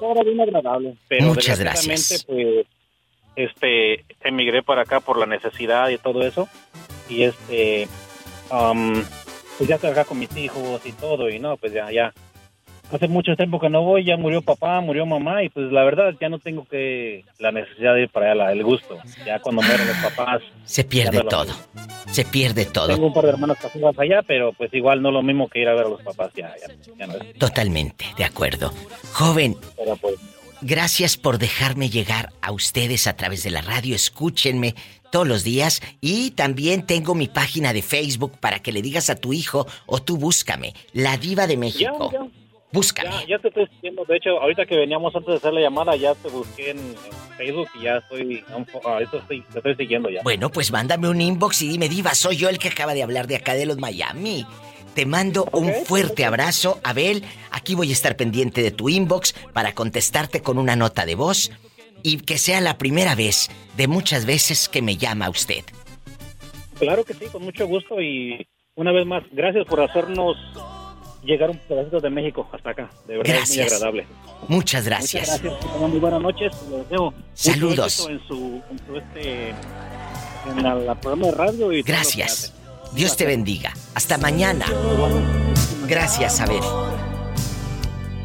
Todo 0.00 0.12
era 0.12 0.22
bien 0.24 0.40
agradable. 0.40 0.94
Pero 1.08 1.26
Muchas 1.26 1.58
gracias. 1.58 2.24
Pues, 2.26 2.66
este, 3.36 4.04
emigré 4.22 4.62
para 4.62 4.82
acá 4.82 5.00
por 5.00 5.18
la 5.18 5.26
necesidad 5.26 5.88
y 5.88 5.98
todo 5.98 6.26
eso. 6.26 6.48
Y 7.08 7.24
este, 7.24 7.88
am, 8.50 9.04
pues 9.58 9.68
ya 9.68 9.76
estoy 9.76 9.90
acá 9.90 10.04
con 10.04 10.18
mis 10.18 10.34
hijos 10.36 10.80
y 10.84 10.92
todo. 10.92 11.28
Y 11.30 11.38
no, 11.38 11.56
pues 11.56 11.72
ya, 11.72 11.90
ya. 11.90 12.12
Hace 12.90 13.08
mucho 13.08 13.34
tiempo 13.36 13.58
que 13.58 13.70
no 13.70 13.82
voy, 13.82 14.04
ya 14.04 14.18
murió 14.18 14.42
papá, 14.42 14.80
murió 14.82 15.06
mamá. 15.06 15.42
Y 15.42 15.48
pues 15.48 15.72
la 15.72 15.82
verdad, 15.82 16.14
ya 16.20 16.28
no 16.28 16.38
tengo 16.38 16.66
que 16.66 17.24
la 17.38 17.50
necesidad 17.50 17.94
de 17.94 18.02
ir 18.02 18.08
para 18.10 18.32
allá, 18.32 18.52
el 18.52 18.62
gusto. 18.62 18.98
Ya 19.24 19.38
cuando 19.38 19.62
mueren 19.62 19.86
los 19.86 19.96
papás. 19.96 20.42
Se 20.64 20.84
pierde 20.84 21.18
no 21.18 21.24
todo. 21.24 21.52
Se 22.10 22.26
pierde 22.26 22.66
todo. 22.66 22.88
Tengo 22.88 23.06
un 23.06 23.14
par 23.14 23.24
de 23.24 23.30
hermanos 23.30 23.56
casadas 23.56 23.98
allá, 23.98 24.20
pero 24.26 24.52
pues 24.52 24.72
igual 24.74 25.00
no 25.00 25.10
lo 25.10 25.22
mismo 25.22 25.48
que 25.48 25.60
ir 25.60 25.68
a 25.68 25.74
ver 25.74 25.86
a 25.86 25.88
los 25.88 26.02
papás. 26.02 26.32
Ya, 26.36 26.54
ya, 26.60 26.74
ya 26.98 27.06
no 27.06 27.14
es. 27.14 27.32
Totalmente, 27.38 28.04
de 28.18 28.24
acuerdo. 28.24 28.70
Joven, 29.14 29.56
Pero 29.78 29.96
pues. 29.96 30.16
Gracias 30.62 31.16
por 31.16 31.38
dejarme 31.38 31.90
llegar 31.90 32.32
a 32.40 32.52
ustedes 32.52 33.06
a 33.06 33.16
través 33.16 33.42
de 33.42 33.50
la 33.50 33.62
radio. 33.62 33.94
Escúchenme 33.94 34.74
todos 35.10 35.28
los 35.28 35.44
días. 35.44 35.82
Y 36.00 36.32
también 36.32 36.86
tengo 36.86 37.14
mi 37.14 37.28
página 37.28 37.72
de 37.72 37.82
Facebook 37.82 38.38
para 38.40 38.60
que 38.60 38.72
le 38.72 38.82
digas 38.82 39.10
a 39.10 39.16
tu 39.16 39.32
hijo 39.32 39.66
o 39.86 40.02
tú 40.02 40.16
búscame. 40.16 40.74
La 40.92 41.16
Diva 41.16 41.46
de 41.46 41.56
México. 41.56 42.10
Ya, 42.12 42.18
ya. 42.20 42.26
Búscame. 42.72 43.10
Ya, 43.10 43.26
ya 43.28 43.38
te 43.38 43.48
estoy 43.48 43.66
siguiendo. 43.74 44.04
De 44.06 44.16
hecho, 44.16 44.30
ahorita 44.40 44.64
que 44.64 44.76
veníamos 44.76 45.14
antes 45.14 45.28
de 45.28 45.36
hacer 45.36 45.52
la 45.52 45.60
llamada, 45.60 45.94
ya 45.94 46.14
te 46.14 46.28
busqué 46.28 46.70
en, 46.70 46.78
en 46.78 47.36
Facebook 47.36 47.68
y 47.78 47.82
ya 47.82 47.98
estoy. 47.98 48.42
ah, 48.86 48.98
eso 49.02 49.18
estoy, 49.18 49.42
te 49.42 49.58
estoy 49.58 49.76
siguiendo 49.76 50.08
ya. 50.08 50.22
Bueno, 50.22 50.50
pues 50.50 50.72
mándame 50.72 51.08
un 51.10 51.20
inbox 51.20 51.60
y 51.62 51.68
dime, 51.68 51.90
Diva, 51.90 52.14
soy 52.14 52.38
yo 52.38 52.48
el 52.48 52.58
que 52.58 52.68
acaba 52.68 52.94
de 52.94 53.02
hablar 53.02 53.26
de 53.26 53.36
acá 53.36 53.52
de 53.52 53.66
los 53.66 53.76
Miami. 53.76 54.46
Te 54.94 55.06
mando 55.06 55.48
un 55.52 55.72
fuerte 55.86 56.24
abrazo, 56.24 56.78
Abel. 56.84 57.24
Aquí 57.50 57.74
voy 57.74 57.90
a 57.90 57.92
estar 57.92 58.16
pendiente 58.16 58.62
de 58.62 58.70
tu 58.70 58.88
inbox 58.88 59.34
para 59.52 59.74
contestarte 59.74 60.42
con 60.42 60.58
una 60.58 60.76
nota 60.76 61.06
de 61.06 61.14
voz 61.14 61.50
y 62.02 62.18
que 62.18 62.36
sea 62.36 62.60
la 62.60 62.76
primera 62.78 63.14
vez 63.14 63.48
de 63.76 63.88
muchas 63.88 64.26
veces 64.26 64.68
que 64.68 64.82
me 64.82 64.96
llama 64.96 65.30
usted. 65.30 65.64
Claro 66.78 67.04
que 67.04 67.14
sí, 67.14 67.24
con 67.32 67.42
mucho 67.44 67.66
gusto. 67.66 68.00
Y 68.02 68.46
una 68.74 68.92
vez 68.92 69.06
más, 69.06 69.22
gracias 69.32 69.66
por 69.66 69.80
hacernos 69.80 70.36
llegar 71.24 71.48
un 71.50 71.58
pedacito 71.58 72.00
de 72.00 72.10
México 72.10 72.46
hasta 72.52 72.70
acá. 72.70 72.90
De 73.06 73.16
verdad 73.18 73.36
es 73.36 73.48
muy 73.48 73.56
Gracias. 73.56 73.72
agradable. 73.72 74.06
Muchas 74.48 74.84
gracias. 74.84 75.28
Muchas 75.42 75.42
gracias. 75.42 75.80
Muy 75.80 75.98
buenas 76.00 76.20
noches. 76.20 76.52
Les 76.70 76.90
mucho 76.90 77.14
Saludos. 77.32 78.08
En 78.10 78.26
su, 78.26 78.62
en 78.70 78.78
su 78.86 78.96
este. 78.96 79.54
En 80.48 80.62
la, 80.62 80.74
la 80.74 81.00
programa 81.00 81.26
de 81.28 81.32
radio 81.32 81.72
y 81.72 81.82
Gracias. 81.82 82.52
Dios 82.94 83.16
te 83.16 83.24
bendiga. 83.24 83.74
Hasta 83.94 84.18
mañana. 84.18 84.66
Gracias, 85.86 86.40
Abel. 86.40 86.62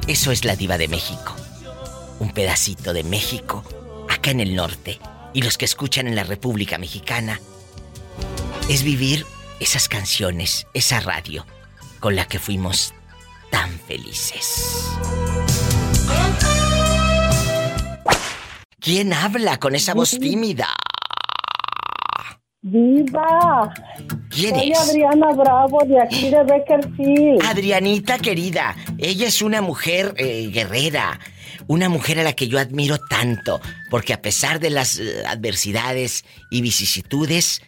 Eso 0.07 0.31
es 0.31 0.43
la 0.43 0.55
diva 0.55 0.77
de 0.77 0.87
México. 0.87 1.35
Un 2.19 2.31
pedacito 2.31 2.93
de 2.93 3.03
México, 3.03 3.63
acá 4.09 4.31
en 4.31 4.41
el 4.41 4.55
norte. 4.55 4.99
Y 5.33 5.41
los 5.41 5.57
que 5.57 5.65
escuchan 5.65 6.07
en 6.07 6.15
la 6.15 6.23
República 6.23 6.77
Mexicana. 6.77 7.39
Es 8.69 8.83
vivir 8.83 9.25
esas 9.59 9.87
canciones, 9.87 10.67
esa 10.73 10.99
radio, 10.99 11.45
con 11.99 12.15
la 12.15 12.27
que 12.27 12.39
fuimos 12.39 12.93
tan 13.49 13.79
felices. 13.79 14.85
¿Quién 18.79 19.13
habla 19.13 19.59
con 19.59 19.75
esa 19.75 19.93
voz 19.93 20.11
tímida? 20.11 20.73
Viva. 22.71 23.73
¿Quién 24.29 24.55
Soy 24.55 24.71
es? 24.71 24.79
Adriana 24.79 25.31
Bravo 25.33 25.79
de 25.85 26.01
aquí 26.01 26.29
de 26.29 26.43
Beckerfield. 26.43 27.43
Adrianita 27.43 28.19
querida, 28.19 28.75
ella 28.97 29.27
es 29.27 29.41
una 29.41 29.61
mujer 29.61 30.13
eh, 30.17 30.49
guerrera, 30.51 31.19
una 31.67 31.89
mujer 31.89 32.19
a 32.19 32.23
la 32.23 32.33
que 32.33 32.47
yo 32.47 32.59
admiro 32.59 32.97
tanto, 32.97 33.61
porque 33.89 34.13
a 34.13 34.21
pesar 34.21 34.59
de 34.59 34.69
las 34.69 34.99
eh, 34.99 35.23
adversidades 35.25 36.25
y 36.51 36.61
vicisitudes, 36.61 37.61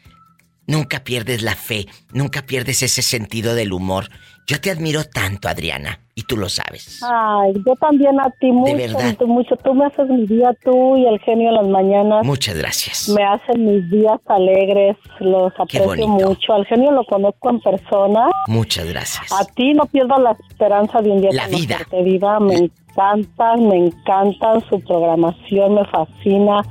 nunca 0.68 1.04
pierdes 1.04 1.42
la 1.42 1.56
fe, 1.56 1.88
nunca 2.12 2.46
pierdes 2.46 2.84
ese 2.84 3.02
sentido 3.02 3.56
del 3.56 3.74
humor. 3.74 4.10
Yo 4.48 4.60
te 4.60 4.72
admiro 4.72 5.04
tanto, 5.04 5.48
Adriana, 5.48 6.02
y 6.20 6.24
tú 6.24 6.36
lo 6.36 6.50
sabes. 6.50 7.02
Ay, 7.02 7.54
yo 7.66 7.74
también 7.76 8.20
a 8.20 8.30
ti 8.32 8.52
mucho, 8.52 8.76
verdad. 8.76 9.16
tú 9.18 9.26
mucho. 9.26 9.56
Tú 9.64 9.74
me 9.74 9.86
haces 9.86 10.10
mi 10.10 10.26
día, 10.26 10.54
tú 10.66 10.98
y 10.98 11.06
el 11.06 11.18
genio 11.20 11.50
en 11.50 11.56
las 11.56 11.68
mañanas. 11.68 12.26
Muchas 12.26 12.58
gracias. 12.58 13.08
Me 13.08 13.24
hacen 13.24 13.66
mis 13.66 13.90
días 13.90 14.20
alegres, 14.26 14.98
los 15.22 15.54
aprecio 15.58 16.08
mucho. 16.10 16.54
Al 16.54 16.66
genio 16.66 16.92
lo 16.92 17.06
conozco 17.06 17.50
en 17.52 17.62
persona. 17.62 18.30
Muchas 18.48 18.86
gracias. 18.90 19.32
A 19.32 19.46
ti 19.46 19.74
no 19.74 19.86
pierdo 19.86 20.20
la 20.20 20.36
esperanza 20.50 21.02
de 21.02 21.10
un 21.10 21.22
día 21.22 21.30
La 21.32 21.48
vida. 21.48 21.78
conocerte, 21.78 22.04
Diva. 22.04 22.40
Me 22.42 22.56
encanta, 22.56 23.56
me 23.56 23.78
encanta 23.78 24.60
su 24.70 24.82
programación, 24.82 25.76
me 25.76 25.86
fascina. 25.86 26.64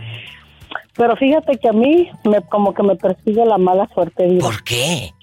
Pero 0.94 1.16
fíjate 1.16 1.56
que 1.58 1.68
a 1.68 1.72
mí 1.72 2.10
me, 2.24 2.42
como 2.42 2.74
que 2.74 2.82
me 2.82 2.96
persigue 2.96 3.46
la 3.46 3.56
mala 3.56 3.88
suerte, 3.94 4.26
Diva. 4.26 4.44
¿Por 4.44 4.62
qué? 4.62 5.14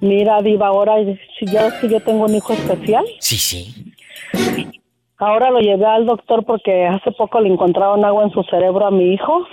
Mira, 0.00 0.40
Diva, 0.42 0.68
ahora 0.68 0.96
si 1.38 1.46
ya 1.46 1.80
que 1.80 1.88
yo 1.88 2.00
tengo 2.00 2.24
un 2.24 2.34
hijo 2.34 2.52
especial. 2.52 3.04
Sí, 3.20 3.36
sí. 3.36 3.92
Ahora 5.16 5.50
lo 5.50 5.60
llevé 5.60 5.86
al 5.86 6.06
doctor 6.06 6.44
porque 6.44 6.86
hace 6.86 7.12
poco 7.12 7.40
le 7.40 7.48
encontraron 7.48 8.04
agua 8.04 8.24
en 8.24 8.30
su 8.30 8.42
cerebro 8.44 8.86
a 8.86 8.90
mi 8.90 9.14
hijo 9.14 9.46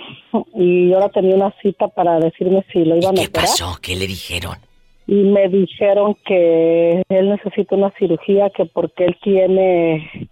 y 0.54 0.92
ahora 0.92 1.08
tenía 1.08 1.36
una 1.36 1.54
cita 1.62 1.88
para 1.88 2.18
decirme 2.18 2.64
si 2.72 2.84
lo 2.84 2.96
iban 2.96 3.12
a 3.16 3.20
¿Qué 3.20 3.28
operar. 3.28 3.46
pasó? 3.46 3.78
¿Qué 3.80 3.94
le 3.96 4.06
dijeron? 4.06 4.56
Y 5.06 5.14
me 5.14 5.48
dijeron 5.48 6.16
que 6.26 7.02
él 7.08 7.28
necesita 7.30 7.76
una 7.76 7.90
cirugía 7.98 8.50
que 8.50 8.66
porque 8.66 9.04
él 9.04 9.16
tiene 9.22 10.28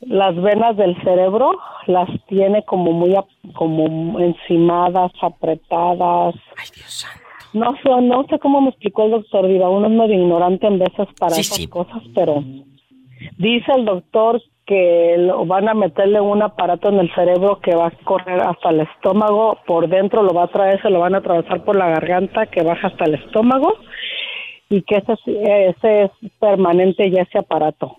las 0.00 0.34
venas 0.36 0.76
del 0.76 0.96
cerebro 1.02 1.58
las 1.86 2.08
tiene 2.26 2.64
como 2.64 2.92
muy 2.92 3.14
como 3.54 4.18
encimadas, 4.20 5.12
apretadas. 5.20 6.34
Ay, 6.56 6.68
Dios 6.74 6.90
santo. 6.90 7.19
No 7.52 7.72
sé, 7.82 7.88
no 8.02 8.24
sé 8.28 8.38
cómo 8.38 8.60
me 8.60 8.70
explicó 8.70 9.04
el 9.04 9.10
doctor 9.12 9.46
Diva, 9.48 9.68
uno 9.68 9.86
es 9.86 9.92
medio 9.92 10.14
ignorante 10.22 10.66
en 10.66 10.78
veces 10.78 11.08
para 11.18 11.34
Sí, 11.34 11.40
esas 11.40 11.56
sí. 11.56 11.66
cosas, 11.66 12.02
pero 12.14 12.42
dice 13.38 13.72
el 13.76 13.84
doctor 13.84 14.40
que 14.66 15.16
lo 15.18 15.44
van 15.46 15.68
a 15.68 15.74
meterle 15.74 16.20
un 16.20 16.42
aparato 16.42 16.90
en 16.90 17.00
el 17.00 17.12
cerebro 17.12 17.58
que 17.60 17.74
va 17.74 17.88
a 17.88 17.90
correr 18.04 18.40
hasta 18.40 18.70
el 18.70 18.80
estómago, 18.82 19.58
por 19.66 19.88
dentro 19.88 20.22
lo 20.22 20.32
va 20.32 20.44
a 20.44 20.48
traer, 20.48 20.80
se 20.80 20.90
lo 20.90 21.00
van 21.00 21.16
a 21.16 21.18
atravesar 21.18 21.64
por 21.64 21.74
la 21.74 21.88
garganta 21.88 22.46
que 22.46 22.62
baja 22.62 22.86
hasta 22.86 23.04
el 23.06 23.14
estómago 23.14 23.74
y 24.68 24.82
que 24.82 24.98
ese, 24.98 25.12
es- 25.14 25.76
ese 25.76 26.02
es 26.04 26.10
permanente 26.38 27.10
ya 27.10 27.22
ese 27.22 27.38
aparato. 27.38 27.96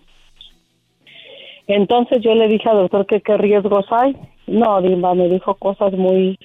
Entonces 1.68 2.20
yo 2.22 2.34
le 2.36 2.48
dije 2.48 2.70
al 2.70 2.78
doctor 2.78 3.06
que 3.06 3.22
qué 3.22 3.38
riesgos 3.38 3.86
hay. 3.92 4.16
No, 4.48 4.82
Diva, 4.82 5.14
me 5.14 5.28
dijo 5.30 5.56
cosas 5.56 5.94
muy 5.94 6.38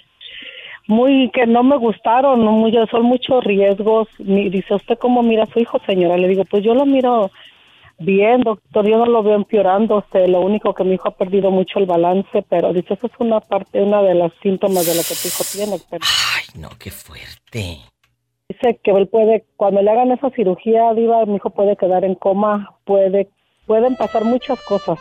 muy 0.89 1.31
que 1.33 1.47
no 1.47 1.63
me 1.63 1.77
gustaron, 1.77 2.45
no 2.45 2.53
muy, 2.53 2.73
son 2.91 3.03
muchos 3.05 3.43
riesgos. 3.45 4.09
Mi- 4.19 4.49
dice, 4.51 4.75
¿usted 4.75 4.99
cómo 4.99 5.23
mira 5.23 5.45
a 5.45 5.53
su 5.53 5.59
hijo, 5.59 5.81
señora? 5.87 6.17
Le 6.17 6.29
digo, 6.29 6.45
pues 6.45 6.63
yo 6.65 6.75
lo 6.75 6.87
miro 6.87 7.31
bien, 7.99 8.43
doctor, 8.43 8.87
yo 8.89 8.99
no 8.99 9.07
lo 9.07 9.23
veo 9.23 9.35
empeorando. 9.37 9.99
Usted, 9.99 10.27
lo 10.29 10.41
único 10.41 10.75
que 10.75 10.85
mi 10.85 10.95
hijo 10.95 11.09
ha 11.09 11.17
perdido 11.17 11.51
mucho 11.51 11.79
el 11.79 11.87
balance, 11.87 12.43
pero 12.49 12.73
dice, 12.73 12.95
eso 12.95 13.07
es 13.07 13.13
una 13.19 13.41
parte, 13.41 13.81
una 13.83 14.03
de 14.03 14.15
los 14.15 14.33
síntomas 14.43 14.87
de 14.87 14.95
lo 14.95 15.03
que 15.03 15.15
tu 15.15 15.29
hijo 15.29 15.45
tiene. 15.53 15.79
Pero 15.91 16.05
Ay, 16.37 16.61
no, 16.61 16.69
qué 16.79 16.91
fuerte. 16.91 17.79
dice 18.49 18.79
que 18.85 18.91
él 18.93 19.09
puede, 19.09 19.45
cuando 19.57 19.83
le 19.83 19.91
hagan 19.91 20.13
esa 20.13 20.31
cirugía, 20.31 20.93
Diva, 20.95 21.25
mi 21.27 21.37
hijo 21.37 21.51
puede 21.51 21.77
quedar 21.77 22.05
en 22.05 22.15
coma, 22.15 22.77
puede, 22.85 23.29
pueden 23.67 23.97
pasar 23.97 24.25
muchas 24.25 24.61
cosas. 24.63 24.99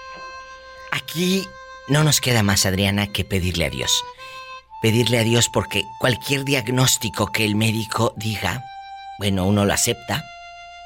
Aquí 0.91 1.43
no 1.89 2.03
nos 2.03 2.21
queda 2.21 2.41
más, 2.41 2.65
Adriana, 2.65 3.07
que 3.11 3.23
pedirle 3.23 3.65
a 3.65 3.69
Dios. 3.69 4.03
Pedirle 4.81 5.19
a 5.19 5.23
Dios 5.23 5.49
porque 5.49 5.83
cualquier 5.99 6.43
diagnóstico 6.43 7.31
que 7.31 7.45
el 7.45 7.55
médico 7.55 8.13
diga, 8.17 8.63
bueno, 9.17 9.45
uno 9.45 9.65
lo 9.65 9.73
acepta, 9.73 10.23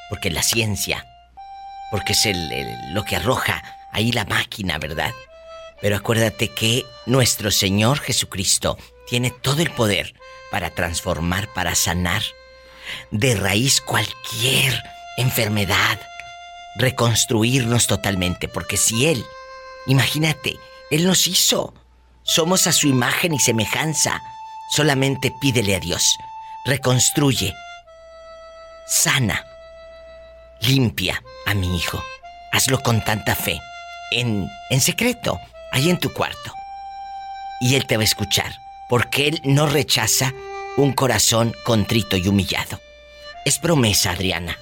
porque 0.09 0.29
la 0.29 0.43
ciencia, 0.43 1.05
porque 1.91 2.13
es 2.13 2.27
lo 2.93 3.03
que 3.03 3.15
arroja 3.15 3.63
ahí 3.91 4.11
la 4.11 4.25
máquina, 4.25 4.77
¿verdad? 4.77 5.11
Pero 5.81 5.95
acuérdate 5.95 6.49
que 6.49 6.85
nuestro 7.05 7.51
Señor 7.51 7.99
Jesucristo 7.99 8.77
tiene 9.07 9.31
todo 9.31 9.61
el 9.61 9.71
poder 9.71 10.13
para 10.51 10.69
transformar, 10.69 11.47
para 11.53 11.75
sanar 11.75 12.21
de 13.11 13.35
raíz 13.35 13.81
cualquier 13.81 14.81
enfermedad, 15.17 15.99
reconstruirnos 16.75 17.87
totalmente, 17.87 18.47
porque 18.47 18.77
si 18.77 19.07
Él, 19.07 19.25
imagínate, 19.85 20.57
Él 20.89 21.05
nos 21.05 21.27
hizo, 21.27 21.73
somos 22.29 22.67
a 22.67 22.71
su 22.71 22.87
imagen 22.87 23.33
y 23.33 23.39
semejanza, 23.39 24.21
solamente 24.69 25.31
pídele 25.31 25.75
a 25.75 25.79
Dios, 25.79 26.17
reconstruye, 26.63 27.55
sana, 28.87 29.43
limpia 30.61 31.23
a 31.47 31.55
mi 31.55 31.75
hijo, 31.75 32.03
hazlo 32.51 32.79
con 32.81 33.03
tanta 33.03 33.35
fe, 33.35 33.59
en, 34.11 34.47
en 34.69 34.79
secreto, 34.79 35.39
ahí 35.71 35.89
en 35.89 35.99
tu 35.99 36.13
cuarto, 36.13 36.53
y 37.61 37.73
Él 37.73 37.87
te 37.87 37.97
va 37.97 38.01
a 38.01 38.05
escuchar, 38.05 38.53
porque 38.89 39.27
Él 39.27 39.41
no 39.43 39.65
rechaza 39.65 40.31
un 40.77 40.93
corazón 40.93 41.55
contrito 41.65 42.15
y 42.15 42.27
humillado. 42.27 42.79
Es 43.43 43.57
promesa, 43.57 44.11
Adriana. 44.11 44.55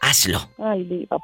Hazlo. 0.00 0.48
Ay, 0.58 0.84
diva, 0.84 1.18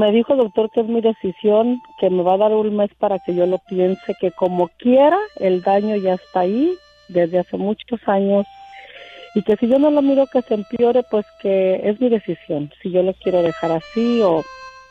me 0.00 0.12
dijo 0.12 0.32
el 0.32 0.38
doctor 0.38 0.70
que 0.70 0.80
es 0.80 0.86
mi 0.86 1.02
decisión, 1.02 1.82
que 1.98 2.08
me 2.08 2.22
va 2.22 2.34
a 2.34 2.38
dar 2.38 2.52
un 2.52 2.74
mes 2.74 2.90
para 2.98 3.18
que 3.18 3.34
yo 3.34 3.44
lo 3.44 3.58
piense, 3.58 4.14
que 4.18 4.30
como 4.32 4.68
quiera, 4.78 5.18
el 5.36 5.60
daño 5.60 5.94
ya 5.96 6.14
está 6.14 6.40
ahí 6.40 6.72
desde 7.08 7.40
hace 7.40 7.58
muchos 7.58 8.00
años 8.06 8.46
y 9.34 9.42
que 9.42 9.56
si 9.56 9.68
yo 9.68 9.78
no 9.78 9.90
lo 9.90 10.00
miro 10.00 10.26
que 10.26 10.40
se 10.40 10.54
empeore, 10.54 11.02
pues 11.10 11.26
que 11.42 11.82
es 11.84 12.00
mi 12.00 12.08
decisión, 12.08 12.72
si 12.82 12.90
yo 12.90 13.02
lo 13.02 13.12
quiero 13.12 13.42
dejar 13.42 13.72
así 13.72 14.22
o 14.22 14.42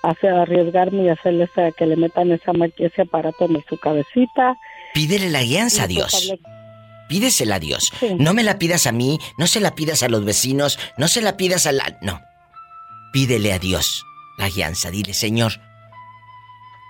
hacer 0.04 0.32
arriesgarme 0.32 1.04
y 1.04 1.10
hacerle 1.10 1.50
que 1.76 1.86
le 1.88 1.96
metan 1.96 2.32
esa, 2.32 2.52
ese 2.78 3.02
aparato 3.02 3.46
en 3.46 3.64
su 3.68 3.78
cabecita. 3.78 4.56
Pídele 4.94 5.32
la 5.32 5.42
guianza 5.42 5.84
a 5.84 5.86
pues 5.88 5.96
Dios. 5.96 6.34
Pídesela 7.10 7.56
a 7.56 7.60
Dios. 7.60 7.92
No 8.20 8.36
me 8.36 8.44
la 8.44 8.60
pidas 8.60 8.86
a 8.86 8.92
mí, 8.92 9.18
no 9.40 9.48
se 9.48 9.60
la 9.60 9.74
pidas 9.74 10.04
a 10.04 10.08
los 10.10 10.24
vecinos, 10.24 10.78
no 10.98 11.08
se 11.08 11.24
la 11.24 11.36
pidas 11.36 11.66
a 11.66 11.72
la... 11.72 11.98
No. 12.02 12.22
Pídele 13.12 13.52
a 13.52 13.58
Dios 13.58 14.06
la 14.40 14.50
guianza. 14.50 14.90
Dile, 14.90 15.14
Señor, 15.14 15.54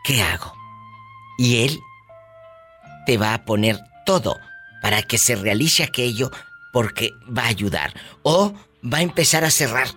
¿qué 0.05 0.21
hago? 0.21 0.53
Y 1.37 1.63
Él 1.65 1.79
te 3.05 3.17
va 3.17 3.33
a 3.33 3.43
poner 3.43 3.77
todo 4.05 4.37
para 4.81 5.01
que 5.01 5.17
se 5.17 5.35
realice 5.35 5.83
aquello 5.83 6.31
porque 6.71 7.11
va 7.25 7.43
a 7.43 7.47
ayudar. 7.47 7.93
O 8.23 8.53
va 8.81 8.99
a 8.99 9.03
empezar 9.03 9.43
a 9.43 9.51
cerrar 9.51 9.87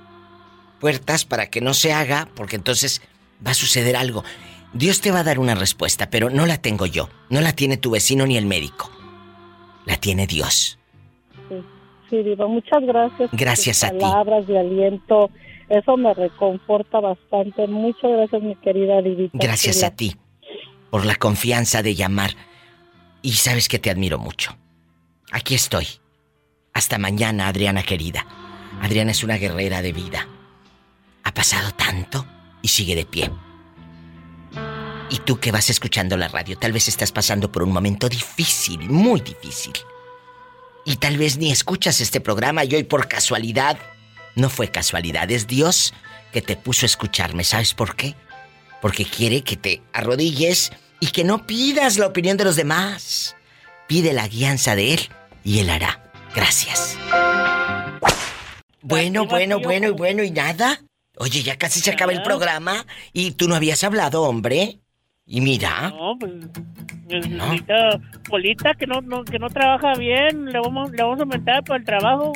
puertas 0.81 1.25
para 1.25 1.47
que 1.47 1.61
no 1.61 1.75
se 1.75 1.93
haga 1.93 2.29
porque 2.35 2.57
entonces 2.57 3.03
va 3.47 3.53
a 3.53 3.55
suceder 3.55 3.95
algo. 3.95 4.25
Dios 4.73 5.01
te 5.01 5.13
va 5.13 5.21
a 5.21 5.25
dar 5.25 5.39
una 5.39 5.55
respuesta, 5.55 6.11
pero 6.11 6.31
no 6.31 6.47
la 6.47 6.57
tengo 6.57 6.87
yo, 6.87 7.09
no 7.31 7.41
la 7.41 7.53
tiene 7.53 7.77
tu 7.77 7.91
vecino 7.91 8.27
ni 8.27 8.37
el 8.37 8.47
médico 8.47 8.91
la 9.87 9.97
tiene 9.97 10.27
Dios. 10.27 10.79
Sí, 11.49 11.57
sí 12.09 12.23
Diva, 12.23 12.47
muchas 12.47 12.83
gracias. 12.85 13.31
Gracias 13.33 13.85
a 13.85 13.91
ti. 13.91 13.99
Palabras 13.99 14.47
de 14.47 14.59
aliento, 14.59 15.31
eso 15.73 15.97
me 15.97 16.13
reconforta 16.13 17.01
bastante. 17.01 17.67
Muchas 17.67 18.11
gracias, 18.11 18.43
mi 18.43 18.55
querida 18.57 19.01
Divita. 19.01 19.39
Gracias 19.39 19.83
a 19.83 19.97
ti 19.97 20.15
por 20.91 21.07
la 21.07 21.17
confianza 21.17 21.83
de 21.83 21.95
llamar. 21.95 22.33
Y 23.23 23.33
sabes 23.33 23.69
que 23.69 23.79
te 23.79 23.91
admiro 23.91 24.19
mucho. 24.19 24.55
Aquí 25.31 25.55
estoy. 25.55 25.87
Hasta 26.75 26.99
mañana, 26.99 27.49
Adriana 27.49 27.83
querida. 27.83 28.27
Adriana 28.83 29.13
es 29.13 29.25
una 29.25 29.39
guerrera 29.39 29.81
de 29.81 29.93
vida. 29.93 30.29
Ha 31.25 31.33
pasado 31.33 31.71
tanto 31.73 32.27
y 32.61 32.69
sigue 32.69 32.95
de 32.95 33.07
pie. 33.07 33.31
Y 35.09 35.19
tú 35.21 35.41
que 35.41 35.53
vas 35.53 35.71
escuchando 35.71 36.19
la 36.19 36.29
radio, 36.29 36.59
tal 36.59 36.73
vez 36.73 36.89
estás 36.89 37.13
pasando 37.13 37.51
por 37.51 37.63
un 37.63 37.73
momento 37.73 38.11
difícil, 38.11 38.91
muy 38.91 39.21
difícil. 39.21 39.73
Y 40.85 40.97
tal 40.97 41.17
vez 41.17 41.39
ni 41.39 41.51
escuchas 41.51 42.01
este 42.03 42.21
programa 42.21 42.65
y 42.65 42.75
hoy 42.75 42.85
por 42.85 43.09
casualidad, 43.09 43.79
no 44.35 44.51
fue 44.51 44.69
casualidad, 44.69 45.31
es 45.31 45.47
Dios 45.47 45.95
que 46.33 46.43
te 46.43 46.57
puso 46.57 46.85
a 46.85 46.89
escucharme. 46.89 47.45
¿Sabes 47.45 47.75
por 47.75 47.97
qué? 47.97 48.15
Porque 48.81 49.05
quiere 49.05 49.43
que 49.43 49.57
te 49.57 49.83
arrodilles 49.93 50.73
y 51.01 51.09
que 51.09 51.25
no 51.25 51.47
pidas 51.47 51.99
la 51.99 52.07
opinión 52.07 52.37
de 52.37 52.45
los 52.45 52.57
demás. 52.57 53.37
Pide 53.87 54.13
la 54.13 54.29
guianza 54.29 54.75
de 54.75 54.95
Él 54.95 55.01
y 55.45 55.59
Él 55.59 55.71
hará. 55.71 56.03
Gracias. 56.35 56.97
Bueno, 58.81 59.27
bueno, 59.27 59.61
bueno 59.61 59.89
y 59.89 59.93
bueno 59.93 60.23
y 60.23 60.31
nada. 60.31 60.81
Oye, 61.19 61.43
ya 61.43 61.57
casi 61.57 61.81
se 61.81 61.91
acaba 61.91 62.13
el 62.13 62.23
programa 62.23 62.87
y 63.13 63.33
tú 63.33 63.49
no 63.49 63.55
habías 63.55 63.85
hablado, 63.85 64.23
hombre. 64.23 64.81
Y 65.27 65.41
mira. 65.41 65.91
No, 65.91 66.17
pues. 66.19 66.33
Polita 68.29 68.75
que 68.75 68.87
no, 68.87 69.25
que 69.25 69.39
no 69.39 69.49
trabaja 69.51 69.95
bien. 69.95 70.47
Le 70.47 70.59
vamos, 70.59 70.91
le 70.91 71.03
vamos 71.03 71.19
a 71.19 71.23
aumentar 71.23 71.63
por 71.65 71.77
el 71.77 71.85
trabajo. 71.85 72.33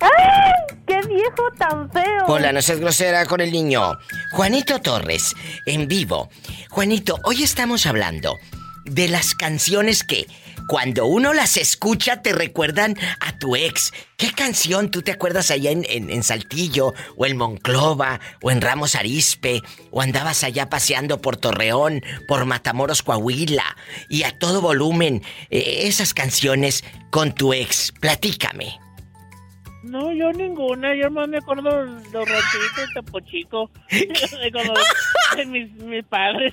¡Ay! 0.00 0.76
¡Qué 0.86 1.00
viejo 1.06 1.50
tan 1.58 1.90
feo! 1.90 2.24
Hola, 2.26 2.52
no 2.52 2.62
seas 2.62 2.80
grosera 2.80 3.26
con 3.26 3.40
el 3.40 3.52
niño. 3.52 3.98
Juanito 4.32 4.80
Torres, 4.80 5.34
en 5.66 5.88
vivo. 5.88 6.30
Juanito, 6.70 7.18
hoy 7.24 7.42
estamos 7.42 7.86
hablando 7.86 8.36
de 8.84 9.08
las 9.08 9.34
canciones 9.34 10.02
que 10.02 10.26
cuando 10.70 11.06
uno 11.06 11.32
las 11.32 11.56
escucha 11.56 12.22
te 12.22 12.32
recuerdan 12.32 12.96
a 13.18 13.36
tu 13.38 13.56
ex. 13.56 13.92
¿Qué 14.16 14.32
canción 14.32 14.90
tú 14.90 15.02
te 15.02 15.10
acuerdas 15.10 15.50
allá 15.50 15.72
en, 15.72 16.22
Saltillo, 16.22 16.94
o 17.16 17.26
en 17.26 17.36
Monclova, 17.36 18.20
o 18.40 18.50
en 18.50 18.60
Ramos 18.60 18.94
Arispe, 18.94 19.62
o 19.90 20.00
andabas 20.00 20.44
allá 20.44 20.70
paseando 20.70 21.20
por 21.20 21.36
Torreón, 21.36 22.02
por 22.28 22.44
Matamoros, 22.44 23.02
Coahuila, 23.02 23.76
y 24.08 24.22
a 24.22 24.38
todo 24.38 24.60
volumen 24.60 25.22
eh, 25.50 25.82
esas 25.88 26.14
canciones 26.14 26.84
con 27.10 27.32
tu 27.32 27.52
ex? 27.52 27.92
Platícame. 28.00 28.78
No, 29.82 30.12
yo 30.12 30.32
ninguna. 30.32 30.94
Yo 30.94 31.10
más 31.10 31.28
me 31.28 31.38
acuerdo 31.38 31.70
los 31.84 32.28
rancheritos 32.28 32.76
de 32.76 32.94
Topo 32.94 33.20
Chico. 33.20 33.70
de, 35.36 35.46
mis, 35.46 35.72
mis, 35.72 36.04
padres. 36.04 36.52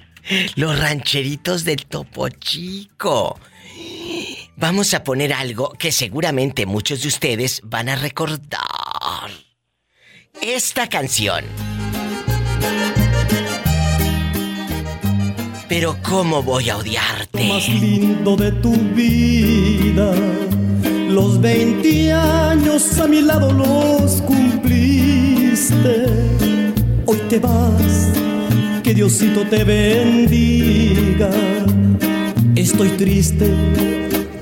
Los 0.55 0.79
rancheritos 0.79 1.65
del 1.65 1.85
Topo 1.85 2.29
Chico. 2.29 3.39
Vamos 4.55 4.93
a 4.93 5.03
poner 5.03 5.33
algo 5.33 5.71
que 5.73 5.91
seguramente 5.91 6.65
muchos 6.65 7.01
de 7.01 7.09
ustedes 7.09 7.61
van 7.63 7.89
a 7.89 7.95
recordar. 7.95 9.29
Esta 10.41 10.87
canción. 10.87 11.45
Pero 15.67 15.97
¿cómo 16.01 16.41
voy 16.43 16.69
a 16.69 16.77
odiarte? 16.77 17.45
Lo 17.45 17.53
más 17.53 17.67
lindo 17.67 18.37
de 18.37 18.51
tu 18.53 18.71
vida. 18.71 20.13
Los 21.17 21.41
20 21.41 22.13
años 22.13 22.99
a 22.99 23.07
mi 23.07 23.23
lado 23.23 23.51
los 23.51 24.21
cumpliste. 24.21 26.05
Hoy 27.07 27.17
te 27.27 27.39
vas, 27.39 28.11
que 28.83 28.93
Diosito 28.93 29.41
te 29.47 29.63
bendiga. 29.63 31.31
Estoy 32.55 32.89
triste 32.89 33.51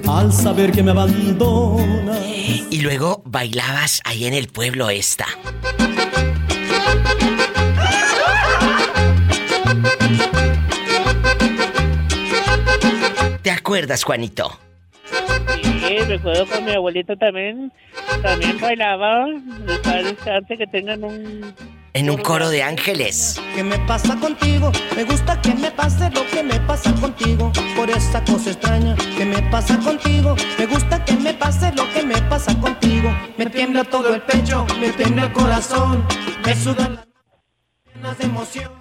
al 0.05 0.33
saber 0.33 0.73
que 0.73 0.83
me 0.83 0.91
abandonas. 0.91 2.19
Y 2.69 2.81
luego 2.81 3.23
bailabas 3.23 4.01
ahí 4.03 4.25
en 4.25 4.33
el 4.33 4.49
pueblo 4.49 4.89
esta. 4.89 5.27
¿Te 13.41 13.51
acuerdas, 13.51 14.03
Juanito? 14.03 14.59
Sí, 15.87 15.97
recuerdo 15.99 16.45
con 16.47 16.65
mi 16.65 16.71
abuelito 16.71 17.15
también. 17.17 17.71
También 18.21 18.59
bailaba. 18.59 19.25
Antes 19.25 20.57
que 20.57 20.67
tengan 20.67 21.03
un 21.03 21.53
en 21.95 22.09
un 22.09 22.17
coro 22.17 22.49
de 22.49 22.61
ángeles. 22.61 23.41
¿Qué 23.55 23.63
me 23.63 23.79
pasa 23.87 24.17
contigo? 24.17 24.69
Me 24.97 25.05
gusta 25.05 25.39
que 25.41 25.55
me 25.55 25.71
pase 25.71 26.09
lo 26.11 26.27
que 26.27 26.43
me 26.43 26.59
pasa 26.59 26.93
contigo. 26.95 27.53
Por 27.73 27.89
esa 27.89 28.21
cosa 28.25 28.51
extraña 28.51 28.97
que 29.17 29.23
me 29.23 29.41
pasa 29.43 29.79
contigo. 29.79 30.35
Me 30.59 30.65
gusta 30.65 31.05
que 31.05 31.13
me 31.13 31.33
pase 31.33 31.71
lo 31.71 31.89
que 31.93 32.03
me 32.03 32.21
pasa 32.23 32.53
contigo. 32.59 33.09
Me 33.37 33.45
tiembla 33.45 33.85
todo 33.85 34.13
el 34.13 34.21
pecho, 34.23 34.67
me 34.77 34.89
tiembla 34.89 35.23
el 35.23 35.31
corazón. 35.31 36.05
Me 36.45 36.53
sudan 36.53 36.99
las 38.03 38.17
de 38.17 38.25
emoción. 38.25 38.71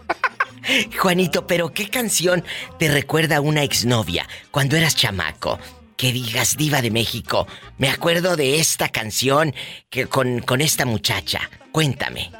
Juanito, 1.01 1.47
pero 1.47 1.72
¿qué 1.72 1.89
canción 1.89 2.43
te 2.81 2.89
recuerda 2.89 3.36
a 3.36 3.40
una 3.40 3.62
exnovia 3.62 4.26
cuando 4.51 4.76
eras 4.76 4.97
chamaco? 4.97 5.60
Que 5.97 6.12
digas 6.12 6.57
diva 6.57 6.83
de 6.83 6.91
México. 6.91 7.47
Me 7.79 7.89
acuerdo 7.89 8.37
de 8.37 8.59
esta 8.59 8.89
canción 8.89 9.55
que 9.91 10.07
con, 10.07 10.41
con 10.41 10.61
esta 10.61 10.85
muchacha. 10.85 11.41
Cuéntame. 11.73 12.31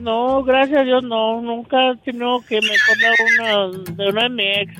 No, 0.00 0.42
gracias 0.44 0.80
a 0.80 0.84
Dios, 0.84 1.02
no. 1.02 1.40
Nunca 1.42 1.94
tenido 2.04 2.40
que 2.48 2.60
me 2.62 2.68
acordar 2.74 3.14
una, 3.38 3.94
de 3.94 4.08
una 4.08 4.22
de 4.22 4.28
mi 4.30 4.46
ex. 4.46 4.72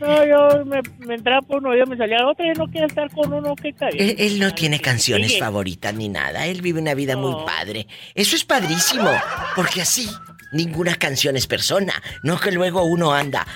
No, 0.00 0.26
yo 0.26 0.64
me, 0.64 0.80
me 1.06 1.14
entraba 1.14 1.42
por 1.42 1.58
uno, 1.58 1.74
yo 1.76 1.86
me 1.86 1.96
salía 1.96 2.26
otra 2.26 2.46
y 2.46 2.52
no 2.56 2.66
quiero 2.66 2.86
estar 2.86 3.10
con 3.10 3.32
uno 3.32 3.54
que 3.54 3.68
está 3.68 3.88
bien. 3.90 4.10
Él, 4.10 4.16
él 4.18 4.38
no 4.40 4.52
tiene 4.54 4.80
canciones 4.80 5.28
sigue. 5.28 5.40
favoritas 5.40 5.94
ni 5.94 6.08
nada. 6.08 6.46
Él 6.46 6.62
vive 6.62 6.80
una 6.80 6.94
vida 6.94 7.16
muy 7.16 7.34
padre. 7.44 7.86
Eso 8.14 8.34
es 8.34 8.44
padrísimo. 8.44 9.10
Porque 9.54 9.82
así, 9.82 10.08
ninguna 10.52 10.96
canción 10.96 11.36
es 11.36 11.46
persona. 11.46 11.94
No 12.22 12.38
que 12.40 12.50
luego 12.50 12.82
uno 12.82 13.12
anda. 13.12 13.46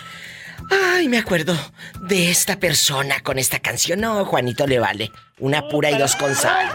Ay, 0.71 1.09
me 1.09 1.19
acuerdo 1.19 1.55
de 2.09 2.31
esta 2.31 2.59
persona 2.59 3.21
con 3.21 3.39
esta 3.39 3.59
canción. 3.59 4.01
No, 4.01 4.25
Juanito 4.25 4.67
le 4.67 4.79
vale. 4.79 5.11
Una 5.39 5.67
pura 5.69 5.91
y 5.91 5.99
dos 5.99 6.17
con 6.17 6.35
sal. 6.35 6.69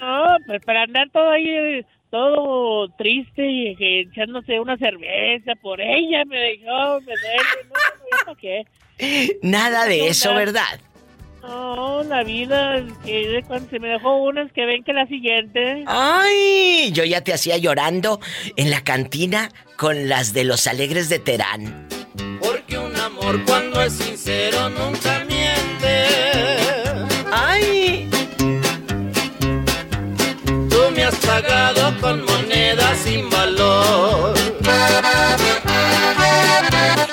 No, 0.00 0.36
pues 0.46 0.62
para 0.64 0.82
andar 0.82 1.08
todo 1.10 1.30
ahí, 1.30 1.84
todo 2.10 2.88
triste 2.98 3.42
y 3.44 3.76
que 3.76 4.00
echándose 4.02 4.60
una 4.60 4.76
cerveza 4.76 5.52
por 5.62 5.80
ella, 5.80 6.24
me 6.26 6.38
dejó, 6.38 7.00
me 7.00 7.06
duele, 7.06 7.64
no, 7.68 8.18
no, 8.18 8.24
¿para 8.24 8.38
qué? 8.38 8.64
Nada 9.42 9.86
de 9.86 10.08
eso, 10.08 10.34
¿verdad? 10.34 10.80
No, 11.42 12.02
la 12.04 12.22
vida, 12.22 12.82
que 13.04 13.42
cuando 13.46 13.68
se 13.68 13.78
me 13.78 13.88
dejó 13.88 14.16
una 14.16 14.42
es 14.42 14.52
que 14.52 14.64
ven 14.64 14.82
que 14.82 14.92
la 14.92 15.06
siguiente. 15.06 15.84
Ay, 15.86 16.90
yo 16.92 17.04
ya 17.04 17.20
te 17.22 17.34
hacía 17.34 17.58
llorando 17.58 18.20
en 18.56 18.70
la 18.70 18.82
cantina 18.82 19.50
con 19.76 20.08
las 20.08 20.32
de 20.32 20.44
los 20.44 20.66
alegres 20.66 21.08
de 21.08 21.18
Terán. 21.18 21.86
Amor 23.20 23.44
cuando 23.44 23.80
es 23.80 23.92
sincero 23.92 24.68
nunca 24.70 25.24
miente. 25.28 26.06
¡Ay! 27.32 28.08
Tú 30.68 30.90
me 30.94 31.04
has 31.04 31.14
pagado 31.16 32.00
con 32.00 32.24
monedas 32.24 32.98
sin 32.98 33.30
valor. 33.30 34.34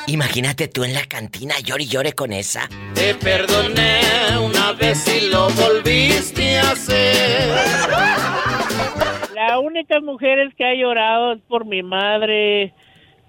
Imagínate 0.07 0.67
tú 0.67 0.83
en 0.83 0.93
la 0.93 1.05
cantina 1.05 1.55
llore 1.59 1.83
y 1.83 1.87
llore 1.87 2.13
con 2.13 2.33
esa. 2.33 2.67
Te 2.95 3.13
perdoné 3.15 4.01
una 4.41 4.73
vez 4.73 5.07
y 5.07 5.29
lo 5.29 5.49
volviste 5.51 6.57
a 6.57 6.71
hacer. 6.71 7.55
La 9.35 9.59
única 9.59 9.99
mujer 10.01 10.39
es 10.39 10.55
que 10.55 10.65
ha 10.65 10.73
llorado 10.73 11.33
es 11.33 11.41
por 11.47 11.65
mi 11.65 11.83
madre, 11.83 12.73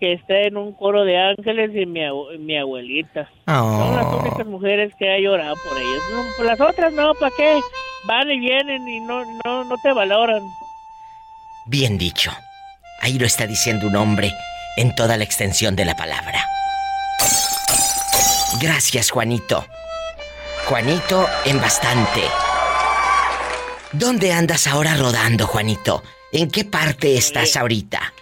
que 0.02 0.14
está 0.14 0.34
en 0.40 0.56
un 0.56 0.72
coro 0.72 1.04
de 1.04 1.16
ángeles, 1.16 1.70
y 1.76 1.86
mi, 1.86 2.00
mi 2.40 2.58
abuelita. 2.58 3.30
Son 3.46 3.94
las 3.94 4.12
únicas 4.12 4.46
mujeres 4.48 4.92
que 4.98 5.08
ha 5.08 5.20
llorado 5.20 5.54
por 5.62 5.78
ellas. 5.78 6.02
No, 6.12 6.24
pues 6.36 6.48
las 6.48 6.60
otras 6.60 6.92
no, 6.92 7.14
¿para 7.14 7.32
qué? 7.36 7.60
Van 8.08 8.28
y 8.28 8.40
vienen 8.40 8.88
y 8.88 8.98
no, 8.98 9.22
no, 9.44 9.62
no 9.62 9.76
te 9.80 9.92
valoran. 9.92 10.42
Bien 11.66 11.98
dicho. 11.98 12.32
Ahí 13.00 13.16
lo 13.16 13.26
está 13.26 13.46
diciendo 13.46 13.86
un 13.86 13.94
hombre 13.94 14.32
en 14.76 14.92
toda 14.96 15.16
la 15.16 15.22
extensión 15.22 15.76
de 15.76 15.84
la 15.84 15.94
palabra. 15.94 16.46
Gracias, 18.60 19.12
Juanito. 19.12 19.64
Juanito 20.66 21.28
en 21.44 21.60
bastante. 21.60 22.22
¿Dónde 23.92 24.32
andas 24.32 24.66
ahora 24.66 24.96
rodando, 24.96 25.46
Juanito? 25.46 26.02
¿En 26.32 26.50
qué 26.50 26.64
parte 26.64 27.16
estás 27.16 27.56
ahorita? 27.56 28.12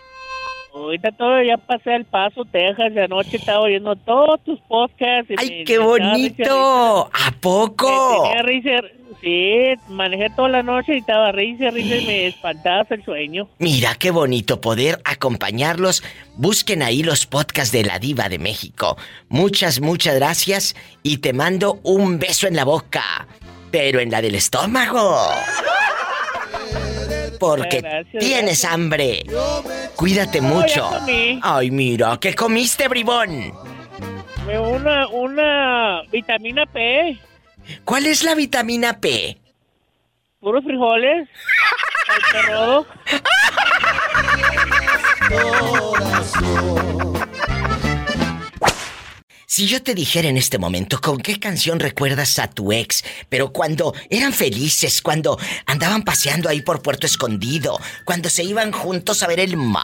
Ahorita 0.80 1.12
todo 1.12 1.42
ya 1.42 1.56
pasé 1.56 1.94
al 1.94 2.04
Paso, 2.04 2.44
Texas, 2.44 2.94
de 2.94 3.04
anoche 3.04 3.36
estaba 3.36 3.60
oyendo 3.60 3.94
todos 3.96 4.42
tus 4.44 4.58
podcasts. 4.62 5.30
y 5.30 5.34
¡Ay, 5.38 5.48
me- 5.50 5.64
qué 5.64 5.78
me 5.78 5.84
estaba 5.84 6.14
risa, 6.14 6.34
bonito! 6.36 7.10
¿A 7.12 7.30
poco? 7.40 8.22
Tenía 8.24 8.42
risa, 8.42 8.70
sí, 9.20 9.64
manejé 9.88 10.30
toda 10.34 10.48
la 10.48 10.62
noche 10.62 10.94
y 10.94 10.98
estaba 10.98 11.32
risa, 11.32 11.70
risa 11.70 11.96
y 11.96 12.06
me 12.06 12.26
espantabas 12.28 12.90
el 12.90 13.04
sueño. 13.04 13.48
Mira 13.58 13.94
qué 13.96 14.10
bonito 14.10 14.60
poder 14.60 15.00
acompañarlos. 15.04 16.02
Busquen 16.36 16.82
ahí 16.82 17.02
los 17.02 17.26
podcasts 17.26 17.72
de 17.72 17.84
la 17.84 17.98
Diva 17.98 18.28
de 18.28 18.38
México. 18.38 18.96
Muchas, 19.28 19.80
muchas 19.80 20.14
gracias 20.16 20.74
y 21.02 21.18
te 21.18 21.32
mando 21.32 21.78
un 21.82 22.18
beso 22.18 22.46
en 22.48 22.56
la 22.56 22.64
boca, 22.64 23.26
pero 23.70 24.00
en 24.00 24.10
la 24.10 24.20
del 24.22 24.34
estómago. 24.34 25.18
Porque 27.40 27.80
Gracias, 27.80 28.22
tienes 28.22 28.64
hambre. 28.64 29.24
Cuídate 29.96 30.40
No, 30.40 30.48
ya 30.48 30.54
mucho. 30.54 30.90
comí. 31.00 31.40
Ay, 31.42 31.70
mira, 31.72 32.16
¿qué 32.20 32.34
comiste, 32.34 32.86
bribón? 32.86 33.52
Me- 34.46 34.58
Una, 34.60 35.08
una 35.08 36.02
vitamina 36.12 36.66
P, 36.66 37.18
¿Cuál 37.84 38.06
es 38.06 38.22
la 38.22 38.34
vitamina 38.34 39.00
P? 39.00 39.36
puros 40.40 40.64
frijoles, 40.64 41.28
rodo. 42.48 42.86
Si 49.50 49.66
yo 49.66 49.82
te 49.82 49.96
dijera 49.96 50.28
en 50.28 50.36
este 50.36 50.58
momento 50.58 51.00
con 51.00 51.18
qué 51.18 51.40
canción 51.40 51.80
recuerdas 51.80 52.38
a 52.38 52.48
tu 52.48 52.70
ex, 52.70 53.04
pero 53.28 53.52
cuando 53.52 53.92
eran 54.08 54.32
felices, 54.32 55.02
cuando 55.02 55.36
andaban 55.66 56.04
paseando 56.04 56.48
ahí 56.48 56.62
por 56.62 56.82
Puerto 56.82 57.04
Escondido, 57.04 57.76
cuando 58.04 58.30
se 58.30 58.44
iban 58.44 58.70
juntos 58.70 59.24
a 59.24 59.26
ver 59.26 59.40
el 59.40 59.56
mar, 59.56 59.82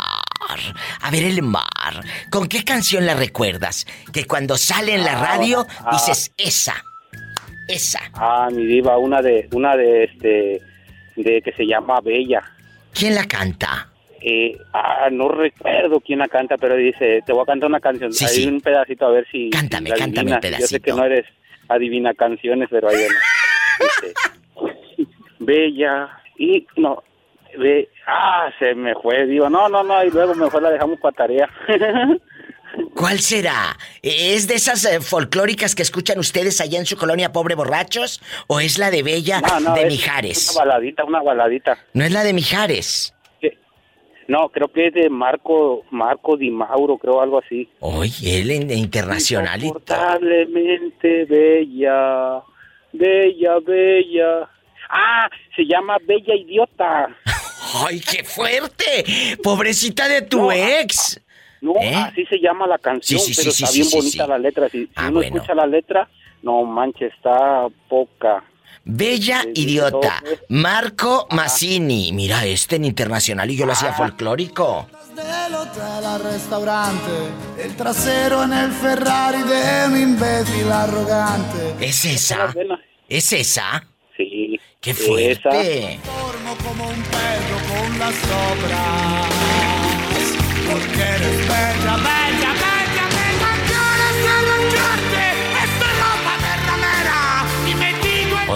a 1.00 1.10
ver 1.10 1.24
el 1.24 1.42
mar, 1.42 2.00
¿con 2.30 2.46
qué 2.46 2.62
canción 2.62 3.06
la 3.06 3.14
recuerdas? 3.14 3.88
Que 4.12 4.24
cuando 4.24 4.56
sale 4.56 4.94
en 4.94 5.04
la 5.04 5.16
radio 5.18 5.66
Ah, 5.80 5.90
dices 5.90 6.30
esa, 6.36 6.76
esa. 7.66 7.98
Ah, 8.14 8.48
mi 8.52 8.66
diva, 8.66 8.98
una 8.98 9.20
de, 9.20 9.48
una 9.50 9.76
de 9.76 10.04
este, 10.04 10.60
de 11.16 11.42
que 11.42 11.52
se 11.56 11.66
llama 11.66 12.00
Bella. 12.04 12.40
¿Quién 12.94 13.16
la 13.16 13.24
canta? 13.24 13.90
Eh, 14.20 14.56
ah, 14.72 15.08
no 15.10 15.28
recuerdo 15.28 16.00
quién 16.00 16.20
la 16.20 16.28
canta, 16.28 16.56
pero 16.56 16.74
dice, 16.76 17.22
te 17.24 17.32
voy 17.32 17.42
a 17.42 17.46
cantar 17.46 17.68
una 17.68 17.80
canción. 17.80 18.12
Sí, 18.12 18.24
Hay 18.24 18.30
sí. 18.34 18.46
un 18.46 18.60
pedacito 18.60 19.06
a 19.06 19.10
ver 19.10 19.26
si, 19.30 19.50
Cántame, 19.50 19.90
la 19.90 19.96
cántame 19.96 20.30
un 20.30 20.36
adivinas. 20.38 20.60
Yo 20.60 20.66
sé 20.66 20.80
que 20.80 20.92
pedacito. 20.92 20.96
no 20.96 21.04
eres 21.04 21.26
adivina 21.68 22.14
canciones, 22.14 22.68
pero 22.70 22.88
ahí 22.88 22.96
viene. 22.96 23.14
Dice, 23.80 24.14
Bella 25.38 26.08
y 26.38 26.66
no, 26.76 27.02
ah, 28.06 28.50
se 28.58 28.74
me 28.74 28.94
fue, 28.94 29.26
digo, 29.26 29.48
no, 29.48 29.68
no, 29.68 29.82
no, 29.82 30.04
y 30.04 30.10
luego 30.10 30.34
mejor 30.34 30.62
la 30.62 30.70
dejamos 30.70 30.98
para 31.00 31.16
tarea. 31.16 31.48
¿Cuál 32.94 33.20
será? 33.20 33.76
¿Es 34.02 34.48
de 34.48 34.54
esas 34.54 34.84
eh, 34.84 35.00
folclóricas 35.00 35.74
que 35.74 35.82
escuchan 35.82 36.18
ustedes 36.18 36.60
allá 36.60 36.78
en 36.78 36.86
su 36.86 36.96
colonia 36.96 37.32
Pobre 37.32 37.54
Borrachos? 37.54 38.20
¿O 38.48 38.60
es 38.60 38.78
la 38.78 38.90
de 38.90 39.02
Bella 39.02 39.40
No, 39.40 39.60
no, 39.60 39.74
de 39.74 39.82
es 39.82 39.86
Mijares? 39.88 40.50
Una 40.54 40.64
baladita, 40.64 41.04
una 41.04 41.22
baladita. 41.22 41.78
No 41.94 42.04
es 42.04 42.12
la 42.12 42.22
de 42.24 42.32
Mijares. 42.32 43.14
No, 44.28 44.48
creo 44.48 44.68
que 44.68 44.88
es 44.88 44.94
de 44.94 45.08
Marco, 45.08 45.84
Marco 45.90 46.36
Di 46.36 46.50
Mauro, 46.50 46.98
creo 46.98 47.20
algo 47.20 47.38
así. 47.38 47.68
Oye, 47.80 48.40
él 48.40 48.50
en 48.50 48.70
internacional 48.72 49.62
y 49.62 49.70
bella, 51.28 52.42
bella, 52.92 53.58
bella. 53.64 54.48
Ah, 54.88 55.28
se 55.54 55.64
llama 55.64 55.96
Bella 56.06 56.34
Idiota. 56.34 57.08
¡Ay, 57.86 58.00
qué 58.00 58.24
fuerte! 58.24 59.04
Pobrecita 59.42 60.08
de 60.08 60.22
tu 60.22 60.50
ex. 60.50 61.20
No, 61.60 61.74
así 61.96 62.24
se 62.26 62.38
llama 62.38 62.66
la 62.66 62.78
canción, 62.78 63.18
¿Eh? 63.18 63.22
Sí, 63.22 63.34
sí, 63.34 63.40
pero 63.42 63.50
sí, 63.52 63.64
está 63.64 63.74
bien 63.74 63.88
bonita 63.92 64.26
la 64.26 64.38
letra. 64.38 64.68
Si, 64.68 64.86
si 64.86 64.92
Ah, 64.94 65.04
uno 65.08 65.12
bueno. 65.14 65.36
escucha 65.36 65.54
la 65.54 65.66
letra, 65.66 66.08
no 66.42 66.64
manches, 66.64 67.12
está 67.14 67.66
poca. 67.88 68.44
Bella 68.88 69.42
idiota. 69.54 70.22
Marco 70.50 71.26
Massini. 71.32 72.12
Mira 72.12 72.44
este 72.46 72.76
en 72.76 72.84
internacional 72.84 73.50
y 73.50 73.56
yo 73.56 73.66
lo 73.66 73.72
hacía 73.72 73.90
Ah. 73.90 73.94
folclórico. 73.94 74.86
Del 75.14 75.54
hotel 75.54 76.04
al 76.04 76.22
restaurante, 76.22 77.10
el 77.64 77.74
trasero 77.74 78.44
en 78.44 78.52
el 78.52 78.70
Ferrari 78.70 79.42
de 79.42 79.86
un 79.88 80.00
imbécil 80.00 80.70
arrogante. 80.70 81.74
¿Es 81.80 82.04
esa? 82.04 82.54
¿Es 83.08 83.32
esa? 83.32 83.84
Sí. 84.16 84.60
¡Qué 84.80 84.94
fuerte! 84.94 85.98
Formo 86.04 86.54
como 86.62 86.88
un 86.88 87.02
perro 87.02 87.58
con 87.72 87.98
las 87.98 88.14
obras. 88.14 89.32
Porque 90.70 91.00
eres 91.02 91.38
bella, 91.48 91.96
bella, 91.96 91.96
bella, 91.96 92.25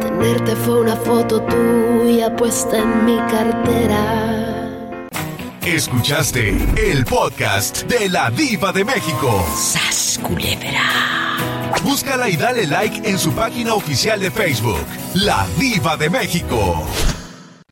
Tenerte 0.00 0.56
fue 0.56 0.80
una 0.80 0.96
foto 0.96 1.42
tuya 1.42 2.34
puesta 2.34 2.78
en 2.78 3.04
mi 3.04 3.18
cartera. 3.30 5.10
Escuchaste 5.60 6.56
el 6.78 7.04
podcast 7.04 7.82
de 7.82 8.08
la 8.08 8.30
Diva 8.30 8.72
de 8.72 8.86
México. 8.86 9.44
¡Sas 9.54 10.18
Búscala 11.82 12.30
y 12.30 12.36
dale 12.36 12.66
like 12.66 13.06
en 13.06 13.18
su 13.18 13.32
página 13.32 13.74
oficial 13.74 14.20
de 14.20 14.30
Facebook, 14.30 14.86
La 15.14 15.46
Diva 15.58 15.98
de 15.98 16.08
México. 16.08 16.86